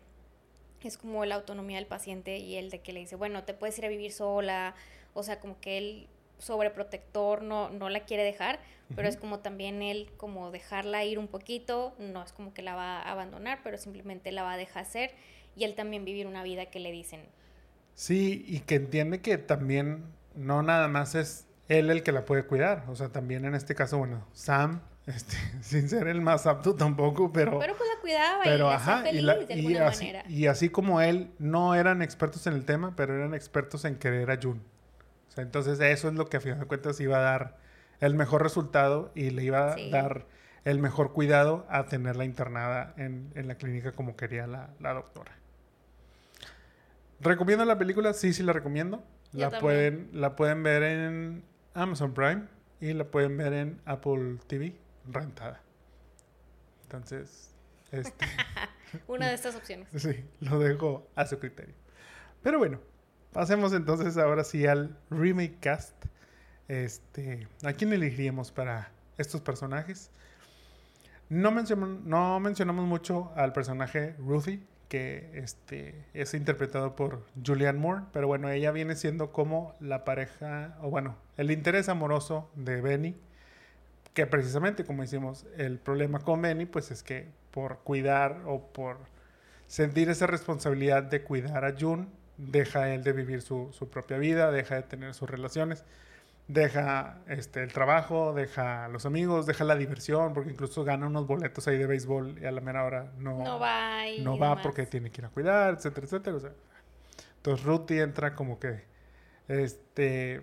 es 0.84 0.98
como 0.98 1.26
la 1.26 1.36
autonomía 1.36 1.78
del 1.78 1.88
paciente 1.88 2.38
y 2.38 2.56
el 2.56 2.70
de 2.70 2.80
que 2.80 2.94
le 2.94 3.00
dice, 3.00 3.16
bueno, 3.16 3.44
te 3.44 3.54
puedes 3.54 3.78
ir 3.80 3.86
a 3.86 3.90
vivir 3.90 4.12
sola, 4.12 4.76
o 5.14 5.24
sea, 5.24 5.40
como 5.40 5.60
que 5.60 5.78
él 5.78 6.08
sobreprotector 6.40 7.42
no, 7.42 7.70
no 7.70 7.90
la 7.90 8.02
quiere 8.02 8.24
dejar, 8.24 8.60
pero 8.96 9.08
es 9.08 9.18
como 9.18 9.40
también 9.40 9.82
él 9.82 10.12
como 10.18 10.52
dejarla 10.52 11.04
ir 11.04 11.20
un 11.20 11.28
poquito, 11.28 11.96
no 12.00 12.24
es 12.24 12.32
como 12.32 12.54
que 12.54 12.62
la 12.62 12.76
va 12.76 13.00
a 13.00 13.12
abandonar, 13.12 13.60
pero 13.64 13.78
simplemente 13.78 14.32
la 14.32 14.44
va 14.44 14.54
a 14.54 14.58
dejar 14.58 14.84
hacer 14.84 15.12
y 15.56 15.64
él 15.64 15.76
también 15.76 16.06
vivir 16.06 16.28
una 16.28 16.44
vida 16.44 16.68
que 16.68 16.80
le 16.80 16.92
dicen. 16.92 17.22
Sí, 17.96 18.46
y 18.48 18.60
que 18.60 18.76
entiende 18.76 19.22
que 19.22 19.38
también 19.38 20.06
no 20.36 20.62
nada 20.62 20.88
más 20.88 21.16
es 21.16 21.48
él 21.68 21.90
el 21.90 22.04
que 22.04 22.12
la 22.12 22.24
puede 22.26 22.46
cuidar, 22.46 22.86
o 22.88 22.96
sea, 22.96 23.10
también 23.10 23.44
en 23.44 23.56
este 23.56 23.76
caso, 23.76 23.98
bueno, 23.98 24.26
Sam 24.34 24.82
este, 25.08 25.36
sin 25.62 25.90
ser 25.90 26.08
el 26.08 26.22
más 26.22 26.46
apto 26.46 26.76
tampoco, 26.76 27.32
pero... 27.32 27.60
Pero 27.60 27.76
pues 27.76 27.90
la 27.94 28.02
cuidaba 28.02 28.44
pero, 28.44 28.70
y 28.70 28.74
ajá, 28.74 29.02
feliz 29.04 29.26
de 29.26 29.54
alguna 29.54 29.88
así, 29.88 30.06
manera. 30.06 30.24
Y 30.30 30.48
así 30.48 30.70
como 30.70 31.02
él, 31.02 31.32
no 31.40 31.76
eran 31.76 32.02
expertos 32.02 32.46
en 32.46 32.54
el 32.54 32.66
tema, 32.66 32.94
pero 32.96 33.16
eran 33.16 33.34
expertos 33.34 33.86
en 33.86 33.96
querer 33.96 34.30
a 34.32 34.40
Jun. 34.42 34.62
Sea, 35.38 35.44
entonces 35.44 35.80
eso 35.80 36.08
es 36.08 36.16
lo 36.16 36.30
que 36.30 36.38
a 36.38 36.40
final 36.40 36.60
de 36.60 36.66
cuentas 36.66 37.00
iba 37.00 37.18
a 37.18 37.22
dar 37.22 37.58
el 38.00 38.16
mejor 38.16 38.42
resultado 38.42 39.12
y 39.14 39.30
le 39.30 39.44
iba 39.44 39.74
a 39.74 39.76
dar 39.92 40.26
el 40.66 40.80
mejor 40.80 41.14
cuidado 41.14 41.68
a 41.70 41.86
tenerla 41.86 42.26
internada 42.26 42.96
en, 42.98 43.32
en 43.36 43.48
la 43.48 43.54
clínica 43.54 43.92
como 43.92 44.16
quería 44.16 44.48
la, 44.48 44.72
la, 44.80 44.96
doctora. 44.96 45.32
¿Recomiendo 47.20 47.66
la 47.66 47.78
película? 47.78 48.14
Sí, 48.14 48.34
sí 48.34 48.42
la 48.42 48.52
recomiendo. 48.52 49.04
la 49.32 49.60
pueden, 49.60 50.10
la 50.12 50.36
pueden 50.36 50.64
ver 50.64 50.82
en 50.82 51.44
Amazon 51.76 52.16
Prime 52.16 52.48
y 52.82 52.94
la 52.94 53.04
pueden 53.04 53.38
ver 53.38 53.54
en 53.54 53.80
Apple 53.86 54.40
TV 54.48 54.74
rentada. 55.08 55.62
Entonces, 56.82 57.54
este, 57.92 58.26
una 59.08 59.28
de 59.28 59.34
estas 59.36 59.56
opciones. 59.56 59.88
Sí, 59.98 60.26
lo 60.40 60.58
dejo 60.58 61.08
a 61.14 61.28
su 61.28 61.38
criterio. 61.38 61.76
Pero 62.42 62.58
bueno, 62.58 62.80
pasemos 63.38 63.72
entonces 63.74 64.18
ahora 64.18 64.44
sí 64.44 64.66
al 64.66 64.98
remake 65.12 65.60
cast. 65.60 65.94
Este, 66.68 67.48
¿a 67.64 67.72
quién 67.74 67.94
elegiríamos 67.94 68.52
para 68.52 68.90
estos 69.20 69.42
personajes? 69.42 70.10
No, 71.30 71.52
mencionamos, 71.52 72.86
mucho 72.88 73.32
al 73.36 73.54
personaje 73.54 74.16
Ruthie, 74.18 74.64
que 74.90 75.30
este, 75.36 76.04
es 76.16 76.34
interpretado 76.34 76.96
por 76.96 77.28
Julianne 77.46 77.78
Moore, 77.78 78.06
pero 78.12 78.26
bueno, 78.26 78.50
ella 78.50 78.72
viene 78.72 78.96
siendo 78.96 79.32
como 79.32 79.76
la 79.80 80.04
pareja, 80.04 80.76
o 80.82 80.90
bueno, 80.90 81.16
el 81.38 81.52
interés 81.52 81.90
amoroso 81.90 82.50
de 82.56 82.82
Benny 82.82 83.16
que 84.16 84.26
precisamente, 84.26 84.84
como 84.84 85.04
decimos, 85.04 85.46
el 85.58 85.78
problema 85.78 86.22
con 86.22 86.42
Benny, 86.42 86.66
pues 86.66 86.90
es 86.90 87.04
que 87.04 87.28
por 87.52 87.82
cuidar 87.84 88.42
o 88.48 88.74
por 88.74 88.98
sentir 89.68 90.10
esa 90.10 90.26
responsabilidad 90.26 91.04
de 91.04 91.22
cuidar 91.22 91.66
a 91.66 91.76
June, 91.80 92.08
deja 92.38 92.94
él 92.94 93.04
de 93.04 93.14
vivir 93.14 93.42
su, 93.42 93.70
su 93.72 93.90
propia 93.90 94.18
vida, 94.18 94.52
deja 94.52 94.76
de 94.76 94.84
tener 94.84 95.14
sus 95.14 95.30
relaciones, 95.30 95.84
deja 96.48 97.20
este, 97.28 97.64
el 97.64 97.74
trabajo, 97.74 98.34
deja 98.34 98.88
los 98.88 99.06
amigos, 99.06 99.46
deja 99.46 99.64
la 99.64 99.76
diversión, 99.76 100.34
porque 100.34 100.52
incluso 100.52 100.84
gana 100.84 101.08
unos 101.08 101.28
boletos 101.28 101.68
ahí 101.68 101.78
de 101.78 101.88
béisbol 101.88 102.40
y 102.42 102.46
a 102.46 102.52
la 102.52 102.62
mera 102.62 102.84
hora 102.86 103.12
no, 103.18 103.44
no 103.44 103.60
va, 103.60 104.04
no 104.20 104.38
va 104.38 104.62
porque 104.62 104.86
tiene 104.86 105.10
que 105.10 105.22
ir 105.22 105.26
a 105.26 105.30
cuidar, 105.30 105.74
etcétera, 105.74 106.06
etcétera. 106.06 106.38
O 106.38 106.40
sea, 106.40 106.52
entonces 107.38 107.66
Ruthie 107.66 108.02
entra 108.02 108.36
como 108.36 108.60
que 108.60 108.86
este 109.48 110.42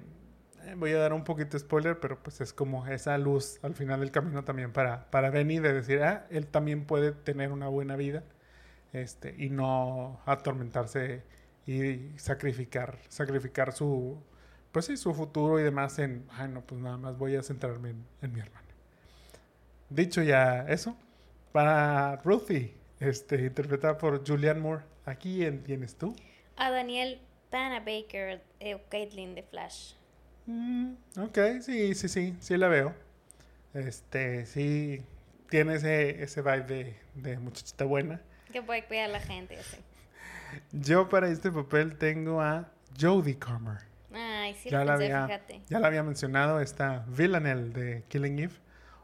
eh, 0.65 0.75
voy 0.77 0.93
a 0.93 0.99
dar 0.99 1.13
un 1.13 1.25
poquito 1.25 1.53
de 1.53 1.59
spoiler, 1.59 2.01
pero 2.01 2.23
pues 2.23 2.41
es 2.41 2.53
como 2.53 2.87
esa 2.87 3.17
luz 3.19 3.59
al 3.63 3.75
final 3.75 4.01
del 4.01 4.11
camino 4.11 4.45
también 4.45 4.73
para, 4.73 5.11
para 5.11 5.31
Benny 5.31 5.59
de 5.59 5.73
decir, 5.73 6.03
ah, 6.03 6.27
él 6.31 6.47
también 6.47 6.85
puede 6.87 7.13
tener 7.13 7.53
una 7.53 7.69
buena 7.69 7.97
vida 7.97 8.25
este, 8.93 9.35
y 9.39 9.51
no 9.51 10.21
atormentarse 10.27 11.23
y 11.67 12.19
sacrificar, 12.19 12.99
sacrificar 13.09 13.73
su, 13.73 14.23
pues 14.73 14.87
sí, 14.87 14.97
su 14.97 15.15
futuro 15.15 15.59
y 15.59 15.62
demás 15.62 15.99
en, 15.99 16.27
ay 16.31 16.49
no, 16.49 16.61
pues 16.62 16.81
nada 16.81 16.97
más 16.97 17.17
voy 17.17 17.37
a 17.37 17.43
centrarme 17.43 17.91
en, 17.91 18.05
en 18.23 18.33
mi 18.33 18.41
hermana. 18.41 18.69
Dicho 19.89 20.23
ya 20.23 20.67
eso, 20.69 20.97
para 21.53 22.17
Ruthie, 22.17 22.75
este, 23.01 23.45
interpretada 23.45 23.97
por 23.99 24.27
Julianne 24.27 24.61
Moore, 24.61 24.85
¿a 25.07 25.15
quién 25.15 25.62
tienes 25.62 25.97
tú? 25.97 26.15
A 26.57 26.71
Daniel 26.71 27.21
Baker, 27.53 28.43
eh, 28.61 28.83
Caitlin 28.89 29.35
de 29.35 29.43
Flash. 29.43 29.93
Mm, 30.47 30.95
ok, 31.19 31.39
sí, 31.61 31.95
sí, 31.95 32.09
sí, 32.09 32.37
sí 32.41 32.57
la 32.57 32.69
veo. 32.69 32.95
Este, 33.73 34.47
sí, 34.47 35.03
tiene 35.49 35.75
ese, 35.75 36.23
ese 36.23 36.43
vibe 36.43 36.62
de, 36.62 36.97
de 37.15 37.39
muchachita 37.39 37.85
buena. 37.85 38.21
Que 38.53 38.62
puede 38.62 38.85
cuidar 38.85 39.11
a 39.11 39.12
la 39.12 39.21
gente, 39.21 39.57
así. 39.57 39.77
Yo 40.73 41.09
para 41.09 41.29
este 41.29 41.51
papel 41.51 41.97
tengo 41.97 42.41
a 42.41 42.71
Jodie 42.99 43.39
Comer. 43.39 43.79
Ay, 44.13 44.55
sí 44.55 44.71
ya 44.71 44.85
la 44.85 44.95
había, 44.95 45.27
fíjate. 45.27 45.63
Ya 45.69 45.79
la 45.81 45.89
había 45.89 46.03
mencionado, 46.03 46.61
esta 46.61 47.05
Villanelle 47.09 47.71
de 47.71 48.05
Killing 48.09 48.39
Eve 48.39 48.55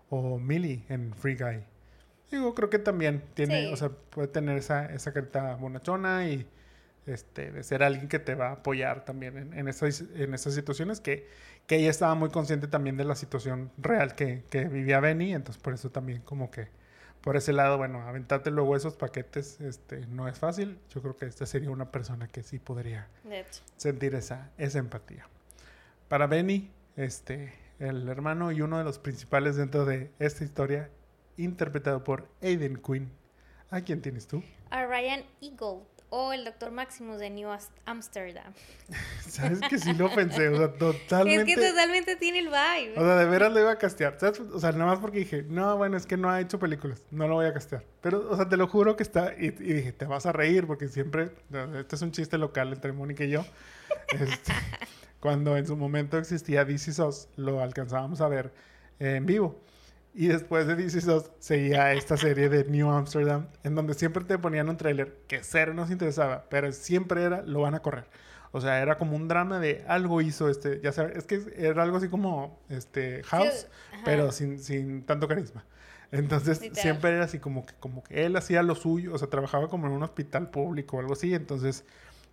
o 0.09 0.39
Millie 0.39 0.85
en 0.89 1.13
Free 1.15 1.37
Guy. 1.37 1.65
Digo, 2.31 2.55
creo 2.55 2.71
que 2.71 2.79
también 2.79 3.25
tiene, 3.35 3.73
o 3.73 3.77
sea, 3.77 3.89
puede 3.89 4.29
tener 4.29 4.57
esa, 4.57 4.87
esa 4.87 5.13
carita 5.13 5.57
bonachona 5.57 6.29
y 6.29 6.47
este, 7.07 7.51
de 7.51 7.63
ser 7.65 7.83
alguien 7.83 8.09
que 8.09 8.21
te 8.21 8.35
va 8.37 8.49
a 8.49 8.53
apoyar 8.53 9.05
también 9.05 9.37
en, 9.37 9.59
en, 9.59 9.69
esas, 9.69 10.05
en 10.15 10.33
esas 10.33 10.55
situaciones, 10.55 11.01
que, 11.01 11.27
que 11.67 11.77
ella 11.77 11.91
estaba 11.91 12.15
muy 12.15 12.31
consciente 12.31 12.69
también 12.69 12.97
de 12.97 13.05
la 13.05 13.17
situación 13.17 13.73
real 13.79 14.15
que, 14.15 14.45
que 14.49 14.65
vivía 14.65 15.01
Benny, 15.01 15.35
entonces 15.35 15.61
por 15.61 15.75
eso 15.75 15.91
también 15.91 16.23
como 16.23 16.51
que 16.51 16.69
por 17.23 17.37
ese 17.37 17.53
lado, 17.53 17.77
bueno, 17.77 18.01
aventarte 18.03 18.51
luego 18.51 18.77
esos 18.77 18.97
paquetes 18.97 19.61
este, 19.61 20.07
no 20.07 20.29
es 20.29 20.39
fácil. 20.39 20.79
Yo 20.91 21.03
creo 21.03 21.17
que 21.17 21.27
esta 21.27 21.47
sería 21.47 21.71
una 21.71 21.91
persona 21.91 22.29
que 22.29 22.43
sí 22.43 22.59
podría 22.59 23.09
sentir 23.77 24.15
esa, 24.15 24.51
esa 24.57 24.79
empatía. 24.79 25.27
Para 26.09 26.27
Benny, 26.27 26.71
este, 26.97 27.53
el 27.79 28.09
hermano 28.09 28.53
y 28.53 28.63
uno 28.63 28.79
de 28.79 28.85
los 28.85 28.99
principales 28.99 29.57
dentro 29.57 29.85
de 29.85 30.11
esta 30.19 30.45
historia, 30.45 30.91
interpretado 31.37 32.05
por 32.05 32.29
Aiden 32.43 32.77
Quinn. 32.77 33.11
¿A 33.71 33.83
quién 33.83 34.03
tienes 34.03 34.27
tú? 34.27 34.43
A 34.71 34.87
Ryan 34.87 35.25
Eagle, 35.41 35.85
o 36.11 36.33
el 36.33 36.45
Doctor 36.45 36.73
Maximus 36.73 37.19
de 37.19 37.31
New 37.31 37.49
Amsterdam. 37.87 38.53
¿Sabes 39.27 39.61
que 39.69 39.79
sí 39.79 39.93
lo 39.95 40.13
pensé? 40.13 40.49
O 40.49 40.57
sea, 40.57 40.73
totalmente. 40.79 41.53
Es 41.53 41.59
que 41.59 41.69
totalmente 41.69 42.17
tiene 42.17 42.41
el 42.41 42.49
vibe. 42.49 42.99
O 42.99 43.01
sea, 43.01 43.17
de 43.17 43.27
veras 43.27 43.53
lo 43.53 43.61
iba 43.61 43.71
a 43.71 43.79
castear. 43.79 44.19
O 44.53 44.59
sea, 44.59 44.73
nada 44.73 44.87
más 44.87 44.99
porque 44.99 45.21
dije, 45.21 45.45
no, 45.49 45.77
bueno, 45.77 45.97
es 45.97 46.07
que 46.07 46.17
no 46.17 46.29
ha 46.29 46.41
hecho 46.41 46.59
películas. 46.59 47.03
No 47.11 47.29
lo 47.29 47.35
voy 47.35 47.47
a 47.47 47.55
castear. 47.55 47.85
Pero, 48.01 48.29
o 48.29 48.37
sea, 48.37 48.49
te 48.49 48.57
lo 48.57 48.67
juro 48.67 48.97
que 48.97 49.05
está. 49.05 49.35
Y, 49.39 49.51
dije, 49.51 49.93
te 49.93 50.05
vas 50.05 50.27
a 50.27 50.33
reír 50.33 50.67
porque 50.67 50.89
siempre. 50.89 51.31
Este 51.79 51.97
es 51.97 52.03
un 52.03 52.11
chiste 52.13 52.39
local 52.39 52.73
entre 52.73 52.93
Mónica 52.93 53.25
y 53.25 53.31
yo. 53.31 53.45
Este, 54.11 54.53
cuando 55.21 55.57
en 55.57 55.67
su 55.67 55.77
momento 55.77 56.19
existía 56.19 56.65
DC 56.65 56.93
SOS, 56.93 57.29
lo 57.37 57.61
alcanzábamos 57.61 58.21
a 58.21 58.29
ver 58.29 58.53
en 58.99 59.25
vivo. 59.25 59.61
Y 60.13 60.27
después 60.27 60.67
de 60.67 60.75
DC 60.75 61.01
seguía 61.39 61.93
esta 61.93 62.17
serie 62.17 62.49
de 62.49 62.65
New 62.65 62.91
Amsterdam, 62.91 63.47
en 63.63 63.75
donde 63.77 63.95
siempre 63.95 64.25
te 64.25 64.39
ponían 64.39 64.69
un 64.69 64.77
tráiler 64.77 65.19
que 65.29 65.43
cero 65.45 65.73
nos 65.73 65.91
interesaba, 65.91 66.47
pero 66.51 66.73
siempre 66.73 67.23
era, 67.23 67.43
lo 67.43 67.61
van 67.61 67.75
a 67.75 67.81
correr. 67.81 68.07
O 68.53 68.61
sea, 68.61 68.83
era 68.83 68.99
como 68.99 69.15
un 69.15 69.29
drama 69.29 69.61
de 69.61 69.85
algo 69.87 70.21
hizo 70.21 70.49
este, 70.49 70.81
ya 70.83 70.91
sabes, 70.91 71.17
es 71.17 71.25
que 71.25 71.41
era 71.57 71.85
algo 71.85 71.99
así 71.99 72.09
como 72.09 72.61
este 72.69 73.23
House, 73.25 73.69
pero 74.05 74.33
sin, 74.33 74.59
sin 74.59 75.05
tanto 75.05 75.29
carisma. 75.29 75.65
Entonces 76.11 76.61
siempre 76.73 77.11
era 77.11 77.25
así 77.25 77.39
como 77.39 77.65
que, 77.65 77.75
como 77.75 78.03
que 78.03 78.27
él 78.27 78.35
hacía 78.37 78.65
lo 78.65 78.75
suyo, 78.75 79.15
o 79.15 79.19
sea, 79.19 79.29
trabajaba 79.29 79.69
como 79.69 79.87
en 79.87 79.93
un 79.93 80.03
hospital 80.03 80.51
público 80.51 80.97
o 80.97 81.01
algo 81.01 81.13
así, 81.13 81.33
entonces... 81.35 81.85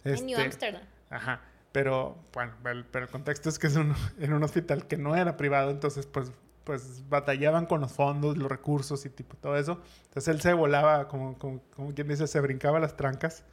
en 0.04 0.26
New 0.26 0.30
este, 0.30 0.42
Amsterdam. 0.42 0.82
Ajá. 1.12 1.42
Pero 1.72 2.18
bueno, 2.34 2.54
el, 2.66 2.86
pero 2.86 3.06
el 3.06 3.12
contexto 3.12 3.50
es 3.50 3.60
que 3.60 3.68
es 3.68 3.76
un, 3.76 3.94
en 4.20 4.34
un 4.34 4.42
hospital 4.42 4.88
que 4.88 4.98
no 4.98 5.16
era 5.16 5.38
privado, 5.38 5.70
entonces 5.70 6.08
pues, 6.08 6.32
pues 6.68 7.08
batallaban 7.08 7.66
con 7.66 7.80
los 7.80 7.94
fondos, 7.94 8.38
los 8.38 8.50
recursos 8.52 9.06
y 9.06 9.10
tipo 9.10 9.38
todo 9.38 9.56
eso. 9.58 9.82
Entonces 10.10 10.28
él 10.36 10.42
se 10.42 10.54
volaba, 10.54 11.08
como, 11.08 11.38
como, 11.40 11.62
como 11.74 11.94
quien 11.94 12.10
dice, 12.10 12.28
se 12.28 12.42
brincaba 12.42 12.80
las 12.80 12.98
trancas. 12.98 13.46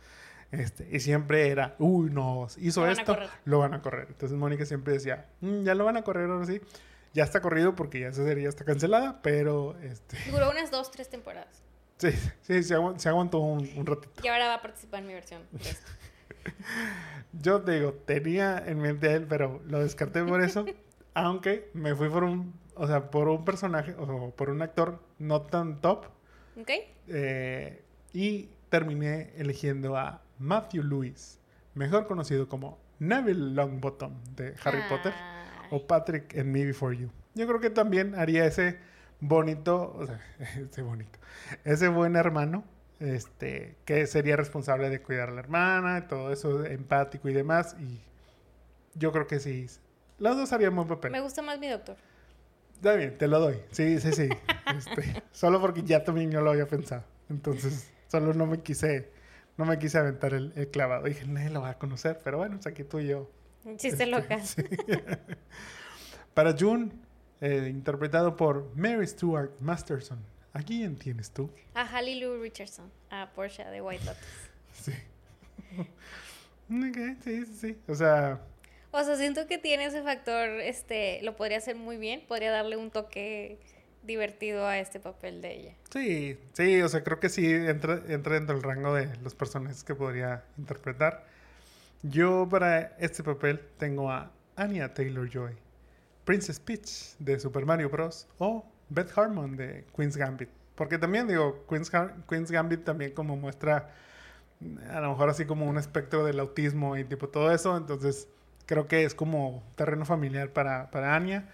Este, 0.50 0.88
y 0.90 0.98
siempre 1.00 1.48
era, 1.48 1.76
uy, 1.78 2.10
no, 2.10 2.48
hizo 2.58 2.84
Lo 2.84 2.90
esto, 2.92 3.16
lo 3.44 3.60
van 3.60 3.74
a 3.74 3.80
correr. 3.82 4.08
Entonces 4.10 4.36
Mónica 4.36 4.66
siempre 4.66 4.92
decía, 4.94 5.26
"Mm, 5.40 5.62
ya 5.62 5.74
lo 5.74 5.84
van 5.84 5.96
a 5.96 6.02
correr 6.02 6.28
ahora 6.28 6.44
sí. 6.44 6.60
Ya 7.12 7.22
está 7.24 7.40
corrido 7.40 7.76
porque 7.76 8.00
ya 8.00 8.08
esa 8.08 8.24
serie 8.24 8.42
ya 8.42 8.48
está 8.48 8.64
cancelada, 8.64 9.20
pero 9.22 9.76
este, 9.80 10.16
Duró 10.30 10.50
unas 10.50 10.70
dos, 10.72 10.90
tres 10.90 11.08
temporadas. 11.08 11.62
sí, 11.98 12.10
sí, 12.42 12.62
se, 12.64 12.76
agu- 12.76 12.98
se 12.98 13.08
aguantó 13.08 13.38
un, 13.38 13.70
un 13.76 13.86
ratito. 13.86 14.20
Y 14.24 14.28
ahora 14.28 14.48
va 14.48 14.54
a 14.54 14.62
participar 14.62 15.00
en 15.00 15.06
mi 15.06 15.14
versión. 15.14 15.42
Yo 17.32 17.62
te 17.62 17.72
digo, 17.72 17.92
tenía 17.92 18.62
en 18.66 18.78
mente 18.80 19.08
a 19.08 19.12
él, 19.14 19.26
pero 19.28 19.60
lo 19.66 19.80
descarté 19.80 20.22
por 20.24 20.40
eso. 20.42 20.64
aunque 21.14 21.70
me 21.74 21.94
fui 21.94 22.08
por 22.08 22.24
un, 22.24 22.52
o 22.74 22.86
sea, 22.86 23.10
por 23.10 23.28
un 23.28 23.44
personaje, 23.44 23.94
o 23.98 24.30
por 24.30 24.50
un 24.50 24.62
actor 24.62 25.00
no 25.18 25.42
tan 25.42 25.80
top. 25.80 26.06
¿Ok? 26.60 26.70
eh, 27.08 27.82
y 28.12 28.48
terminé 28.68 29.32
eligiendo 29.36 29.96
a 29.96 30.22
Matthew 30.38 30.84
Lewis, 30.84 31.40
mejor 31.74 32.06
conocido 32.06 32.48
como 32.48 32.78
Neville 33.00 33.54
Longbottom 33.54 34.22
de 34.36 34.54
Harry 34.64 34.82
Potter. 34.88 35.12
Ay. 35.12 35.68
o 35.70 35.86
Patrick 35.86 36.34
en 36.34 36.52
Me 36.52 36.64
Before 36.64 36.96
You. 36.96 37.10
Yo 37.34 37.46
creo 37.46 37.60
que 37.60 37.70
también 37.70 38.14
haría 38.14 38.44
ese 38.46 38.78
bonito, 39.20 39.94
o 39.96 40.06
sea, 40.06 40.20
ese 40.70 40.82
bonito, 40.82 41.18
ese 41.64 41.88
buen 41.88 42.16
hermano, 42.16 42.64
este, 43.00 43.76
que 43.84 44.06
sería 44.06 44.36
responsable 44.36 44.90
de 44.90 45.02
cuidar 45.02 45.30
a 45.30 45.32
la 45.32 45.40
hermana, 45.40 46.06
todo 46.06 46.32
eso, 46.32 46.64
empático 46.64 47.28
y 47.28 47.32
demás, 47.32 47.76
y 47.80 48.00
yo 48.94 49.10
creo 49.12 49.26
que 49.26 49.40
sí, 49.40 49.66
los 50.18 50.36
dos 50.36 50.52
harían 50.52 50.76
buen 50.76 50.86
papel. 50.86 51.10
Me 51.10 51.20
gusta 51.20 51.42
más 51.42 51.58
mi 51.58 51.68
doctor. 51.68 51.96
Está 52.84 52.96
bien, 52.96 53.16
te 53.16 53.28
lo 53.28 53.40
doy, 53.40 53.56
sí, 53.70 53.98
sí, 53.98 54.12
sí, 54.12 54.28
Este, 54.76 55.22
solo 55.32 55.58
porque 55.58 55.82
ya 55.84 56.04
también 56.04 56.30
yo 56.30 56.42
lo 56.42 56.50
había 56.50 56.68
pensado, 56.68 57.02
entonces 57.30 57.90
solo 58.08 58.34
no 58.34 58.44
me 58.44 58.60
quise, 58.60 59.10
no 59.56 59.64
me 59.64 59.78
quise 59.78 59.96
aventar 59.96 60.34
el, 60.34 60.52
el 60.54 60.68
clavado, 60.68 61.04
dije, 61.04 61.26
nadie 61.26 61.48
lo 61.48 61.62
va 61.62 61.70
a 61.70 61.78
conocer, 61.78 62.20
pero 62.22 62.36
bueno, 62.36 62.56
pues 62.56 62.66
aquí 62.66 62.84
tú 62.84 62.98
y 62.98 63.06
yo 63.06 63.30
Chiste 63.64 63.88
Este, 63.88 64.06
loca. 64.06 64.38
sí. 64.40 64.62
Para 66.34 66.54
June, 66.54 66.90
eh, 67.40 67.68
interpretado 67.70 68.36
por 68.36 68.70
Mary 68.76 69.06
Stuart 69.06 69.52
Masterson. 69.60 70.18
¿A 70.52 70.60
quién 70.62 70.96
tienes 70.96 71.30
tú? 71.30 71.50
A 71.72 71.86
Halle 71.86 72.16
Lou 72.16 72.38
Richardson. 72.42 72.92
A 73.08 73.30
Portia 73.34 73.70
de 73.70 73.80
White 73.80 74.04
Lotus. 74.04 74.20
Sí. 74.74 74.92
Ok, 76.68 76.96
sí, 77.22 77.46
sí, 77.46 77.54
sí. 77.54 77.78
O 77.88 77.94
sea, 77.94 78.40
O 78.96 79.02
sea, 79.02 79.16
siento 79.16 79.48
que 79.48 79.58
tiene 79.58 79.86
ese 79.86 80.02
factor, 80.02 80.48
este, 80.60 81.20
lo 81.22 81.34
podría 81.34 81.58
hacer 81.58 81.74
muy 81.74 81.96
bien, 81.96 82.22
podría 82.28 82.52
darle 82.52 82.76
un 82.76 82.92
toque 82.92 83.58
divertido 84.04 84.68
a 84.68 84.78
este 84.78 85.00
papel 85.00 85.42
de 85.42 85.52
ella. 85.52 85.74
sí, 85.90 86.38
sí, 86.52 86.80
o 86.80 86.88
sea, 86.88 87.02
creo 87.02 87.18
que 87.18 87.28
sí 87.28 87.50
entra, 87.50 88.02
entra 88.06 88.34
dentro 88.34 88.54
del 88.54 88.62
rango 88.62 88.94
de 88.94 89.08
los 89.24 89.34
personajes 89.34 89.82
que 89.82 89.96
podría 89.96 90.44
interpretar. 90.58 91.24
Yo 92.02 92.46
para 92.48 92.94
este 92.98 93.24
papel 93.24 93.60
tengo 93.78 94.12
a 94.12 94.30
Anya 94.54 94.94
Taylor-Joy, 94.94 95.54
Princess 96.24 96.60
Peach 96.60 97.16
de 97.18 97.40
Super 97.40 97.66
Mario 97.66 97.90
Bros. 97.90 98.28
o 98.38 98.64
Beth 98.90 99.10
Harmon 99.18 99.56
de 99.56 99.84
Queen's 99.96 100.16
Gambit. 100.16 100.50
Porque 100.76 100.98
también 100.98 101.26
digo, 101.26 101.66
Queen's, 101.68 101.90
Queen's 102.28 102.50
Gambit 102.50 102.84
también 102.84 103.10
como 103.10 103.36
muestra 103.36 103.90
a 104.88 105.00
lo 105.00 105.08
mejor 105.10 105.30
así 105.30 105.46
como 105.46 105.66
un 105.66 105.78
espectro 105.78 106.24
del 106.24 106.38
autismo 106.38 106.96
y 106.96 107.04
tipo 107.04 107.28
todo 107.28 107.50
eso. 107.50 107.76
Entonces 107.76 108.28
creo 108.66 108.86
que 108.88 109.04
es 109.04 109.14
como 109.14 109.62
terreno 109.76 110.04
familiar 110.04 110.50
para, 110.52 110.90
para 110.90 111.14
Anya. 111.14 111.48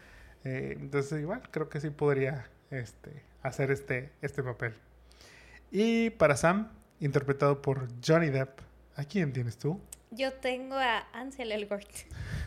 Eh, 0.45 0.77
entonces 0.81 1.21
igual 1.21 1.43
creo 1.51 1.69
que 1.69 1.81
sí 1.81 1.91
podría 1.91 2.49
este, 2.71 3.23
hacer 3.43 3.71
este, 3.71 4.11
este 4.23 4.43
papel. 4.43 4.75
Y 5.71 6.11
para 6.11 6.37
Sam, 6.37 6.69
interpretado 7.01 7.63
por 7.63 7.89
Johnny 8.05 8.29
Depp, 8.31 8.61
¿a 8.97 9.05
quién 9.05 9.33
tienes 9.33 9.57
tú? 9.59 9.81
Yo 10.13 10.33
tengo 10.33 10.75
a 10.75 11.07
Ansel 11.13 11.53
Elgort, 11.53 11.89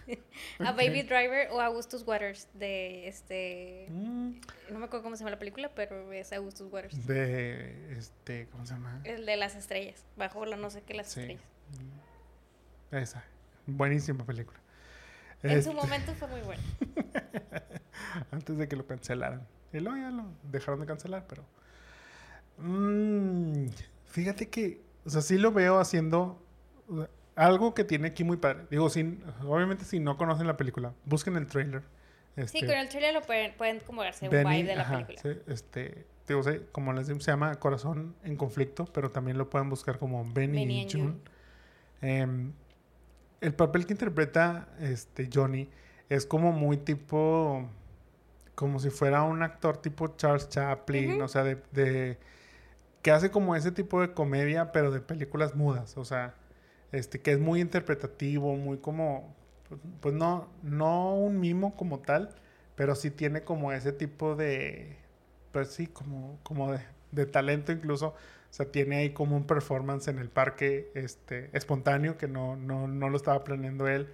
a. 0.59 0.71
Baby 0.73 1.03
Driver 1.03 1.47
o 1.51 1.61
a 1.61 1.67
Augustus 1.67 2.03
Waters 2.05 2.49
de 2.55 3.07
este... 3.07 3.85
Mm, 3.89 4.31
No 4.71 4.79
me 4.79 4.85
acuerdo 4.85 5.03
cómo 5.03 5.15
se 5.15 5.21
llama 5.21 5.31
la 5.31 5.39
película, 5.39 5.71
pero 5.73 6.11
es 6.11 6.33
Augustus 6.33 6.69
Waters. 6.69 7.07
de 7.07 7.93
este, 7.97 8.47
¿cómo 8.51 8.65
se 8.65 8.73
llama? 8.73 8.99
El 9.05 9.25
de 9.25 9.37
las 9.37 9.55
estrellas, 9.55 10.03
bajo 10.17 10.45
la 10.45 10.57
no 10.57 10.69
sé 10.71 10.81
qué 10.81 10.93
las 10.93 11.07
Sí. 11.09 11.21
estrellas. 11.21 11.43
Esa, 12.91 13.23
buenísima 13.65 14.25
película. 14.25 14.59
En 15.41 15.61
su 15.63 15.69
Este, 15.71 15.81
momento 15.81 16.13
fue 16.15 16.27
muy 16.29 16.41
bueno. 16.41 16.61
antes 18.31 18.57
de 18.57 18.67
que 18.67 18.75
lo 18.75 18.85
cancelaran. 18.85 19.45
Y 19.73 19.79
luego 19.79 19.97
ya 19.97 20.09
lo 20.11 20.25
dejaron 20.43 20.79
de 20.79 20.85
cancelar, 20.85 21.25
pero. 21.27 21.43
Mm, 22.57 23.67
fíjate 24.05 24.49
que, 24.49 24.81
o 25.05 25.09
sea, 25.09 25.21
sí 25.21 25.37
lo 25.37 25.51
veo 25.51 25.79
haciendo 25.79 26.41
algo 27.35 27.73
que 27.73 27.83
tiene 27.83 28.09
aquí 28.09 28.23
muy 28.23 28.37
padre. 28.37 28.65
Digo, 28.69 28.89
sin, 28.89 29.23
obviamente, 29.45 29.85
si 29.85 29.99
no 29.99 30.17
conocen 30.17 30.47
la 30.47 30.57
película, 30.57 30.93
busquen 31.05 31.35
el 31.37 31.47
trailer. 31.47 31.81
Sí, 32.35 32.41
Este, 32.41 32.65
con 32.65 32.75
el 32.77 32.89
trailer 32.89 33.13
lo 33.13 33.21
pueden, 33.21 33.53
pueden 33.55 33.79
como 33.81 34.03
darse 34.03 34.25
un 34.25 34.31
Benny, 34.31 34.57
vibe 34.57 34.69
de 34.69 34.75
la 34.75 34.81
ajá, 34.83 35.05
película. 35.05 35.19
sí, 35.21 35.39
este, 35.47 36.05
digo, 36.27 36.43
sí, 36.43 36.51
como 36.71 36.93
les 36.93 37.07
digo, 37.07 37.19
se 37.19 37.31
llama 37.31 37.53
Corazón 37.55 38.15
en 38.23 38.35
Conflicto, 38.37 38.85
pero 38.85 39.11
también 39.11 39.37
lo 39.37 39.49
pueden 39.49 39.69
buscar 39.69 39.99
como 39.99 40.23
Benny, 40.31 40.59
Benny 40.59 40.81
y 40.83 40.91
June. 40.91 41.03
June. 41.03 41.15
Em, 42.01 42.53
el 43.43 43.55
papel 43.55 43.85
que 43.85 43.93
interpreta 43.93 44.69
este 44.79 45.29
Johnny 45.33 45.69
es 46.09 46.25
como 46.25 46.51
muy 46.53 46.77
tipo, 46.77 47.67
como 48.55 48.79
si 48.79 48.89
fuera 48.89 49.23
un 49.23 49.43
actor 49.43 49.77
tipo 49.77 50.09
Charles 50.17 50.49
Chaplin, 50.49 51.21
o 51.21 51.27
sea, 51.27 51.43
de, 51.43 51.57
de- 51.73 52.17
que 53.01 53.11
hace 53.11 53.31
como 53.31 53.55
ese 53.55 53.71
tipo 53.71 54.01
de 54.01 54.13
comedia, 54.13 54.71
pero 54.71 54.91
de 54.91 55.01
películas 55.01 55.55
mudas, 55.55 55.97
o 55.97 56.05
sea, 56.05 56.35
este, 56.91 57.21
que 57.21 57.31
es 57.33 57.39
muy 57.39 57.61
interpretativo, 57.61 58.55
muy 58.55 58.77
como, 58.79 59.35
pues, 59.69 59.81
pues 60.01 60.15
no, 60.15 60.49
no 60.63 61.15
un 61.15 61.39
mimo 61.39 61.75
como 61.75 61.99
tal, 61.99 62.29
pero 62.75 62.95
sí 62.95 63.11
tiene 63.11 63.43
como 63.43 63.71
ese 63.73 63.91
tipo 63.93 64.35
de, 64.35 64.97
pues 65.51 65.69
sí, 65.69 65.87
como, 65.87 66.39
como 66.43 66.71
de, 66.71 66.79
de 67.11 67.25
talento 67.25 67.71
incluso. 67.71 68.15
O 68.53 68.55
sea, 68.55 68.67
tiene 68.67 68.97
ahí 68.97 69.13
como 69.13 69.35
un 69.35 69.47
performance 69.47 70.09
en 70.09 70.19
el 70.19 70.29
parque 70.29 70.91
este, 70.93 71.49
espontáneo 71.53 72.19
que 72.19 72.27
no, 72.27 72.55
no, 72.55 72.87
no 72.87 73.09
lo 73.09 73.17
estaba 73.17 73.43
planeando 73.43 73.87
él. 73.87 74.09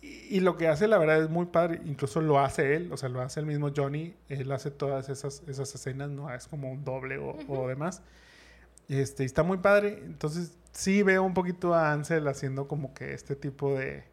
Y, 0.00 0.36
y 0.36 0.38
lo 0.38 0.56
que 0.56 0.68
hace, 0.68 0.86
la 0.86 0.96
verdad, 0.96 1.20
es 1.20 1.28
muy 1.28 1.46
padre. 1.46 1.80
Incluso 1.84 2.20
lo 2.20 2.38
hace 2.38 2.76
él, 2.76 2.92
o 2.92 2.96
sea, 2.96 3.08
lo 3.08 3.20
hace 3.20 3.40
el 3.40 3.46
mismo 3.46 3.72
Johnny. 3.76 4.14
Él 4.28 4.52
hace 4.52 4.70
todas 4.70 5.08
esas, 5.08 5.42
esas 5.48 5.74
escenas, 5.74 6.08
no 6.08 6.32
es 6.32 6.46
como 6.46 6.70
un 6.70 6.84
doble 6.84 7.18
o, 7.18 7.36
o 7.48 7.66
demás. 7.66 8.00
Este, 8.88 9.24
y 9.24 9.26
está 9.26 9.42
muy 9.42 9.58
padre. 9.58 10.02
Entonces, 10.04 10.56
sí 10.70 11.02
veo 11.02 11.24
un 11.24 11.34
poquito 11.34 11.74
a 11.74 11.90
Ansel 11.90 12.28
haciendo 12.28 12.68
como 12.68 12.94
que 12.94 13.12
este 13.12 13.34
tipo 13.34 13.76
de, 13.76 14.04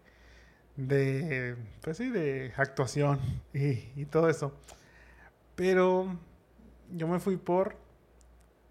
de 0.76 1.56
pues 1.82 1.98
sí, 1.98 2.10
de 2.10 2.52
actuación 2.58 3.20
y, 3.54 3.92
y 3.96 4.06
todo 4.10 4.28
eso. 4.28 4.56
Pero 5.56 6.18
yo 6.92 7.08
me 7.08 7.20
fui 7.20 7.38
por 7.38 7.85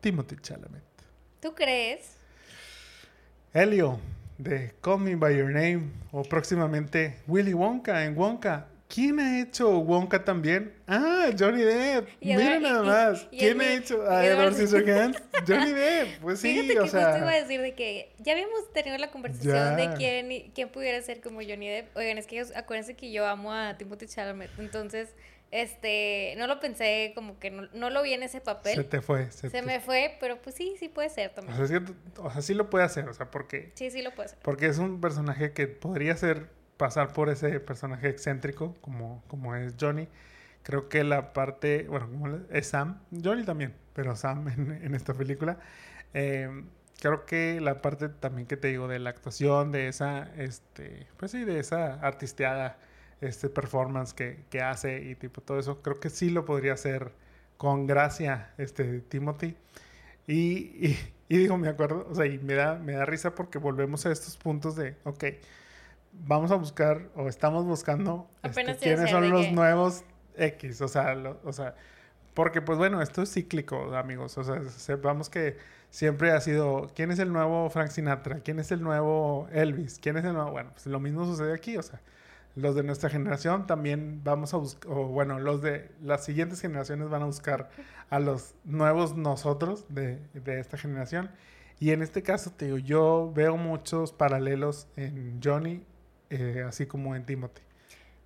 Timothy 0.04 0.36
Chalamet. 0.36 0.82
¿Tú 1.40 1.54
crees? 1.54 2.16
Helio, 3.54 3.98
de 4.36 4.74
Call 4.82 4.98
Me 5.00 5.14
By 5.16 5.34
Your 5.38 5.50
Name, 5.50 5.92
o 6.12 6.22
próximamente 6.24 7.16
Willy 7.26 7.54
Wonka 7.54 8.04
en 8.04 8.14
Wonka. 8.14 8.66
¿Quién 8.86 9.18
ha 9.18 9.40
hecho 9.40 9.78
Wonka 9.78 10.22
también? 10.22 10.74
Ah, 10.86 11.30
Johnny 11.38 11.62
Depp. 11.62 12.06
Mira 12.20 12.60
nada 12.60 12.82
más. 12.82 13.26
y 13.30 13.38
¿Quién 13.38 13.60
ha 13.62 13.72
hecho 13.72 14.02
a 14.02 14.26
Edward- 14.26 14.52
Edward 14.52 14.54
Scissorhands? 14.54 15.22
Johnny 15.48 15.72
Depp. 15.72 16.20
Pues 16.20 16.40
sí, 16.40 16.50
Fíjate 16.52 16.74
que 16.74 16.78
o 16.80 16.82
justo 16.82 16.98
iba 16.98 17.30
a 17.30 17.40
decir 17.40 17.60
de 17.62 17.74
que 17.74 18.12
ya 18.18 18.34
habíamos 18.34 18.70
tenido 18.74 18.98
la 18.98 19.10
conversación 19.10 19.54
Ya. 19.54 19.74
de 19.76 19.94
quién, 19.96 20.52
quién 20.54 20.68
pudiera 20.68 21.00
ser 21.00 21.22
como 21.22 21.40
Johnny 21.40 21.66
Depp. 21.68 21.96
Oigan, 21.96 22.18
es 22.18 22.26
que 22.26 22.44
acuérdense 22.54 22.94
que 22.94 23.10
yo 23.10 23.26
amo 23.26 23.52
a 23.54 23.78
Timothy 23.78 24.06
Chalamet, 24.06 24.50
entonces, 24.58 25.08
este, 25.62 26.34
no 26.36 26.46
lo 26.46 26.58
pensé 26.60 27.12
como 27.14 27.38
que 27.38 27.50
no, 27.50 27.68
no 27.74 27.90
lo 27.90 28.02
vi 28.02 28.12
en 28.12 28.22
ese 28.22 28.40
papel. 28.40 28.74
Se 28.74 28.84
te 28.84 29.00
fue. 29.00 29.30
Se, 29.30 29.48
Se 29.50 29.50
te- 29.50 29.62
me 29.62 29.80
fue, 29.80 30.16
pero 30.20 30.40
pues 30.42 30.56
sí, 30.56 30.74
sí 30.78 30.88
puede 30.88 31.10
ser 31.10 31.30
O 31.30 31.34
también. 31.34 31.66
sea, 31.68 31.82
o 32.18 32.30
sea, 32.30 32.42
sí 32.42 32.54
lo 32.54 32.70
puede 32.70 32.84
hacer, 32.84 33.08
o 33.08 33.14
sea, 33.14 33.30
porque 33.30 33.70
Sí, 33.74 33.90
sí 33.90 34.02
lo 34.02 34.14
puede 34.14 34.30
ser. 34.30 34.38
Porque 34.42 34.66
es 34.66 34.78
un 34.78 35.00
personaje 35.00 35.52
que 35.52 35.66
podría 35.68 36.16
ser 36.16 36.48
pasar 36.76 37.12
por 37.12 37.28
ese 37.30 37.60
personaje 37.60 38.08
excéntrico 38.08 38.74
como, 38.80 39.22
como 39.28 39.54
es 39.54 39.74
Johnny. 39.80 40.08
Creo 40.62 40.88
que 40.88 41.04
la 41.04 41.32
parte, 41.32 41.86
bueno, 41.88 42.08
como 42.10 42.28
es 42.50 42.66
Sam, 42.68 43.00
Johnny 43.22 43.44
también, 43.44 43.74
pero 43.92 44.16
Sam 44.16 44.48
en, 44.56 44.72
en 44.82 44.94
esta 44.94 45.14
película. 45.14 45.58
eh, 46.14 46.48
creo 47.00 47.26
que 47.26 47.60
la 47.60 47.82
parte 47.82 48.08
también 48.08 48.46
que 48.48 48.56
te 48.56 48.68
digo 48.68 48.88
de 48.88 48.98
la 48.98 49.10
actuación, 49.10 49.72
de 49.72 49.88
esa, 49.88 50.32
este, 50.36 51.06
pues 51.18 51.32
sí, 51.32 51.44
de 51.44 51.58
esa 51.60 51.94
artisteada 52.00 52.78
este 53.28 53.48
performance 53.48 54.12
que, 54.14 54.44
que 54.50 54.60
hace 54.60 55.02
y 55.02 55.14
tipo 55.14 55.40
todo 55.40 55.58
eso, 55.58 55.82
creo 55.82 55.98
que 56.00 56.10
sí 56.10 56.30
lo 56.30 56.44
podría 56.44 56.72
hacer 56.74 57.12
con 57.56 57.86
gracia 57.86 58.52
este 58.58 59.00
Timothy. 59.00 59.56
Y, 60.26 60.34
y, 60.88 60.98
y 61.28 61.38
digo, 61.38 61.56
me 61.58 61.68
acuerdo, 61.68 62.06
o 62.10 62.14
sea, 62.14 62.26
y 62.26 62.38
me 62.38 62.54
da, 62.54 62.76
me 62.76 62.92
da 62.94 63.04
risa 63.06 63.34
porque 63.34 63.58
volvemos 63.58 64.06
a 64.06 64.12
estos 64.12 64.36
puntos 64.36 64.76
de, 64.76 64.96
ok, 65.04 65.24
vamos 66.26 66.50
a 66.50 66.56
buscar 66.56 67.08
o 67.16 67.28
estamos 67.28 67.64
buscando 67.64 68.28
este, 68.42 68.76
quiénes 68.76 69.10
son 69.10 69.30
los 69.30 69.46
que- 69.46 69.52
nuevos 69.52 70.04
X, 70.36 70.80
o 70.80 70.88
sea, 70.88 71.14
lo- 71.14 71.40
o 71.44 71.52
sea, 71.52 71.74
porque 72.34 72.60
pues 72.62 72.78
bueno, 72.78 73.00
esto 73.02 73.22
es 73.22 73.32
cíclico, 73.32 73.94
amigos, 73.96 74.36
o 74.38 74.44
sea, 74.44 74.62
sepamos 74.70 75.28
que 75.30 75.56
siempre 75.90 76.32
ha 76.32 76.40
sido, 76.40 76.90
¿quién 76.94 77.10
es 77.12 77.18
el 77.20 77.32
nuevo 77.32 77.70
Frank 77.70 77.90
Sinatra? 77.90 78.40
¿Quién 78.40 78.58
es 78.58 78.72
el 78.72 78.82
nuevo 78.82 79.48
Elvis? 79.52 79.98
¿Quién 80.00 80.16
es 80.16 80.24
el 80.24 80.32
nuevo? 80.32 80.50
Bueno, 80.50 80.70
pues 80.72 80.86
lo 80.86 80.98
mismo 80.98 81.24
sucede 81.24 81.54
aquí, 81.54 81.76
o 81.76 81.82
sea, 81.82 82.00
los 82.56 82.74
de 82.74 82.82
nuestra 82.82 83.10
generación 83.10 83.66
también 83.66 84.22
vamos 84.22 84.54
a 84.54 84.58
buscar, 84.58 84.92
o 84.92 85.06
bueno, 85.06 85.40
los 85.40 85.60
de 85.60 85.90
las 86.00 86.24
siguientes 86.24 86.60
generaciones 86.60 87.08
van 87.08 87.22
a 87.22 87.26
buscar 87.26 87.70
a 88.10 88.20
los 88.20 88.54
nuevos 88.64 89.16
nosotros 89.16 89.86
de, 89.88 90.18
de 90.34 90.60
esta 90.60 90.78
generación. 90.78 91.30
Y 91.80 91.90
en 91.90 92.02
este 92.02 92.22
caso, 92.22 92.52
te 92.52 92.66
digo, 92.66 92.78
yo 92.78 93.32
veo 93.34 93.56
muchos 93.56 94.12
paralelos 94.12 94.86
en 94.96 95.40
Johnny, 95.42 95.84
eh, 96.30 96.64
así 96.66 96.86
como 96.86 97.16
en 97.16 97.26
Timothy. 97.26 97.62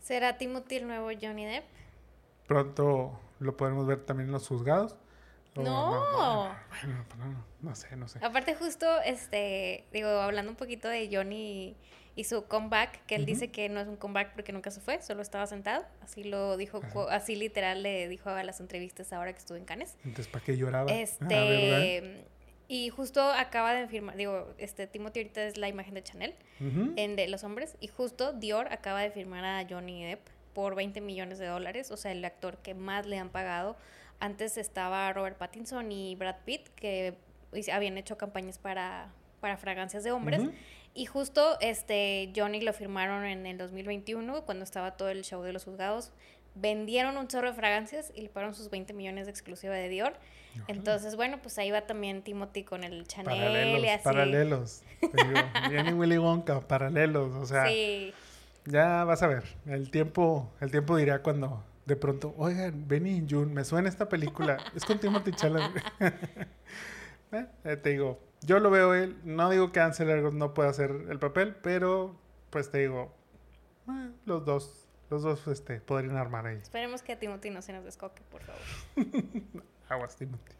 ¿Será 0.01 0.37
Timothy 0.37 0.77
el 0.77 0.87
nuevo 0.87 1.09
Johnny 1.21 1.47
Depp? 1.47 1.65
Pronto 2.47 3.19
lo 3.41 3.57
podremos 3.57 3.87
ver 3.87 4.05
también 4.05 4.29
en 4.29 4.33
los 4.33 4.47
juzgados. 4.47 4.97
No. 5.57 6.55
Bueno, 6.83 7.05
pues 7.09 7.19
no, 7.19 7.45
no 7.63 7.75
sé, 7.75 7.97
no 7.97 8.07
sé. 8.07 8.25
Aparte 8.25 8.55
justo, 8.55 8.87
este, 9.05 9.87
digo, 9.93 10.09
hablando 10.09 10.51
un 10.51 10.57
poquito 10.57 10.89
de 10.89 11.09
Johnny 11.11 11.37
y 11.37 11.77
su 12.25 12.45
comeback, 12.47 13.05
que 13.07 13.15
él 13.15 13.27
dice 13.27 13.51
que 13.51 13.69
no 13.69 13.81
es 13.81 13.89
un 13.89 13.97
comeback 13.97 14.33
porque 14.35 14.53
nunca 14.53 14.71
se 14.71 14.81
fue, 14.81 15.01
solo 15.03 15.23
estaba 15.23 15.47
sentado. 15.47 15.85
Así 16.01 16.25
lo 16.25 16.57
dijo, 16.57 16.81
Ajá. 16.83 17.15
así 17.15 17.37
literal 17.37 17.83
le 17.83 18.09
dijo 18.09 18.31
a 18.31 18.43
las 18.43 18.61
entrevistas 18.61 19.13
ahora 19.13 19.33
que 19.33 19.39
estuvo 19.39 19.57
en 19.57 19.65
Cannes. 19.65 19.97
Entonces, 20.05 20.29
¿para 20.29 20.45
qué 20.45 20.57
lloraba? 20.57 20.91
Ah. 20.91 20.95
Este, 20.95 22.25
y 22.69 22.91
justo 22.91 23.23
acaba 23.23 23.73
de 23.73 23.89
firmar, 23.89 24.17
digo, 24.17 24.47
este, 24.59 24.87
Timothy 24.87 25.21
ahorita 25.21 25.45
es 25.45 25.57
la 25.57 25.69
imagen 25.69 25.95
de 25.95 26.03
Chanel, 26.03 26.35
en 26.61 27.17
de 27.17 27.27
los 27.29 27.43
hombres, 27.43 27.77
y 27.81 27.89
justo 27.89 28.33
Dior 28.35 28.71
acaba 28.73 29.01
de 29.01 29.11
firmar 29.11 29.45
a 29.45 29.67
Johnny 29.69 30.05
Depp 30.05 30.21
por 30.53 30.75
20 30.75 31.01
millones 31.01 31.39
de 31.39 31.47
dólares, 31.47 31.91
o 31.91 31.97
sea, 31.97 32.13
el 32.13 32.25
actor 32.25 32.59
que 32.59 32.75
más 32.75 33.07
le 33.07 33.17
han 33.19 33.31
pagado. 33.31 33.77
Antes 34.21 34.59
estaba 34.59 35.11
Robert 35.13 35.39
Pattinson 35.39 35.91
y 35.93 36.15
Brad 36.17 36.37
Pitt, 36.45 36.69
que 36.75 37.15
habían 37.73 37.97
hecho 37.97 38.19
campañas 38.19 38.59
para, 38.59 39.13
para 39.41 39.57
fragancias 39.57 40.05
de 40.05 40.11
hombres. 40.11 40.41
Ujú. 40.41 40.53
Y 40.95 41.07
justo 41.07 41.59
este 41.61 42.33
Johnny 42.35 42.61
lo 42.61 42.73
firmaron 42.73 43.25
en 43.25 43.47
el 43.47 43.59
2021, 43.59 44.45
cuando 44.45 44.65
estaba 44.65 44.97
todo 44.97 45.11
el 45.11 45.23
show 45.23 45.43
de 45.43 45.53
los 45.53 45.65
juzgados. 45.65 46.13
Vendieron 46.55 47.17
un 47.17 47.29
chorro 47.29 47.49
de 47.49 47.55
fragancias 47.55 48.11
y 48.15 48.23
le 48.23 48.29
pagaron 48.29 48.55
sus 48.55 48.69
20 48.69 48.93
millones 48.93 49.27
de 49.27 49.31
exclusiva 49.31 49.75
de 49.75 49.89
Dior. 49.89 50.15
Entonces, 50.67 51.15
bueno, 51.15 51.39
pues 51.41 51.57
ahí 51.59 51.71
va 51.71 51.83
también 51.83 52.23
Timothy 52.23 52.65
con 52.65 52.83
el 52.83 53.07
Chanel 53.07 53.27
Paralelos, 53.27 53.85
y 53.85 53.89
así. 53.89 54.05
paralelos. 54.05 54.83
Viene 55.71 55.95
Willy 55.95 56.19
Wonka, 56.19 56.61
paralelos. 56.61 57.33
O 57.37 57.47
sea, 57.47 57.69
sí. 57.69 58.13
ya 58.65 59.05
vas 59.05 59.23
a 59.23 59.29
ver. 59.29 59.45
El 59.67 59.91
tiempo, 59.93 60.51
el 60.61 60.73
tiempo 60.73 60.97
dirá 60.97 61.23
cuando 61.23 61.63
de 61.89 61.97
pronto, 61.97 62.35
oigan, 62.37 62.87
Benny 62.87 63.17
y 63.19 63.27
June, 63.29 63.55
me 63.55 63.65
suena 63.65 63.89
esta 63.89 64.11
película. 64.11 64.59
es 64.75 64.85
con 64.85 64.99
Timothy 64.99 65.33
Chalamet. 65.33 65.83
Eh, 67.31 67.77
te 67.77 67.91
digo, 67.91 68.19
yo 68.43 68.59
lo 68.61 68.71
veo 68.71 68.95
él. 68.95 69.19
No 69.25 69.51
digo 69.51 69.73
que 69.73 69.81
Ansel 69.81 70.11
Elgort 70.11 70.35
no 70.35 70.55
pueda 70.55 70.71
hacer 70.71 70.91
el 71.09 71.19
papel, 71.19 71.57
pero 71.63 72.17
pues 72.51 72.71
te 72.71 72.79
digo, 72.79 73.15
eh, 73.89 74.11
los 74.25 74.45
dos, 74.45 74.89
los 75.11 75.23
dos 75.23 75.47
este, 75.49 75.81
podrían 75.81 76.17
armar 76.17 76.47
ahí. 76.47 76.57
Esperemos 76.57 77.03
que 77.03 77.13
a 77.13 77.19
Timothy 77.19 77.51
no 77.51 77.63
se 77.63 77.73
nos 77.73 77.85
descoque, 77.85 78.23
por 78.31 78.43
favor. 78.43 78.63
Aguas, 79.89 80.17
Timothy. 80.17 80.55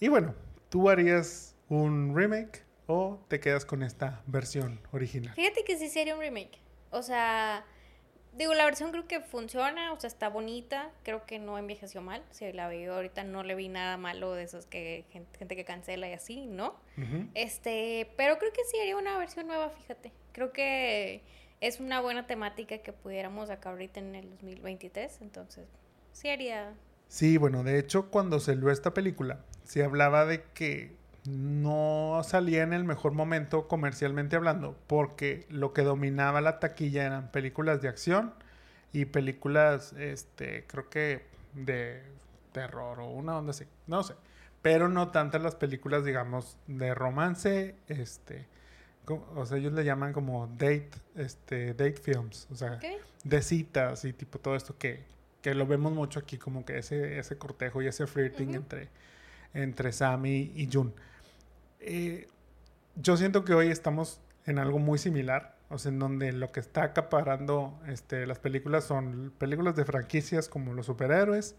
Y 0.00 0.08
bueno, 0.08 0.34
¿tú 0.68 0.88
harías 0.88 1.56
un 1.68 2.16
remake 2.16 2.64
o 2.86 3.20
te 3.28 3.40
quedas 3.40 3.64
con 3.64 3.82
esta 3.82 4.22
versión 4.26 4.80
original? 4.92 5.34
Fíjate 5.34 5.64
que 5.64 5.76
sí 5.76 5.88
sería 5.88 6.14
un 6.14 6.20
remake. 6.20 6.58
O 6.90 7.02
sea, 7.02 7.64
digo, 8.38 8.54
la 8.54 8.64
versión 8.64 8.92
creo 8.92 9.06
que 9.06 9.20
funciona, 9.20 9.92
o 9.92 10.00
sea, 10.00 10.08
está 10.08 10.28
bonita. 10.28 10.90
Creo 11.02 11.26
que 11.26 11.38
no 11.38 11.58
envejeció 11.58 12.00
mal. 12.00 12.22
Si 12.30 12.50
la 12.52 12.68
veo 12.68 12.94
ahorita, 12.94 13.24
no 13.24 13.42
le 13.42 13.54
vi 13.54 13.68
nada 13.68 13.96
malo 13.96 14.32
de 14.32 14.44
esos 14.44 14.64
que 14.66 15.04
gente, 15.10 15.38
gente 15.38 15.56
que 15.56 15.64
cancela 15.64 16.08
y 16.08 16.12
así, 16.12 16.46
¿no? 16.46 16.76
Este, 17.34 18.10
pero 18.16 18.38
creo 18.38 18.52
que 18.52 18.64
sí 18.70 18.78
haría 18.80 18.96
una 18.96 19.18
versión 19.18 19.48
nueva, 19.48 19.68
fíjate. 19.70 20.12
Creo 20.32 20.52
que 20.52 21.22
es 21.60 21.80
una 21.80 22.00
buena 22.00 22.26
temática 22.26 22.78
que 22.78 22.92
pudiéramos 22.92 23.48
sacar 23.48 23.72
ahorita 23.72 24.00
en 24.00 24.14
el 24.14 24.30
2023. 24.30 25.20
Entonces, 25.20 25.66
sí 26.12 26.28
haría. 26.28 26.74
Sí, 27.08 27.36
bueno, 27.38 27.64
de 27.64 27.78
hecho, 27.78 28.10
cuando 28.10 28.38
salió 28.38 28.70
esta 28.70 28.94
película, 28.94 29.40
se 29.64 29.82
hablaba 29.82 30.26
de 30.26 30.44
que 30.54 30.97
no 31.36 32.22
salía 32.24 32.62
en 32.62 32.72
el 32.72 32.84
mejor 32.84 33.12
momento 33.12 33.68
comercialmente 33.68 34.36
hablando, 34.36 34.76
porque 34.86 35.46
lo 35.50 35.72
que 35.72 35.82
dominaba 35.82 36.40
la 36.40 36.58
taquilla 36.58 37.04
eran 37.04 37.30
películas 37.30 37.82
de 37.82 37.88
acción 37.88 38.34
y 38.92 39.06
películas, 39.06 39.92
este, 39.94 40.64
creo 40.66 40.88
que 40.88 41.26
de 41.54 42.02
terror 42.52 43.00
o 43.00 43.10
una 43.10 43.36
onda 43.38 43.50
así, 43.50 43.64
no 43.86 44.02
sé, 44.02 44.14
pero 44.62 44.88
no 44.88 45.10
tantas 45.10 45.42
las 45.42 45.54
películas, 45.54 46.04
digamos, 46.04 46.56
de 46.66 46.94
romance, 46.94 47.76
este, 47.88 48.46
o 49.06 49.46
sea, 49.46 49.58
ellos 49.58 49.72
le 49.72 49.84
llaman 49.84 50.12
como 50.12 50.46
date, 50.46 50.90
este, 51.14 51.68
date 51.74 51.96
films, 51.96 52.48
o 52.50 52.54
sea, 52.54 52.78
¿Qué? 52.78 52.98
de 53.24 53.42
citas 53.42 54.04
y 54.04 54.12
tipo 54.12 54.38
todo 54.38 54.56
esto 54.56 54.76
que, 54.78 55.04
que 55.42 55.54
lo 55.54 55.66
vemos 55.66 55.92
mucho 55.92 56.20
aquí, 56.20 56.38
como 56.38 56.64
que 56.64 56.78
ese, 56.78 57.18
ese 57.18 57.38
cortejo 57.38 57.82
y 57.82 57.86
ese 57.86 58.06
flirting 58.06 58.54
entre, 58.54 58.88
entre 59.54 59.92
Sammy 59.92 60.52
y 60.54 60.68
Jun. 60.72 60.94
Eh, 61.80 62.28
yo 62.96 63.16
siento 63.16 63.44
que 63.44 63.54
hoy 63.54 63.68
estamos 63.68 64.20
en 64.46 64.58
algo 64.58 64.78
muy 64.78 64.98
similar, 64.98 65.56
o 65.68 65.78
sea, 65.78 65.92
en 65.92 65.98
donde 65.98 66.32
lo 66.32 66.50
que 66.52 66.60
está 66.60 66.82
acaparando 66.82 67.78
este, 67.86 68.26
las 68.26 68.38
películas 68.38 68.84
son 68.84 69.32
películas 69.38 69.76
de 69.76 69.84
franquicias 69.84 70.48
como 70.48 70.72
los 70.72 70.86
superhéroes 70.86 71.54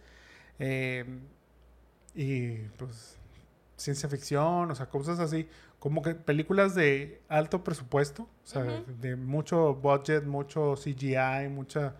eh, 0.58 1.06
y 2.16 2.58
pues 2.78 3.18
ciencia 3.78 4.10
ficción, 4.10 4.70
o 4.72 4.76
sea, 4.76 4.88
cosas 4.88 5.20
así, 5.20 5.48
como 5.80 6.02
que 6.02 6.14
películas 6.16 6.76
de 6.76 7.22
alto 7.30 7.64
presupuesto, 7.64 8.24
o 8.24 8.48
sea, 8.48 8.64
de 8.64 9.16
mucho 9.16 9.76
budget, 9.76 10.26
mucho 10.26 10.76
CGI, 10.76 11.48
muchas 11.50 11.94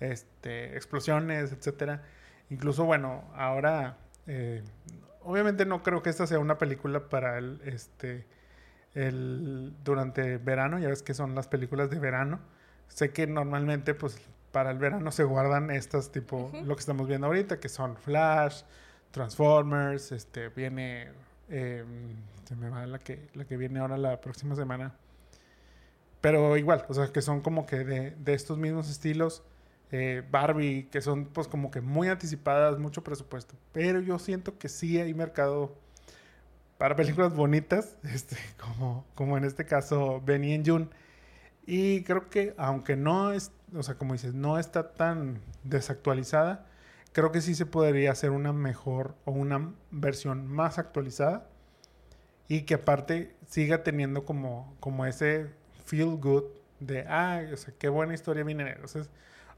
este, 0.00 0.76
explosiones, 0.76 1.52
etcétera. 1.52 2.02
Incluso, 2.50 2.84
bueno, 2.84 3.24
ahora, 3.34 3.96
eh, 4.26 4.62
obviamente 5.24 5.64
no 5.66 5.82
creo 5.82 6.02
que 6.02 6.10
esta 6.10 6.26
sea 6.26 6.38
una 6.38 6.58
película 6.58 7.08
para 7.08 7.38
el, 7.38 7.60
este, 7.64 8.26
el, 8.94 9.72
durante 9.84 10.38
verano, 10.38 10.78
ya 10.78 10.88
ves 10.88 11.02
que 11.02 11.14
son 11.14 11.34
las 11.34 11.48
películas 11.48 11.90
de 11.90 11.98
verano. 11.98 12.40
Sé 12.88 13.10
que 13.10 13.26
normalmente, 13.26 13.94
pues, 13.94 14.20
para 14.50 14.70
el 14.70 14.78
verano 14.78 15.10
se 15.12 15.24
guardan 15.24 15.70
estas, 15.70 16.12
tipo, 16.12 16.50
lo 16.64 16.76
que 16.76 16.80
estamos 16.80 17.08
viendo 17.08 17.26
ahorita, 17.26 17.58
que 17.58 17.68
son 17.68 17.96
Flash, 17.96 18.62
Transformers, 19.10 20.12
este, 20.12 20.48
viene, 20.50 21.10
eh, 21.48 21.84
se 22.44 22.56
me 22.56 22.68
va 22.68 22.86
la 22.86 22.98
que, 22.98 23.28
la 23.34 23.44
que 23.44 23.56
viene 23.56 23.80
ahora 23.80 23.96
la 23.96 24.20
próxima 24.20 24.54
semana. 24.56 24.94
Pero 26.20 26.56
igual, 26.56 26.84
o 26.88 26.94
sea, 26.94 27.08
que 27.08 27.22
son 27.22 27.40
como 27.40 27.66
que 27.66 27.84
de, 27.84 28.10
de 28.12 28.34
estos 28.34 28.58
mismos 28.58 28.90
estilos. 28.90 29.42
Eh, 29.92 30.22
Barbie, 30.30 30.88
que 30.90 31.02
son 31.02 31.26
pues 31.26 31.48
como 31.48 31.70
que 31.70 31.82
muy 31.82 32.08
anticipadas, 32.08 32.78
mucho 32.78 33.04
presupuesto. 33.04 33.54
Pero 33.72 34.00
yo 34.00 34.18
siento 34.18 34.58
que 34.58 34.68
sí 34.70 34.98
hay 34.98 35.12
mercado 35.12 35.76
para 36.78 36.96
películas 36.96 37.34
bonitas, 37.34 37.96
este, 38.02 38.36
como, 38.58 39.04
como 39.14 39.36
en 39.36 39.44
este 39.44 39.66
caso 39.66 40.22
Benny 40.24 40.54
and 40.54 40.68
June. 40.68 40.88
Y 41.66 42.02
creo 42.04 42.30
que 42.30 42.54
aunque 42.56 42.96
no 42.96 43.32
es, 43.32 43.52
o 43.74 43.82
sea, 43.82 43.96
como 43.96 44.14
dices, 44.14 44.34
no 44.34 44.58
está 44.58 44.94
tan 44.94 45.40
desactualizada, 45.62 46.66
creo 47.12 47.30
que 47.30 47.42
sí 47.42 47.54
se 47.54 47.66
podría 47.66 48.12
hacer 48.12 48.30
una 48.30 48.52
mejor 48.52 49.14
o 49.26 49.32
una 49.32 49.74
versión 49.90 50.46
más 50.46 50.78
actualizada 50.78 51.46
y 52.48 52.62
que 52.62 52.74
aparte 52.74 53.36
siga 53.46 53.82
teniendo 53.82 54.24
como, 54.24 54.74
como 54.80 55.06
ese 55.06 55.50
feel 55.84 56.16
good 56.16 56.44
de, 56.80 57.04
ah, 57.06 57.42
o 57.52 57.56
sea, 57.56 57.74
qué 57.78 57.88
buena 57.90 58.14
historia 58.14 58.42
viene. 58.42 58.68
Entonces, 58.70 59.08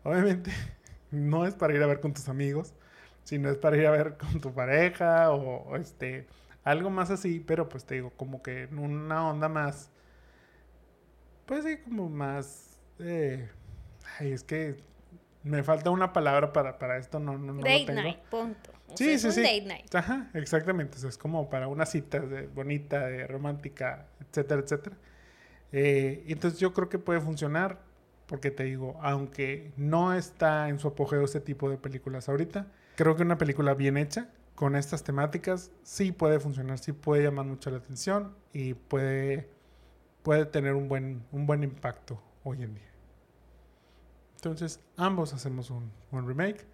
obviamente 0.04 0.52
no 1.12 1.46
es 1.46 1.54
para 1.56 1.74
ir 1.74 1.82
a 1.82 1.88
ver 1.88 2.00
con 2.00 2.14
tus 2.14 2.28
amigos, 2.30 2.74
sino 3.24 3.50
es 3.50 3.58
para 3.58 3.76
ir 3.78 3.86
a 3.86 3.92
ver 3.92 4.16
con 4.18 4.40
tu 4.40 4.54
pareja 4.54 5.32
o, 5.32 5.64
o 5.70 5.76
este, 5.76 6.28
algo 6.64 6.90
más 6.90 7.10
así, 7.10 7.40
pero 7.40 7.68
pues 7.70 7.86
te 7.86 7.96
digo, 7.96 8.12
como 8.16 8.42
que 8.42 8.64
en 8.64 8.78
una 8.80 9.28
onda 9.30 9.48
más, 9.48 9.92
pues 11.46 11.64
sí, 11.64 11.78
como 11.84 12.08
más, 12.08 12.78
eh, 12.98 13.50
ay, 14.18 14.32
es 14.32 14.44
que 14.44 14.82
me 15.42 15.62
falta 15.62 15.90
una 15.90 16.12
palabra 16.12 16.52
para, 16.52 16.78
para 16.78 16.98
esto, 16.98 17.20
no, 17.20 17.38
no, 17.38 17.52
no 17.54 17.68
lo 17.68 17.70
date 17.70 17.84
tengo. 17.84 18.02
night, 18.02 18.18
punto. 18.30 18.72
O 18.88 18.96
Sí, 18.96 19.18
sea, 19.18 19.18
sí, 19.18 19.28
un 19.28 19.32
sí. 19.32 19.42
date 19.42 19.62
night. 19.66 19.94
Ajá, 19.94 20.30
exactamente. 20.34 20.96
O 20.96 21.00
sea, 21.00 21.08
es 21.10 21.18
como 21.18 21.50
para 21.50 21.68
una 21.68 21.86
cita 21.86 22.20
de, 22.20 22.46
bonita, 22.46 23.06
de 23.06 23.26
romántica, 23.26 24.08
etcétera, 24.20 24.60
etcétera. 24.62 24.96
Eh, 25.72 26.24
y 26.26 26.32
entonces 26.32 26.60
yo 26.60 26.72
creo 26.72 26.88
que 26.88 26.98
puede 26.98 27.20
funcionar, 27.20 27.80
porque 28.26 28.50
te 28.50 28.64
digo, 28.64 28.98
aunque 29.02 29.72
no 29.76 30.14
está 30.14 30.68
en 30.68 30.78
su 30.78 30.88
apogeo 30.88 31.24
este 31.24 31.40
tipo 31.40 31.68
de 31.68 31.76
películas 31.76 32.28
ahorita, 32.28 32.66
creo 32.96 33.16
que 33.16 33.22
una 33.22 33.38
película 33.38 33.74
bien 33.74 33.96
hecha, 33.96 34.28
con 34.54 34.76
estas 34.76 35.02
temáticas, 35.02 35.72
sí 35.82 36.12
puede 36.12 36.38
funcionar, 36.38 36.78
sí 36.78 36.92
puede 36.92 37.24
llamar 37.24 37.46
mucho 37.46 37.70
la 37.70 37.78
atención 37.78 38.34
y 38.52 38.74
puede, 38.74 39.48
puede 40.22 40.46
tener 40.46 40.74
un 40.74 40.88
buen, 40.88 41.24
un 41.32 41.46
buen 41.46 41.64
impacto 41.64 42.22
hoy 42.44 42.62
en 42.62 42.74
día. 42.74 42.90
Entonces, 44.36 44.80
ambos 44.96 45.32
hacemos 45.32 45.70
un, 45.70 45.90
un 46.12 46.28
remake. 46.28 46.66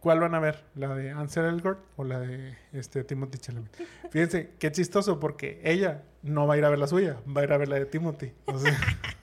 ¿Cuál 0.00 0.20
van 0.20 0.34
a 0.34 0.40
ver? 0.40 0.64
¿La 0.74 0.94
de 0.94 1.10
Ansel 1.10 1.44
Elgort 1.44 1.80
o 1.96 2.04
la 2.04 2.18
de 2.18 2.56
este, 2.72 3.04
Timothy 3.04 3.38
Chalamet? 3.38 3.76
Fíjense, 4.10 4.50
qué 4.58 4.72
chistoso 4.72 5.20
porque 5.20 5.60
ella 5.64 6.02
no 6.22 6.46
va 6.46 6.54
a 6.54 6.58
ir 6.58 6.64
a 6.64 6.70
ver 6.70 6.78
la 6.78 6.86
suya, 6.86 7.20
va 7.28 7.42
a 7.42 7.44
ir 7.44 7.52
a 7.52 7.58
ver 7.58 7.68
la 7.68 7.76
de 7.76 7.86
Timothy. 7.86 8.32
O 8.46 8.58
sea, 8.58 8.76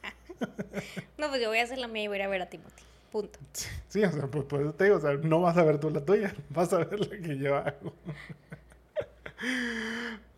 No, 1.17 1.29
pues 1.29 1.41
yo 1.41 1.49
voy 1.49 1.59
a 1.59 1.63
hacer 1.63 1.77
la 1.77 1.87
mía 1.87 2.03
y 2.03 2.07
voy 2.07 2.21
a 2.21 2.27
ver 2.27 2.41
a 2.41 2.49
Timothy. 2.49 2.83
Punto. 3.11 3.39
sí, 3.87 4.03
o 4.03 4.11
sea, 4.11 4.27
pues, 4.27 4.45
por 4.45 4.61
eso 4.61 4.73
te 4.73 4.85
digo, 4.85 4.97
o 4.97 5.01
sea, 5.01 5.13
no 5.13 5.41
vas 5.41 5.57
a 5.57 5.63
ver 5.63 5.79
tú 5.79 5.89
la 5.89 6.03
tuya, 6.03 6.33
vas 6.49 6.71
a 6.73 6.79
ver 6.79 6.99
la 6.99 7.17
que 7.17 7.37
yo 7.37 7.57
hago. 7.57 7.93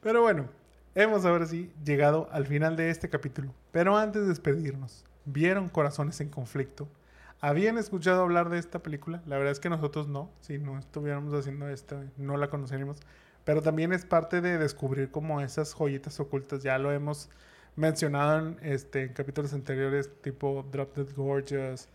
Pero 0.01 0.21
bueno, 0.21 0.47
hemos 0.95 1.25
ahora 1.25 1.45
sí 1.45 1.71
llegado 1.83 2.29
al 2.31 2.47
final 2.47 2.75
de 2.75 2.89
este 2.89 3.09
capítulo. 3.09 3.53
Pero 3.71 3.97
antes 3.97 4.23
de 4.23 4.29
despedirnos, 4.29 5.05
¿vieron 5.25 5.69
Corazones 5.69 6.19
en 6.21 6.29
Conflicto? 6.29 6.87
¿Habían 7.39 7.79
escuchado 7.79 8.21
hablar 8.21 8.49
de 8.49 8.59
esta 8.59 8.79
película? 8.79 9.23
La 9.25 9.37
verdad 9.37 9.51
es 9.51 9.59
que 9.59 9.69
nosotros 9.69 10.07
no. 10.07 10.29
Si 10.41 10.59
no 10.59 10.77
estuviéramos 10.77 11.33
haciendo 11.33 11.67
esto, 11.69 12.03
no 12.17 12.37
la 12.37 12.51
conoceríamos. 12.51 12.97
Pero 13.45 13.63
también 13.63 13.93
es 13.93 14.05
parte 14.05 14.41
de 14.41 14.59
descubrir 14.59 15.09
como 15.09 15.41
esas 15.41 15.73
joyitas 15.73 16.19
ocultas. 16.19 16.61
Ya 16.61 16.77
lo 16.77 16.91
hemos 16.91 17.29
mencionado 17.75 18.39
en, 18.39 18.57
este, 18.61 19.03
en 19.03 19.13
capítulos 19.13 19.53
anteriores, 19.53 20.09
tipo 20.21 20.65
Drop 20.71 20.95
Dead 20.95 21.07
Gorgeous. 21.15 21.87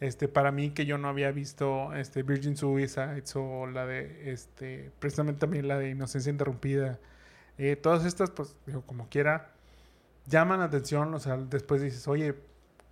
Este, 0.00 0.28
para 0.28 0.50
mí 0.52 0.70
que 0.70 0.86
yo 0.86 0.98
no 0.98 1.08
había 1.08 1.30
visto 1.30 1.94
este, 1.94 2.22
Virgin 2.22 2.56
Suicides 2.56 3.34
o 3.36 3.66
la 3.66 3.86
de, 3.86 4.32
este, 4.32 4.90
precisamente 4.98 5.40
también 5.40 5.68
la 5.68 5.78
de 5.78 5.90
Inocencia 5.90 6.30
Interrumpida. 6.30 6.98
Eh, 7.58 7.76
todas 7.76 8.04
estas, 8.04 8.30
pues, 8.30 8.56
digo, 8.66 8.82
como 8.82 9.08
quiera, 9.08 9.52
llaman 10.26 10.60
la 10.60 10.66
atención. 10.66 11.14
O 11.14 11.20
sea, 11.20 11.36
después 11.36 11.82
dices, 11.82 12.06
oye, 12.08 12.34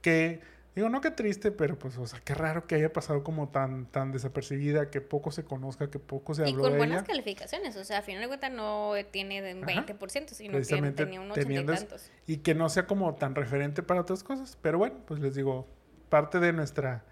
¿qué? 0.01 0.41
Digo, 0.75 0.89
no 0.89 1.03
qué 1.03 1.11
triste, 1.11 1.51
pero 1.53 1.79
pues, 1.79 1.99
o 1.99 2.07
sea, 2.07 2.19
qué 2.25 2.35
raro 2.35 2.67
que 2.67 2.77
haya 2.77 2.91
pasado 2.93 3.23
como 3.23 3.51
tan, 3.51 3.85
tan 3.87 4.11
desapercibida, 4.11 4.91
que 4.91 5.03
poco 5.03 5.31
se 5.31 5.45
conozca, 5.45 5.91
que 5.91 5.99
poco 5.99 6.33
se 6.35 6.49
Y 6.49 6.53
habló 6.53 6.63
con 6.63 6.73
de 6.73 6.79
buenas 6.79 6.99
ella. 7.01 7.07
calificaciones. 7.09 7.77
O 7.77 7.85
sea, 7.85 7.99
a 7.99 8.03
final 8.03 8.23
de 8.23 8.29
cuentas 8.29 8.51
no 8.53 8.93
tiene 9.11 9.43
de 9.43 9.55
un 9.55 9.69
Ajá. 9.69 9.85
20%, 9.87 10.29
sino 10.29 10.59
que 10.59 10.93
tenía 10.93 11.21
un 11.21 11.31
80 11.31 11.53
y 11.53 11.67
tantos. 11.67 12.11
y 12.27 12.39
que 12.39 12.55
no 12.55 12.71
sea 12.71 12.87
como 12.87 13.15
tan 13.17 13.35
referente 13.35 13.83
para 13.83 14.01
otras 14.01 14.25
cosas. 14.25 14.57
Pero 14.63 14.79
bueno, 14.79 14.97
pues 15.07 15.21
les 15.21 15.35
digo, 15.35 15.69
parte 16.09 16.41
de 16.41 16.55
nuestra, 16.55 17.05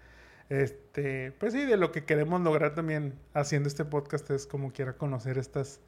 este, 0.49 1.31
pues 1.33 1.53
sí, 1.53 1.63
de 1.63 1.77
lo 1.77 1.91
que 1.91 2.03
queremos 2.03 2.41
lograr 2.41 2.73
también 2.73 3.13
haciendo 3.35 3.67
este 3.69 3.85
podcast 3.85 4.29
es 4.31 4.47
como 4.47 4.73
quiera 4.73 4.93
conocer 4.93 5.37
estas 5.37 5.79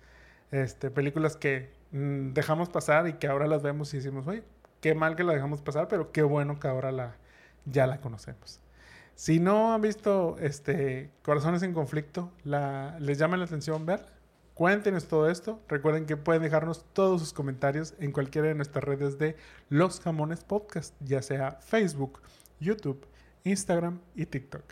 este, 0.52 0.92
películas 0.92 1.38
que 1.38 1.72
mm, 1.92 2.34
dejamos 2.34 2.70
pasar 2.70 3.08
y 3.08 3.14
que 3.14 3.28
ahora 3.28 3.48
las 3.48 3.64
vemos 3.64 3.92
y 3.94 3.98
decimos, 3.98 4.28
oye, 4.28 4.44
qué 4.80 4.94
mal 4.94 5.16
que 5.16 5.24
la 5.24 5.34
dejamos 5.34 5.62
pasar, 5.62 5.88
pero 5.88 6.12
qué 6.12 6.22
bueno 6.22 6.60
que 6.60 6.68
ahora 6.68 6.92
la, 6.92 7.16
ya 7.66 7.88
la 7.88 8.02
conocemos. 8.02 8.60
Si 9.16 9.40
no 9.40 9.74
han 9.74 9.82
visto 9.82 10.38
este, 10.40 11.12
Corazones 11.22 11.62
en 11.64 11.74
Conflicto, 11.74 12.32
la, 12.44 12.98
les 13.00 13.18
llama 13.18 13.38
la 13.38 13.46
atención 13.46 13.86
verla. 13.86 14.08
Cuéntenos 14.54 15.08
todo 15.08 15.30
esto. 15.30 15.62
Recuerden 15.68 16.06
que 16.06 16.18
pueden 16.18 16.42
dejarnos 16.44 16.86
todos 16.94 17.22
sus 17.22 17.34
comentarios 17.34 17.96
en 18.00 18.12
cualquiera 18.12 18.48
de 18.48 18.56
nuestras 18.56 18.84
redes 18.84 19.18
de 19.18 19.36
Los 19.70 20.00
Jamones 20.00 20.44
Podcast, 20.44 20.96
ya 21.00 21.22
sea 21.22 21.54
Facebook, 21.62 22.22
YouTube, 22.60 23.06
Instagram 23.44 24.00
y 24.16 24.26
TikTok. 24.26 24.64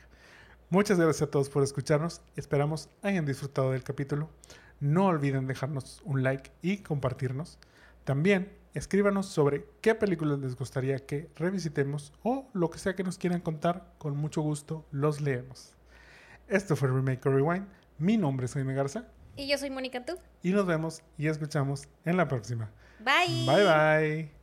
Muchas 0.69 0.97
gracias 0.99 1.23
a 1.23 1.31
todos 1.31 1.49
por 1.49 1.63
escucharnos. 1.63 2.21
Esperamos 2.35 2.89
hayan 3.01 3.25
disfrutado 3.25 3.71
del 3.71 3.83
capítulo. 3.83 4.29
No 4.79 5.07
olviden 5.07 5.47
dejarnos 5.47 6.01
un 6.05 6.23
like 6.23 6.51
y 6.61 6.77
compartirnos. 6.77 7.59
También 8.03 8.51
escríbanos 8.73 9.27
sobre 9.27 9.65
qué 9.81 9.95
películas 9.95 10.39
les 10.39 10.55
gustaría 10.55 10.97
que 10.99 11.29
revisitemos 11.35 12.13
o 12.23 12.47
lo 12.53 12.69
que 12.69 12.79
sea 12.79 12.95
que 12.95 13.03
nos 13.03 13.17
quieran 13.17 13.41
contar. 13.41 13.93
Con 13.97 14.17
mucho 14.17 14.41
gusto 14.41 14.85
los 14.91 15.21
leemos. 15.21 15.73
Esto 16.47 16.75
fue 16.75 16.89
Remake 16.89 17.25
or 17.27 17.35
Rewind. 17.35 17.67
Mi 17.97 18.17
nombre 18.17 18.45
es 18.45 18.53
Jaime 18.53 18.73
Garza 18.73 19.05
Y 19.35 19.47
yo 19.47 19.57
soy 19.57 19.69
Mónica 19.69 20.03
Tú. 20.05 20.13
y 20.43 20.51
nos 20.51 20.65
vemos 20.65 21.01
y 21.17 21.27
escuchamos 21.27 21.87
en 22.05 22.17
la 22.17 22.27
próxima. 22.27 22.71
Bye. 22.99 23.45
Bye 23.45 23.63
bye. 23.65 24.40